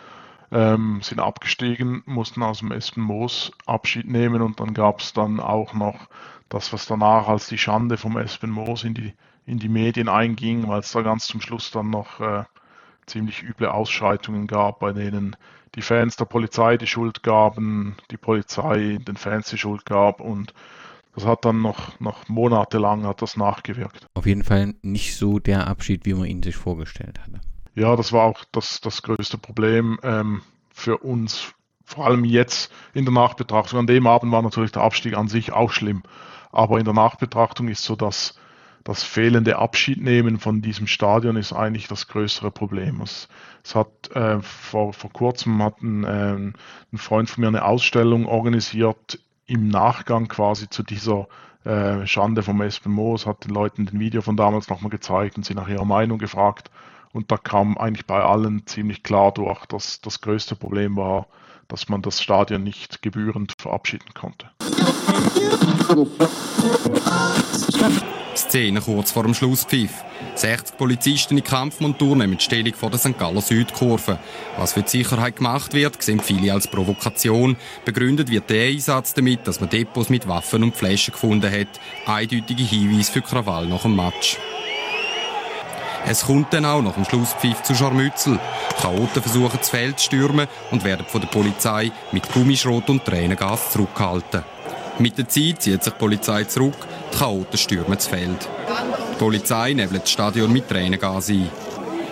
ähm, 0.51 1.01
sind 1.03 1.21
abgestiegen, 1.21 2.03
mussten 2.07 2.43
aus 2.43 2.61
dem 2.61 2.73
Espen 2.73 3.03
Moos 3.03 3.53
Abschied 3.67 4.09
nehmen 4.09 4.41
und 4.41 4.61
dann 4.61 4.73
gab 4.73 5.01
es 5.01 5.13
dann 5.13 5.41
auch 5.41 5.75
noch 5.75 6.09
das, 6.49 6.73
was 6.73 6.87
danach 6.87 7.29
als 7.29 7.49
die 7.49 7.59
Schande 7.59 7.97
vom 7.97 8.17
Espen 8.17 8.51
Moos 8.51 8.85
in 8.85 8.95
die, 8.95 9.15
in 9.47 9.59
die 9.59 9.69
Medien 9.69 10.09
einging, 10.09 10.67
weil 10.69 10.81
es 10.81 10.93
da 10.93 11.03
ganz 11.03 11.27
zum 11.27 11.41
Schluss 11.41 11.71
dann 11.71 11.91
noch 11.91 12.21
äh, 12.21 12.45
ziemlich 13.07 13.43
üble 13.43 13.69
Ausschreitungen 13.69 14.47
gab, 14.47 14.81
bei 14.81 14.93
denen 14.93 15.37
die 15.75 15.83
Fans 15.83 16.17
der 16.17 16.25
Polizei 16.25 16.77
die 16.77 16.87
Schuld 16.87 17.23
gaben, 17.23 17.97
die 18.11 18.17
Polizei 18.17 18.99
den 19.01 19.17
Fans 19.17 19.51
die 19.51 19.59
Schuld 19.59 19.85
gab 19.85 20.21
und 20.21 20.55
das 21.15 21.27
hat 21.27 21.45
dann 21.45 21.61
noch, 21.61 21.99
noch 22.01 22.29
monatelang 22.29 23.05
hat 23.05 23.23
das 23.23 23.37
nachgewirkt. 23.37 24.07
Auf 24.15 24.27
jeden 24.27 24.45
Fall 24.45 24.75
nicht 24.83 25.17
so 25.17 25.39
der 25.39 25.67
Abschied, 25.67 26.07
wie 26.07 26.15
man 26.15 26.27
ihn 26.27 26.43
sich 26.43 26.57
vorgestellt 26.57 27.21
hatte. 27.21 27.41
Ja, 27.75 27.97
das 27.97 28.13
war 28.13 28.25
auch 28.25 28.45
das, 28.53 28.81
das 28.81 29.03
größte 29.03 29.39
Problem 29.39 29.99
ähm, 30.03 30.43
für 30.73 30.99
uns, 30.99 31.53
vor 31.85 32.07
allem 32.07 32.25
jetzt 32.25 32.73
in 32.95 33.05
der 33.05 33.15
Nachbetrachtung. 33.15 33.81
An 33.81 33.87
dem 33.87 34.07
Abend 34.07 34.33
war 34.33 34.43
natürlich 34.43 34.73
der 34.73 34.83
Abstieg 34.83 35.17
an 35.17 35.29
sich 35.29 35.53
auch 35.53 35.73
schlimm, 35.73 36.03
aber 36.53 36.79
in 36.79 36.85
der 36.85 36.95
Nachbetrachtung 36.95 37.69
ist 37.69 37.85
so, 37.85 37.97
dass 37.97 38.39
das 38.85 39.03
fehlende 39.03 39.59
Abschiednehmen 39.59 40.39
von 40.39 40.63
diesem 40.63 40.87
Stadion 40.87 41.37
ist 41.37 41.53
eigentlich 41.53 41.87
das 41.87 42.09
größere 42.09 42.51
Problem. 42.51 43.03
Es, 43.03 43.29
es 43.63 43.75
hat 43.75 44.11
äh, 44.15 44.41
vor, 44.41 44.93
vor 44.93 45.13
kurzem 45.13 45.63
hat 45.63 45.83
ein, 45.83 46.05
äh, 46.05 46.35
ein 46.93 46.99
Freund 46.99 47.29
von 47.29 47.43
mir 47.43 47.49
eine 47.49 47.65
Ausstellung 47.65 48.27
organisiert 48.27 49.21
im 49.51 49.67
Nachgang 49.67 50.29
quasi 50.29 50.71
zu 50.71 50.85
dieser 50.85 51.27
äh, 51.65 52.07
Schande 52.07 52.45
vom 52.45 52.61
Espen 52.61 52.93
Moos, 52.93 53.27
hat 53.27 53.45
den 53.45 53.51
Leuten 53.53 53.85
den 53.85 53.99
Video 53.99 54.23
von 54.23 54.37
damals 54.37 54.69
nochmal 54.69 54.91
gezeigt 54.91 55.37
und 55.37 55.45
sie 55.45 55.55
nach 55.55 55.69
ihrer 55.69 55.85
Meinung 55.85 56.19
gefragt. 56.19 56.71
Und 57.13 57.33
da 57.33 57.37
kam 57.37 57.77
eigentlich 57.77 58.07
bei 58.07 58.23
allen 58.23 58.65
ziemlich 58.67 59.03
klar 59.03 59.33
durch, 59.33 59.67
dass 59.67 60.01
das 60.01 60.21
größte 60.21 60.55
Problem 60.55 60.97
war, 60.97 61.27
dass 61.71 61.89
man 61.89 62.03
das 62.03 62.21
Stadion 62.21 62.63
nicht 62.63 63.01
gebührend 63.01 63.53
verabschieden 63.59 64.13
konnte. 64.15 64.51
Szene 68.35 68.81
kurz 68.81 69.13
vor 69.13 69.23
dem 69.23 69.35
Schlusspfiff. 69.35 70.05
60 70.35 70.77
Polizisten 70.77 71.39
in 71.39 71.45
Kampfmontur 71.45 72.17
nehmen 72.17 72.37
die 72.39 72.45
Stellung 72.45 72.75
vor 72.75 72.91
der 72.91 72.99
St. 72.99 73.19
Galler 73.19 73.41
Südkurve. 73.41 74.19
Was 74.57 74.73
für 74.73 74.83
die 74.83 74.89
Sicherheit 74.89 75.37
gemacht 75.37 75.73
wird, 75.73 76.03
sehen 76.03 76.21
viele 76.21 76.53
als 76.53 76.69
Provokation. 76.69 77.57
Begründet 77.85 78.31
wird 78.31 78.51
der 78.51 78.69
Einsatz 78.69 79.15
damit, 79.15 79.47
dass 79.47 79.61
man 79.61 79.71
Depots 79.71 80.09
mit 80.09 80.27
Waffen 80.27 80.63
und 80.63 80.77
Flaschen 80.77 81.13
gefunden 81.13 81.51
hat. 81.51 81.81
Eindeutige 82.07 82.63
Hinweise 82.63 83.13
für 83.13 83.23
Krawall 83.23 83.67
nach 83.67 83.83
dem 83.83 83.97
Match. 83.97 84.39
Es 86.07 86.25
kommt 86.25 86.53
dann 86.53 86.65
auch 86.65 86.83
nach 86.83 86.95
dem 86.95 87.05
Schlusspfiff 87.05 87.63
zu 87.63 87.75
Scharmützel. 87.75 88.39
Chaoten 88.81 89.23
versuchen 89.23 89.59
das 89.59 89.69
Feld 89.69 89.99
zu 89.99 90.07
stürmen 90.07 90.49
und 90.71 90.85
werden 90.85 91.07
von 91.07 91.21
der 91.21 91.29
Polizei 91.29 91.93
mit 92.13 92.33
Gummischrot 92.33 92.89
und 92.91 93.05
Tränengas 93.05 93.71
zurückgehalten. 93.71 94.43
Mit 94.99 95.19
der 95.19 95.29
Zeit 95.29 95.63
zieht 95.63 95.83
sich 95.83 95.93
die 95.93 95.99
Polizei 95.99 96.45
zurück, 96.45 96.87
die 97.13 97.17
Chaoten 97.17 97.59
stürmen 97.59 97.95
das 97.95 98.07
Feld. 98.07 98.49
Die 99.13 99.19
Polizei 99.19 99.73
nebelt 99.73 100.03
das 100.03 100.11
Stadion 100.11 100.53
mit 100.53 100.69
Tränengas 100.69 101.29
ein. 101.31 101.49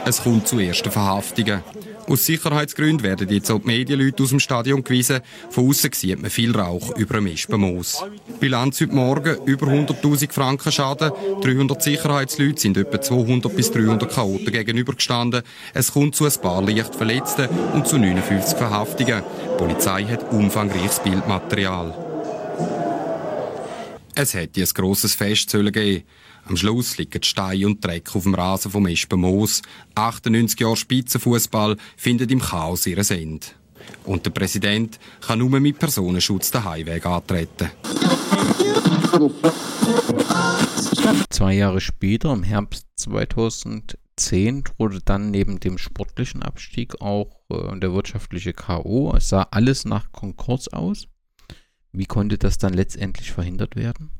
Es 0.04 0.22
kommt 0.22 0.46
zu 0.46 0.58
ersten 0.58 0.90
Verhaftungen. 0.90 1.62
Aus 2.08 2.24
Sicherheitsgründen 2.24 3.02
werden 3.02 3.28
jetzt 3.28 3.50
auch 3.50 3.58
die 3.58 3.66
Medienleute 3.66 4.22
aus 4.22 4.30
dem 4.30 4.40
Stadion 4.40 4.82
gewiesen. 4.82 5.20
Von 5.50 5.68
außen 5.68 5.92
sieht 5.92 6.22
man 6.22 6.30
viel 6.30 6.56
Rauch 6.56 6.96
über 6.96 7.14
dem 7.14 7.26
Espenmoos. 7.26 8.02
Bilanz 8.40 8.80
heute 8.80 8.94
Morgen 8.94 9.36
über 9.44 9.66
100.000 9.66 10.32
Franken 10.32 10.72
Schaden. 10.72 11.12
300 11.42 11.82
Sicherheitsleute 11.82 12.60
sind 12.60 12.78
etwa 12.78 12.98
200 12.98 13.54
bis 13.54 13.70
300 13.72 14.10
Chaoten 14.10 14.50
gegenübergestanden. 14.50 15.42
Es 15.74 15.92
kommt 15.92 16.16
zu 16.16 16.24
ein 16.24 16.32
paar 16.40 16.62
leicht 16.62 16.94
Verletzten 16.94 17.46
und 17.74 17.86
zu 17.86 17.98
59 17.98 18.56
Verhaftungen. 18.56 19.22
Die 19.22 19.58
Polizei 19.58 20.04
hat 20.04 20.32
umfangreiches 20.32 21.00
Bildmaterial. 21.00 21.94
Es 24.14 24.32
hätte 24.32 24.62
ein 24.62 24.68
grosses 24.74 25.14
Fest 25.14 25.52
geben 25.52 26.04
am 26.48 26.56
Schluss 26.56 26.96
liegen 26.96 27.22
Stein 27.22 27.64
und 27.66 27.84
Dreck 27.84 28.14
auf 28.14 28.22
dem 28.22 28.34
Rasen 28.34 28.70
vom 28.70 28.86
Espenmoos. 28.86 29.62
98 29.94 30.60
Jahre 30.60 30.76
Spitzenfußball 30.76 31.76
findet 31.96 32.30
im 32.30 32.40
Chaos 32.40 32.86
ihres 32.86 33.10
Ende. 33.10 33.46
Und 34.04 34.24
der 34.24 34.30
Präsident 34.30 34.98
kann 35.20 35.38
nur 35.40 35.60
mit 35.60 35.78
Personenschutz 35.78 36.50
den 36.50 36.64
Heimweg 36.64 37.04
antreten. 37.06 37.70
Zwei 41.30 41.54
Jahre 41.54 41.80
später, 41.80 42.32
im 42.32 42.42
Herbst 42.42 42.86
2010, 42.96 44.64
drohte 44.64 45.00
dann 45.04 45.30
neben 45.30 45.60
dem 45.60 45.78
sportlichen 45.78 46.42
Abstieg 46.42 47.00
auch 47.00 47.40
äh, 47.50 47.78
der 47.78 47.92
wirtschaftliche 47.92 48.52
K.O. 48.52 49.14
Es 49.16 49.28
sah 49.28 49.46
alles 49.50 49.84
nach 49.84 50.12
Konkurs 50.12 50.68
aus. 50.68 51.06
Wie 51.92 52.06
konnte 52.06 52.38
das 52.38 52.58
dann 52.58 52.74
letztendlich 52.74 53.32
verhindert 53.32 53.76
werden? 53.76 54.10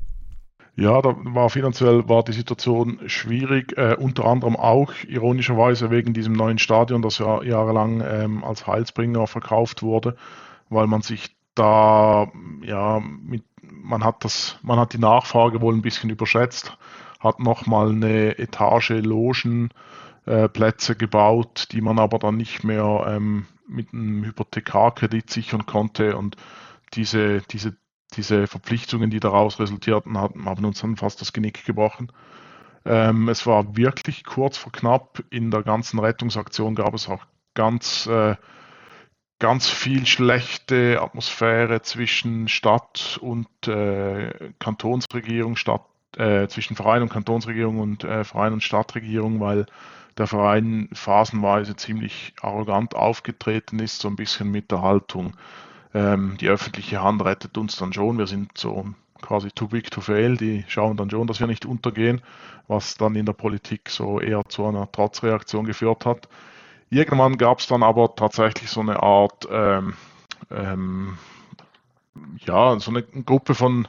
Ja, 0.75 1.01
da 1.01 1.15
war 1.17 1.49
finanziell 1.49 2.07
war 2.07 2.23
die 2.23 2.33
Situation 2.33 2.99
schwierig, 3.07 3.77
äh, 3.77 3.95
unter 3.99 4.25
anderem 4.25 4.55
auch 4.55 4.93
ironischerweise 5.07 5.91
wegen 5.91 6.13
diesem 6.13 6.33
neuen 6.33 6.57
Stadion, 6.57 7.01
das 7.01 7.17
ja 7.17 7.43
jahrelang 7.43 8.01
ähm, 8.01 8.43
als 8.43 8.65
Heilsbringer 8.65 9.27
verkauft 9.27 9.83
wurde, 9.83 10.15
weil 10.69 10.87
man 10.87 11.01
sich 11.01 11.35
da 11.55 12.31
ja 12.63 13.01
mit 13.01 13.43
man 13.61 14.03
hat 14.03 14.23
das 14.23 14.57
man 14.61 14.79
hat 14.79 14.93
die 14.93 14.99
Nachfrage 14.99 15.61
wohl 15.61 15.73
ein 15.73 15.81
bisschen 15.81 16.09
überschätzt, 16.09 16.77
hat 17.19 17.39
nochmal 17.39 17.89
eine 17.89 18.37
Etage 18.39 18.91
Logenplätze 18.91 20.93
äh, 20.93 20.95
gebaut, 20.95 21.67
die 21.71 21.81
man 21.81 21.99
aber 21.99 22.19
dann 22.19 22.37
nicht 22.37 22.63
mehr 22.63 23.05
ähm, 23.07 23.47
mit 23.67 23.93
einem 23.93 24.23
Hypothekarkredit 24.23 25.29
sichern 25.29 25.65
konnte 25.65 26.17
und 26.17 26.37
diese 26.93 27.41
diese 27.51 27.75
diese 28.15 28.47
Verpflichtungen, 28.47 29.09
die 29.09 29.19
daraus 29.19 29.59
resultierten, 29.59 30.17
haben, 30.17 30.45
haben 30.45 30.65
uns 30.65 30.81
dann 30.81 30.97
fast 30.97 31.21
das 31.21 31.33
Genick 31.33 31.65
gebrochen. 31.65 32.11
Ähm, 32.85 33.29
es 33.29 33.45
war 33.45 33.75
wirklich 33.75 34.23
kurz 34.23 34.57
vor 34.57 34.71
knapp. 34.71 35.23
In 35.29 35.51
der 35.51 35.63
ganzen 35.63 35.99
Rettungsaktion 35.99 36.75
gab 36.75 36.93
es 36.93 37.07
auch 37.07 37.25
ganz, 37.53 38.07
äh, 38.07 38.35
ganz 39.39 39.69
viel 39.69 40.05
schlechte 40.05 41.01
Atmosphäre 41.01 41.81
zwischen 41.81 42.47
Stadt 42.47 43.19
und 43.21 43.47
äh, 43.67 44.51
Kantonsregierung, 44.59 45.55
Stadt, 45.55 45.85
äh, 46.17 46.47
zwischen 46.47 46.75
Verein 46.75 47.03
und 47.03 47.09
Kantonsregierung 47.09 47.79
und 47.79 48.03
äh, 48.03 48.23
Verein 48.23 48.53
und 48.53 48.63
Stadtregierung, 48.63 49.39
weil 49.39 49.65
der 50.17 50.27
Verein 50.27 50.89
phasenweise 50.91 51.75
ziemlich 51.75 52.33
arrogant 52.41 52.95
aufgetreten 52.95 53.79
ist, 53.79 54.01
so 54.01 54.07
ein 54.07 54.15
bisschen 54.15 54.51
mit 54.51 54.71
der 54.71 54.81
Haltung, 54.81 55.35
ähm, 55.93 56.37
die 56.39 56.47
öffentliche 56.47 57.01
Hand 57.01 57.23
rettet 57.23 57.57
uns 57.57 57.75
dann 57.77 57.93
schon. 57.93 58.17
Wir 58.17 58.27
sind 58.27 58.57
so 58.57 58.85
quasi 59.21 59.49
too 59.51 59.67
big 59.67 59.91
to 59.91 60.01
fail. 60.01 60.37
Die 60.37 60.63
schauen 60.67 60.97
dann 60.97 61.09
schon, 61.09 61.27
dass 61.27 61.39
wir 61.39 61.47
nicht 61.47 61.65
untergehen, 61.65 62.21
was 62.67 62.95
dann 62.95 63.15
in 63.15 63.25
der 63.25 63.33
Politik 63.33 63.89
so 63.89 64.19
eher 64.19 64.43
zu 64.47 64.65
einer 64.65 64.91
Trotzreaktion 64.91 65.65
geführt 65.65 66.05
hat. 66.05 66.29
Irgendwann 66.89 67.37
gab 67.37 67.59
es 67.59 67.67
dann 67.67 67.83
aber 67.83 68.15
tatsächlich 68.15 68.69
so 68.69 68.81
eine 68.81 69.01
Art, 69.01 69.47
ähm, 69.51 69.93
ähm, 70.49 71.17
ja, 72.45 72.79
so 72.79 72.91
eine 72.91 73.03
Gruppe 73.03 73.53
von, 73.53 73.87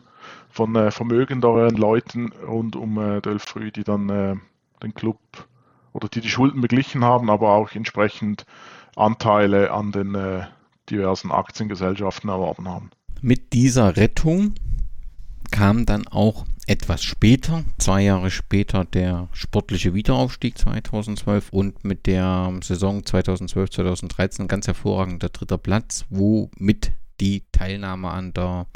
von 0.50 0.74
äh, 0.76 0.90
vermögenderen 0.90 1.76
Leuten 1.76 2.32
rund 2.46 2.76
um 2.76 2.98
äh, 2.98 3.20
Delfrü, 3.20 3.70
die 3.70 3.84
dann 3.84 4.08
äh, 4.10 4.36
den 4.82 4.94
Club 4.94 5.18
oder 5.92 6.08
die 6.08 6.20
die 6.20 6.28
Schulden 6.28 6.60
beglichen 6.60 7.04
haben, 7.04 7.30
aber 7.30 7.50
auch 7.50 7.72
entsprechend 7.72 8.44
Anteile 8.96 9.70
an 9.72 9.92
den 9.92 10.14
äh, 10.14 10.46
diversen 10.90 11.30
Aktiengesellschaften 11.30 12.30
erworben 12.30 12.68
haben. 12.68 12.90
Mit 13.22 13.52
dieser 13.52 13.96
Rettung 13.96 14.54
kam 15.50 15.86
dann 15.86 16.06
auch 16.08 16.46
etwas 16.66 17.02
später, 17.02 17.64
zwei 17.78 18.02
Jahre 18.02 18.30
später, 18.30 18.84
der 18.84 19.28
sportliche 19.32 19.92
Wiederaufstieg 19.92 20.56
2012 20.56 21.50
und 21.50 21.84
mit 21.84 22.06
der 22.06 22.52
Saison 22.62 23.00
2012-2013 23.00 24.46
ganz 24.46 24.68
hervorragender 24.68 25.30
dritter 25.30 25.58
Platz, 25.58 26.04
womit 26.10 26.92
die 27.20 27.42
Teilnahme 27.52 28.10
an 28.10 28.32
der 28.32 28.66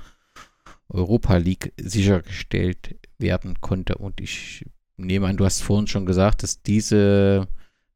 Europa 0.88 1.36
League 1.36 1.72
sichergestellt 1.80 2.96
werden 3.18 3.60
konnte. 3.60 3.94
Und 3.96 4.20
ich 4.20 4.66
nehme 4.96 5.28
an, 5.28 5.36
du 5.36 5.44
hast 5.44 5.62
vorhin 5.62 5.86
schon 5.86 6.06
gesagt, 6.06 6.42
dass 6.42 6.62
diese 6.62 7.48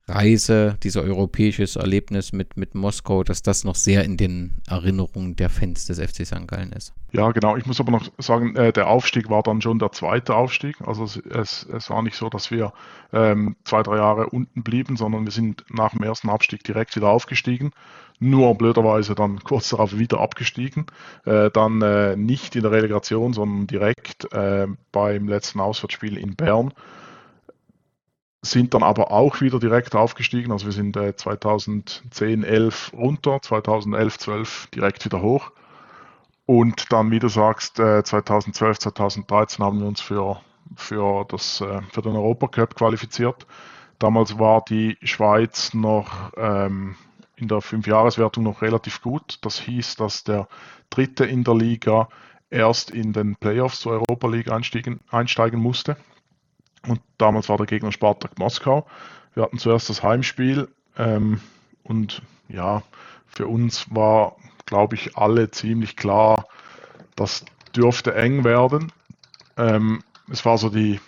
Reise, 0.09 0.79
dieser 0.83 1.03
europäisches 1.03 1.77
Erlebnis 1.77 2.33
mit, 2.33 2.57
mit 2.57 2.75
Moskau, 2.75 3.25
dass 3.25 3.43
das 3.43 3.65
noch 3.65 3.75
sehr 3.75 4.05
in 4.05 4.17
den 4.17 4.55
Erinnerungen 4.67 5.37
der 5.37 5.51
Fans 5.51 5.87
des 5.87 6.01
FC 6.01 6.27
St. 6.27 6.49
Gallen 6.49 6.73
ist. 6.73 6.95
Ja, 7.13 7.31
genau. 7.33 7.57
Ich 7.57 7.67
muss 7.67 7.81
aber 7.81 7.93
noch 7.93 8.09
sagen, 8.19 8.57
äh, 8.57 8.73
der 8.73 8.89
Aufstieg 8.89 9.29
war 9.29 9.43
dann 9.43 9.61
schon 9.61 9.79
der 9.79 9.93
zweite 9.93 10.35
Aufstieg. 10.35 10.77
Also 10.87 11.05
es, 11.05 11.17
es, 11.17 11.67
es 11.73 11.91
war 11.91 12.03
nicht 12.03 12.17
so, 12.17 12.29
dass 12.29 12.51
wir 12.51 12.73
ähm, 13.13 13.57
zwei, 13.65 13.83
drei 13.83 13.97
Jahre 13.97 14.29
unten 14.31 14.63
blieben, 14.63 14.97
sondern 14.97 15.25
wir 15.25 15.33
sind 15.33 15.65
nach 15.71 15.91
dem 15.91 16.03
ersten 16.03 16.31
Abstieg 16.31 16.65
direkt 16.65 16.97
wieder 16.97 17.09
aufgestiegen. 17.09 17.73
Nur 18.19 18.55
blöderweise 18.57 19.15
dann 19.15 19.39
kurz 19.45 19.69
darauf 19.71 19.99
wieder 19.99 20.21
abgestiegen. 20.21 20.87
Äh, 21.25 21.51
dann 21.51 21.83
äh, 21.83 22.17
nicht 22.17 22.57
in 22.57 22.63
der 22.63 22.73
Relegation, 22.73 23.33
sondern 23.33 23.67
direkt 23.67 24.33
äh, 24.33 24.67
beim 24.93 25.29
letzten 25.29 25.61
Auswärtsspiel 25.61 26.17
in 26.17 26.35
Bern 26.35 26.73
sind 28.43 28.75
dann 28.75 28.83
aber 28.83 29.11
auch 29.11 29.41
wieder 29.41 29.59
direkt 29.59 29.95
aufgestiegen. 29.95 30.53
Also 30.53 30.67
wir 30.67 30.73
sind 30.73 30.97
äh, 30.97 31.17
2010, 31.17 32.45
11 32.45 32.93
runter, 32.95 33.41
2011, 33.43 34.19
12 34.19 34.67
direkt 34.69 35.05
wieder 35.05 35.23
hoch. 35.23 35.51
Und 36.47 36.93
dann, 36.93 37.11
wie 37.11 37.19
du 37.19 37.29
sagst, 37.29 37.79
äh, 37.79 38.03
2012, 38.03 38.79
2013 38.79 39.65
haben 39.65 39.81
wir 39.81 39.87
uns 39.87 40.01
für, 40.01 40.41
für, 40.77 41.27
das, 41.29 41.61
äh, 41.61 41.83
für 41.93 42.03
den 42.03 42.17
Europacup 42.17 42.75
qualifiziert. 42.75 43.47
Damals 43.99 44.39
war 44.39 44.65
die 44.65 44.97
Schweiz 45.03 45.75
noch 45.75 46.33
ähm, 46.37 46.95
in 47.37 47.49
der 47.49 47.61
Fünfjahreswertung 47.61 48.45
noch 48.45 48.63
relativ 48.63 49.03
gut. 49.03 49.39
Das 49.43 49.59
hieß, 49.61 49.97
dass 49.97 50.25
der 50.25 50.49
Dritte 50.91 51.25
in 51.25 51.45
der 51.45 51.55
Liga 51.55 52.09
erst 52.51 52.91
in 52.91 53.13
den 53.13 53.37
Playoffs 53.37 53.81
zur 53.81 53.93
Europa 53.93 54.29
League 54.29 54.51
einsteigen, 54.51 55.01
einsteigen 55.11 55.61
musste. 55.61 55.97
Und 56.87 57.01
damals 57.19 57.49
war 57.49 57.57
der 57.57 57.67
Gegner 57.67 57.93
Spartak 57.93 58.39
Moskau. 58.39 58.87
Wir 59.35 59.43
hatten 59.43 59.59
zuerst 59.59 59.89
das 59.89 60.03
Heimspiel 60.03 60.69
ähm, 60.97 61.41
und 61.83 62.23
ja, 62.49 62.83
für 63.27 63.47
uns 63.47 63.87
war, 63.95 64.37
glaube 64.67 64.97
ich, 64.97 65.17
alle 65.17 65.51
ziemlich 65.51 65.97
klar, 65.97 66.47
das 67.15 67.45
dürfte 67.75 68.15
eng 68.15 68.45
werden. 68.45 68.93
Ähm, 69.57 70.03
es 70.31 70.45
war 70.45 70.59
so 70.59 70.71
die, 70.71 71.01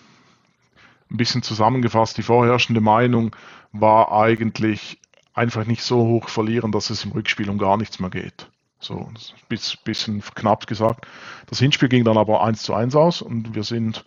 ein 1.09 1.17
bisschen 1.17 1.43
zusammengefasst, 1.43 2.17
die 2.17 2.23
vorherrschende 2.23 2.81
Meinung 2.81 3.35
war 3.71 4.11
eigentlich 4.11 4.99
einfach 5.33 5.65
nicht 5.65 5.83
so 5.83 6.05
hoch 6.05 6.29
verlieren, 6.29 6.71
dass 6.71 6.89
es 6.89 7.05
im 7.05 7.11
Rückspiel 7.11 7.49
um 7.49 7.57
gar 7.57 7.77
nichts 7.77 7.99
mehr 7.99 8.09
geht. 8.09 8.49
So, 8.79 8.95
ein 8.97 9.59
bisschen 9.83 10.21
knapp 10.21 10.67
gesagt. 10.67 11.05
Das 11.47 11.59
Hinspiel 11.59 11.89
ging 11.89 12.03
dann 12.03 12.17
aber 12.17 12.43
1 12.43 12.63
zu 12.63 12.73
1 12.73 12.95
aus 12.95 13.21
und 13.21 13.53
wir 13.53 13.63
sind 13.63 14.03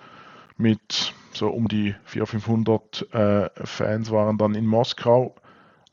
mit 0.57 1.15
so 1.33 1.49
um 1.49 1.69
die 1.69 1.95
400, 2.05 2.29
500 2.29 3.15
äh, 3.15 3.51
Fans 3.67 4.11
waren 4.11 4.39
dann 4.39 4.55
in 4.55 4.67
Moskau. 4.67 5.35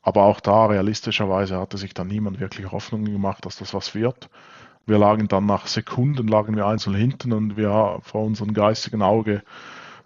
Aber 0.02 0.24
auch 0.24 0.40
da 0.40 0.66
realistischerweise 0.66 1.58
hatte 1.58 1.78
sich 1.78 1.94
dann 1.94 2.08
niemand 2.08 2.40
wirklich 2.40 2.70
Hoffnung 2.72 3.04
gemacht, 3.04 3.46
dass 3.46 3.56
das 3.56 3.72
was 3.72 3.94
wird. 3.94 4.28
Wir 4.84 4.98
lagen 4.98 5.28
dann 5.28 5.46
nach 5.46 5.68
Sekunden, 5.68 6.26
lagen 6.26 6.56
wir 6.56 6.66
einzeln 6.66 6.96
hinten 6.96 7.32
und 7.32 7.56
wir 7.56 8.00
vor 8.02 8.24
unserem 8.24 8.52
geistigen 8.52 9.02
Auge 9.02 9.42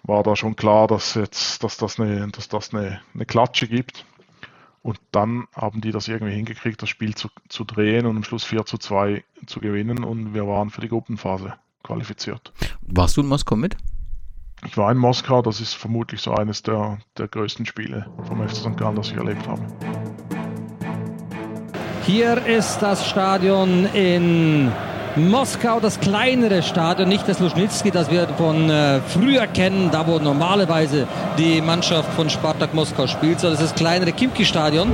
war 0.03 0.23
da 0.23 0.37
schon 0.37 0.55
klar, 0.55 0.87
dass 0.87 1.15
jetzt, 1.15 1.65
dass 1.65 1.79
das 1.79 1.99
eine, 1.99 2.29
dass 2.29 2.49
das 2.49 2.73
eine, 2.73 3.01
eine 3.15 3.27
Klatsche 3.27 3.67
gibt. 3.69 4.05
Und 4.83 5.01
dann 5.11 5.49
haben 5.53 5.81
die 5.81 5.91
das 5.91 6.07
irgendwie 6.07 6.35
hingekriegt, 6.35 6.81
das 6.81 6.91
Spiel 6.91 7.15
zu, 7.15 7.29
zu 7.49 7.65
drehen 7.65 8.07
und 8.07 8.17
am 8.17 8.23
Schluss 8.23 8.45
4 8.45 8.67
zu 8.67 8.79
2 8.79 9.25
zu 9.47 9.61
gewinnen 9.61 10.05
und 10.05 10.33
wir 10.33 10.47
waren 10.47 10.71
für 10.71 10.81
die 10.81 10.89
Gruppenphase 10.89 11.55
qualifiziert. 11.83 12.53
Warst 12.83 13.17
du 13.17 13.23
in 13.23 13.27
Moskau 13.27 13.57
mit? 13.57 13.77
Ich 14.65 14.77
war 14.77 14.91
in 14.91 14.99
Moskau, 14.99 15.43
das 15.43 15.61
ist 15.61 15.75
vermutlich 15.75 16.23
so 16.23 16.33
eines 16.33 16.63
der, 16.63 16.99
der 17.19 17.29
größten 17.29 17.67
Spiele 17.67 18.07
vom 18.27 18.47
FC 18.47 18.57
St. 18.57 18.77
Gallen, 18.77 18.97
das 18.97 19.11
ich 19.11 19.17
erlebt 19.17 19.47
habe. 19.47 19.61
Hier 22.05 22.45
ist 22.47 22.79
das 22.79 23.07
Stadion 23.07 23.87
in 23.93 24.73
Moskau, 25.17 25.81
das 25.81 25.99
kleinere 25.99 26.63
Stadion, 26.63 27.09
nicht 27.09 27.29
das 27.29 27.41
Luschnitski, 27.41 27.91
das 27.91 28.11
wir 28.11 28.29
von 28.29 28.71
äh, 28.71 29.01
früher 29.01 29.47
kennen, 29.47 29.91
da 29.91 30.07
wo 30.07 30.19
normalerweise 30.19 31.09
die 31.39 31.61
Mannschaft 31.61 32.13
von 32.15 32.31
Spartak 32.31 32.75
Moskau 32.75 33.07
spielt, 33.07 33.41
sondern 33.41 33.59
das 33.59 33.65
ist 33.65 33.73
das 33.73 33.79
kleinere 33.79 34.13
Kimki-Stadion. 34.13 34.93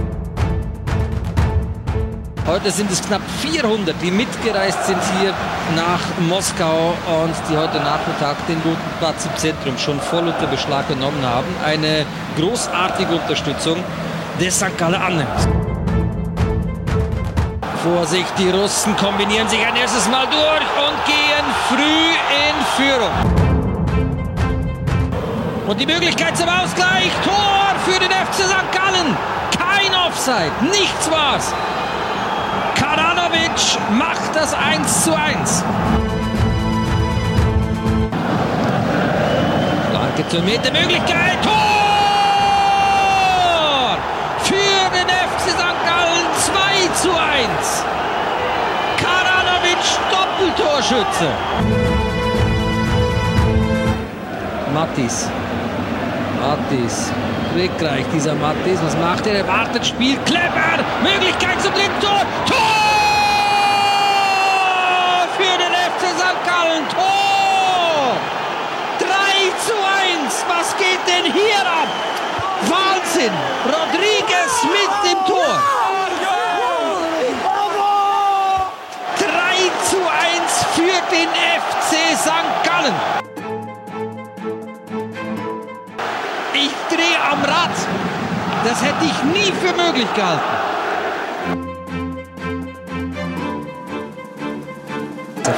Heute 2.44 2.73
sind 2.73 2.90
es 2.90 3.01
knapp 3.01 3.23
400, 3.40 3.94
die 4.02 4.10
mitgereist 4.10 4.85
sind 4.85 4.98
hier 5.20 5.32
nach 5.77 6.01
Moskau 6.28 6.93
und 7.23 7.35
die 7.48 7.56
heute 7.56 7.78
Nachmittag 7.78 8.36
den 8.48 8.60
guten 8.64 8.90
Platz 8.98 9.27
im 9.27 9.36
Zentrum 9.36 9.78
schon 9.78 10.01
voll 10.01 10.27
unter 10.27 10.48
Beschlag 10.48 10.89
genommen 10.89 11.24
haben. 11.24 11.47
Eine 11.64 12.05
großartige 12.36 13.14
Unterstützung 13.14 13.77
des 14.40 14.56
St. 14.56 14.77
Galler 14.77 15.01
annimmt. 15.01 15.28
Vorsicht, 17.85 18.32
die 18.36 18.51
Russen 18.51 18.97
kombinieren 18.97 19.48
sich 19.48 19.64
ein 19.64 19.77
erstes 19.77 20.09
Mal 20.09 20.27
durch 20.27 20.66
und 20.82 21.05
gehen 21.06 21.47
früh 21.69 22.10
in 22.43 22.56
Führung. 22.77 23.12
Und 25.69 25.81
die 25.81 25.86
Möglichkeit 25.86 26.36
zum 26.36 26.48
Ausgleich. 26.48 27.12
Tor 27.24 27.73
für 27.85 28.01
den 28.01 28.10
FC 28.10 28.43
St. 28.43 28.73
Gallen. 28.73 29.16
Kein 29.56 29.94
Offside, 29.94 30.51
nichts 30.73 31.09
war's. 31.09 31.55
Karanovic 33.32 33.98
macht 33.98 34.34
das 34.34 34.54
1 34.54 35.04
zu 35.04 35.14
1. 35.14 35.64
Flanke 39.90 40.28
zur 40.28 40.42
Mitte, 40.42 40.70
Möglichkeit. 40.72 41.42
Tor! 41.42 41.82
zu 47.02 47.10
1. 47.10 47.84
Karanovic 49.00 49.84
Doppeltorschütze. 50.12 51.28
Mattis. 54.74 55.28
Mattis. 56.40 57.12
Trickreich 57.54 58.04
dieser 58.14 58.34
Mattis. 58.34 58.78
Was 58.84 58.96
macht 58.98 59.26
er? 59.26 59.34
Er 59.38 59.48
wartet, 59.48 59.86
spielt 59.86 60.24
clever. 60.26 60.78
Möglichkeit 61.02 61.60
zum 61.60 61.72
dritten 61.72 62.00
Tor. 62.00 62.22
Tor! 62.46 62.59
Für 65.36 65.59
den 65.59 65.72
FC 65.72 66.02
St. 66.16 66.40
Gallen. 66.46 66.88
Tor! 66.88 68.16
3 69.00 69.06
zu 69.66 69.74
1. 70.26 70.44
Geht 70.78 71.03
denn 71.07 71.32
hier 71.32 71.61
ab? 71.61 71.89
Wahnsinn. 72.69 73.32
Rodriguez 73.65 74.62
mit 74.65 75.11
dem 75.11 75.27
Tor. 75.27 75.82
den 81.12 81.28
FC 81.28 82.16
St. 82.16 82.31
Gallen. 82.65 82.94
Ich 86.55 86.73
drehe 86.89 87.20
am 87.31 87.44
Rad. 87.44 87.70
Das 88.65 88.82
hätte 88.82 89.05
ich 89.05 89.23
nie 89.24 89.53
für 89.53 89.74
möglich 89.74 90.12
gehalten. 90.15 90.40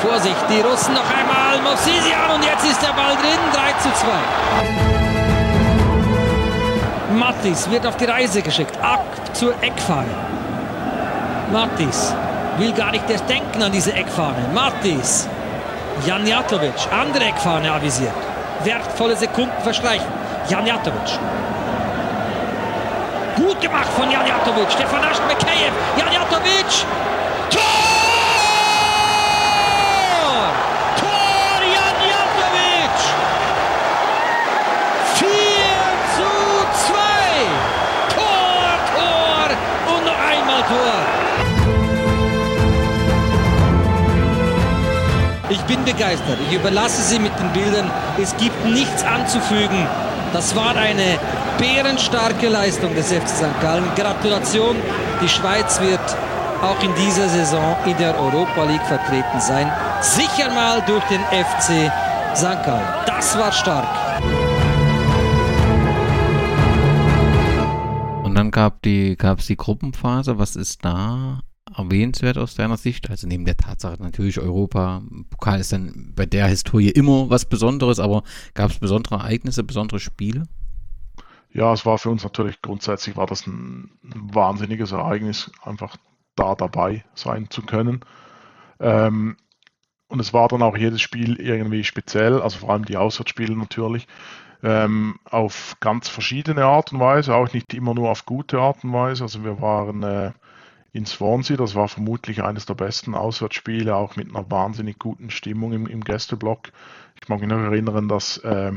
Vorsicht, 0.03 0.37
die 0.51 0.61
Russen 0.61 0.93
noch 0.93 1.11
einmal. 1.19 1.63
Mosisian 1.63 2.31
und 2.35 2.45
jetzt 2.45 2.65
ist 2.65 2.83
der 2.83 2.93
Ball 2.93 3.17
drin. 3.17 3.39
3 3.53 3.73
zu 3.83 3.91
2. 3.95 5.04
Mattis 7.25 7.71
wird 7.71 7.87
auf 7.87 7.97
die 7.97 8.05
Reise 8.05 8.43
geschickt. 8.43 8.77
Ab 8.83 9.07
zur 9.33 9.55
Eckfahne. 9.63 10.15
Mattis 11.51 12.15
will 12.59 12.71
gar 12.73 12.91
nicht 12.91 13.09
erst 13.09 13.27
denken 13.27 13.63
an 13.63 13.73
diese 13.73 13.95
Eckfahne. 13.95 14.47
Mattis 14.53 15.27
Janjatovic, 16.05 16.75
andere 16.93 17.25
Eckfahne 17.25 17.73
avisiert. 17.73 18.13
Wertvolle 18.63 19.17
Sekunden 19.17 19.59
verstreichen. 19.63 20.07
Janjatovic. 20.51 21.19
Gut 23.37 23.59
gemacht 23.59 23.89
von 23.97 24.11
Janjatovic. 24.11 24.77
Der 24.77 24.87
vernascht 24.87 25.23
Mekejew. 25.27 25.73
Janjatovic. 25.97 26.73
Tor! 27.51 27.63
Tor 27.63 27.84
Tor. 40.75 40.95
Ich 45.51 45.61
bin 45.63 45.85
begeistert. 45.85 46.39
Ich 46.49 46.57
überlasse 46.57 47.03
Sie 47.03 47.19
mit 47.19 47.33
den 47.39 47.51
Bildern. 47.53 47.91
Es 48.21 48.37
gibt 48.37 48.65
nichts 48.67 49.05
anzufügen. 49.05 49.87
Das 50.33 50.57
war 50.57 50.75
eine 50.77 51.19
bärenstarke 51.59 52.49
Leistung 52.49 52.95
des 52.95 53.13
FC 53.13 53.29
St. 53.29 53.61
Gallen. 53.61 53.85
Gratulation. 53.95 54.77
Die 55.23 55.29
Schweiz 55.29 55.81
wird 55.81 56.01
auch 56.63 56.83
in 56.83 56.93
dieser 56.95 57.29
Saison 57.29 57.77
in 57.85 57.97
der 57.99 58.19
Europa 58.19 58.65
League 58.65 58.87
vertreten 58.87 59.41
sein. 59.41 59.71
Sicher 60.01 60.51
mal 60.51 60.83
durch 60.87 61.05
den 61.05 61.21
FC 61.21 61.93
St. 62.35 62.65
Gallen. 62.65 62.89
Das 63.07 63.39
war 63.39 63.53
stark. 63.53 64.04
Gab 68.55 68.83
die, 68.83 69.19
es 69.21 69.47
die 69.47 69.57
Gruppenphase. 69.57 70.39
Was 70.39 70.57
ist 70.57 70.85
da 70.85 71.41
erwähnenswert 71.77 72.39
aus 72.39 72.55
deiner 72.55 72.77
Sicht? 72.77 73.11
Also 73.11 73.27
neben 73.27 73.45
der 73.45 73.57
Tatsache 73.57 74.01
natürlich 74.01 74.39
Europa, 74.39 75.03
Pokal 75.29 75.61
ist 75.61 75.73
dann 75.73 76.13
bei 76.15 76.25
der 76.25 76.47
Historie 76.47 76.89
immer 76.89 77.29
was 77.29 77.47
Besonderes, 77.47 77.99
aber 77.99 78.23
gab 78.55 78.71
es 78.71 78.79
besondere 78.79 79.17
Ereignisse, 79.17 79.65
besondere 79.65 79.99
Spiele? 79.99 80.45
Ja, 81.53 81.73
es 81.73 81.85
war 81.85 81.99
für 81.99 82.11
uns 82.11 82.23
natürlich 82.23 82.63
grundsätzlich 82.63 83.17
war 83.17 83.27
das 83.27 83.47
ein, 83.47 83.91
wahnsinniges 84.03 84.93
Ereignis, 84.93 85.51
einfach 85.63 85.97
da 86.37 86.55
dabei 86.55 87.05
sein 87.15 87.51
zu 87.51 87.63
können. 87.63 88.01
Ähm, 88.79 89.37
und 90.09 90.21
es 90.21 90.33
war 90.33 90.47
dann 90.47 90.63
auch 90.63 90.77
jedes 90.77 91.01
Spiel 91.01 91.41
irgendwie 91.41 91.83
speziell, 91.83 92.41
also 92.41 92.59
vor 92.59 92.71
allem 92.71 92.85
die 92.85 92.97
Auswärtsspiele 92.97 93.57
natürlich. 93.57 94.07
Ähm, 94.65 95.17
auf 95.25 95.77
ganz 95.81 96.09
verschiedene 96.09 96.65
Art 96.65 96.91
und 96.93 96.99
Weise, 96.99 97.35
auch 97.35 97.53
nicht 97.53 97.75
immer 97.75 97.93
nur 97.95 98.11
auf 98.11 98.25
gute 98.25 98.59
Art 98.59 98.83
und 98.83 98.95
Weise. 98.95 99.23
Also 99.23 99.45
wir 99.45 99.61
waren 99.61 100.03
äh, 100.03 100.33
in 100.95 101.05
Swansea, 101.05 101.57
das 101.57 101.75
war 101.75 101.87
vermutlich 101.87 102.43
eines 102.43 102.65
der 102.65 102.75
besten 102.75 103.15
Auswärtsspiele, 103.15 103.95
auch 103.95 104.17
mit 104.17 104.31
einer 104.31 104.51
wahnsinnig 104.51 104.99
guten 104.99 105.29
Stimmung 105.29 105.75
im, 105.75 105.87
im 105.87 106.01
Gästeblock. 106.01 106.73
Ich 107.21 107.29
mag 107.29 107.41
mich 107.41 107.49
noch 107.51 107.59
erinnern, 107.59 108.09
dass 108.09 108.39
äh, 108.39 108.73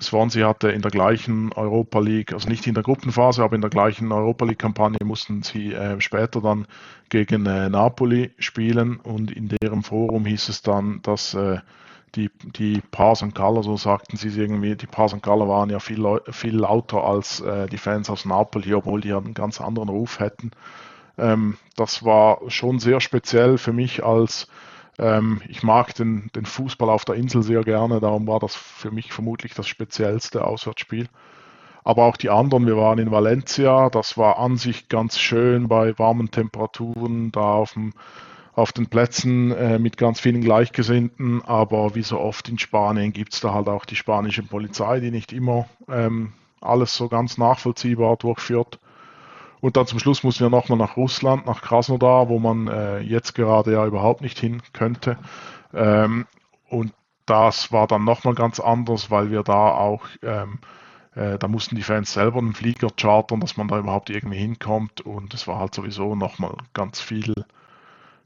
Swansea 0.00 0.48
hatte 0.48 0.70
in 0.70 0.80
der 0.80 0.90
gleichen 0.90 1.52
Europa 1.52 2.00
League, 2.00 2.32
also 2.32 2.48
nicht 2.48 2.66
in 2.66 2.74
der 2.74 2.82
Gruppenphase, 2.82 3.44
aber 3.44 3.54
in 3.54 3.60
der 3.60 3.70
gleichen 3.70 4.10
Europa 4.10 4.46
League-Kampagne 4.46 5.04
mussten 5.04 5.42
sie 5.42 5.74
äh, 5.74 6.00
später 6.00 6.40
dann 6.40 6.66
gegen 7.10 7.44
äh, 7.44 7.68
Napoli 7.68 8.32
spielen 8.38 8.96
und 8.96 9.30
in 9.30 9.48
deren 9.48 9.82
Forum 9.82 10.24
hieß 10.24 10.48
es 10.48 10.62
dann, 10.62 11.02
dass 11.02 11.34
äh, 11.34 11.58
die, 12.14 12.30
die 12.42 12.80
Paar 12.90 13.16
St. 13.16 13.34
Galler, 13.34 13.62
so 13.62 13.76
sagten 13.76 14.16
sie 14.16 14.28
irgendwie, 14.28 14.76
die 14.76 14.86
Paar 14.86 15.08
St. 15.08 15.22
Galler 15.22 15.48
waren 15.48 15.70
ja 15.70 15.80
viel, 15.80 16.20
viel 16.30 16.56
lauter 16.56 17.04
als 17.04 17.40
äh, 17.40 17.66
die 17.66 17.78
Fans 17.78 18.10
aus 18.10 18.24
Napoli, 18.24 18.74
obwohl 18.74 19.00
die 19.00 19.12
einen 19.12 19.34
ganz 19.34 19.60
anderen 19.60 19.88
Ruf 19.88 20.20
hätten. 20.20 20.52
Ähm, 21.18 21.56
das 21.76 22.04
war 22.04 22.40
schon 22.48 22.78
sehr 22.78 23.00
speziell 23.00 23.58
für 23.58 23.72
mich 23.72 24.04
als 24.04 24.48
ähm, 24.98 25.42
ich 25.48 25.62
mag 25.62 25.94
den, 25.94 26.30
den 26.34 26.46
Fußball 26.46 26.88
auf 26.88 27.04
der 27.04 27.16
Insel 27.16 27.42
sehr 27.42 27.62
gerne, 27.62 28.00
darum 28.00 28.26
war 28.26 28.38
das 28.38 28.54
für 28.54 28.90
mich 28.90 29.12
vermutlich 29.12 29.54
das 29.54 29.66
speziellste 29.66 30.44
Auswärtsspiel. 30.44 31.08
Aber 31.82 32.04
auch 32.04 32.16
die 32.16 32.30
anderen, 32.30 32.66
wir 32.66 32.76
waren 32.78 32.98
in 32.98 33.10
Valencia, 33.10 33.90
das 33.90 34.16
war 34.16 34.38
an 34.38 34.56
sich 34.56 34.88
ganz 34.88 35.18
schön 35.18 35.68
bei 35.68 35.98
warmen 35.98 36.30
Temperaturen, 36.30 37.30
da 37.30 37.54
auf, 37.54 37.74
dem, 37.74 37.92
auf 38.54 38.72
den 38.72 38.86
Plätzen 38.86 39.50
äh, 39.52 39.78
mit 39.78 39.96
ganz 39.96 40.20
vielen 40.20 40.40
Gleichgesinnten. 40.40 41.42
Aber 41.44 41.94
wie 41.94 42.02
so 42.02 42.20
oft 42.20 42.48
in 42.48 42.58
Spanien 42.58 43.12
gibt 43.12 43.34
es 43.34 43.40
da 43.40 43.52
halt 43.52 43.68
auch 43.68 43.84
die 43.84 43.96
spanische 43.96 44.42
Polizei, 44.42 45.00
die 45.00 45.10
nicht 45.10 45.32
immer 45.32 45.66
ähm, 45.88 46.32
alles 46.60 46.94
so 46.94 47.08
ganz 47.08 47.38
nachvollziehbar 47.38 48.16
durchführt. 48.16 48.78
Und 49.60 49.76
dann 49.76 49.86
zum 49.86 49.98
Schluss 49.98 50.22
mussten 50.22 50.44
wir 50.44 50.50
nochmal 50.50 50.78
nach 50.78 50.96
Russland, 50.96 51.46
nach 51.46 51.62
Krasnodar, 51.62 52.28
wo 52.28 52.38
man 52.38 52.68
äh, 52.68 53.00
jetzt 53.00 53.34
gerade 53.34 53.72
ja 53.72 53.86
überhaupt 53.86 54.20
nicht 54.20 54.38
hin 54.38 54.62
könnte. 54.72 55.16
Ähm, 55.72 56.26
und 56.68 56.92
das 57.26 57.72
war 57.72 57.86
dann 57.86 58.04
nochmal 58.04 58.34
ganz 58.34 58.60
anders, 58.60 59.10
weil 59.10 59.30
wir 59.30 59.42
da 59.42 59.70
auch, 59.70 60.04
ähm, 60.22 60.58
äh, 61.14 61.38
da 61.38 61.48
mussten 61.48 61.76
die 61.76 61.82
Fans 61.82 62.12
selber 62.12 62.40
einen 62.40 62.52
Flieger 62.52 62.88
chartern, 62.94 63.40
dass 63.40 63.56
man 63.56 63.68
da 63.68 63.78
überhaupt 63.78 64.10
irgendwie 64.10 64.36
hinkommt. 64.36 65.00
Und 65.00 65.32
es 65.32 65.48
war 65.48 65.58
halt 65.58 65.74
sowieso 65.74 66.14
nochmal 66.14 66.56
ganz 66.74 67.00
viel, 67.00 67.32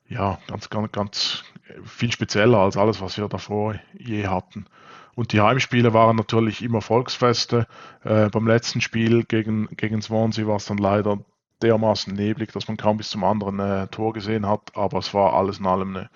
ja, 0.08 0.38
ganz, 0.46 0.70
ganz, 0.70 0.92
ganz 0.92 1.44
viel 1.84 2.12
spezieller 2.12 2.58
als 2.58 2.76
alles, 2.76 3.00
was 3.00 3.16
wir 3.16 3.28
davor 3.28 3.74
je 3.98 4.26
hatten. 4.26 4.66
Und 5.14 5.32
die 5.32 5.40
Heimspiele 5.40 5.92
waren 5.92 6.16
natürlich 6.16 6.62
immer 6.62 6.80
Volksfeste. 6.80 7.66
Äh, 8.04 8.28
beim 8.30 8.46
letzten 8.46 8.80
Spiel 8.80 9.24
gegen, 9.24 9.66
gegen 9.76 10.00
Swansea 10.00 10.46
war 10.46 10.56
es 10.56 10.66
dann 10.66 10.78
leider 10.78 11.18
dermaßen 11.60 12.14
neblig, 12.14 12.52
dass 12.52 12.68
man 12.68 12.76
kaum 12.76 12.98
bis 12.98 13.10
zum 13.10 13.24
anderen 13.24 13.58
äh, 13.58 13.88
Tor 13.88 14.12
gesehen 14.12 14.46
hat. 14.46 14.76
Aber 14.76 14.98
es 14.98 15.12
war 15.12 15.34
alles 15.34 15.58
in 15.58 15.66
allem 15.66 15.96
eine, 15.96 16.10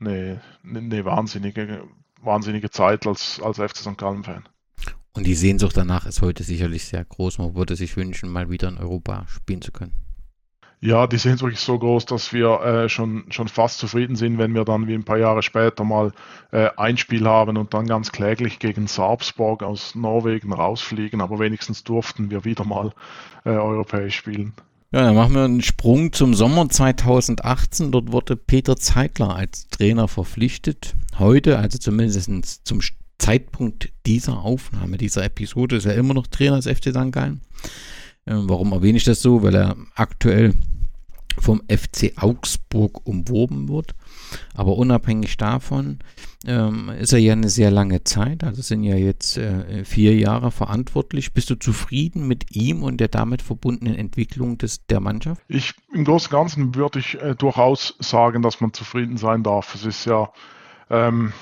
eine, 0.00 0.40
eine 0.64 1.04
wahnsinnige, 1.04 1.84
wahnsinnige 2.20 2.70
Zeit 2.70 3.06
als, 3.06 3.40
als 3.42 3.56
FC 3.56 3.78
St. 3.78 3.96
Gallen-Fan. 3.96 4.46
Und 5.14 5.26
die 5.26 5.34
Sehnsucht 5.34 5.76
danach 5.76 6.06
ist 6.06 6.22
heute 6.22 6.42
sicherlich 6.42 6.84
sehr 6.84 7.04
groß. 7.04 7.38
Man 7.38 7.54
würde 7.54 7.74
sich 7.74 7.96
wünschen, 7.96 8.30
mal 8.30 8.50
wieder 8.50 8.68
in 8.68 8.78
Europa 8.78 9.26
spielen 9.28 9.62
zu 9.62 9.72
können. 9.72 9.92
Ja, 10.84 11.06
die 11.06 11.16
sind 11.16 11.40
wirklich 11.40 11.60
so 11.60 11.78
groß, 11.78 12.06
dass 12.06 12.32
wir 12.32 12.60
äh, 12.60 12.88
schon, 12.88 13.26
schon 13.30 13.46
fast 13.46 13.78
zufrieden 13.78 14.16
sind, 14.16 14.38
wenn 14.38 14.52
wir 14.52 14.64
dann 14.64 14.88
wie 14.88 14.94
ein 14.94 15.04
paar 15.04 15.16
Jahre 15.16 15.40
später 15.44 15.84
mal 15.84 16.10
äh, 16.50 16.70
ein 16.76 16.96
Spiel 16.96 17.24
haben 17.24 17.56
und 17.56 17.72
dann 17.72 17.86
ganz 17.86 18.10
kläglich 18.10 18.58
gegen 18.58 18.88
Sarpsborg 18.88 19.62
aus 19.62 19.94
Norwegen 19.94 20.52
rausfliegen. 20.52 21.20
Aber 21.20 21.38
wenigstens 21.38 21.84
durften 21.84 22.32
wir 22.32 22.44
wieder 22.44 22.64
mal 22.64 22.92
äh, 23.44 23.50
europäisch 23.50 24.16
spielen. 24.16 24.54
Ja, 24.90 25.02
dann 25.02 25.14
machen 25.14 25.34
wir 25.34 25.44
einen 25.44 25.62
Sprung 25.62 26.12
zum 26.12 26.34
Sommer 26.34 26.68
2018. 26.68 27.92
Dort 27.92 28.10
wurde 28.10 28.34
Peter 28.34 28.76
Zeitler 28.76 29.36
als 29.36 29.68
Trainer 29.68 30.08
verpflichtet. 30.08 30.96
Heute, 31.16 31.58
also 31.58 31.78
zumindest 31.78 32.66
zum 32.66 32.80
Zeitpunkt 33.18 33.92
dieser 34.04 34.40
Aufnahme, 34.40 34.96
dieser 34.96 35.24
Episode, 35.24 35.76
ist 35.76 35.86
er 35.86 35.94
immer 35.94 36.14
noch 36.14 36.26
Trainer 36.26 36.56
des 36.56 36.66
FC 36.66 36.88
St. 36.88 37.12
Gallen. 37.12 37.40
Ähm, 38.26 38.48
warum 38.48 38.72
erwähne 38.72 38.98
ich 38.98 39.04
das 39.04 39.22
so? 39.22 39.44
Weil 39.44 39.54
er 39.54 39.76
aktuell 39.94 40.54
vom 41.38 41.62
FC 41.68 42.12
Augsburg 42.16 43.06
umworben 43.06 43.68
wird. 43.68 43.94
Aber 44.54 44.76
unabhängig 44.76 45.36
davon 45.36 45.98
ähm, 46.46 46.90
ist 46.90 47.12
er 47.12 47.18
ja 47.18 47.32
eine 47.32 47.48
sehr 47.48 47.70
lange 47.70 48.04
Zeit, 48.04 48.44
also 48.44 48.62
sind 48.62 48.82
ja 48.82 48.96
jetzt 48.96 49.36
äh, 49.36 49.84
vier 49.84 50.14
Jahre 50.16 50.50
verantwortlich. 50.50 51.32
Bist 51.32 51.50
du 51.50 51.54
zufrieden 51.54 52.26
mit 52.26 52.54
ihm 52.56 52.82
und 52.82 52.98
der 52.98 53.08
damit 53.08 53.42
verbundenen 53.42 53.94
Entwicklung 53.94 54.58
des, 54.58 54.86
der 54.86 55.00
Mannschaft? 55.00 55.42
Ich 55.48 55.74
im 55.92 56.04
Großen 56.04 56.28
und 56.28 56.32
Ganzen 56.32 56.74
würde 56.74 56.98
ich 56.98 57.20
äh, 57.20 57.34
durchaus 57.34 57.94
sagen, 57.98 58.42
dass 58.42 58.60
man 58.60 58.72
zufrieden 58.72 59.16
sein 59.16 59.42
darf. 59.42 59.74
Es 59.74 59.84
ist 59.84 60.04
ja 60.06 60.32
ähm, 60.90 61.32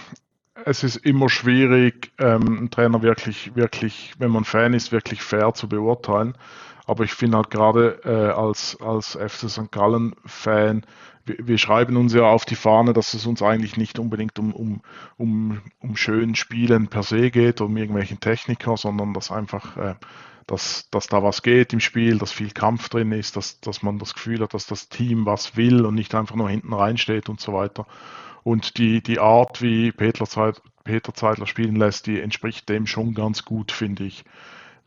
es 0.65 0.83
ist 0.83 0.97
immer 0.97 1.29
schwierig, 1.29 2.13
ähm, 2.19 2.59
einen 2.59 2.71
Trainer 2.71 3.03
wirklich, 3.03 3.55
wirklich, 3.55 4.15
wenn 4.19 4.31
man 4.31 4.45
Fan 4.45 4.75
ist, 4.75 4.93
wirklich 4.93 5.23
fair 5.23 5.55
zu 5.55 5.69
beurteilen. 5.69 6.35
Aber 6.91 7.05
ich 7.05 7.13
finde 7.13 7.37
halt 7.37 7.51
gerade 7.51 8.01
äh, 8.05 8.33
als, 8.33 8.77
als 8.81 9.13
FC 9.13 9.49
St. 9.49 9.71
Gallen-Fan, 9.71 10.85
wir, 11.25 11.37
wir, 11.39 11.57
schreiben 11.57 11.97
uns 11.97 12.13
ja 12.13 12.25
auf 12.25 12.45
die 12.45 12.57
Fahne, 12.57 12.93
dass 12.93 13.15
es 13.15 13.27
uns 13.27 13.43
eigentlich 13.43 13.77
nicht 13.77 14.01
unbedingt 14.01 14.41
um, 14.41 14.53
um, 14.53 14.81
um, 15.17 15.61
um 15.79 15.95
schön 15.95 16.35
Spielen 16.35 16.89
per 16.89 17.05
se 17.05 17.31
geht, 17.31 17.61
um 17.61 17.77
irgendwelchen 17.77 18.19
Techniker, 18.19 18.77
sondern 18.77 19.15
dass 19.15 19.31
einfach, 19.31 19.77
äh, 19.77 19.95
dass, 20.49 20.91
dass 20.91 21.07
da 21.07 21.23
was 21.23 21.43
geht 21.43 21.73
im 21.73 21.79
Spiel, 21.79 22.19
dass 22.19 22.33
viel 22.33 22.51
Kampf 22.51 22.89
drin 22.89 23.13
ist, 23.13 23.37
dass, 23.37 23.61
dass 23.61 23.85
man 23.85 24.01
das 24.01 24.15
Gefühl 24.15 24.41
hat, 24.41 24.53
dass 24.53 24.67
das 24.67 24.89
Team 24.89 25.27
was 25.27 25.57
will 25.57 25.87
und 25.87 25.95
nicht 25.95 26.17
einfach 26.17 26.35
nur 26.35 26.51
hinten 26.51 26.73
reinsteht 26.73 27.29
und 27.29 27.41
so 27.41 27.53
weiter. 27.53 27.87
Und 28.43 28.79
die, 28.79 29.01
die 29.01 29.21
Art, 29.21 29.63
wie 29.63 29.93
Peter, 29.93 30.27
Zeitler 30.27 31.47
spielen 31.47 31.77
lässt, 31.77 32.09
die 32.09 32.19
entspricht 32.19 32.69
dem 32.69 32.89
schon 32.89 33.15
ganz 33.15 33.45
gut, 33.45 33.71
finde 33.71 34.03
ich. 34.03 34.25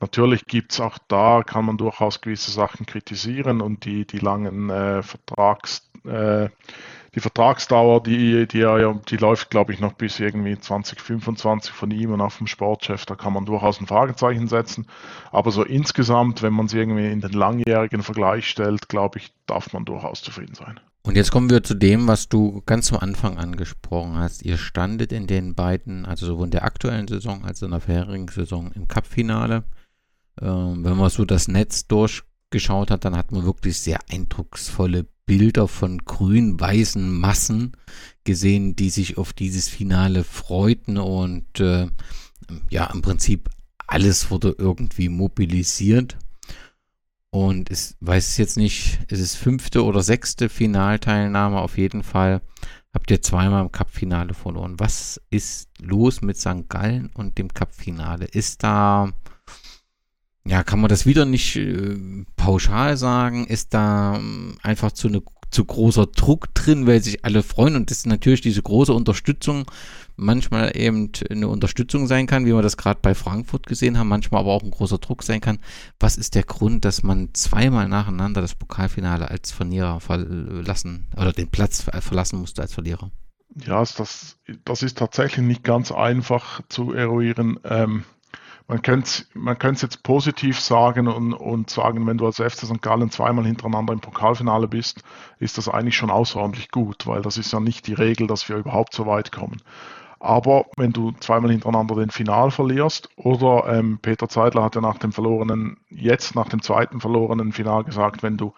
Natürlich 0.04 0.46
gibt 0.48 0.74
es 0.74 0.82
auch 0.82 0.98
da, 1.08 1.44
kann 1.46 1.64
man 1.64 1.78
durchaus 1.78 2.20
gewisse 2.20 2.52
Sachen 2.52 2.86
kritisieren 2.86 3.62
und 3.62 3.86
die, 3.86 4.06
die 4.06 4.18
langen 4.18 4.70
äh, 4.70 5.02
Vertrags, 5.02 5.90
äh, 6.04 6.50
die 7.16 7.22
Vertragsdauer, 7.22 8.04
die, 8.04 8.46
die, 8.46 8.58
ja, 8.58 8.96
die 8.96 9.16
läuft, 9.16 9.50
glaube 9.50 9.72
ich, 9.72 9.80
noch 9.80 9.94
bis 9.94 10.20
irgendwie 10.20 10.60
2025 10.60 11.72
von 11.72 11.90
ihm 11.92 12.12
und 12.12 12.20
auch 12.20 12.34
vom 12.34 12.48
Sportchef. 12.48 13.06
Da 13.06 13.16
kann 13.16 13.32
man 13.32 13.46
durchaus 13.46 13.80
ein 13.80 13.88
Fragezeichen 13.88 14.50
setzen. 14.50 14.88
Aber 15.32 15.52
so 15.52 15.64
insgesamt, 15.64 16.42
wenn 16.42 16.52
man 16.52 16.68
sie 16.68 16.80
irgendwie 16.80 17.10
in 17.10 17.22
den 17.22 17.32
langjährigen 17.32 18.04
Vergleich 18.04 18.50
stellt, 18.50 18.90
glaube 18.90 19.20
ich, 19.20 19.32
darf 19.46 19.72
man 19.72 19.86
durchaus 19.86 20.22
zufrieden 20.22 20.56
sein. 20.56 20.82
Und 21.04 21.16
jetzt 21.16 21.32
kommen 21.32 21.50
wir 21.50 21.64
zu 21.64 21.76
dem, 21.76 22.10
was 22.10 22.28
du 22.28 22.62
ganz 22.66 22.92
am 22.92 23.00
Anfang 23.00 23.38
angesprochen 23.38 24.18
hast. 24.18 24.44
Ihr 24.44 24.58
standet 24.58 25.14
in 25.14 25.28
den 25.28 25.56
beiden, 25.56 26.06
also 26.06 26.26
sowohl 26.26 26.48
in 26.48 26.52
der 26.52 26.66
aktuellen 26.66 27.08
Saison 27.08 27.46
als 27.46 27.64
auch 27.64 27.68
in 27.68 27.72
der 27.72 27.80
vorherigen 27.80 28.28
Saison 28.28 28.70
im 28.74 28.90
Cup-Finale. 28.90 29.64
Ähm, 30.42 30.84
wenn 30.84 30.98
man 30.98 31.10
so 31.10 31.26
das 31.26 31.48
Netz 31.48 31.88
durchgeschaut 31.88 32.92
hat, 32.92 33.06
dann 33.06 33.16
hat 33.16 33.32
man 33.32 33.46
wirklich 33.46 33.80
sehr 33.80 34.00
eindrucksvolle 34.10 35.06
Bilder 35.26 35.68
von 35.68 36.00
grün-weißen 36.00 37.12
Massen 37.12 37.78
gesehen, 38.24 38.76
die 38.76 38.90
sich 38.90 39.18
auf 39.18 39.34
dieses 39.34 39.70
Finale 39.70 40.24
freuten 40.24 40.98
und 40.98 41.60
äh, 41.60 41.88
ja, 42.70 42.86
im 42.88 43.02
Prinzip 43.02 43.50
alles 43.88 44.32
wurde 44.32 44.56
irgendwie 44.58 45.10
mobilisiert. 45.10 46.18
Und 47.30 47.72
ich 47.72 47.96
weiß 48.00 48.28
es 48.28 48.38
jetzt 48.38 48.58
nicht, 48.58 49.00
ist 49.08 49.20
es 49.20 49.36
fünfte 49.36 49.84
oder 49.84 50.04
sechste 50.04 50.50
Finalteilnahme 50.50 51.60
auf 51.60 51.78
jeden 51.78 52.04
Fall. 52.04 52.42
Habt 52.94 53.10
ihr 53.10 53.24
zweimal 53.24 53.64
im 53.64 53.72
Cup-Finale 53.72 54.36
verloren. 54.36 54.80
Was 54.80 55.20
ist 55.32 55.70
los 55.80 56.22
mit 56.22 56.38
St. 56.38 56.70
Gallen 56.70 57.10
und 57.16 57.40
dem 57.40 57.48
Cup-Finale? 57.48 58.26
Ist 58.26 58.62
da 58.62 59.14
ja, 60.46 60.64
kann 60.64 60.82
man 60.82 60.90
das 60.90 61.06
wieder 61.06 61.26
nicht 61.26 61.56
äh, 61.56 61.98
pauschal 62.36 62.98
sagen, 62.98 63.48
ist 63.48 63.74
da 63.74 64.18
äh, 64.18 64.22
einfach 64.62 64.92
zu, 64.92 65.10
ne, 65.10 65.22
zu 65.52 65.64
großer 65.64 66.08
Druck 66.08 66.54
drin, 66.54 66.86
weil 66.86 67.02
sich 67.02 67.24
alle 67.24 67.44
freuen 67.44 67.76
und 67.76 67.92
das 67.92 68.06
natürlich 68.06 68.42
diese 68.42 68.62
große 68.62 68.94
Unterstützung 68.94 69.66
manchmal 70.16 70.76
eben 70.78 71.12
eine 71.30 71.48
Unterstützung 71.48 72.08
sein 72.08 72.28
kann, 72.28 72.46
wie 72.46 72.54
wir 72.54 72.62
das 72.62 72.78
gerade 72.78 73.00
bei 73.02 73.16
Frankfurt 73.16 73.66
gesehen 73.66 73.98
haben, 73.98 74.10
manchmal 74.10 74.42
aber 74.42 74.52
auch 74.52 74.64
ein 74.64 74.72
großer 74.72 74.98
Druck 74.98 75.24
sein 75.24 75.42
kann. 75.42 75.60
Was 76.00 76.18
ist 76.18 76.36
der 76.36 76.44
Grund, 76.44 76.86
dass 76.86 77.04
man 77.04 77.30
zweimal 77.34 77.88
nacheinander 77.88 78.42
das 78.42 78.56
Pokalfinale 78.56 79.30
als 79.30 79.52
Verlierer 79.52 80.00
verlassen 80.00 81.08
oder 81.16 81.32
den 81.32 81.50
Platz 81.50 81.82
verlassen 81.82 82.40
musste 82.40 82.62
als 82.62 82.74
Verlierer? 82.74 83.12
Ja, 83.56 83.80
das, 83.80 84.38
das 84.66 84.84
ist 84.84 84.98
tatsächlich 84.98 85.46
nicht 85.46 85.64
ganz 85.64 85.92
einfach 85.92 86.62
zu 86.70 86.94
eruieren. 86.94 87.60
Ähm, 87.64 88.04
man 88.68 88.82
könnte 88.82 89.26
man 89.34 89.58
es 89.62 89.82
jetzt 89.82 90.04
positiv 90.04 90.60
sagen 90.60 91.08
und, 91.08 91.34
und 91.34 91.70
sagen, 91.70 92.06
wenn 92.08 92.18
du 92.18 92.26
als 92.26 92.38
FC 92.38 92.66
St. 92.66 92.82
Gallen 92.82 93.12
zweimal 93.12 93.46
hintereinander 93.46 93.94
im 93.94 94.00
Pokalfinale 94.00 94.68
bist, 94.68 95.04
ist 95.40 95.58
das 95.58 95.70
eigentlich 95.70 95.98
schon 95.98 96.10
außerordentlich 96.10 96.72
gut, 96.72 97.06
weil 97.06 97.22
das 97.22 97.38
ist 97.38 97.52
ja 97.52 97.60
nicht 97.60 97.88
die 97.88 97.94
Regel, 97.94 98.28
dass 98.28 98.48
wir 98.48 98.58
überhaupt 98.58 98.94
so 98.94 99.06
weit 99.06 99.32
kommen. 99.32 99.58
Aber 100.24 100.68
wenn 100.78 100.94
du 100.94 101.12
zweimal 101.20 101.52
hintereinander 101.52 101.96
den 101.96 102.10
Final 102.10 102.50
verlierst, 102.50 103.10
oder 103.18 103.66
ähm, 103.68 104.00
Peter 104.02 104.30
Zeidler 104.30 104.64
hat 104.64 104.76
ja 104.76 104.80
nach 104.82 104.98
dem 104.98 105.12
verlorenen, 105.12 105.76
jetzt 105.90 106.34
nach 106.34 106.48
dem 106.48 106.62
zweiten 106.62 107.02
verlorenen 107.02 107.52
Final 107.52 107.84
gesagt, 107.84 108.24
wenn 108.24 108.38
du, 108.38 108.54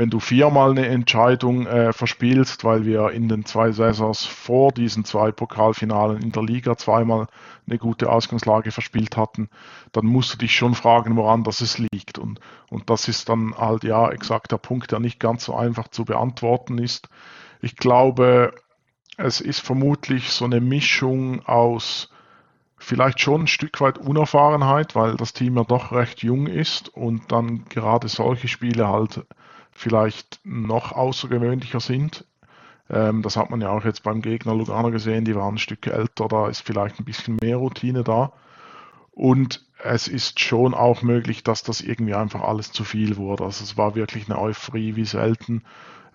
wenn 0.00 0.08
du 0.08 0.18
viermal 0.18 0.70
eine 0.70 0.86
Entscheidung 0.86 1.66
äh, 1.66 1.92
verspielst, 1.92 2.64
weil 2.64 2.86
wir 2.86 3.10
in 3.10 3.28
den 3.28 3.44
zwei 3.44 3.70
Saisons 3.70 4.24
vor 4.24 4.72
diesen 4.72 5.04
zwei 5.04 5.30
Pokalfinalen 5.30 6.22
in 6.22 6.32
der 6.32 6.42
Liga 6.42 6.78
zweimal 6.78 7.26
eine 7.66 7.76
gute 7.76 8.10
Ausgangslage 8.10 8.70
verspielt 8.70 9.18
hatten, 9.18 9.50
dann 9.92 10.06
musst 10.06 10.32
du 10.32 10.38
dich 10.38 10.54
schon 10.54 10.74
fragen, 10.74 11.16
woran 11.16 11.44
das 11.44 11.60
es 11.60 11.76
liegt. 11.76 12.18
Und, 12.18 12.40
und 12.70 12.88
das 12.88 13.08
ist 13.08 13.28
dann 13.28 13.54
halt 13.58 13.84
ja 13.84 14.10
exakt 14.10 14.52
der 14.52 14.56
Punkt, 14.56 14.90
der 14.90 15.00
nicht 15.00 15.20
ganz 15.20 15.44
so 15.44 15.54
einfach 15.54 15.88
zu 15.88 16.06
beantworten 16.06 16.78
ist. 16.78 17.10
Ich 17.60 17.76
glaube, 17.76 18.54
es 19.18 19.42
ist 19.42 19.60
vermutlich 19.60 20.30
so 20.30 20.46
eine 20.46 20.62
Mischung 20.62 21.44
aus 21.44 22.08
vielleicht 22.78 23.20
schon 23.20 23.42
ein 23.42 23.48
Stück 23.48 23.82
weit 23.82 23.98
Unerfahrenheit, 23.98 24.94
weil 24.94 25.18
das 25.18 25.34
Team 25.34 25.58
ja 25.58 25.64
doch 25.64 25.92
recht 25.92 26.22
jung 26.22 26.46
ist 26.46 26.88
und 26.88 27.30
dann 27.30 27.66
gerade 27.66 28.08
solche 28.08 28.48
Spiele 28.48 28.88
halt 28.88 29.26
vielleicht 29.72 30.40
noch 30.44 30.92
außergewöhnlicher 30.92 31.80
sind. 31.80 32.24
Ähm, 32.88 33.22
das 33.22 33.36
hat 33.36 33.50
man 33.50 33.60
ja 33.60 33.70
auch 33.70 33.84
jetzt 33.84 34.02
beim 34.02 34.22
Gegner 34.22 34.54
Lugano 34.54 34.90
gesehen, 34.90 35.24
die 35.24 35.34
waren 35.34 35.54
ein 35.54 35.58
Stück 35.58 35.86
älter, 35.86 36.28
da 36.28 36.48
ist 36.48 36.60
vielleicht 36.60 36.98
ein 36.98 37.04
bisschen 37.04 37.36
mehr 37.40 37.56
Routine 37.56 38.04
da. 38.04 38.32
Und 39.12 39.64
es 39.82 40.08
ist 40.08 40.40
schon 40.40 40.74
auch 40.74 41.02
möglich, 41.02 41.42
dass 41.42 41.62
das 41.62 41.80
irgendwie 41.80 42.14
einfach 42.14 42.42
alles 42.42 42.72
zu 42.72 42.84
viel 42.84 43.16
wurde. 43.16 43.44
Also 43.44 43.64
es 43.64 43.76
war 43.76 43.94
wirklich 43.94 44.28
eine 44.28 44.40
Euphorie 44.40 44.96
wie 44.96 45.04
selten 45.04 45.62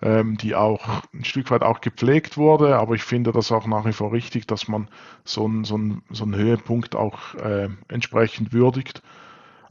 ähm, 0.02 0.36
die 0.36 0.54
auch 0.54 1.02
ein 1.14 1.24
Stück 1.24 1.50
weit 1.50 1.62
auch 1.62 1.80
gepflegt 1.80 2.36
wurde. 2.36 2.76
Aber 2.76 2.94
ich 2.94 3.02
finde 3.02 3.32
das 3.32 3.52
auch 3.52 3.66
nach 3.66 3.84
wie 3.86 3.92
vor 3.92 4.12
richtig, 4.12 4.46
dass 4.46 4.68
man 4.68 4.88
so 5.24 5.44
einen, 5.44 5.64
so 5.64 5.78
so 6.10 6.24
einen 6.24 6.36
Höhepunkt 6.36 6.94
auch 6.94 7.34
äh, 7.34 7.68
entsprechend 7.88 8.52
würdigt. 8.52 9.02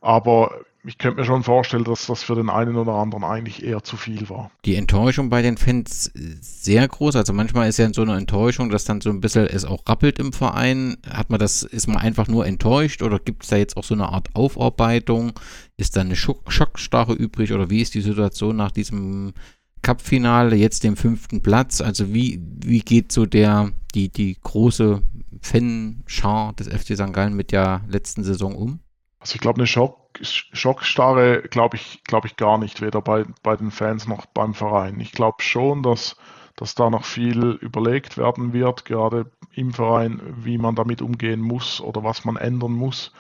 Aber 0.02 0.52
ich 0.86 0.98
könnte 0.98 1.20
mir 1.20 1.26
schon 1.26 1.44
vorstellen, 1.44 1.84
dass 1.84 2.06
das 2.06 2.24
für 2.24 2.36
den 2.36 2.49
einen 2.49 2.76
oder 2.76 2.94
anderen 2.94 3.24
eigentlich 3.24 3.64
eher 3.64 3.84
zu 3.84 3.98
viel 3.98 4.30
war. 4.30 4.52
Die 4.66 4.76
Enttäuschung 4.76 5.30
bei 5.30 5.41
den 5.41 5.57
Fans 5.57 6.12
sehr 6.41 6.88
groß. 6.88 7.16
Also 7.16 7.34
manchmal 7.34 7.70
ist 7.70 7.78
ja 7.78 7.91
so 7.91 8.03
eine 8.03 8.16
Enttäuschung, 8.16 8.70
dass 8.70 8.86
dann 8.86 9.02
so 9.02 9.10
ein 9.10 9.22
bisschen 9.22 9.48
es 9.48 9.66
auch 9.66 9.84
rappelt 9.88 10.20
im 10.20 10.34
Verein. 10.34 10.98
Hat 11.10 11.30
man 11.30 11.40
das, 11.40 11.64
ist 11.64 11.88
man 11.88 11.98
einfach 11.98 12.28
nur 12.28 12.45
enttäuscht 12.45 13.02
oder 13.02 13.20
gibt 13.20 13.44
es 13.44 13.49
da 13.49 13.57
jetzt 13.57 13.78
auch 13.78 13.84
so 13.84 13.95
eine 13.95 14.10
Art 14.10 14.30
Aufarbeitung? 14.36 15.34
Ist 15.78 15.95
da 15.95 16.02
eine 16.02 16.16
Schockstarre 16.16 17.14
übrig 17.14 17.52
oder 17.53 17.70
wie 17.70 17.82
ist 17.82 17.95
die 17.95 18.02
Situation 18.02 18.56
nach 18.56 18.72
diesem 18.72 19.34
Cup-Finale, 19.82 20.56
jetzt 20.56 20.84
dem 20.84 20.98
fünften 20.98 21.41
Platz. 21.41 21.82
Also 21.82 22.14
wie, 22.14 22.41
wie 22.64 22.80
geht 22.80 23.12
so 23.12 23.26
der, 23.26 23.72
die, 23.94 24.10
die 24.10 24.38
große 24.41 25.02
Fanschar 25.41 26.53
des 26.53 26.68
FC 26.68 26.95
St. 26.95 27.14
Gallen 27.14 27.36
mit 27.36 27.52
der 27.52 27.82
letzten 27.88 28.24
Saison 28.24 28.56
um? 28.56 28.80
Also 29.26 29.38
ich 29.38 29.41
glaube, 29.41 29.57
eine 29.57 29.65
Schock, 29.65 29.97
Schockstarre 30.22 31.41
glaube 31.41 31.77
ich, 31.77 32.03
glaube 32.03 32.27
ich 32.27 32.35
gar 32.35 32.60
nicht, 32.60 32.84
weder 32.84 33.02
bei, 33.02 33.26
bei 33.41 33.56
den 33.56 33.72
Fans 33.72 34.07
noch 34.07 34.27
beim 34.27 34.53
Verein. 34.53 34.99
Ich 34.99 35.14
glaube 35.14 35.41
schon, 35.41 35.81
dass, 35.81 36.15
dass 36.56 36.76
da 36.76 36.91
noch 36.91 37.06
viel 37.06 37.57
überlegt 37.60 38.19
werden 38.19 38.53
wird, 38.53 38.85
gerade 38.85 39.31
im 39.52 39.73
Verein, 39.73 40.22
wie 40.43 40.60
man 40.60 40.76
damit 40.76 41.02
umgehen 41.02 41.41
muss 41.41 41.81
oder 41.81 42.03
was 42.03 42.23
man 42.23 42.35
ändern 42.35 42.73
muss. 42.73 43.14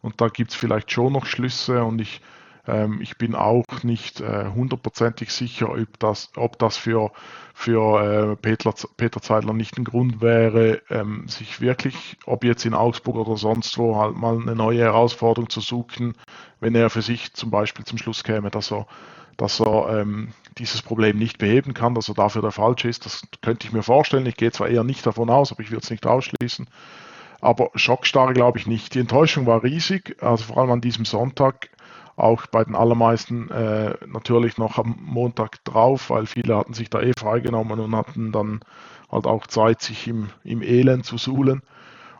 Und 0.00 0.20
da 0.20 0.26
gibt 0.26 0.50
es 0.50 0.56
vielleicht 0.56 0.90
schon 0.90 1.12
noch 1.12 1.26
Schlüsse 1.26 1.84
und 1.84 2.00
ich, 2.00 2.22
ähm, 2.66 3.00
ich 3.00 3.18
bin 3.18 3.34
auch 3.34 3.82
nicht 3.82 4.20
äh, 4.20 4.46
hundertprozentig 4.54 5.28
äh, 5.28 5.32
sicher, 5.32 5.70
ob 5.70 5.98
das, 5.98 6.30
ob 6.36 6.58
das 6.58 6.76
für, 6.76 7.10
für 7.54 8.32
äh, 8.32 8.36
Peter, 8.36 8.72
Peter 8.96 9.20
Zeidler 9.20 9.52
nicht 9.52 9.76
ein 9.78 9.84
Grund 9.84 10.20
wäre, 10.20 10.80
ähm, 10.88 11.26
sich 11.26 11.60
wirklich, 11.60 12.18
ob 12.24 12.44
jetzt 12.44 12.64
in 12.64 12.74
Augsburg 12.74 13.16
oder 13.16 13.36
sonst 13.36 13.78
wo, 13.78 13.96
halt 13.96 14.16
mal 14.16 14.40
eine 14.40 14.54
neue 14.54 14.80
Herausforderung 14.80 15.50
zu 15.50 15.60
suchen, 15.60 16.14
wenn 16.60 16.74
er 16.74 16.88
für 16.90 17.02
sich 17.02 17.34
zum 17.34 17.50
Beispiel 17.50 17.84
zum 17.84 17.98
Schluss 17.98 18.22
käme, 18.22 18.50
dass 18.50 18.70
er, 18.70 18.86
dass 19.36 19.60
er 19.60 20.00
ähm, 20.00 20.32
dieses 20.58 20.82
Problem 20.82 21.18
nicht 21.18 21.38
beheben 21.38 21.74
kann, 21.74 21.96
dass 21.96 22.08
er 22.08 22.14
dafür 22.14 22.42
der 22.42 22.52
Falsche 22.52 22.88
ist. 22.88 23.06
Das 23.06 23.22
könnte 23.40 23.66
ich 23.66 23.72
mir 23.72 23.82
vorstellen. 23.82 24.26
Ich 24.26 24.36
gehe 24.36 24.52
zwar 24.52 24.68
eher 24.68 24.84
nicht 24.84 25.04
davon 25.04 25.30
aus, 25.30 25.50
aber 25.50 25.62
ich 25.62 25.70
würde 25.70 25.82
es 25.82 25.90
nicht 25.90 26.06
ausschließen. 26.06 26.68
Aber 27.40 27.70
Schockstarre 27.74 28.34
glaube 28.34 28.58
ich 28.58 28.68
nicht. 28.68 28.94
Die 28.94 29.00
Enttäuschung 29.00 29.46
war 29.46 29.64
riesig, 29.64 30.16
also 30.22 30.44
vor 30.44 30.58
allem 30.58 30.70
an 30.70 30.80
diesem 30.80 31.04
Sonntag 31.04 31.70
auch 32.16 32.46
bei 32.46 32.64
den 32.64 32.74
allermeisten 32.74 33.50
äh, 33.50 33.94
natürlich 34.06 34.58
noch 34.58 34.78
am 34.78 34.98
Montag 35.00 35.64
drauf, 35.64 36.10
weil 36.10 36.26
viele 36.26 36.56
hatten 36.56 36.74
sich 36.74 36.90
da 36.90 37.00
eh 37.00 37.12
freigenommen 37.18 37.80
und 37.80 37.96
hatten 37.96 38.32
dann 38.32 38.60
halt 39.10 39.26
auch 39.26 39.46
Zeit, 39.46 39.82
sich 39.82 40.08
im, 40.08 40.28
im 40.44 40.62
Elend 40.62 41.04
zu 41.04 41.18
suhlen. 41.18 41.62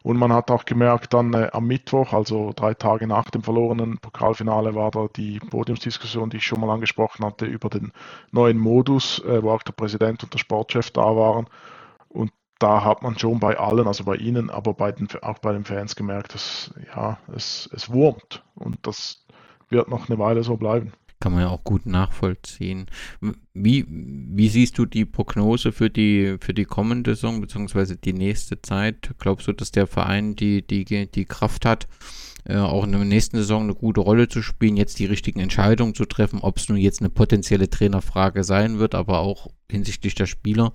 Und 0.02 0.16
man 0.16 0.32
hat 0.32 0.51
auch 0.51 0.64
gemerkt, 0.64 1.14
dann 1.14 1.32
äh, 1.32 1.48
am 1.52 1.66
Mittwoch, 1.66 2.12
also 2.12 2.52
drei 2.56 2.74
Tage 2.74 3.06
nach 3.06 3.31
dem 3.31 3.43
verlorenen 3.43 3.98
Pokalfinale, 3.98 4.74
war 4.74 4.90
da 4.90 5.06
die 5.14 5.39
Podiumsdiskussion, 5.39 6.28
die 6.31 6.39
ich 6.39 6.44
schon 6.44 6.60
mal 6.60 6.70
angesprochen 6.70 7.24
hatte, 7.24 7.47
über 7.47 7.69
den 7.69 7.93
neuen 8.32 8.59
Modus, 8.59 9.20
äh, 9.20 9.43
wo 9.43 9.51
auch 9.52 9.62
der 9.62 9.73
Präsident 9.73 10.24
und 10.24 10.35
der 10.35 10.39
Sportchef 10.39 10.90
da 10.90 11.14
waren. 11.16 11.47
Und 12.09 12.32
da 12.59 12.85
hat 12.85 13.02
man 13.02 13.19
schon 13.19 13.39
bei 13.39 13.59
allen, 13.59 13.86
also 13.86 14.05
bei 14.05 14.16
Ihnen, 14.16 14.51
aber 14.51 14.74
bei 14.74 14.93
den, 14.93 15.09
auch 15.23 15.39
bei 15.39 15.52
den 15.52 15.64
Fans 15.64 15.94
gemerkt, 15.94 16.35
dass 16.35 16.74
ja, 16.94 17.19
es, 17.35 17.70
es 17.73 17.90
wurmt. 17.90 18.44
Und 18.56 18.78
das, 18.86 19.22
wird 19.73 19.89
noch 19.89 20.09
eine 20.09 20.19
Weile 20.19 20.43
so 20.43 20.57
bleiben. 20.57 20.93
Kann 21.20 21.32
man 21.32 21.43
ja 21.43 21.49
auch 21.51 21.62
gut 21.62 21.86
nachvollziehen. 21.86 22.86
Wie, 23.55 23.86
wie 23.89 24.49
siehst 24.49 24.77
du 24.77 24.86
die 24.86 25.05
Prognose 25.05 25.70
für 25.70 25.89
die, 25.89 26.36
für 26.40 26.53
die 26.53 26.65
kommende 26.65 27.15
Saison 27.15 27.40
beziehungsweise 27.40 27.97
die 27.97 28.12
nächste 28.12 28.61
Zeit? 28.61 29.12
Glaubst 29.19 29.47
du, 29.47 29.53
dass 29.53 29.70
der 29.70 29.86
Verein 29.86 30.35
die, 30.35 30.66
die, 30.66 30.85
die 30.85 31.24
Kraft 31.24 31.65
hat, 31.65 31.86
äh, 32.44 32.56
auch 32.56 32.85
in 32.85 32.93
der 32.93 33.05
nächsten 33.05 33.36
Saison 33.36 33.62
eine 33.62 33.74
gute 33.74 34.01
Rolle 34.01 34.28
zu 34.28 34.43
spielen, 34.43 34.77
jetzt 34.77 34.98
die 34.98 35.06
richtigen 35.06 35.40
Entscheidungen 35.40 35.94
zu 35.94 36.05
treffen, 36.05 36.40
ob 36.40 36.59
es 36.59 36.69
nun 36.69 36.78
jetzt 36.78 37.01
eine 37.01 37.10
potenzielle 37.10 37.70
Trainerfrage 37.70 38.43
sein 38.44 38.78
wird, 38.78 38.94
aber 38.94 39.20
auch 39.20 39.48
hinsichtlich 39.70 40.14
der 40.14 40.27
Spieler, 40.27 40.74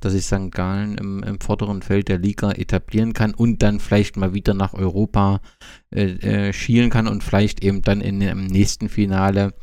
dass 0.00 0.12
sich 0.12 0.26
St. 0.26 0.50
Gallen 0.50 0.98
im, 0.98 1.22
im, 1.22 1.40
vorderen 1.40 1.82
Feld 1.82 2.08
der 2.08 2.18
Liga 2.18 2.52
etablieren 2.52 3.12
kann 3.12 3.34
und 3.34 3.62
dann 3.62 3.80
vielleicht 3.80 4.16
mal 4.16 4.34
wieder 4.34 4.54
nach 4.54 4.74
Europa 4.74 5.40
äh, 5.90 6.48
äh, 6.48 6.52
schielen 6.52 6.90
kann 6.90 7.08
und 7.08 7.24
vielleicht 7.24 7.64
eben 7.64 7.82
dann 7.82 8.00
in, 8.00 8.20
im 8.20 8.46
nächsten 8.46 8.88
Finale 8.88 9.54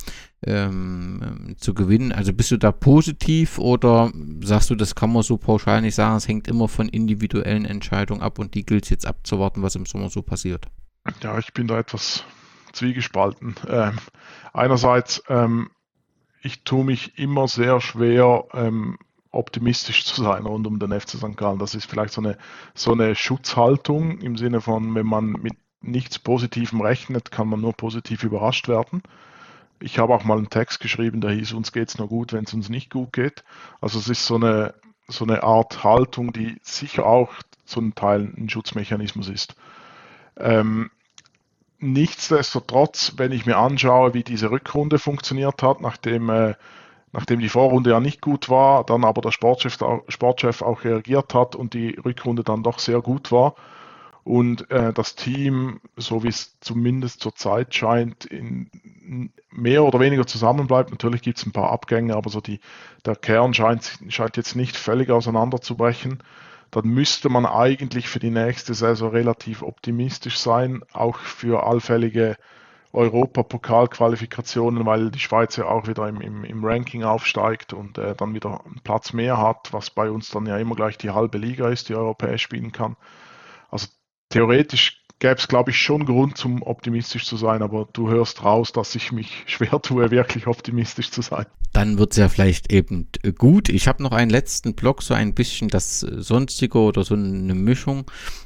ähm, 0.45 1.55
zu 1.57 1.73
gewinnen. 1.73 2.11
Also 2.11 2.34
bist 2.34 2.51
du 2.51 2.57
da 2.57 2.71
positiv 2.71 3.59
oder 3.59 4.11
sagst 4.41 4.69
du, 4.69 4.75
das 4.75 4.95
kann 4.95 5.13
man 5.13 5.23
so 5.23 5.38
pauschal 5.38 5.81
nicht 5.81 5.95
sagen, 5.95 6.17
es 6.17 6.27
hängt 6.27 6.47
immer 6.47 6.67
von 6.67 6.89
individuellen 6.89 7.65
Entscheidungen 7.65 8.21
ab 8.21 8.39
und 8.39 8.53
die 8.55 8.65
gilt 8.65 8.85
es 8.85 8.89
jetzt 8.89 9.05
abzuwarten, 9.05 9.61
was 9.61 9.75
im 9.75 9.85
Sommer 9.85 10.09
so 10.09 10.21
passiert? 10.21 10.67
Ja, 11.21 11.38
ich 11.38 11.53
bin 11.53 11.67
da 11.67 11.77
etwas 11.77 12.23
zwiegespalten. 12.71 13.55
Ähm, 13.67 13.97
einerseits, 14.53 15.23
ähm, 15.27 15.69
ich 16.41 16.63
tue 16.63 16.84
mich 16.84 17.17
immer 17.17 17.47
sehr 17.47 17.81
schwer, 17.81 18.45
ähm, 18.53 18.97
optimistisch 19.31 20.05
zu 20.05 20.21
sein 20.23 20.45
rund 20.45 20.67
um 20.67 20.80
den 20.80 20.91
FC 20.91 21.17
St. 21.17 21.35
Gallen. 21.35 21.59
Das 21.59 21.75
ist 21.75 21.89
vielleicht 21.89 22.13
so 22.13 22.21
eine, 22.21 22.38
so 22.73 22.91
eine 22.91 23.15
Schutzhaltung 23.15 24.19
im 24.19 24.38
Sinne 24.38 24.61
von, 24.61 24.93
wenn 24.95 25.07
man 25.07 25.31
mit 25.31 25.53
nichts 25.81 26.19
Positivem 26.19 26.81
rechnet, 26.81 27.31
kann 27.31 27.47
man 27.47 27.59
nur 27.59 27.73
positiv 27.73 28.23
überrascht 28.23 28.67
werden. 28.67 29.01
Ich 29.80 29.99
habe 29.99 30.13
auch 30.13 30.23
mal 30.23 30.38
einen 30.38 30.49
Text 30.49 30.80
geschrieben, 30.80 31.19
der 31.19 31.31
hieß, 31.31 31.53
uns 31.53 31.73
geht 31.73 31.89
es 31.89 31.97
nur 31.97 32.07
gut, 32.07 32.31
wenn 32.31 32.45
es 32.45 32.53
uns 32.53 32.69
nicht 32.69 32.89
gut 32.89 33.11
geht. 33.11 33.43
Also 33.81 33.99
es 33.99 34.07
ist 34.07 34.25
so 34.25 34.35
eine, 34.35 34.75
so 35.07 35.25
eine 35.25 35.43
Art 35.43 35.84
Haltung, 35.84 36.31
die 36.31 36.57
sicher 36.61 37.05
auch 37.05 37.34
zu 37.65 37.81
einem 37.81 37.95
Teil 37.95 38.31
ein 38.38 38.49
Schutzmechanismus 38.49 39.27
ist. 39.27 39.55
Ähm, 40.38 40.89
nichtsdestotrotz, 41.84 43.14
wenn 43.18 43.31
ich 43.31 43.45
mir 43.45 43.57
anschaue, 43.57 44.14
wie 44.14 44.23
diese 44.23 44.49
Rückrunde 44.49 44.99
funktioniert 44.99 45.61
hat, 45.61 45.81
nachdem, 45.81 46.30
äh, 46.30 46.55
nachdem 47.11 47.39
die 47.39 47.49
Vorrunde 47.49 47.91
ja 47.91 47.99
nicht 47.99 48.22
gut 48.22 48.49
war, 48.49 48.85
dann 48.85 49.03
aber 49.03 49.22
der 49.22 49.31
Sportchef, 49.31 49.77
Sportchef 50.07 50.61
auch 50.61 50.84
reagiert 50.84 51.34
hat 51.34 51.55
und 51.55 51.73
die 51.73 51.99
Rückrunde 52.03 52.43
dann 52.43 52.64
doch 52.64 52.80
sehr 52.80 53.01
gut 53.01 53.31
war 53.31 53.55
und 54.23 54.72
äh, 54.72 54.93
das 54.93 55.15
Team, 55.15 55.81
so 55.97 56.23
wie 56.23 56.30
es 56.30 56.57
zumindest 56.61 57.19
zurzeit 57.19 57.76
scheint, 57.76 58.26
in 58.26 58.69
mehr 59.51 59.84
oder 59.84 59.99
weniger 59.99 60.26
zusammenbleibt. 60.26 60.91
Natürlich 60.91 61.22
gibt 61.22 61.38
es 61.38 61.45
ein 61.45 61.51
paar 61.51 61.72
Abgänge, 61.72 62.15
aber 62.15 62.30
so 62.30 62.39
die, 62.39 62.60
der 63.05 63.18
Kern 63.18 63.53
scheint, 63.53 63.99
scheint 64.07 64.38
jetzt 64.38 64.55
nicht 64.55 64.77
völlig 64.77 65.10
auseinanderzubrechen 65.10 66.23
dann 66.73 66.87
müsste 66.87 67.29
man 67.29 67.45
eigentlich 67.45 68.09
für 68.09 68.19
die 68.19 68.31
nächste 68.31 68.73
Saison 68.73 69.11
relativ 69.11 69.61
optimistisch 69.61 70.39
sein, 70.39 70.81
auch 70.91 71.19
für 71.19 71.65
allfällige 71.67 72.35
Europapokalqualifikationen, 72.93 74.85
weil 74.85 75.11
die 75.11 75.19
Schweiz 75.19 75.55
ja 75.55 75.65
auch 75.65 75.87
wieder 75.87 76.07
im, 76.07 76.21
im, 76.21 76.43
im 76.43 76.65
Ranking 76.65 77.03
aufsteigt 77.03 77.73
und 77.73 77.97
äh, 77.97 78.15
dann 78.15 78.33
wieder 78.33 78.65
einen 78.65 78.81
Platz 78.83 79.13
mehr 79.13 79.37
hat, 79.37 79.71
was 79.71 79.91
bei 79.91 80.09
uns 80.09 80.29
dann 80.29 80.45
ja 80.45 80.57
immer 80.57 80.75
gleich 80.75 80.97
die 80.97 81.11
halbe 81.11 81.37
Liga 81.37 81.69
ist, 81.69 81.89
die 81.89 81.95
europäisch 81.95 82.41
spielen 82.41 82.71
kann. 82.71 82.95
Also 83.69 83.87
theoretisch 84.29 85.02
gäbe 85.23 85.35
es, 85.35 85.47
glaube 85.47 85.71
ich, 85.71 85.77
schon 85.77 86.05
Grund 86.05 86.37
zum 86.37 86.61
optimistisch 86.61 87.25
zu 87.25 87.37
sein, 87.37 87.61
aber 87.61 87.87
du 87.93 88.09
hörst 88.09 88.43
raus, 88.43 88.73
dass 88.73 88.93
ich 88.93 89.13
mich 89.13 89.31
schwer 89.45 89.81
tue, 89.81 90.11
wirklich 90.11 90.47
optimistisch 90.47 91.11
zu 91.11 91.21
sein. 91.21 91.45
Dann 91.71 91.97
wird 91.97 92.11
es 92.11 92.17
ja 92.17 92.27
vielleicht 92.27 92.73
eben 92.73 93.07
gut. 93.37 93.69
Ich 93.69 93.87
habe 93.87 94.03
noch 94.03 94.11
einen 94.11 94.29
letzten 94.29 94.75
Block, 94.75 95.01
so 95.01 95.13
ein 95.13 95.33
bisschen 95.33 95.69
das 95.69 96.01
Sonstige 96.01 96.77
oder 96.77 97.05
so 97.05 97.15
eine 97.15 97.55
Mischung. 97.55 98.03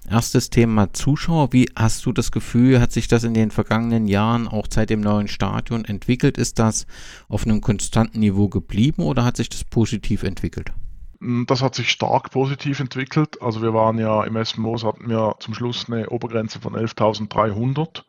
Erstes 0.08 0.52
Thema 0.52 0.94
Zuschauer. 0.94 1.52
Wie 1.52 1.68
hast 1.76 2.06
du 2.06 2.14
das 2.14 2.32
Gefühl, 2.32 2.80
hat 2.80 2.92
sich 2.92 3.08
das 3.08 3.24
in 3.24 3.34
den 3.34 3.50
vergangenen 3.50 4.08
Jahren 4.08 4.48
auch 4.48 4.68
seit 4.70 4.92
dem 4.92 5.02
neuen 5.02 5.28
Stadion 5.28 5.84
entwickelt? 5.84 6.38
Ist 6.38 6.60
das 6.60 6.86
auf 7.28 7.44
einem 7.44 7.60
konstanten 7.60 8.20
Niveau 8.20 8.50
geblieben 8.50 9.02
oder 9.02 9.26
hat 9.26 9.36
sich 9.36 9.50
das 9.50 9.64
positiv 9.64 10.22
entwickelt? 10.22 10.72
Mm, 11.20 11.46
das 11.46 11.62
hat 11.62 11.76
sich 11.76 11.90
stark 11.92 12.32
positiv 12.32 12.80
entwickelt. 12.80 13.42
Also 13.42 13.62
wir 13.62 13.74
waren 13.74 13.98
ja 13.98 14.24
im 14.24 14.38
Moos 14.58 14.84
hatten 14.84 15.10
wir 15.10 15.36
zum 15.40 15.54
Schluss 15.54 15.90
eine 15.90 16.10
Obergrenze 16.10 16.60
von 16.60 16.76
11.300. 16.76 18.04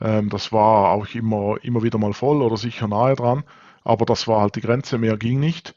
Ähm, 0.00 0.28
das 0.30 0.52
war 0.52 0.90
auch 0.90 1.06
immer, 1.14 1.56
immer 1.62 1.82
wieder 1.82 1.98
mal 1.98 2.12
voll 2.12 2.42
oder 2.42 2.56
sicher 2.56 2.88
nahe 2.88 3.16
dran. 3.16 3.44
Aber 3.84 4.06
das 4.06 4.28
war 4.28 4.42
halt 4.42 4.56
die 4.56 4.60
Grenze, 4.60 4.98
mehr 4.98 5.16
ging 5.16 5.40
nicht. 5.40 5.74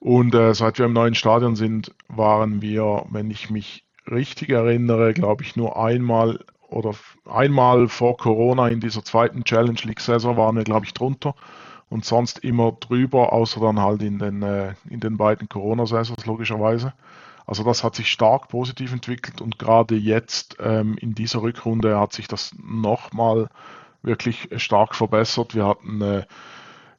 Und 0.00 0.34
äh, 0.34 0.54
seit 0.54 0.78
wir 0.78 0.86
im 0.86 0.92
neuen 0.92 1.14
Stadion 1.14 1.54
sind, 1.56 1.94
waren 2.08 2.60
wir, 2.62 3.06
wenn 3.10 3.30
ich 3.30 3.50
mich 3.50 3.84
richtig 4.10 4.50
erinnere, 4.50 5.14
glaube 5.14 5.44
ich, 5.44 5.54
nur 5.56 5.76
einmal 5.82 6.40
oder 6.68 6.94
einmal 7.30 7.88
vor 7.88 8.16
Corona 8.16 8.68
in 8.68 8.80
dieser 8.80 9.04
zweiten 9.04 9.44
Challenge 9.44 9.78
League 9.84 10.00
Saison 10.00 10.36
waren 10.36 10.56
wir, 10.56 10.64
glaube 10.64 10.86
ich, 10.86 10.94
drunter 10.94 11.34
und 11.92 12.06
sonst 12.06 12.38
immer 12.38 12.72
drüber, 12.72 13.34
außer 13.34 13.60
dann 13.60 13.78
halt 13.78 14.00
in 14.02 14.18
den, 14.18 14.42
äh, 14.42 14.74
in 14.88 15.00
den 15.00 15.18
beiden 15.18 15.50
Corona-Saisons 15.50 16.24
logischerweise. 16.24 16.94
Also 17.46 17.64
das 17.64 17.84
hat 17.84 17.94
sich 17.94 18.10
stark 18.10 18.48
positiv 18.48 18.94
entwickelt 18.94 19.42
und 19.42 19.58
gerade 19.58 19.94
jetzt 19.94 20.56
ähm, 20.58 20.96
in 20.98 21.14
dieser 21.14 21.42
Rückrunde 21.42 22.00
hat 22.00 22.14
sich 22.14 22.28
das 22.28 22.52
nochmal 22.58 23.50
wirklich 24.02 24.48
stark 24.56 24.94
verbessert. 24.94 25.54
Wir 25.54 25.66
hatten, 25.66 26.00
äh, 26.00 26.24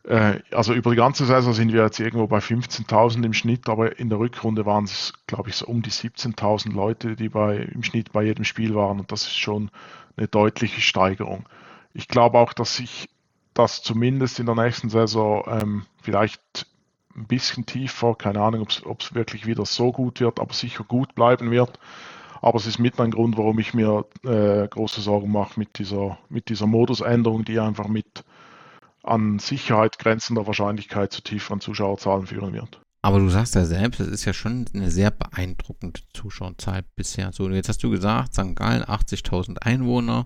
äh, 0.04 0.40
also 0.52 0.74
über 0.76 0.92
die 0.92 0.98
ganze 0.98 1.26
Saison 1.26 1.54
sind 1.54 1.74
wir 1.74 1.82
jetzt 1.82 2.00
irgendwo 2.00 2.28
bei 2.28 2.38
15.000 2.38 3.26
im 3.26 3.34
Schnitt, 3.34 3.70
aber 3.70 3.98
in 3.98 4.10
der 4.10 4.20
Rückrunde 4.20 4.68
waren 4.68 4.84
es, 4.84 5.14
glaube 5.26 5.50
ich, 5.50 5.56
so 5.56 5.66
um 5.66 5.82
die 5.82 5.92
17.000 5.92 6.72
Leute, 6.72 7.16
die 7.16 7.30
bei, 7.30 7.58
im 7.58 7.82
Schnitt 7.82 8.12
bei 8.12 8.24
jedem 8.26 8.44
Spiel 8.44 8.76
waren 8.76 9.00
und 9.00 9.12
das 9.12 9.24
ist 9.24 9.40
schon 9.40 9.72
eine 10.18 10.28
deutliche 10.28 10.82
Steigerung. 10.82 11.50
Ich 11.96 12.08
glaube 12.08 12.38
auch, 12.38 12.54
dass 12.54 12.76
sich 12.76 13.10
dass 13.54 13.84
zumindest 13.84 14.40
in 14.40 14.46
der 14.46 14.56
nächsten 14.56 14.90
Saison 14.90 15.44
ähm, 15.48 15.86
vielleicht 16.02 16.68
ein 17.16 17.28
bisschen 17.28 17.66
tiefer, 17.66 18.16
keine 18.16 18.42
Ahnung, 18.42 18.68
ob 18.86 19.02
es 19.02 19.14
wirklich 19.14 19.46
wieder 19.46 19.66
so 19.66 19.92
gut 19.92 20.20
wird, 20.20 20.40
aber 20.40 20.54
sicher 20.54 20.84
gut 20.84 21.14
bleiben 21.16 21.52
wird. 21.52 21.80
Aber 22.42 22.58
es 22.58 22.66
ist 22.66 22.80
mit 22.80 23.00
ein 23.00 23.12
Grund, 23.12 23.38
warum 23.38 23.60
ich 23.60 23.74
mir 23.74 24.06
äh, 24.26 24.68
große 24.68 25.00
Sorgen 25.02 25.32
mache 25.32 25.60
mit 25.60 25.78
dieser, 25.78 26.18
mit 26.30 26.50
dieser 26.50 26.68
Modusänderung, 26.68 27.46
die 27.46 27.60
einfach 27.60 27.88
mit 27.88 28.26
an 29.04 29.40
Sicherheit 29.40 30.00
grenzender 30.00 30.48
Wahrscheinlichkeit 30.48 31.12
zu 31.14 31.22
tieferen 31.22 31.62
Zuschauerzahlen 31.62 32.26
führen 32.26 32.54
wird. 32.54 32.82
Aber 33.02 33.20
du 33.20 33.30
sagst 33.30 33.56
ja 33.56 33.66
selbst, 33.66 34.00
es 34.00 34.08
ist 34.08 34.26
ja 34.26 34.34
schon 34.34 34.66
eine 34.74 34.90
sehr 34.90 35.12
beeindruckende 35.12 36.00
Zuschauerzahl 36.14 36.84
bisher. 36.96 37.34
So, 37.34 37.50
jetzt 37.50 37.68
hast 37.68 37.84
du 37.84 37.90
gesagt, 37.90 38.34
St. 38.34 38.56
Gallen 38.56 38.84
80.000 38.84 39.58
Einwohner 39.60 40.26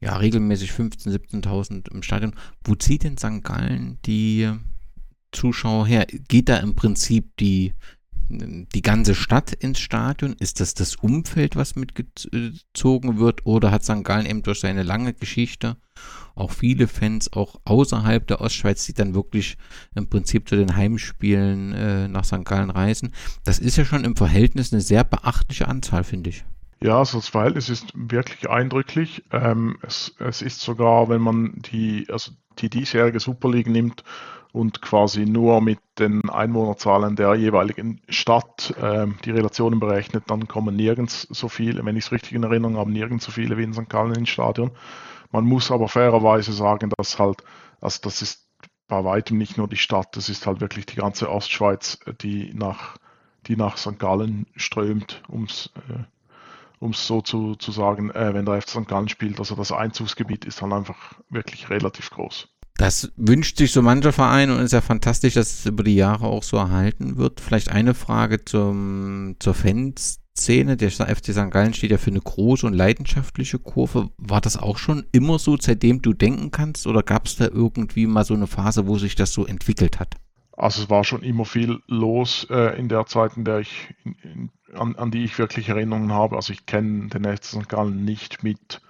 ja, 0.00 0.16
regelmäßig 0.16 0.70
15.000, 0.70 1.42
17.000 1.42 1.92
im 1.92 2.02
Stadion. 2.02 2.34
Wo 2.64 2.74
zieht 2.74 3.04
denn 3.04 3.18
St. 3.18 3.42
Gallen 3.42 3.98
die 4.06 4.50
Zuschauer 5.32 5.86
her? 5.86 6.06
Geht 6.28 6.48
da 6.48 6.58
im 6.58 6.74
Prinzip 6.74 7.36
die, 7.38 7.74
die 8.28 8.82
ganze 8.82 9.14
Stadt 9.14 9.52
ins 9.52 9.80
Stadion? 9.80 10.34
Ist 10.38 10.60
das 10.60 10.74
das 10.74 10.96
Umfeld, 10.96 11.56
was 11.56 11.74
mitgezogen 11.74 13.18
wird? 13.18 13.44
Oder 13.44 13.70
hat 13.72 13.84
St. 13.84 14.04
Gallen 14.04 14.26
eben 14.26 14.42
durch 14.42 14.60
seine 14.60 14.84
lange 14.84 15.14
Geschichte 15.14 15.76
auch 16.36 16.52
viele 16.52 16.86
Fans, 16.86 17.32
auch 17.32 17.56
außerhalb 17.64 18.24
der 18.28 18.40
Ostschweiz, 18.40 18.86
die 18.86 18.94
dann 18.94 19.14
wirklich 19.14 19.56
im 19.96 20.08
Prinzip 20.08 20.48
zu 20.48 20.54
den 20.54 20.76
Heimspielen 20.76 21.72
äh, 21.72 22.08
nach 22.08 22.24
St. 22.24 22.44
Gallen 22.44 22.70
reisen? 22.70 23.12
Das 23.42 23.58
ist 23.58 23.76
ja 23.76 23.84
schon 23.84 24.04
im 24.04 24.14
Verhältnis 24.14 24.72
eine 24.72 24.80
sehr 24.80 25.02
beachtliche 25.02 25.66
Anzahl, 25.66 26.04
finde 26.04 26.30
ich. 26.30 26.44
Ja, 26.80 26.98
also 26.98 27.18
das 27.18 27.28
Verhältnis 27.28 27.68
ist 27.68 27.92
wirklich 27.94 28.48
eindrücklich. 28.48 29.24
Ähm, 29.32 29.78
es, 29.82 30.14
es, 30.18 30.42
ist 30.42 30.60
sogar, 30.60 31.08
wenn 31.08 31.20
man 31.20 31.54
die, 31.56 32.06
also 32.08 32.32
die 32.58 32.70
diesjährige 32.70 33.18
Super 33.18 33.50
League 33.50 33.66
nimmt 33.66 34.04
und 34.52 34.80
quasi 34.80 35.26
nur 35.26 35.60
mit 35.60 35.80
den 35.98 36.30
Einwohnerzahlen 36.30 37.16
der 37.16 37.34
jeweiligen 37.34 38.00
Stadt 38.08 38.74
ähm, 38.80 39.16
die 39.24 39.32
Relationen 39.32 39.80
berechnet, 39.80 40.24
dann 40.28 40.46
kommen 40.46 40.76
nirgends 40.76 41.22
so 41.30 41.48
viele, 41.48 41.84
wenn 41.84 41.96
ich 41.96 42.06
es 42.06 42.12
richtig 42.12 42.32
in 42.32 42.44
Erinnerung 42.44 42.76
habe, 42.76 42.92
nirgends 42.92 43.24
so 43.24 43.32
viele 43.32 43.58
wie 43.58 43.64
in 43.64 43.74
St. 43.74 43.88
Gallen 43.88 44.14
ins 44.14 44.28
Stadion. 44.28 44.70
Man 45.32 45.44
muss 45.44 45.72
aber 45.72 45.88
fairerweise 45.88 46.52
sagen, 46.52 46.92
dass 46.96 47.18
halt, 47.18 47.42
also 47.80 47.98
das 48.02 48.22
ist 48.22 48.48
bei 48.86 49.04
weitem 49.04 49.36
nicht 49.36 49.58
nur 49.58 49.68
die 49.68 49.76
Stadt, 49.76 50.16
das 50.16 50.28
ist 50.28 50.46
halt 50.46 50.60
wirklich 50.60 50.86
die 50.86 50.96
ganze 50.96 51.28
Ostschweiz, 51.30 51.98
die 52.22 52.54
nach, 52.54 52.96
die 53.46 53.56
nach 53.56 53.76
St. 53.76 53.98
Gallen 53.98 54.46
strömt, 54.56 55.22
ums 55.28 55.70
äh, 55.88 56.04
um 56.80 56.90
es 56.90 57.06
so 57.06 57.20
zu, 57.20 57.54
zu 57.56 57.72
sagen, 57.72 58.10
äh, 58.10 58.34
wenn 58.34 58.44
der 58.44 58.60
FC 58.60 58.70
St. 58.70 58.88
Gallen 58.88 59.08
spielt. 59.08 59.38
Also 59.38 59.54
das 59.54 59.72
Einzugsgebiet 59.72 60.44
ist 60.44 60.62
dann 60.62 60.72
einfach 60.72 61.14
wirklich 61.30 61.70
relativ 61.70 62.10
groß. 62.10 62.48
Das 62.78 63.10
wünscht 63.16 63.58
sich 63.58 63.72
so 63.72 63.82
mancher 63.82 64.12
Verein 64.12 64.50
und 64.50 64.60
ist 64.60 64.72
ja 64.72 64.80
fantastisch, 64.80 65.34
dass 65.34 65.52
es 65.52 65.66
über 65.66 65.82
die 65.82 65.96
Jahre 65.96 66.26
auch 66.26 66.44
so 66.44 66.56
erhalten 66.56 67.16
wird. 67.16 67.40
Vielleicht 67.40 67.70
eine 67.70 67.92
Frage 67.92 68.44
zum, 68.44 69.34
zur 69.40 69.54
Fanszene. 69.54 70.76
Der 70.76 70.90
FC 70.90 71.32
St. 71.32 71.50
Gallen 71.50 71.74
steht 71.74 71.90
ja 71.90 71.98
für 71.98 72.10
eine 72.10 72.20
große 72.20 72.64
und 72.64 72.74
leidenschaftliche 72.74 73.58
Kurve. 73.58 74.10
War 74.16 74.40
das 74.40 74.56
auch 74.56 74.78
schon 74.78 75.04
immer 75.10 75.40
so, 75.40 75.56
seitdem 75.60 76.02
du 76.02 76.12
denken 76.12 76.52
kannst? 76.52 76.86
Oder 76.86 77.02
gab 77.02 77.26
es 77.26 77.34
da 77.34 77.46
irgendwie 77.46 78.06
mal 78.06 78.24
so 78.24 78.34
eine 78.34 78.46
Phase, 78.46 78.86
wo 78.86 78.96
sich 78.96 79.16
das 79.16 79.32
so 79.32 79.44
entwickelt 79.44 79.98
hat? 79.98 80.14
Also 80.58 80.82
es 80.82 80.90
war 80.90 81.04
schon 81.04 81.22
immer 81.22 81.44
viel 81.44 81.80
los 81.86 82.44
äh, 82.50 82.76
in 82.76 82.88
der 82.88 83.06
Zeit, 83.06 83.36
in 83.36 83.44
der 83.44 83.60
ich 83.60 83.94
in, 84.04 84.16
in 84.24 84.50
an, 84.74 84.96
an 84.96 85.12
die 85.12 85.22
ich 85.22 85.38
wirklich 85.38 85.68
Erinnerungen 85.68 86.12
habe. 86.12 86.34
Also 86.34 86.52
ich 86.52 86.66
kenne 86.66 87.08
den 87.08 87.24
FC 87.24 87.44
St. 87.44 87.68
Gallen 87.68 88.04
nicht 88.04 88.42
mit, 88.42 88.80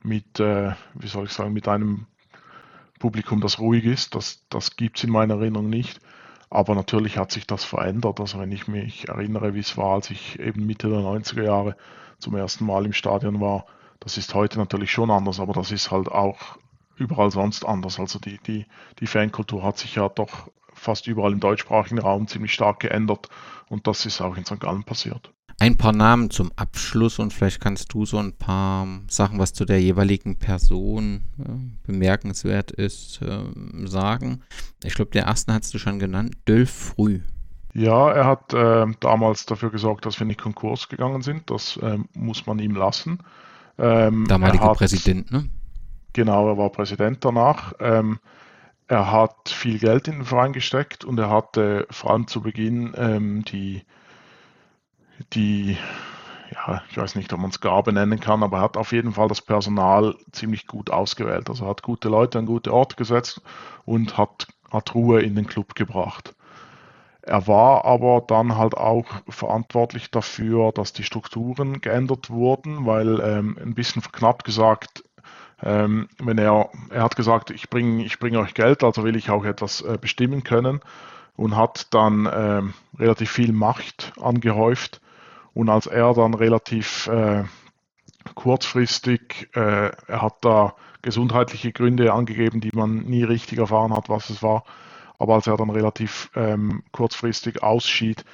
mit 0.00 0.38
äh, 0.38 0.72
wie 0.94 1.08
soll 1.08 1.24
ich 1.24 1.32
sagen, 1.32 1.52
mit 1.52 1.66
einem 1.66 2.06
Publikum, 3.00 3.40
das 3.40 3.58
ruhig 3.58 3.84
ist. 3.84 4.14
Das, 4.14 4.44
das 4.48 4.76
gibt 4.76 4.98
es 4.98 5.04
in 5.04 5.10
meiner 5.10 5.34
Erinnerung 5.34 5.68
nicht. 5.68 6.00
Aber 6.50 6.76
natürlich 6.76 7.18
hat 7.18 7.32
sich 7.32 7.48
das 7.48 7.64
verändert. 7.64 8.20
Also 8.20 8.38
wenn 8.38 8.52
ich 8.52 8.68
mich 8.68 9.08
erinnere, 9.08 9.54
wie 9.54 9.60
es 9.60 9.76
war, 9.76 9.94
als 9.94 10.10
ich 10.10 10.38
eben 10.38 10.66
Mitte 10.66 10.88
der 10.88 11.00
90er 11.00 11.42
Jahre 11.42 11.76
zum 12.20 12.36
ersten 12.36 12.64
Mal 12.64 12.86
im 12.86 12.92
Stadion 12.92 13.40
war, 13.40 13.66
das 13.98 14.18
ist 14.18 14.34
heute 14.34 14.58
natürlich 14.58 14.92
schon 14.92 15.10
anders, 15.10 15.40
aber 15.40 15.52
das 15.52 15.72
ist 15.72 15.90
halt 15.90 16.08
auch 16.08 16.58
überall 16.96 17.32
sonst 17.32 17.64
anders. 17.64 17.98
Also 17.98 18.20
die, 18.20 18.38
die, 18.38 18.66
die 19.00 19.06
Fankultur 19.08 19.64
hat 19.64 19.78
sich 19.78 19.96
ja 19.96 20.08
doch 20.08 20.48
fast 20.78 21.06
überall 21.06 21.32
im 21.32 21.40
deutschsprachigen 21.40 21.98
Raum 21.98 22.26
ziemlich 22.28 22.52
stark 22.52 22.80
geändert 22.80 23.28
und 23.68 23.86
das 23.86 24.06
ist 24.06 24.20
auch 24.20 24.36
in 24.36 24.44
St. 24.44 24.60
Gallen 24.60 24.84
passiert. 24.84 25.32
Ein 25.60 25.76
paar 25.76 25.92
Namen 25.92 26.30
zum 26.30 26.52
Abschluss 26.54 27.18
und 27.18 27.32
vielleicht 27.32 27.60
kannst 27.60 27.92
du 27.92 28.06
so 28.06 28.18
ein 28.18 28.32
paar 28.32 28.86
Sachen, 29.08 29.40
was 29.40 29.52
zu 29.52 29.64
der 29.64 29.80
jeweiligen 29.80 30.36
Person 30.36 31.22
äh, 31.40 31.50
bemerkenswert 31.84 32.70
ist, 32.70 33.20
äh, 33.22 33.40
sagen. 33.86 34.42
Ich 34.84 34.94
glaube, 34.94 35.10
der 35.10 35.24
ersten 35.24 35.52
hast 35.52 35.74
du 35.74 35.78
schon 35.78 35.98
genannt, 35.98 36.36
Dölf 36.46 36.70
Früh. 36.70 37.22
Ja, 37.74 38.10
er 38.12 38.26
hat 38.26 38.54
äh, 38.54 38.86
damals 39.00 39.46
dafür 39.46 39.70
gesorgt, 39.70 40.06
dass 40.06 40.20
wir 40.20 40.26
nicht 40.26 40.40
Konkurs 40.40 40.88
gegangen 40.88 41.22
sind. 41.22 41.50
Das 41.50 41.78
ähm, 41.82 42.08
muss 42.14 42.46
man 42.46 42.60
ihm 42.60 42.76
lassen. 42.76 43.18
Ähm, 43.78 44.26
Damaliger 44.28 44.72
Präsident, 44.74 45.30
ne? 45.30 45.48
Genau, 46.12 46.48
er 46.48 46.58
war 46.58 46.70
Präsident 46.70 47.24
danach. 47.24 47.74
Ähm, 47.80 48.18
er 48.88 49.12
hat 49.12 49.50
viel 49.50 49.78
Geld 49.78 50.08
in 50.08 50.14
den 50.14 50.24
Verein 50.24 50.54
gesteckt 50.54 51.04
und 51.04 51.18
er 51.18 51.30
hatte 51.30 51.86
vor 51.90 52.10
allem 52.10 52.26
zu 52.26 52.40
Beginn 52.40 52.94
ähm, 52.96 53.44
die, 53.44 53.82
die, 55.34 55.76
ja, 56.50 56.82
ich 56.90 56.96
weiß 56.96 57.14
nicht, 57.14 57.32
ob 57.34 57.40
man 57.40 57.50
es 57.50 57.60
Gabe 57.60 57.92
nennen 57.92 58.18
kann, 58.18 58.42
aber 58.42 58.58
er 58.58 58.62
hat 58.62 58.76
auf 58.78 58.92
jeden 58.92 59.12
Fall 59.12 59.28
das 59.28 59.42
Personal 59.42 60.16
ziemlich 60.32 60.66
gut 60.66 60.90
ausgewählt. 60.90 61.50
Also 61.50 61.66
hat 61.66 61.82
gute 61.82 62.08
Leute 62.08 62.38
an 62.38 62.46
gute 62.46 62.72
Orte 62.72 62.96
gesetzt 62.96 63.42
und 63.84 64.16
hat, 64.16 64.48
hat 64.72 64.94
Ruhe 64.94 65.20
in 65.20 65.34
den 65.34 65.46
Club 65.46 65.74
gebracht. 65.74 66.34
Er 67.20 67.46
war 67.46 67.84
aber 67.84 68.24
dann 68.26 68.56
halt 68.56 68.74
auch 68.74 69.04
verantwortlich 69.28 70.10
dafür, 70.10 70.72
dass 70.72 70.94
die 70.94 71.02
Strukturen 71.02 71.82
geändert 71.82 72.30
wurden, 72.30 72.86
weil 72.86 73.20
ähm, 73.20 73.58
ein 73.62 73.74
bisschen 73.74 74.00
knapp 74.00 74.44
gesagt, 74.44 75.04
ähm, 75.62 76.08
wenn 76.18 76.38
er, 76.38 76.70
er 76.90 77.02
hat 77.02 77.16
gesagt, 77.16 77.50
ich 77.50 77.68
bringe 77.68 78.04
ich 78.04 78.18
bring 78.18 78.36
euch 78.36 78.54
Geld, 78.54 78.84
also 78.84 79.04
will 79.04 79.16
ich 79.16 79.30
auch 79.30 79.44
etwas 79.44 79.80
äh, 79.82 79.98
bestimmen 80.00 80.44
können 80.44 80.80
und 81.36 81.56
hat 81.56 81.92
dann 81.94 82.28
ähm, 82.32 82.74
relativ 82.98 83.30
viel 83.30 83.52
Macht 83.52 84.12
angehäuft. 84.20 85.00
Und 85.54 85.68
als 85.68 85.86
er 85.86 86.14
dann 86.14 86.34
relativ 86.34 87.08
äh, 87.08 87.44
kurzfristig, 88.34 89.48
äh, 89.54 89.90
er 90.06 90.22
hat 90.22 90.36
da 90.42 90.74
gesundheitliche 91.02 91.72
Gründe 91.72 92.12
angegeben, 92.12 92.60
die 92.60 92.70
man 92.74 92.98
nie 92.98 93.24
richtig 93.24 93.58
erfahren 93.58 93.96
hat, 93.96 94.08
was 94.08 94.30
es 94.30 94.42
war. 94.42 94.64
Aber 95.18 95.34
als 95.34 95.46
er 95.46 95.56
dann 95.56 95.70
relativ 95.70 96.30
ähm, 96.36 96.84
kurzfristig 96.92 97.62
ausschied, 97.62 98.24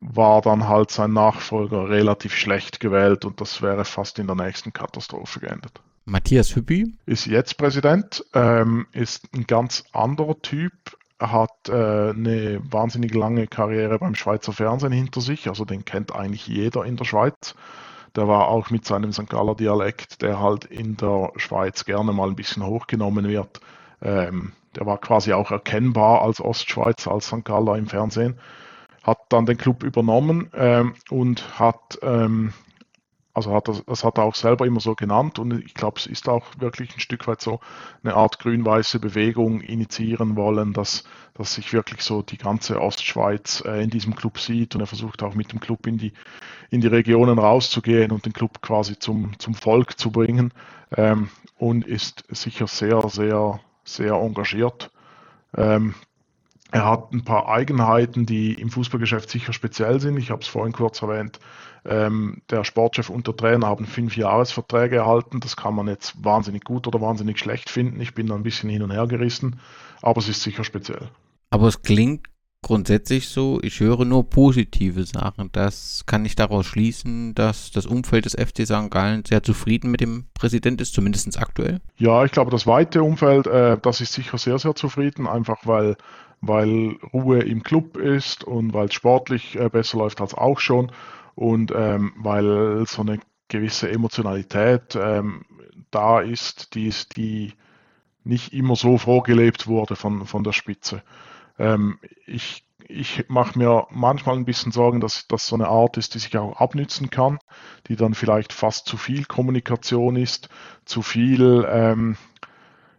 war 0.00 0.42
dann 0.42 0.68
halt 0.68 0.90
sein 0.90 1.12
Nachfolger 1.12 1.88
relativ 1.88 2.34
schlecht 2.34 2.78
gewählt 2.78 3.24
und 3.24 3.40
das 3.40 3.62
wäre 3.62 3.84
fast 3.84 4.18
in 4.18 4.26
der 4.26 4.36
nächsten 4.36 4.72
Katastrophe 4.72 5.40
geendet. 5.40 5.80
Matthias 6.06 6.54
Hüppi 6.54 6.94
ist 7.06 7.26
jetzt 7.26 7.56
Präsident, 7.56 8.24
ähm, 8.34 8.86
ist 8.92 9.28
ein 9.34 9.46
ganz 9.46 9.84
anderer 9.92 10.38
Typ, 10.42 10.72
hat 11.18 11.68
äh, 11.68 12.10
eine 12.10 12.60
wahnsinnig 12.62 13.14
lange 13.14 13.46
Karriere 13.46 13.98
beim 13.98 14.14
Schweizer 14.14 14.52
Fernsehen 14.52 14.92
hinter 14.92 15.22
sich, 15.22 15.48
also 15.48 15.64
den 15.64 15.86
kennt 15.86 16.14
eigentlich 16.14 16.46
jeder 16.46 16.84
in 16.84 16.96
der 16.96 17.06
Schweiz. 17.06 17.54
Der 18.16 18.28
war 18.28 18.48
auch 18.48 18.70
mit 18.70 18.84
seinem 18.84 19.12
St. 19.12 19.30
Galler 19.30 19.54
Dialekt, 19.54 20.20
der 20.20 20.40
halt 20.40 20.66
in 20.66 20.96
der 20.96 21.32
Schweiz 21.36 21.84
gerne 21.86 22.12
mal 22.12 22.28
ein 22.28 22.36
bisschen 22.36 22.64
hochgenommen 22.64 23.26
wird. 23.26 23.60
Ähm, 24.02 24.52
der 24.76 24.86
war 24.86 24.98
quasi 24.98 25.32
auch 25.32 25.50
erkennbar 25.50 26.22
als 26.22 26.40
Ostschweizer, 26.40 27.12
als 27.12 27.26
St. 27.26 27.44
Galler 27.44 27.76
im 27.76 27.86
Fernsehen. 27.86 28.38
Hat 29.02 29.18
dann 29.30 29.46
den 29.46 29.56
Club 29.56 29.82
übernommen 29.82 30.50
ähm, 30.54 30.94
und 31.10 31.58
hat 31.58 31.98
ähm, 32.02 32.52
also 33.34 33.52
hat 33.52 33.66
das, 33.66 33.84
das 33.84 34.04
hat 34.04 34.18
er 34.18 34.24
auch 34.24 34.36
selber 34.36 34.64
immer 34.64 34.80
so 34.80 34.94
genannt 34.94 35.40
und 35.40 35.52
ich 35.64 35.74
glaube, 35.74 35.98
es 35.98 36.06
ist 36.06 36.28
auch 36.28 36.46
wirklich 36.58 36.94
ein 36.94 37.00
Stück 37.00 37.26
weit 37.26 37.40
so 37.40 37.58
eine 38.04 38.14
Art 38.14 38.38
grün-weiße 38.38 39.00
Bewegung 39.00 39.60
initiieren 39.60 40.36
wollen, 40.36 40.72
dass, 40.72 41.02
dass 41.34 41.54
sich 41.54 41.72
wirklich 41.72 42.02
so 42.02 42.22
die 42.22 42.38
ganze 42.38 42.80
Ostschweiz 42.80 43.62
äh, 43.66 43.82
in 43.82 43.90
diesem 43.90 44.14
Club 44.14 44.38
sieht 44.38 44.76
und 44.76 44.80
er 44.80 44.86
versucht 44.86 45.22
auch 45.24 45.34
mit 45.34 45.52
dem 45.52 45.58
Club 45.58 45.86
in 45.88 45.98
die, 45.98 46.12
in 46.70 46.80
die 46.80 46.86
Regionen 46.86 47.38
rauszugehen 47.38 48.12
und 48.12 48.24
den 48.24 48.32
Club 48.32 48.62
quasi 48.62 48.98
zum, 48.98 49.36
zum 49.40 49.54
Volk 49.54 49.98
zu 49.98 50.12
bringen 50.12 50.52
ähm, 50.96 51.28
und 51.58 51.86
ist 51.86 52.24
sicher 52.28 52.68
sehr, 52.68 53.08
sehr, 53.08 53.58
sehr 53.84 54.14
engagiert. 54.14 54.92
Ähm, 55.56 55.94
er 56.70 56.86
hat 56.86 57.12
ein 57.12 57.22
paar 57.22 57.48
Eigenheiten, 57.48 58.26
die 58.26 58.54
im 58.54 58.68
Fußballgeschäft 58.68 59.30
sicher 59.30 59.52
speziell 59.52 60.00
sind. 60.00 60.16
Ich 60.16 60.30
habe 60.30 60.42
es 60.42 60.48
vorhin 60.48 60.72
kurz 60.72 61.02
erwähnt. 61.02 61.38
Ähm, 61.86 62.42
der 62.50 62.64
Sportchef 62.64 63.10
und 63.10 63.26
der 63.26 63.36
Trainer 63.36 63.66
haben 63.66 63.86
fünf 63.86 64.16
Jahresverträge 64.16 64.96
erhalten. 64.96 65.40
Das 65.40 65.56
kann 65.56 65.74
man 65.74 65.86
jetzt 65.88 66.24
wahnsinnig 66.24 66.64
gut 66.64 66.86
oder 66.86 67.00
wahnsinnig 67.00 67.38
schlecht 67.38 67.68
finden. 67.68 68.00
Ich 68.00 68.14
bin 68.14 68.26
da 68.26 68.34
ein 68.34 68.42
bisschen 68.42 68.70
hin 68.70 68.82
und 68.82 68.90
her 68.90 69.06
gerissen, 69.06 69.60
aber 70.00 70.20
es 70.20 70.28
ist 70.28 70.42
sicher 70.42 70.64
speziell. 70.64 71.08
Aber 71.50 71.68
es 71.68 71.82
klingt 71.82 72.28
grundsätzlich 72.64 73.28
so, 73.28 73.60
ich 73.62 73.78
höre 73.78 74.04
nur 74.04 74.28
positive 74.28 75.04
Sachen. 75.04 75.50
Das 75.52 76.04
kann 76.06 76.24
ich 76.24 76.34
daraus 76.34 76.66
schließen, 76.66 77.34
dass 77.34 77.70
das 77.70 77.86
Umfeld 77.86 78.24
des 78.24 78.32
FC 78.32 78.66
St. 78.66 78.90
Gallen 78.90 79.24
sehr 79.24 79.42
zufrieden 79.42 79.90
mit 79.90 80.00
dem 80.00 80.24
Präsident 80.34 80.80
ist, 80.80 80.94
zumindest 80.94 81.38
aktuell. 81.38 81.80
Ja, 81.98 82.24
ich 82.24 82.32
glaube, 82.32 82.50
das 82.50 82.66
weite 82.66 83.02
Umfeld, 83.02 83.46
äh, 83.46 83.76
das 83.80 84.00
ist 84.00 84.14
sicher 84.14 84.38
sehr, 84.38 84.58
sehr 84.58 84.74
zufrieden, 84.74 85.28
einfach 85.28 85.58
weil, 85.64 85.96
weil 86.40 86.96
Ruhe 87.12 87.40
im 87.40 87.62
Club 87.62 87.98
ist 87.98 88.44
und 88.44 88.72
weil 88.72 88.86
es 88.86 88.94
sportlich 88.94 89.56
äh, 89.56 89.68
besser 89.68 89.98
läuft 89.98 90.20
als 90.20 90.34
auch 90.34 90.58
schon 90.58 90.90
und 91.34 91.72
ähm, 91.74 92.12
weil 92.16 92.84
so 92.86 93.02
eine 93.02 93.20
gewisse 93.48 93.90
Emotionalität 93.90 94.96
ähm, 94.96 95.44
da 95.90 96.20
ist, 96.20 96.74
die, 96.74 96.92
die 97.16 97.52
nicht 98.24 98.52
immer 98.52 98.76
so 98.76 98.98
vorgelebt 98.98 99.66
wurde 99.66 99.96
von, 99.96 100.26
von 100.26 100.44
der 100.44 100.52
Spitze. 100.52 101.02
Ähm, 101.58 101.98
ich 102.26 102.64
ich 102.88 103.28
mache 103.28 103.58
mir 103.58 103.86
manchmal 103.90 104.36
ein 104.36 104.44
bisschen 104.44 104.72
Sorgen, 104.72 105.00
dass 105.00 105.26
das 105.28 105.46
so 105.46 105.56
eine 105.56 105.68
Art 105.68 105.96
ist, 105.96 106.14
die 106.14 106.18
sich 106.18 106.36
auch 106.36 106.60
abnützen 106.60 107.10
kann, 107.10 107.38
die 107.88 107.96
dann 107.96 108.14
vielleicht 108.14 108.52
fast 108.52 108.86
zu 108.86 108.96
viel 108.96 109.24
Kommunikation 109.24 110.16
ist, 110.16 110.48
zu 110.84 111.02
viel. 111.02 111.66
Ähm, 111.68 112.16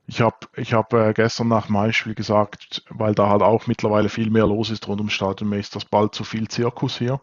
ich 0.08 0.22
habe 0.22 0.38
ich 0.56 0.74
hab, 0.74 0.94
äh, 0.94 1.14
gestern 1.14 1.48
nach 1.48 1.68
dem 1.68 1.78
Heimspiel 1.78 2.16
gesagt, 2.16 2.84
weil 2.90 3.16
da 3.16 3.30
halt 3.30 3.42
auch 3.42 3.68
mittlerweile 3.68 4.10
viel 4.10 4.30
mehr 4.30 4.48
los 4.48 4.70
ist 4.70 4.88
rund 4.88 5.00
ums 5.00 5.14
Stadion, 5.14 5.54
ist 5.54 5.76
das 5.76 5.86
bald 5.86 6.16
zu 6.16 6.24
viel 6.24 6.48
Zirkus 6.48 6.98
hier. 6.98 7.20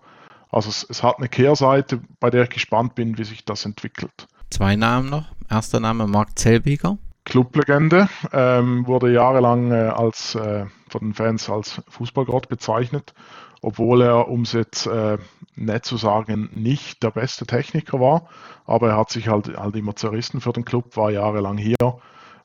Also 0.53 0.69
es, 0.69 0.87
es 0.89 1.03
hat 1.03 1.19
eine 1.19 1.29
Kehrseite, 1.29 2.01
bei 2.21 2.31
der 2.31 2.45
ich 2.45 2.51
gespannt 2.51 2.95
bin, 2.95 3.19
wie 3.19 3.25
sich 3.25 3.45
das 3.45 3.65
entwickelt. 3.65 4.29
Zwei 4.51 4.77
Namen 4.77 5.11
noch. 5.11 5.25
Erster 5.51 5.81
Name 5.81 6.07
Marc 6.07 6.39
Zellweger. 6.39 6.99
Clublegende, 7.25 8.09
ähm, 8.33 8.87
wurde 8.87 9.13
jahrelang 9.13 9.71
äh, 9.71 9.89
als 9.89 10.35
äh, 10.35 10.67
von 10.89 11.01
den 11.01 11.15
Fans 11.15 11.49
als 11.49 11.81
Fußballgott 11.89 12.49
bezeichnet, 12.49 13.15
obwohl 13.63 14.03
er, 14.03 14.29
um 14.29 14.43
es 14.43 14.53
jetzt 14.53 14.87
äh, 14.87 15.19
nett 15.55 15.85
zu 15.85 15.97
sagen, 15.97 16.51
nicht 16.53 17.03
der 17.03 17.13
beste 17.13 17.47
Techniker 17.47 18.01
war, 18.01 18.29
aber 18.67 18.91
er 18.91 18.97
hat 18.97 19.11
sich 19.11 19.29
halt, 19.29 19.57
halt 19.57 19.77
immer 19.77 19.95
zerrissen 19.95 20.41
für 20.41 20.53
den 20.53 20.65
Club, 20.65 20.97
war 20.97 21.11
jahrelang 21.11 21.59
hier, 21.59 21.77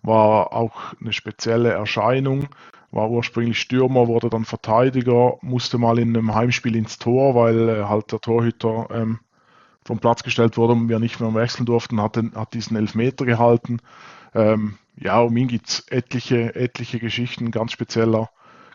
war 0.02 0.53
auch 0.53 0.94
eine 1.02 1.14
spezielle 1.14 1.72
Erscheinung, 1.72 2.48
war 2.91 3.10
ursprünglich 3.10 3.60
Stürmer, 3.60 4.07
wurde 4.07 4.30
dann 4.30 4.45
Verteidiger, 4.45 5.38
musste 5.41 5.78
mal 5.78 5.99
in 5.99 6.15
einem 6.15 6.34
Heimspiel 6.34 6.76
ins 6.76 6.98
Tor, 6.98 7.36
weil 7.36 7.69
äh, 7.69 7.84
halt 7.84 8.11
der 8.11 8.19
Torhüter 8.19 8.88
ähm, 8.91 9.19
vom 9.84 9.99
Platz 9.99 10.24
gestellt 10.24 10.57
wurde 10.57 10.74
und 10.74 10.90
wir 10.90 10.99
nicht 10.99 11.19
mehr 11.19 11.34
wechseln 11.34 11.65
durften, 11.65 12.02
hat, 12.02 12.15
den, 12.15 12.34
hat 12.36 12.53
diesen 12.53 12.78
Elfmeter 12.78 13.26
gehalten. 13.26 13.80
Ähm, 14.34 14.78
ja, 14.99 15.19
um 15.22 15.36
ihn 15.38 15.48
gibt 15.48 15.69
es 15.69 15.80
etliche, 15.90 16.56
etliche 16.56 16.99
Geschichten, 16.99 17.52
ganz 17.52 17.72
spezieller, 17.72 18.30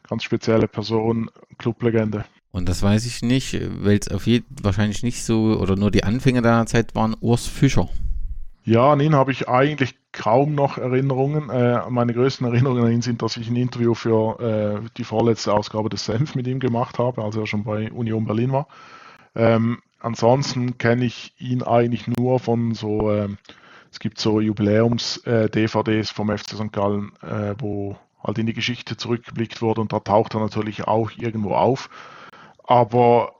ganz 0.08 0.22
spezielle 0.22 0.68
Person, 0.68 1.30
Clublegende. 1.58 2.24
Und 2.50 2.68
das 2.68 2.82
weiß 2.82 3.06
ich 3.06 3.22
nicht, 3.22 3.58
weil 3.82 3.98
es 3.98 4.08
auf 4.08 4.26
jeden 4.26 4.46
wahrscheinlich 4.62 5.02
nicht 5.02 5.24
so 5.24 5.56
oder 5.58 5.74
nur 5.74 5.90
die 5.90 6.04
Anfänge 6.04 6.42
deiner 6.42 6.66
Zeit 6.66 6.94
waren 6.94 7.16
Urs 7.20 7.46
Fischer. 7.46 7.88
Ja, 8.64 8.92
an 8.92 9.00
ihn 9.00 9.14
habe 9.14 9.32
ich 9.32 9.48
eigentlich 9.48 9.94
kaum 10.12 10.54
noch 10.54 10.78
Erinnerungen. 10.78 11.50
Äh, 11.50 11.82
meine 11.88 12.12
größten 12.12 12.46
Erinnerungen 12.46 12.84
an 12.84 12.92
ihn 12.92 13.02
sind, 13.02 13.22
dass 13.22 13.36
ich 13.36 13.48
ein 13.48 13.56
Interview 13.56 13.94
für 13.94 14.40
äh, 14.40 14.88
die 14.96 15.04
vorletzte 15.04 15.52
Ausgabe 15.52 15.88
des 15.88 16.04
Senf 16.04 16.34
mit 16.34 16.46
ihm 16.46 16.60
gemacht 16.60 16.98
habe, 16.98 17.22
als 17.22 17.36
er 17.36 17.46
schon 17.46 17.64
bei 17.64 17.90
Union 17.90 18.26
Berlin 18.26 18.52
war. 18.52 18.66
Ähm, 19.34 19.80
ansonsten 20.00 20.78
kenne 20.78 21.04
ich 21.04 21.34
ihn 21.38 21.62
eigentlich 21.62 22.06
nur 22.06 22.38
von 22.38 22.74
so, 22.74 23.10
äh, 23.10 23.28
es 23.90 23.98
gibt 23.98 24.18
so 24.18 24.40
Jubiläums-DVDs 24.40 26.10
äh, 26.10 26.14
vom 26.14 26.36
FC 26.36 26.50
St. 26.50 26.72
Gallen, 26.72 27.12
äh, 27.22 27.54
wo 27.58 27.96
halt 28.22 28.38
in 28.38 28.46
die 28.46 28.52
Geschichte 28.52 28.96
zurückgeblickt 28.96 29.62
wurde 29.62 29.80
und 29.80 29.92
da 29.92 30.00
taucht 30.00 30.34
er 30.34 30.40
natürlich 30.40 30.86
auch 30.86 31.10
irgendwo 31.16 31.54
auf. 31.54 31.90
Aber 32.64 33.32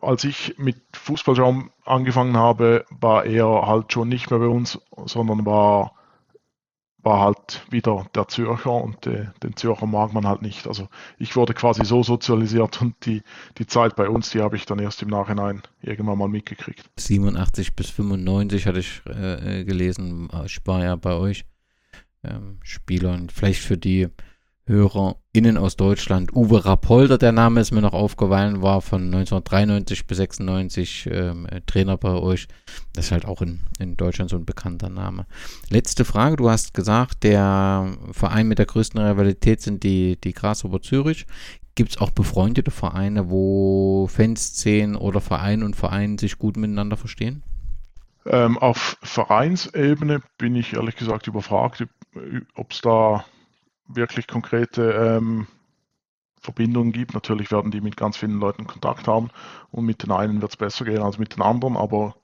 als 0.00 0.24
ich 0.24 0.54
mit 0.56 0.80
Fußball 0.92 1.36
schon 1.36 1.70
angefangen 1.84 2.36
habe, 2.36 2.84
war 2.90 3.24
er 3.24 3.66
halt 3.66 3.92
schon 3.92 4.08
nicht 4.08 4.30
mehr 4.30 4.38
bei 4.38 4.46
uns, 4.46 4.80
sondern 5.06 5.44
war, 5.44 5.92
war 7.02 7.20
halt 7.20 7.64
wieder 7.70 8.06
der 8.14 8.28
Zürcher 8.28 8.72
und 8.72 9.06
äh, 9.06 9.26
den 9.42 9.56
Zürcher 9.56 9.86
mag 9.86 10.12
man 10.12 10.26
halt 10.26 10.42
nicht. 10.42 10.66
Also 10.66 10.88
ich 11.18 11.34
wurde 11.36 11.54
quasi 11.54 11.84
so 11.84 12.02
sozialisiert 12.02 12.80
und 12.82 12.94
die, 13.06 13.22
die 13.58 13.66
Zeit 13.66 13.96
bei 13.96 14.08
uns, 14.08 14.30
die 14.30 14.40
habe 14.40 14.56
ich 14.56 14.66
dann 14.66 14.78
erst 14.78 15.02
im 15.02 15.08
Nachhinein 15.08 15.62
irgendwann 15.82 16.18
mal 16.18 16.28
mitgekriegt. 16.28 16.84
87 16.96 17.74
bis 17.74 17.90
95 17.90 18.66
hatte 18.66 18.80
ich 18.80 19.02
äh, 19.06 19.64
gelesen, 19.64 20.28
ich 20.44 20.58
war 20.66 20.84
ja 20.84 20.96
bei 20.96 21.14
euch 21.14 21.44
ähm, 22.22 22.58
und 23.02 23.32
vielleicht 23.32 23.62
für 23.62 23.78
die 23.78 24.08
HörerInnen 24.70 25.58
aus 25.58 25.76
Deutschland. 25.76 26.32
Uwe 26.32 26.64
Rapolder, 26.64 27.18
der 27.18 27.32
Name 27.32 27.60
ist 27.60 27.72
mir 27.72 27.80
noch 27.80 27.92
aufgefallen, 27.92 28.62
war 28.62 28.80
von 28.80 29.02
1993 29.06 30.06
bis 30.06 30.18
96 30.18 31.08
ähm, 31.12 31.46
Trainer 31.66 31.96
bei 31.96 32.12
euch. 32.12 32.46
Das 32.92 33.06
ist 33.06 33.12
halt 33.12 33.24
auch 33.24 33.42
in, 33.42 33.60
in 33.80 33.96
Deutschland 33.96 34.30
so 34.30 34.36
ein 34.36 34.44
bekannter 34.44 34.88
Name. 34.88 35.26
Letzte 35.70 36.04
Frage, 36.04 36.36
du 36.36 36.48
hast 36.48 36.72
gesagt, 36.72 37.24
der 37.24 37.96
Verein 38.12 38.46
mit 38.46 38.58
der 38.58 38.66
größten 38.66 39.00
Rivalität 39.00 39.60
sind 39.60 39.82
die, 39.82 40.20
die 40.20 40.32
Grasshopper 40.32 40.80
Zürich. 40.80 41.26
Gibt 41.74 41.90
es 41.90 41.98
auch 41.98 42.10
befreundete 42.10 42.70
Vereine, 42.70 43.28
wo 43.28 44.06
Fanszenen 44.06 44.94
oder 44.94 45.20
Verein 45.20 45.64
und 45.64 45.74
Verein 45.74 46.16
sich 46.16 46.38
gut 46.38 46.56
miteinander 46.56 46.96
verstehen? 46.96 47.42
Ähm, 48.26 48.58
auf 48.58 48.98
Vereinsebene 49.02 50.20
bin 50.38 50.54
ich 50.54 50.74
ehrlich 50.74 50.94
gesagt 50.94 51.26
überfragt, 51.26 51.86
ob 52.54 52.72
es 52.72 52.80
da 52.82 53.24
wirklich 53.94 54.26
konkrete 54.26 54.92
ähm, 54.92 55.46
Verbindungen 56.40 56.92
gibt. 56.92 57.14
Natürlich 57.14 57.50
werden 57.50 57.70
die 57.70 57.80
mit 57.80 57.96
ganz 57.96 58.16
vielen 58.16 58.40
Leuten 58.40 58.66
Kontakt 58.66 59.06
haben 59.06 59.30
und 59.70 59.84
mit 59.84 60.02
den 60.02 60.10
einen 60.10 60.40
wird 60.40 60.52
es 60.52 60.56
besser 60.56 60.84
gehen 60.84 61.02
als 61.02 61.18
mit 61.18 61.36
den 61.36 61.42
anderen, 61.42 61.76
aber 61.76 62.16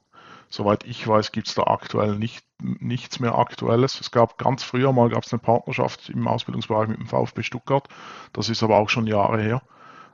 soweit 0.48 0.84
ich 0.84 1.06
weiß, 1.06 1.32
gibt 1.32 1.48
es 1.48 1.54
da 1.54 1.64
aktuell 1.64 2.18
nicht, 2.18 2.44
nichts 2.60 3.20
mehr 3.20 3.36
Aktuelles. 3.36 4.00
Es 4.00 4.10
gab 4.10 4.38
ganz 4.38 4.62
früher 4.62 4.92
mal 4.92 5.10
gab 5.10 5.24
es 5.24 5.32
eine 5.32 5.40
Partnerschaft 5.40 6.08
im 6.08 6.26
Ausbildungsbereich 6.26 6.88
mit 6.88 6.98
dem 6.98 7.06
VfB 7.06 7.42
Stuttgart, 7.42 7.88
das 8.32 8.48
ist 8.48 8.62
aber 8.62 8.78
auch 8.78 8.88
schon 8.88 9.06
Jahre 9.06 9.40
her. 9.40 9.62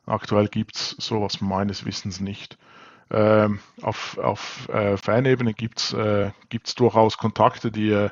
Aktuell 0.04 0.48
gibt 0.48 0.74
es 0.74 0.90
sowas 0.98 1.40
meines 1.40 1.84
Wissens 1.84 2.20
nicht. 2.20 2.58
Ähm, 3.10 3.60
auf 3.82 4.18
auf 4.18 4.68
äh, 4.70 4.96
Fanebene 4.96 5.54
gibt 5.54 5.78
es 5.78 5.92
äh, 5.92 6.30
durchaus 6.76 7.18
Kontakte, 7.18 7.70
die 7.70 7.90
äh, 7.90 8.10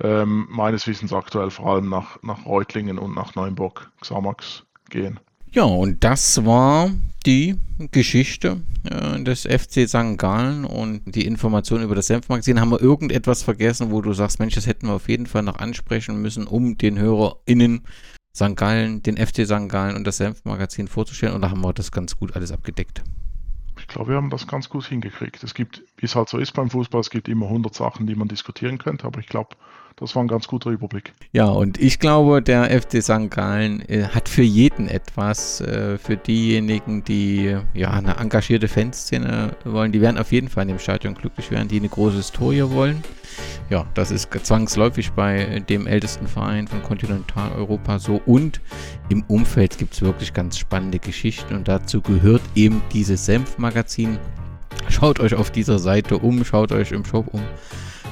ähm, 0.00 0.46
meines 0.50 0.86
Wissens 0.86 1.12
aktuell 1.12 1.50
vor 1.50 1.74
allem 1.74 1.88
nach, 1.88 2.22
nach 2.22 2.46
Reutlingen 2.46 2.98
und 2.98 3.14
nach 3.14 3.34
Neuenburg, 3.34 3.90
Xamax 4.00 4.64
gehen. 4.90 5.20
Ja, 5.52 5.64
und 5.64 6.02
das 6.02 6.44
war 6.46 6.90
die 7.26 7.56
Geschichte 7.90 8.62
äh, 8.84 9.22
des 9.22 9.42
FC 9.42 9.86
St. 9.86 10.16
Gallen 10.16 10.64
und 10.64 11.02
die 11.14 11.26
Informationen 11.26 11.84
über 11.84 11.94
das 11.94 12.06
Senfmagazin. 12.06 12.58
Haben 12.58 12.70
wir 12.70 12.80
irgendetwas 12.80 13.42
vergessen, 13.42 13.90
wo 13.90 14.00
du 14.00 14.14
sagst, 14.14 14.40
Mensch, 14.40 14.54
das 14.54 14.66
hätten 14.66 14.86
wir 14.86 14.94
auf 14.94 15.08
jeden 15.08 15.26
Fall 15.26 15.42
noch 15.42 15.58
ansprechen 15.58 16.22
müssen, 16.22 16.46
um 16.46 16.78
den 16.78 16.98
HörerInnen 16.98 17.82
St. 18.34 18.56
Gallen, 18.56 19.02
den 19.02 19.18
FC 19.18 19.46
St. 19.46 19.68
Gallen 19.68 19.94
und 19.94 20.06
das 20.06 20.16
Senfmagazin 20.16 20.88
vorzustellen? 20.88 21.34
Oder 21.34 21.50
haben 21.50 21.60
wir 21.60 21.74
das 21.74 21.92
ganz 21.92 22.16
gut 22.16 22.34
alles 22.34 22.50
abgedeckt? 22.50 23.02
Ich 23.78 23.88
glaube, 23.88 24.10
wir 24.10 24.16
haben 24.16 24.30
das 24.30 24.46
ganz 24.46 24.68
gut 24.70 24.86
hingekriegt. 24.86 25.42
Es 25.42 25.52
gibt, 25.52 25.82
wie 25.98 26.06
es 26.06 26.16
halt 26.16 26.28
so 26.30 26.38
ist 26.38 26.52
beim 26.52 26.70
Fußball, 26.70 27.00
es 27.00 27.10
gibt 27.10 27.28
immer 27.28 27.46
100 27.46 27.74
Sachen, 27.74 28.06
die 28.06 28.14
man 28.14 28.28
diskutieren 28.28 28.78
könnte, 28.78 29.04
aber 29.04 29.20
ich 29.20 29.26
glaube, 29.26 29.56
das 29.96 30.14
war 30.14 30.24
ein 30.24 30.28
ganz 30.28 30.46
guter 30.46 30.70
Überblick. 30.70 31.12
Ja, 31.32 31.46
und 31.46 31.80
ich 31.80 31.98
glaube, 31.98 32.42
der 32.42 32.64
FC 32.80 33.02
St. 33.02 33.30
Gallen 33.30 33.80
äh, 33.88 34.04
hat 34.04 34.28
für 34.28 34.42
jeden 34.42 34.88
etwas. 34.88 35.60
Äh, 35.60 35.98
für 35.98 36.16
diejenigen, 36.16 37.04
die 37.04 37.56
ja 37.74 37.90
eine 37.90 38.16
engagierte 38.16 38.68
Fanszene 38.68 39.56
wollen, 39.64 39.92
die 39.92 40.00
werden 40.00 40.18
auf 40.18 40.32
jeden 40.32 40.48
Fall 40.48 40.62
in 40.62 40.68
dem 40.68 40.78
Stadion 40.78 41.14
glücklich 41.14 41.50
werden, 41.50 41.68
die 41.68 41.78
eine 41.78 41.88
große 41.88 42.16
Historie 42.16 42.62
wollen. 42.70 43.02
Ja, 43.70 43.86
das 43.94 44.10
ist 44.10 44.28
zwangsläufig 44.42 45.12
bei 45.12 45.62
dem 45.68 45.86
ältesten 45.86 46.26
Verein 46.26 46.68
von 46.68 46.82
Kontinentaleuropa 46.82 47.98
so. 47.98 48.20
Und 48.26 48.60
im 49.08 49.22
Umfeld 49.28 49.78
gibt 49.78 49.94
es 49.94 50.02
wirklich 50.02 50.34
ganz 50.34 50.58
spannende 50.58 50.98
Geschichten 50.98 51.54
und 51.54 51.68
dazu 51.68 52.00
gehört 52.00 52.42
eben 52.54 52.82
dieses 52.92 53.24
Senfmagazin. 53.24 54.18
Schaut 54.88 55.20
euch 55.20 55.34
auf 55.34 55.50
dieser 55.50 55.78
Seite 55.78 56.18
um, 56.18 56.44
schaut 56.44 56.72
euch 56.72 56.92
im 56.92 57.04
Shop 57.04 57.28
um. 57.32 57.40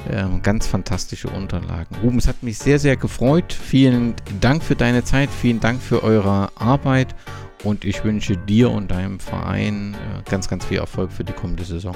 Ähm, 0.09 0.41
ganz 0.41 0.67
fantastische 0.67 1.29
Unterlagen. 1.29 1.95
Ruben, 2.01 2.17
es 2.17 2.27
hat 2.27 2.41
mich 2.41 2.57
sehr, 2.57 2.79
sehr 2.79 2.97
gefreut. 2.97 3.53
Vielen 3.53 4.15
Dank 4.39 4.63
für 4.63 4.75
deine 4.75 5.03
Zeit, 5.03 5.29
vielen 5.29 5.59
Dank 5.59 5.81
für 5.81 6.03
eure 6.03 6.49
Arbeit 6.55 7.15
und 7.63 7.85
ich 7.85 8.03
wünsche 8.03 8.35
dir 8.35 8.71
und 8.71 8.89
deinem 8.89 9.19
Verein 9.19 9.93
äh, 9.93 10.29
ganz, 10.29 10.47
ganz 10.47 10.65
viel 10.65 10.79
Erfolg 10.79 11.11
für 11.11 11.23
die 11.23 11.33
kommende 11.33 11.63
Saison. 11.63 11.95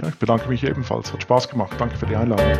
Ja, 0.00 0.08
ich 0.08 0.16
bedanke 0.16 0.48
mich 0.48 0.64
ebenfalls. 0.64 1.12
Hat 1.12 1.22
Spaß 1.22 1.48
gemacht. 1.50 1.74
Danke 1.78 1.96
für 1.96 2.06
die 2.06 2.16
Einladung. 2.16 2.58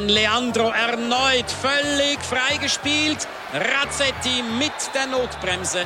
Dann 0.00 0.08
Leandro 0.08 0.70
erneut 0.70 1.50
völlig 1.50 2.18
freigespielt. 2.22 3.28
Razzetti 3.52 4.42
mit 4.58 4.72
der 4.94 5.06
Notbremse. 5.06 5.84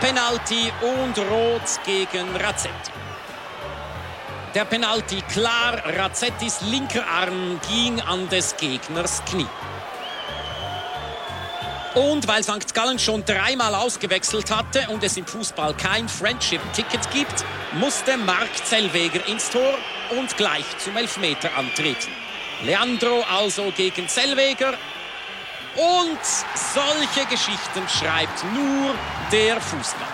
Penalty 0.00 0.72
und 0.80 1.18
Rot 1.18 1.60
gegen 1.84 2.34
Razzetti. 2.36 2.90
Der 4.54 4.64
Penalty 4.64 5.20
klar, 5.30 5.82
Razzettis 5.84 6.62
linker 6.62 7.06
Arm 7.06 7.60
ging 7.68 8.00
an 8.00 8.30
des 8.30 8.56
Gegners 8.56 9.22
Knie. 9.26 9.46
Und 11.94 12.26
weil 12.26 12.42
St. 12.42 12.72
Gallen 12.72 12.98
schon 12.98 13.26
dreimal 13.26 13.74
ausgewechselt 13.74 14.50
hatte 14.50 14.88
und 14.88 15.04
es 15.04 15.18
im 15.18 15.26
Fußball 15.26 15.74
kein 15.74 16.08
Friendship-Ticket 16.08 17.10
gibt, 17.10 17.44
musste 17.72 18.16
Mark 18.16 18.56
Zellweger 18.64 19.26
ins 19.26 19.50
Tor 19.50 19.74
und 20.18 20.34
gleich 20.38 20.64
zum 20.78 20.96
Elfmeter 20.96 21.54
antreten. 21.58 22.21
Leandro 22.64 23.24
also 23.28 23.72
gegen 23.76 24.06
Zellweger. 24.08 24.74
Und 25.74 26.18
solche 26.74 27.26
Geschichten 27.28 27.88
schreibt 27.88 28.44
nur 28.54 28.94
der 29.32 29.60
Fußball. 29.60 30.06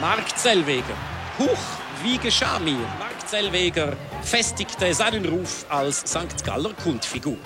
Mark 0.00 0.36
Zellweger. 0.38 0.96
Huch, 1.38 1.58
wie 2.02 2.18
geschah 2.18 2.58
mir? 2.58 2.78
Mark 2.98 3.28
Zellweger 3.28 3.96
festigte 4.22 4.94
seinen 4.94 5.24
Ruf 5.26 5.66
als 5.68 6.00
St. 6.00 6.44
Galler 6.44 6.72
Kultfigur. 6.82 7.36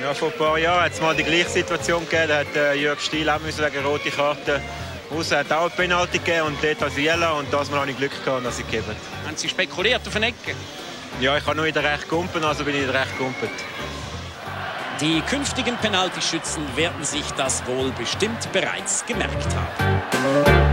Ja, 0.00 0.14
vor 0.14 0.28
ein 0.32 0.38
paar 0.38 0.58
Jahren 0.58 0.84
hat 0.84 0.92
es 0.92 1.00
mal 1.00 1.14
die 1.14 1.24
gleiche 1.24 1.50
Situation 1.50 2.04
gegeben. 2.06 2.28
Da 2.28 2.38
hat 2.38 2.56
äh, 2.56 2.74
Jörg 2.74 3.00
Stiel 3.00 3.28
auch 3.28 3.40
müssen 3.40 3.64
wegen 3.64 3.84
rote 3.84 4.10
Karte 4.10 4.62
raus. 5.10 5.30
hat 5.30 5.52
auch 5.52 5.62
eine 5.62 5.70
Penalty 5.70 6.18
gegeben 6.18 6.46
und 6.46 6.58
dort 6.62 6.82
als 6.82 6.96
Jella. 6.96 7.32
Und 7.32 7.52
das 7.52 7.70
Mal 7.70 7.80
habe 7.80 7.90
ich 7.90 7.96
Glück 7.98 8.24
gehabt, 8.24 8.46
dass 8.46 8.56
sie 8.56 8.64
gegeben 8.64 8.96
Haben 9.30 9.36
Sie 9.36 9.48
spekuliert 9.48 10.04
auf 10.08 10.16
eine 10.16 10.26
Ecke? 10.26 10.56
Ja, 11.20 11.36
ich 11.36 11.44
kann 11.44 11.56
nur 11.56 11.64
in 11.64 11.72
der 11.72 11.84
Recht 11.84 12.08
kumpen, 12.08 12.42
also 12.42 12.64
bin 12.64 12.74
ich 12.74 12.80
in 12.80 12.88
der 12.88 13.02
Recht 13.02 13.16
kumpelt. 13.16 13.52
Die 15.00 15.20
künftigen 15.20 15.76
Penaltyschützen 15.76 16.64
werden 16.76 17.04
sich 17.04 17.30
das 17.36 17.64
wohl 17.64 17.92
bestimmt 17.92 18.50
bereits 18.52 19.06
gemerkt 19.06 19.54
haben. 19.54 20.69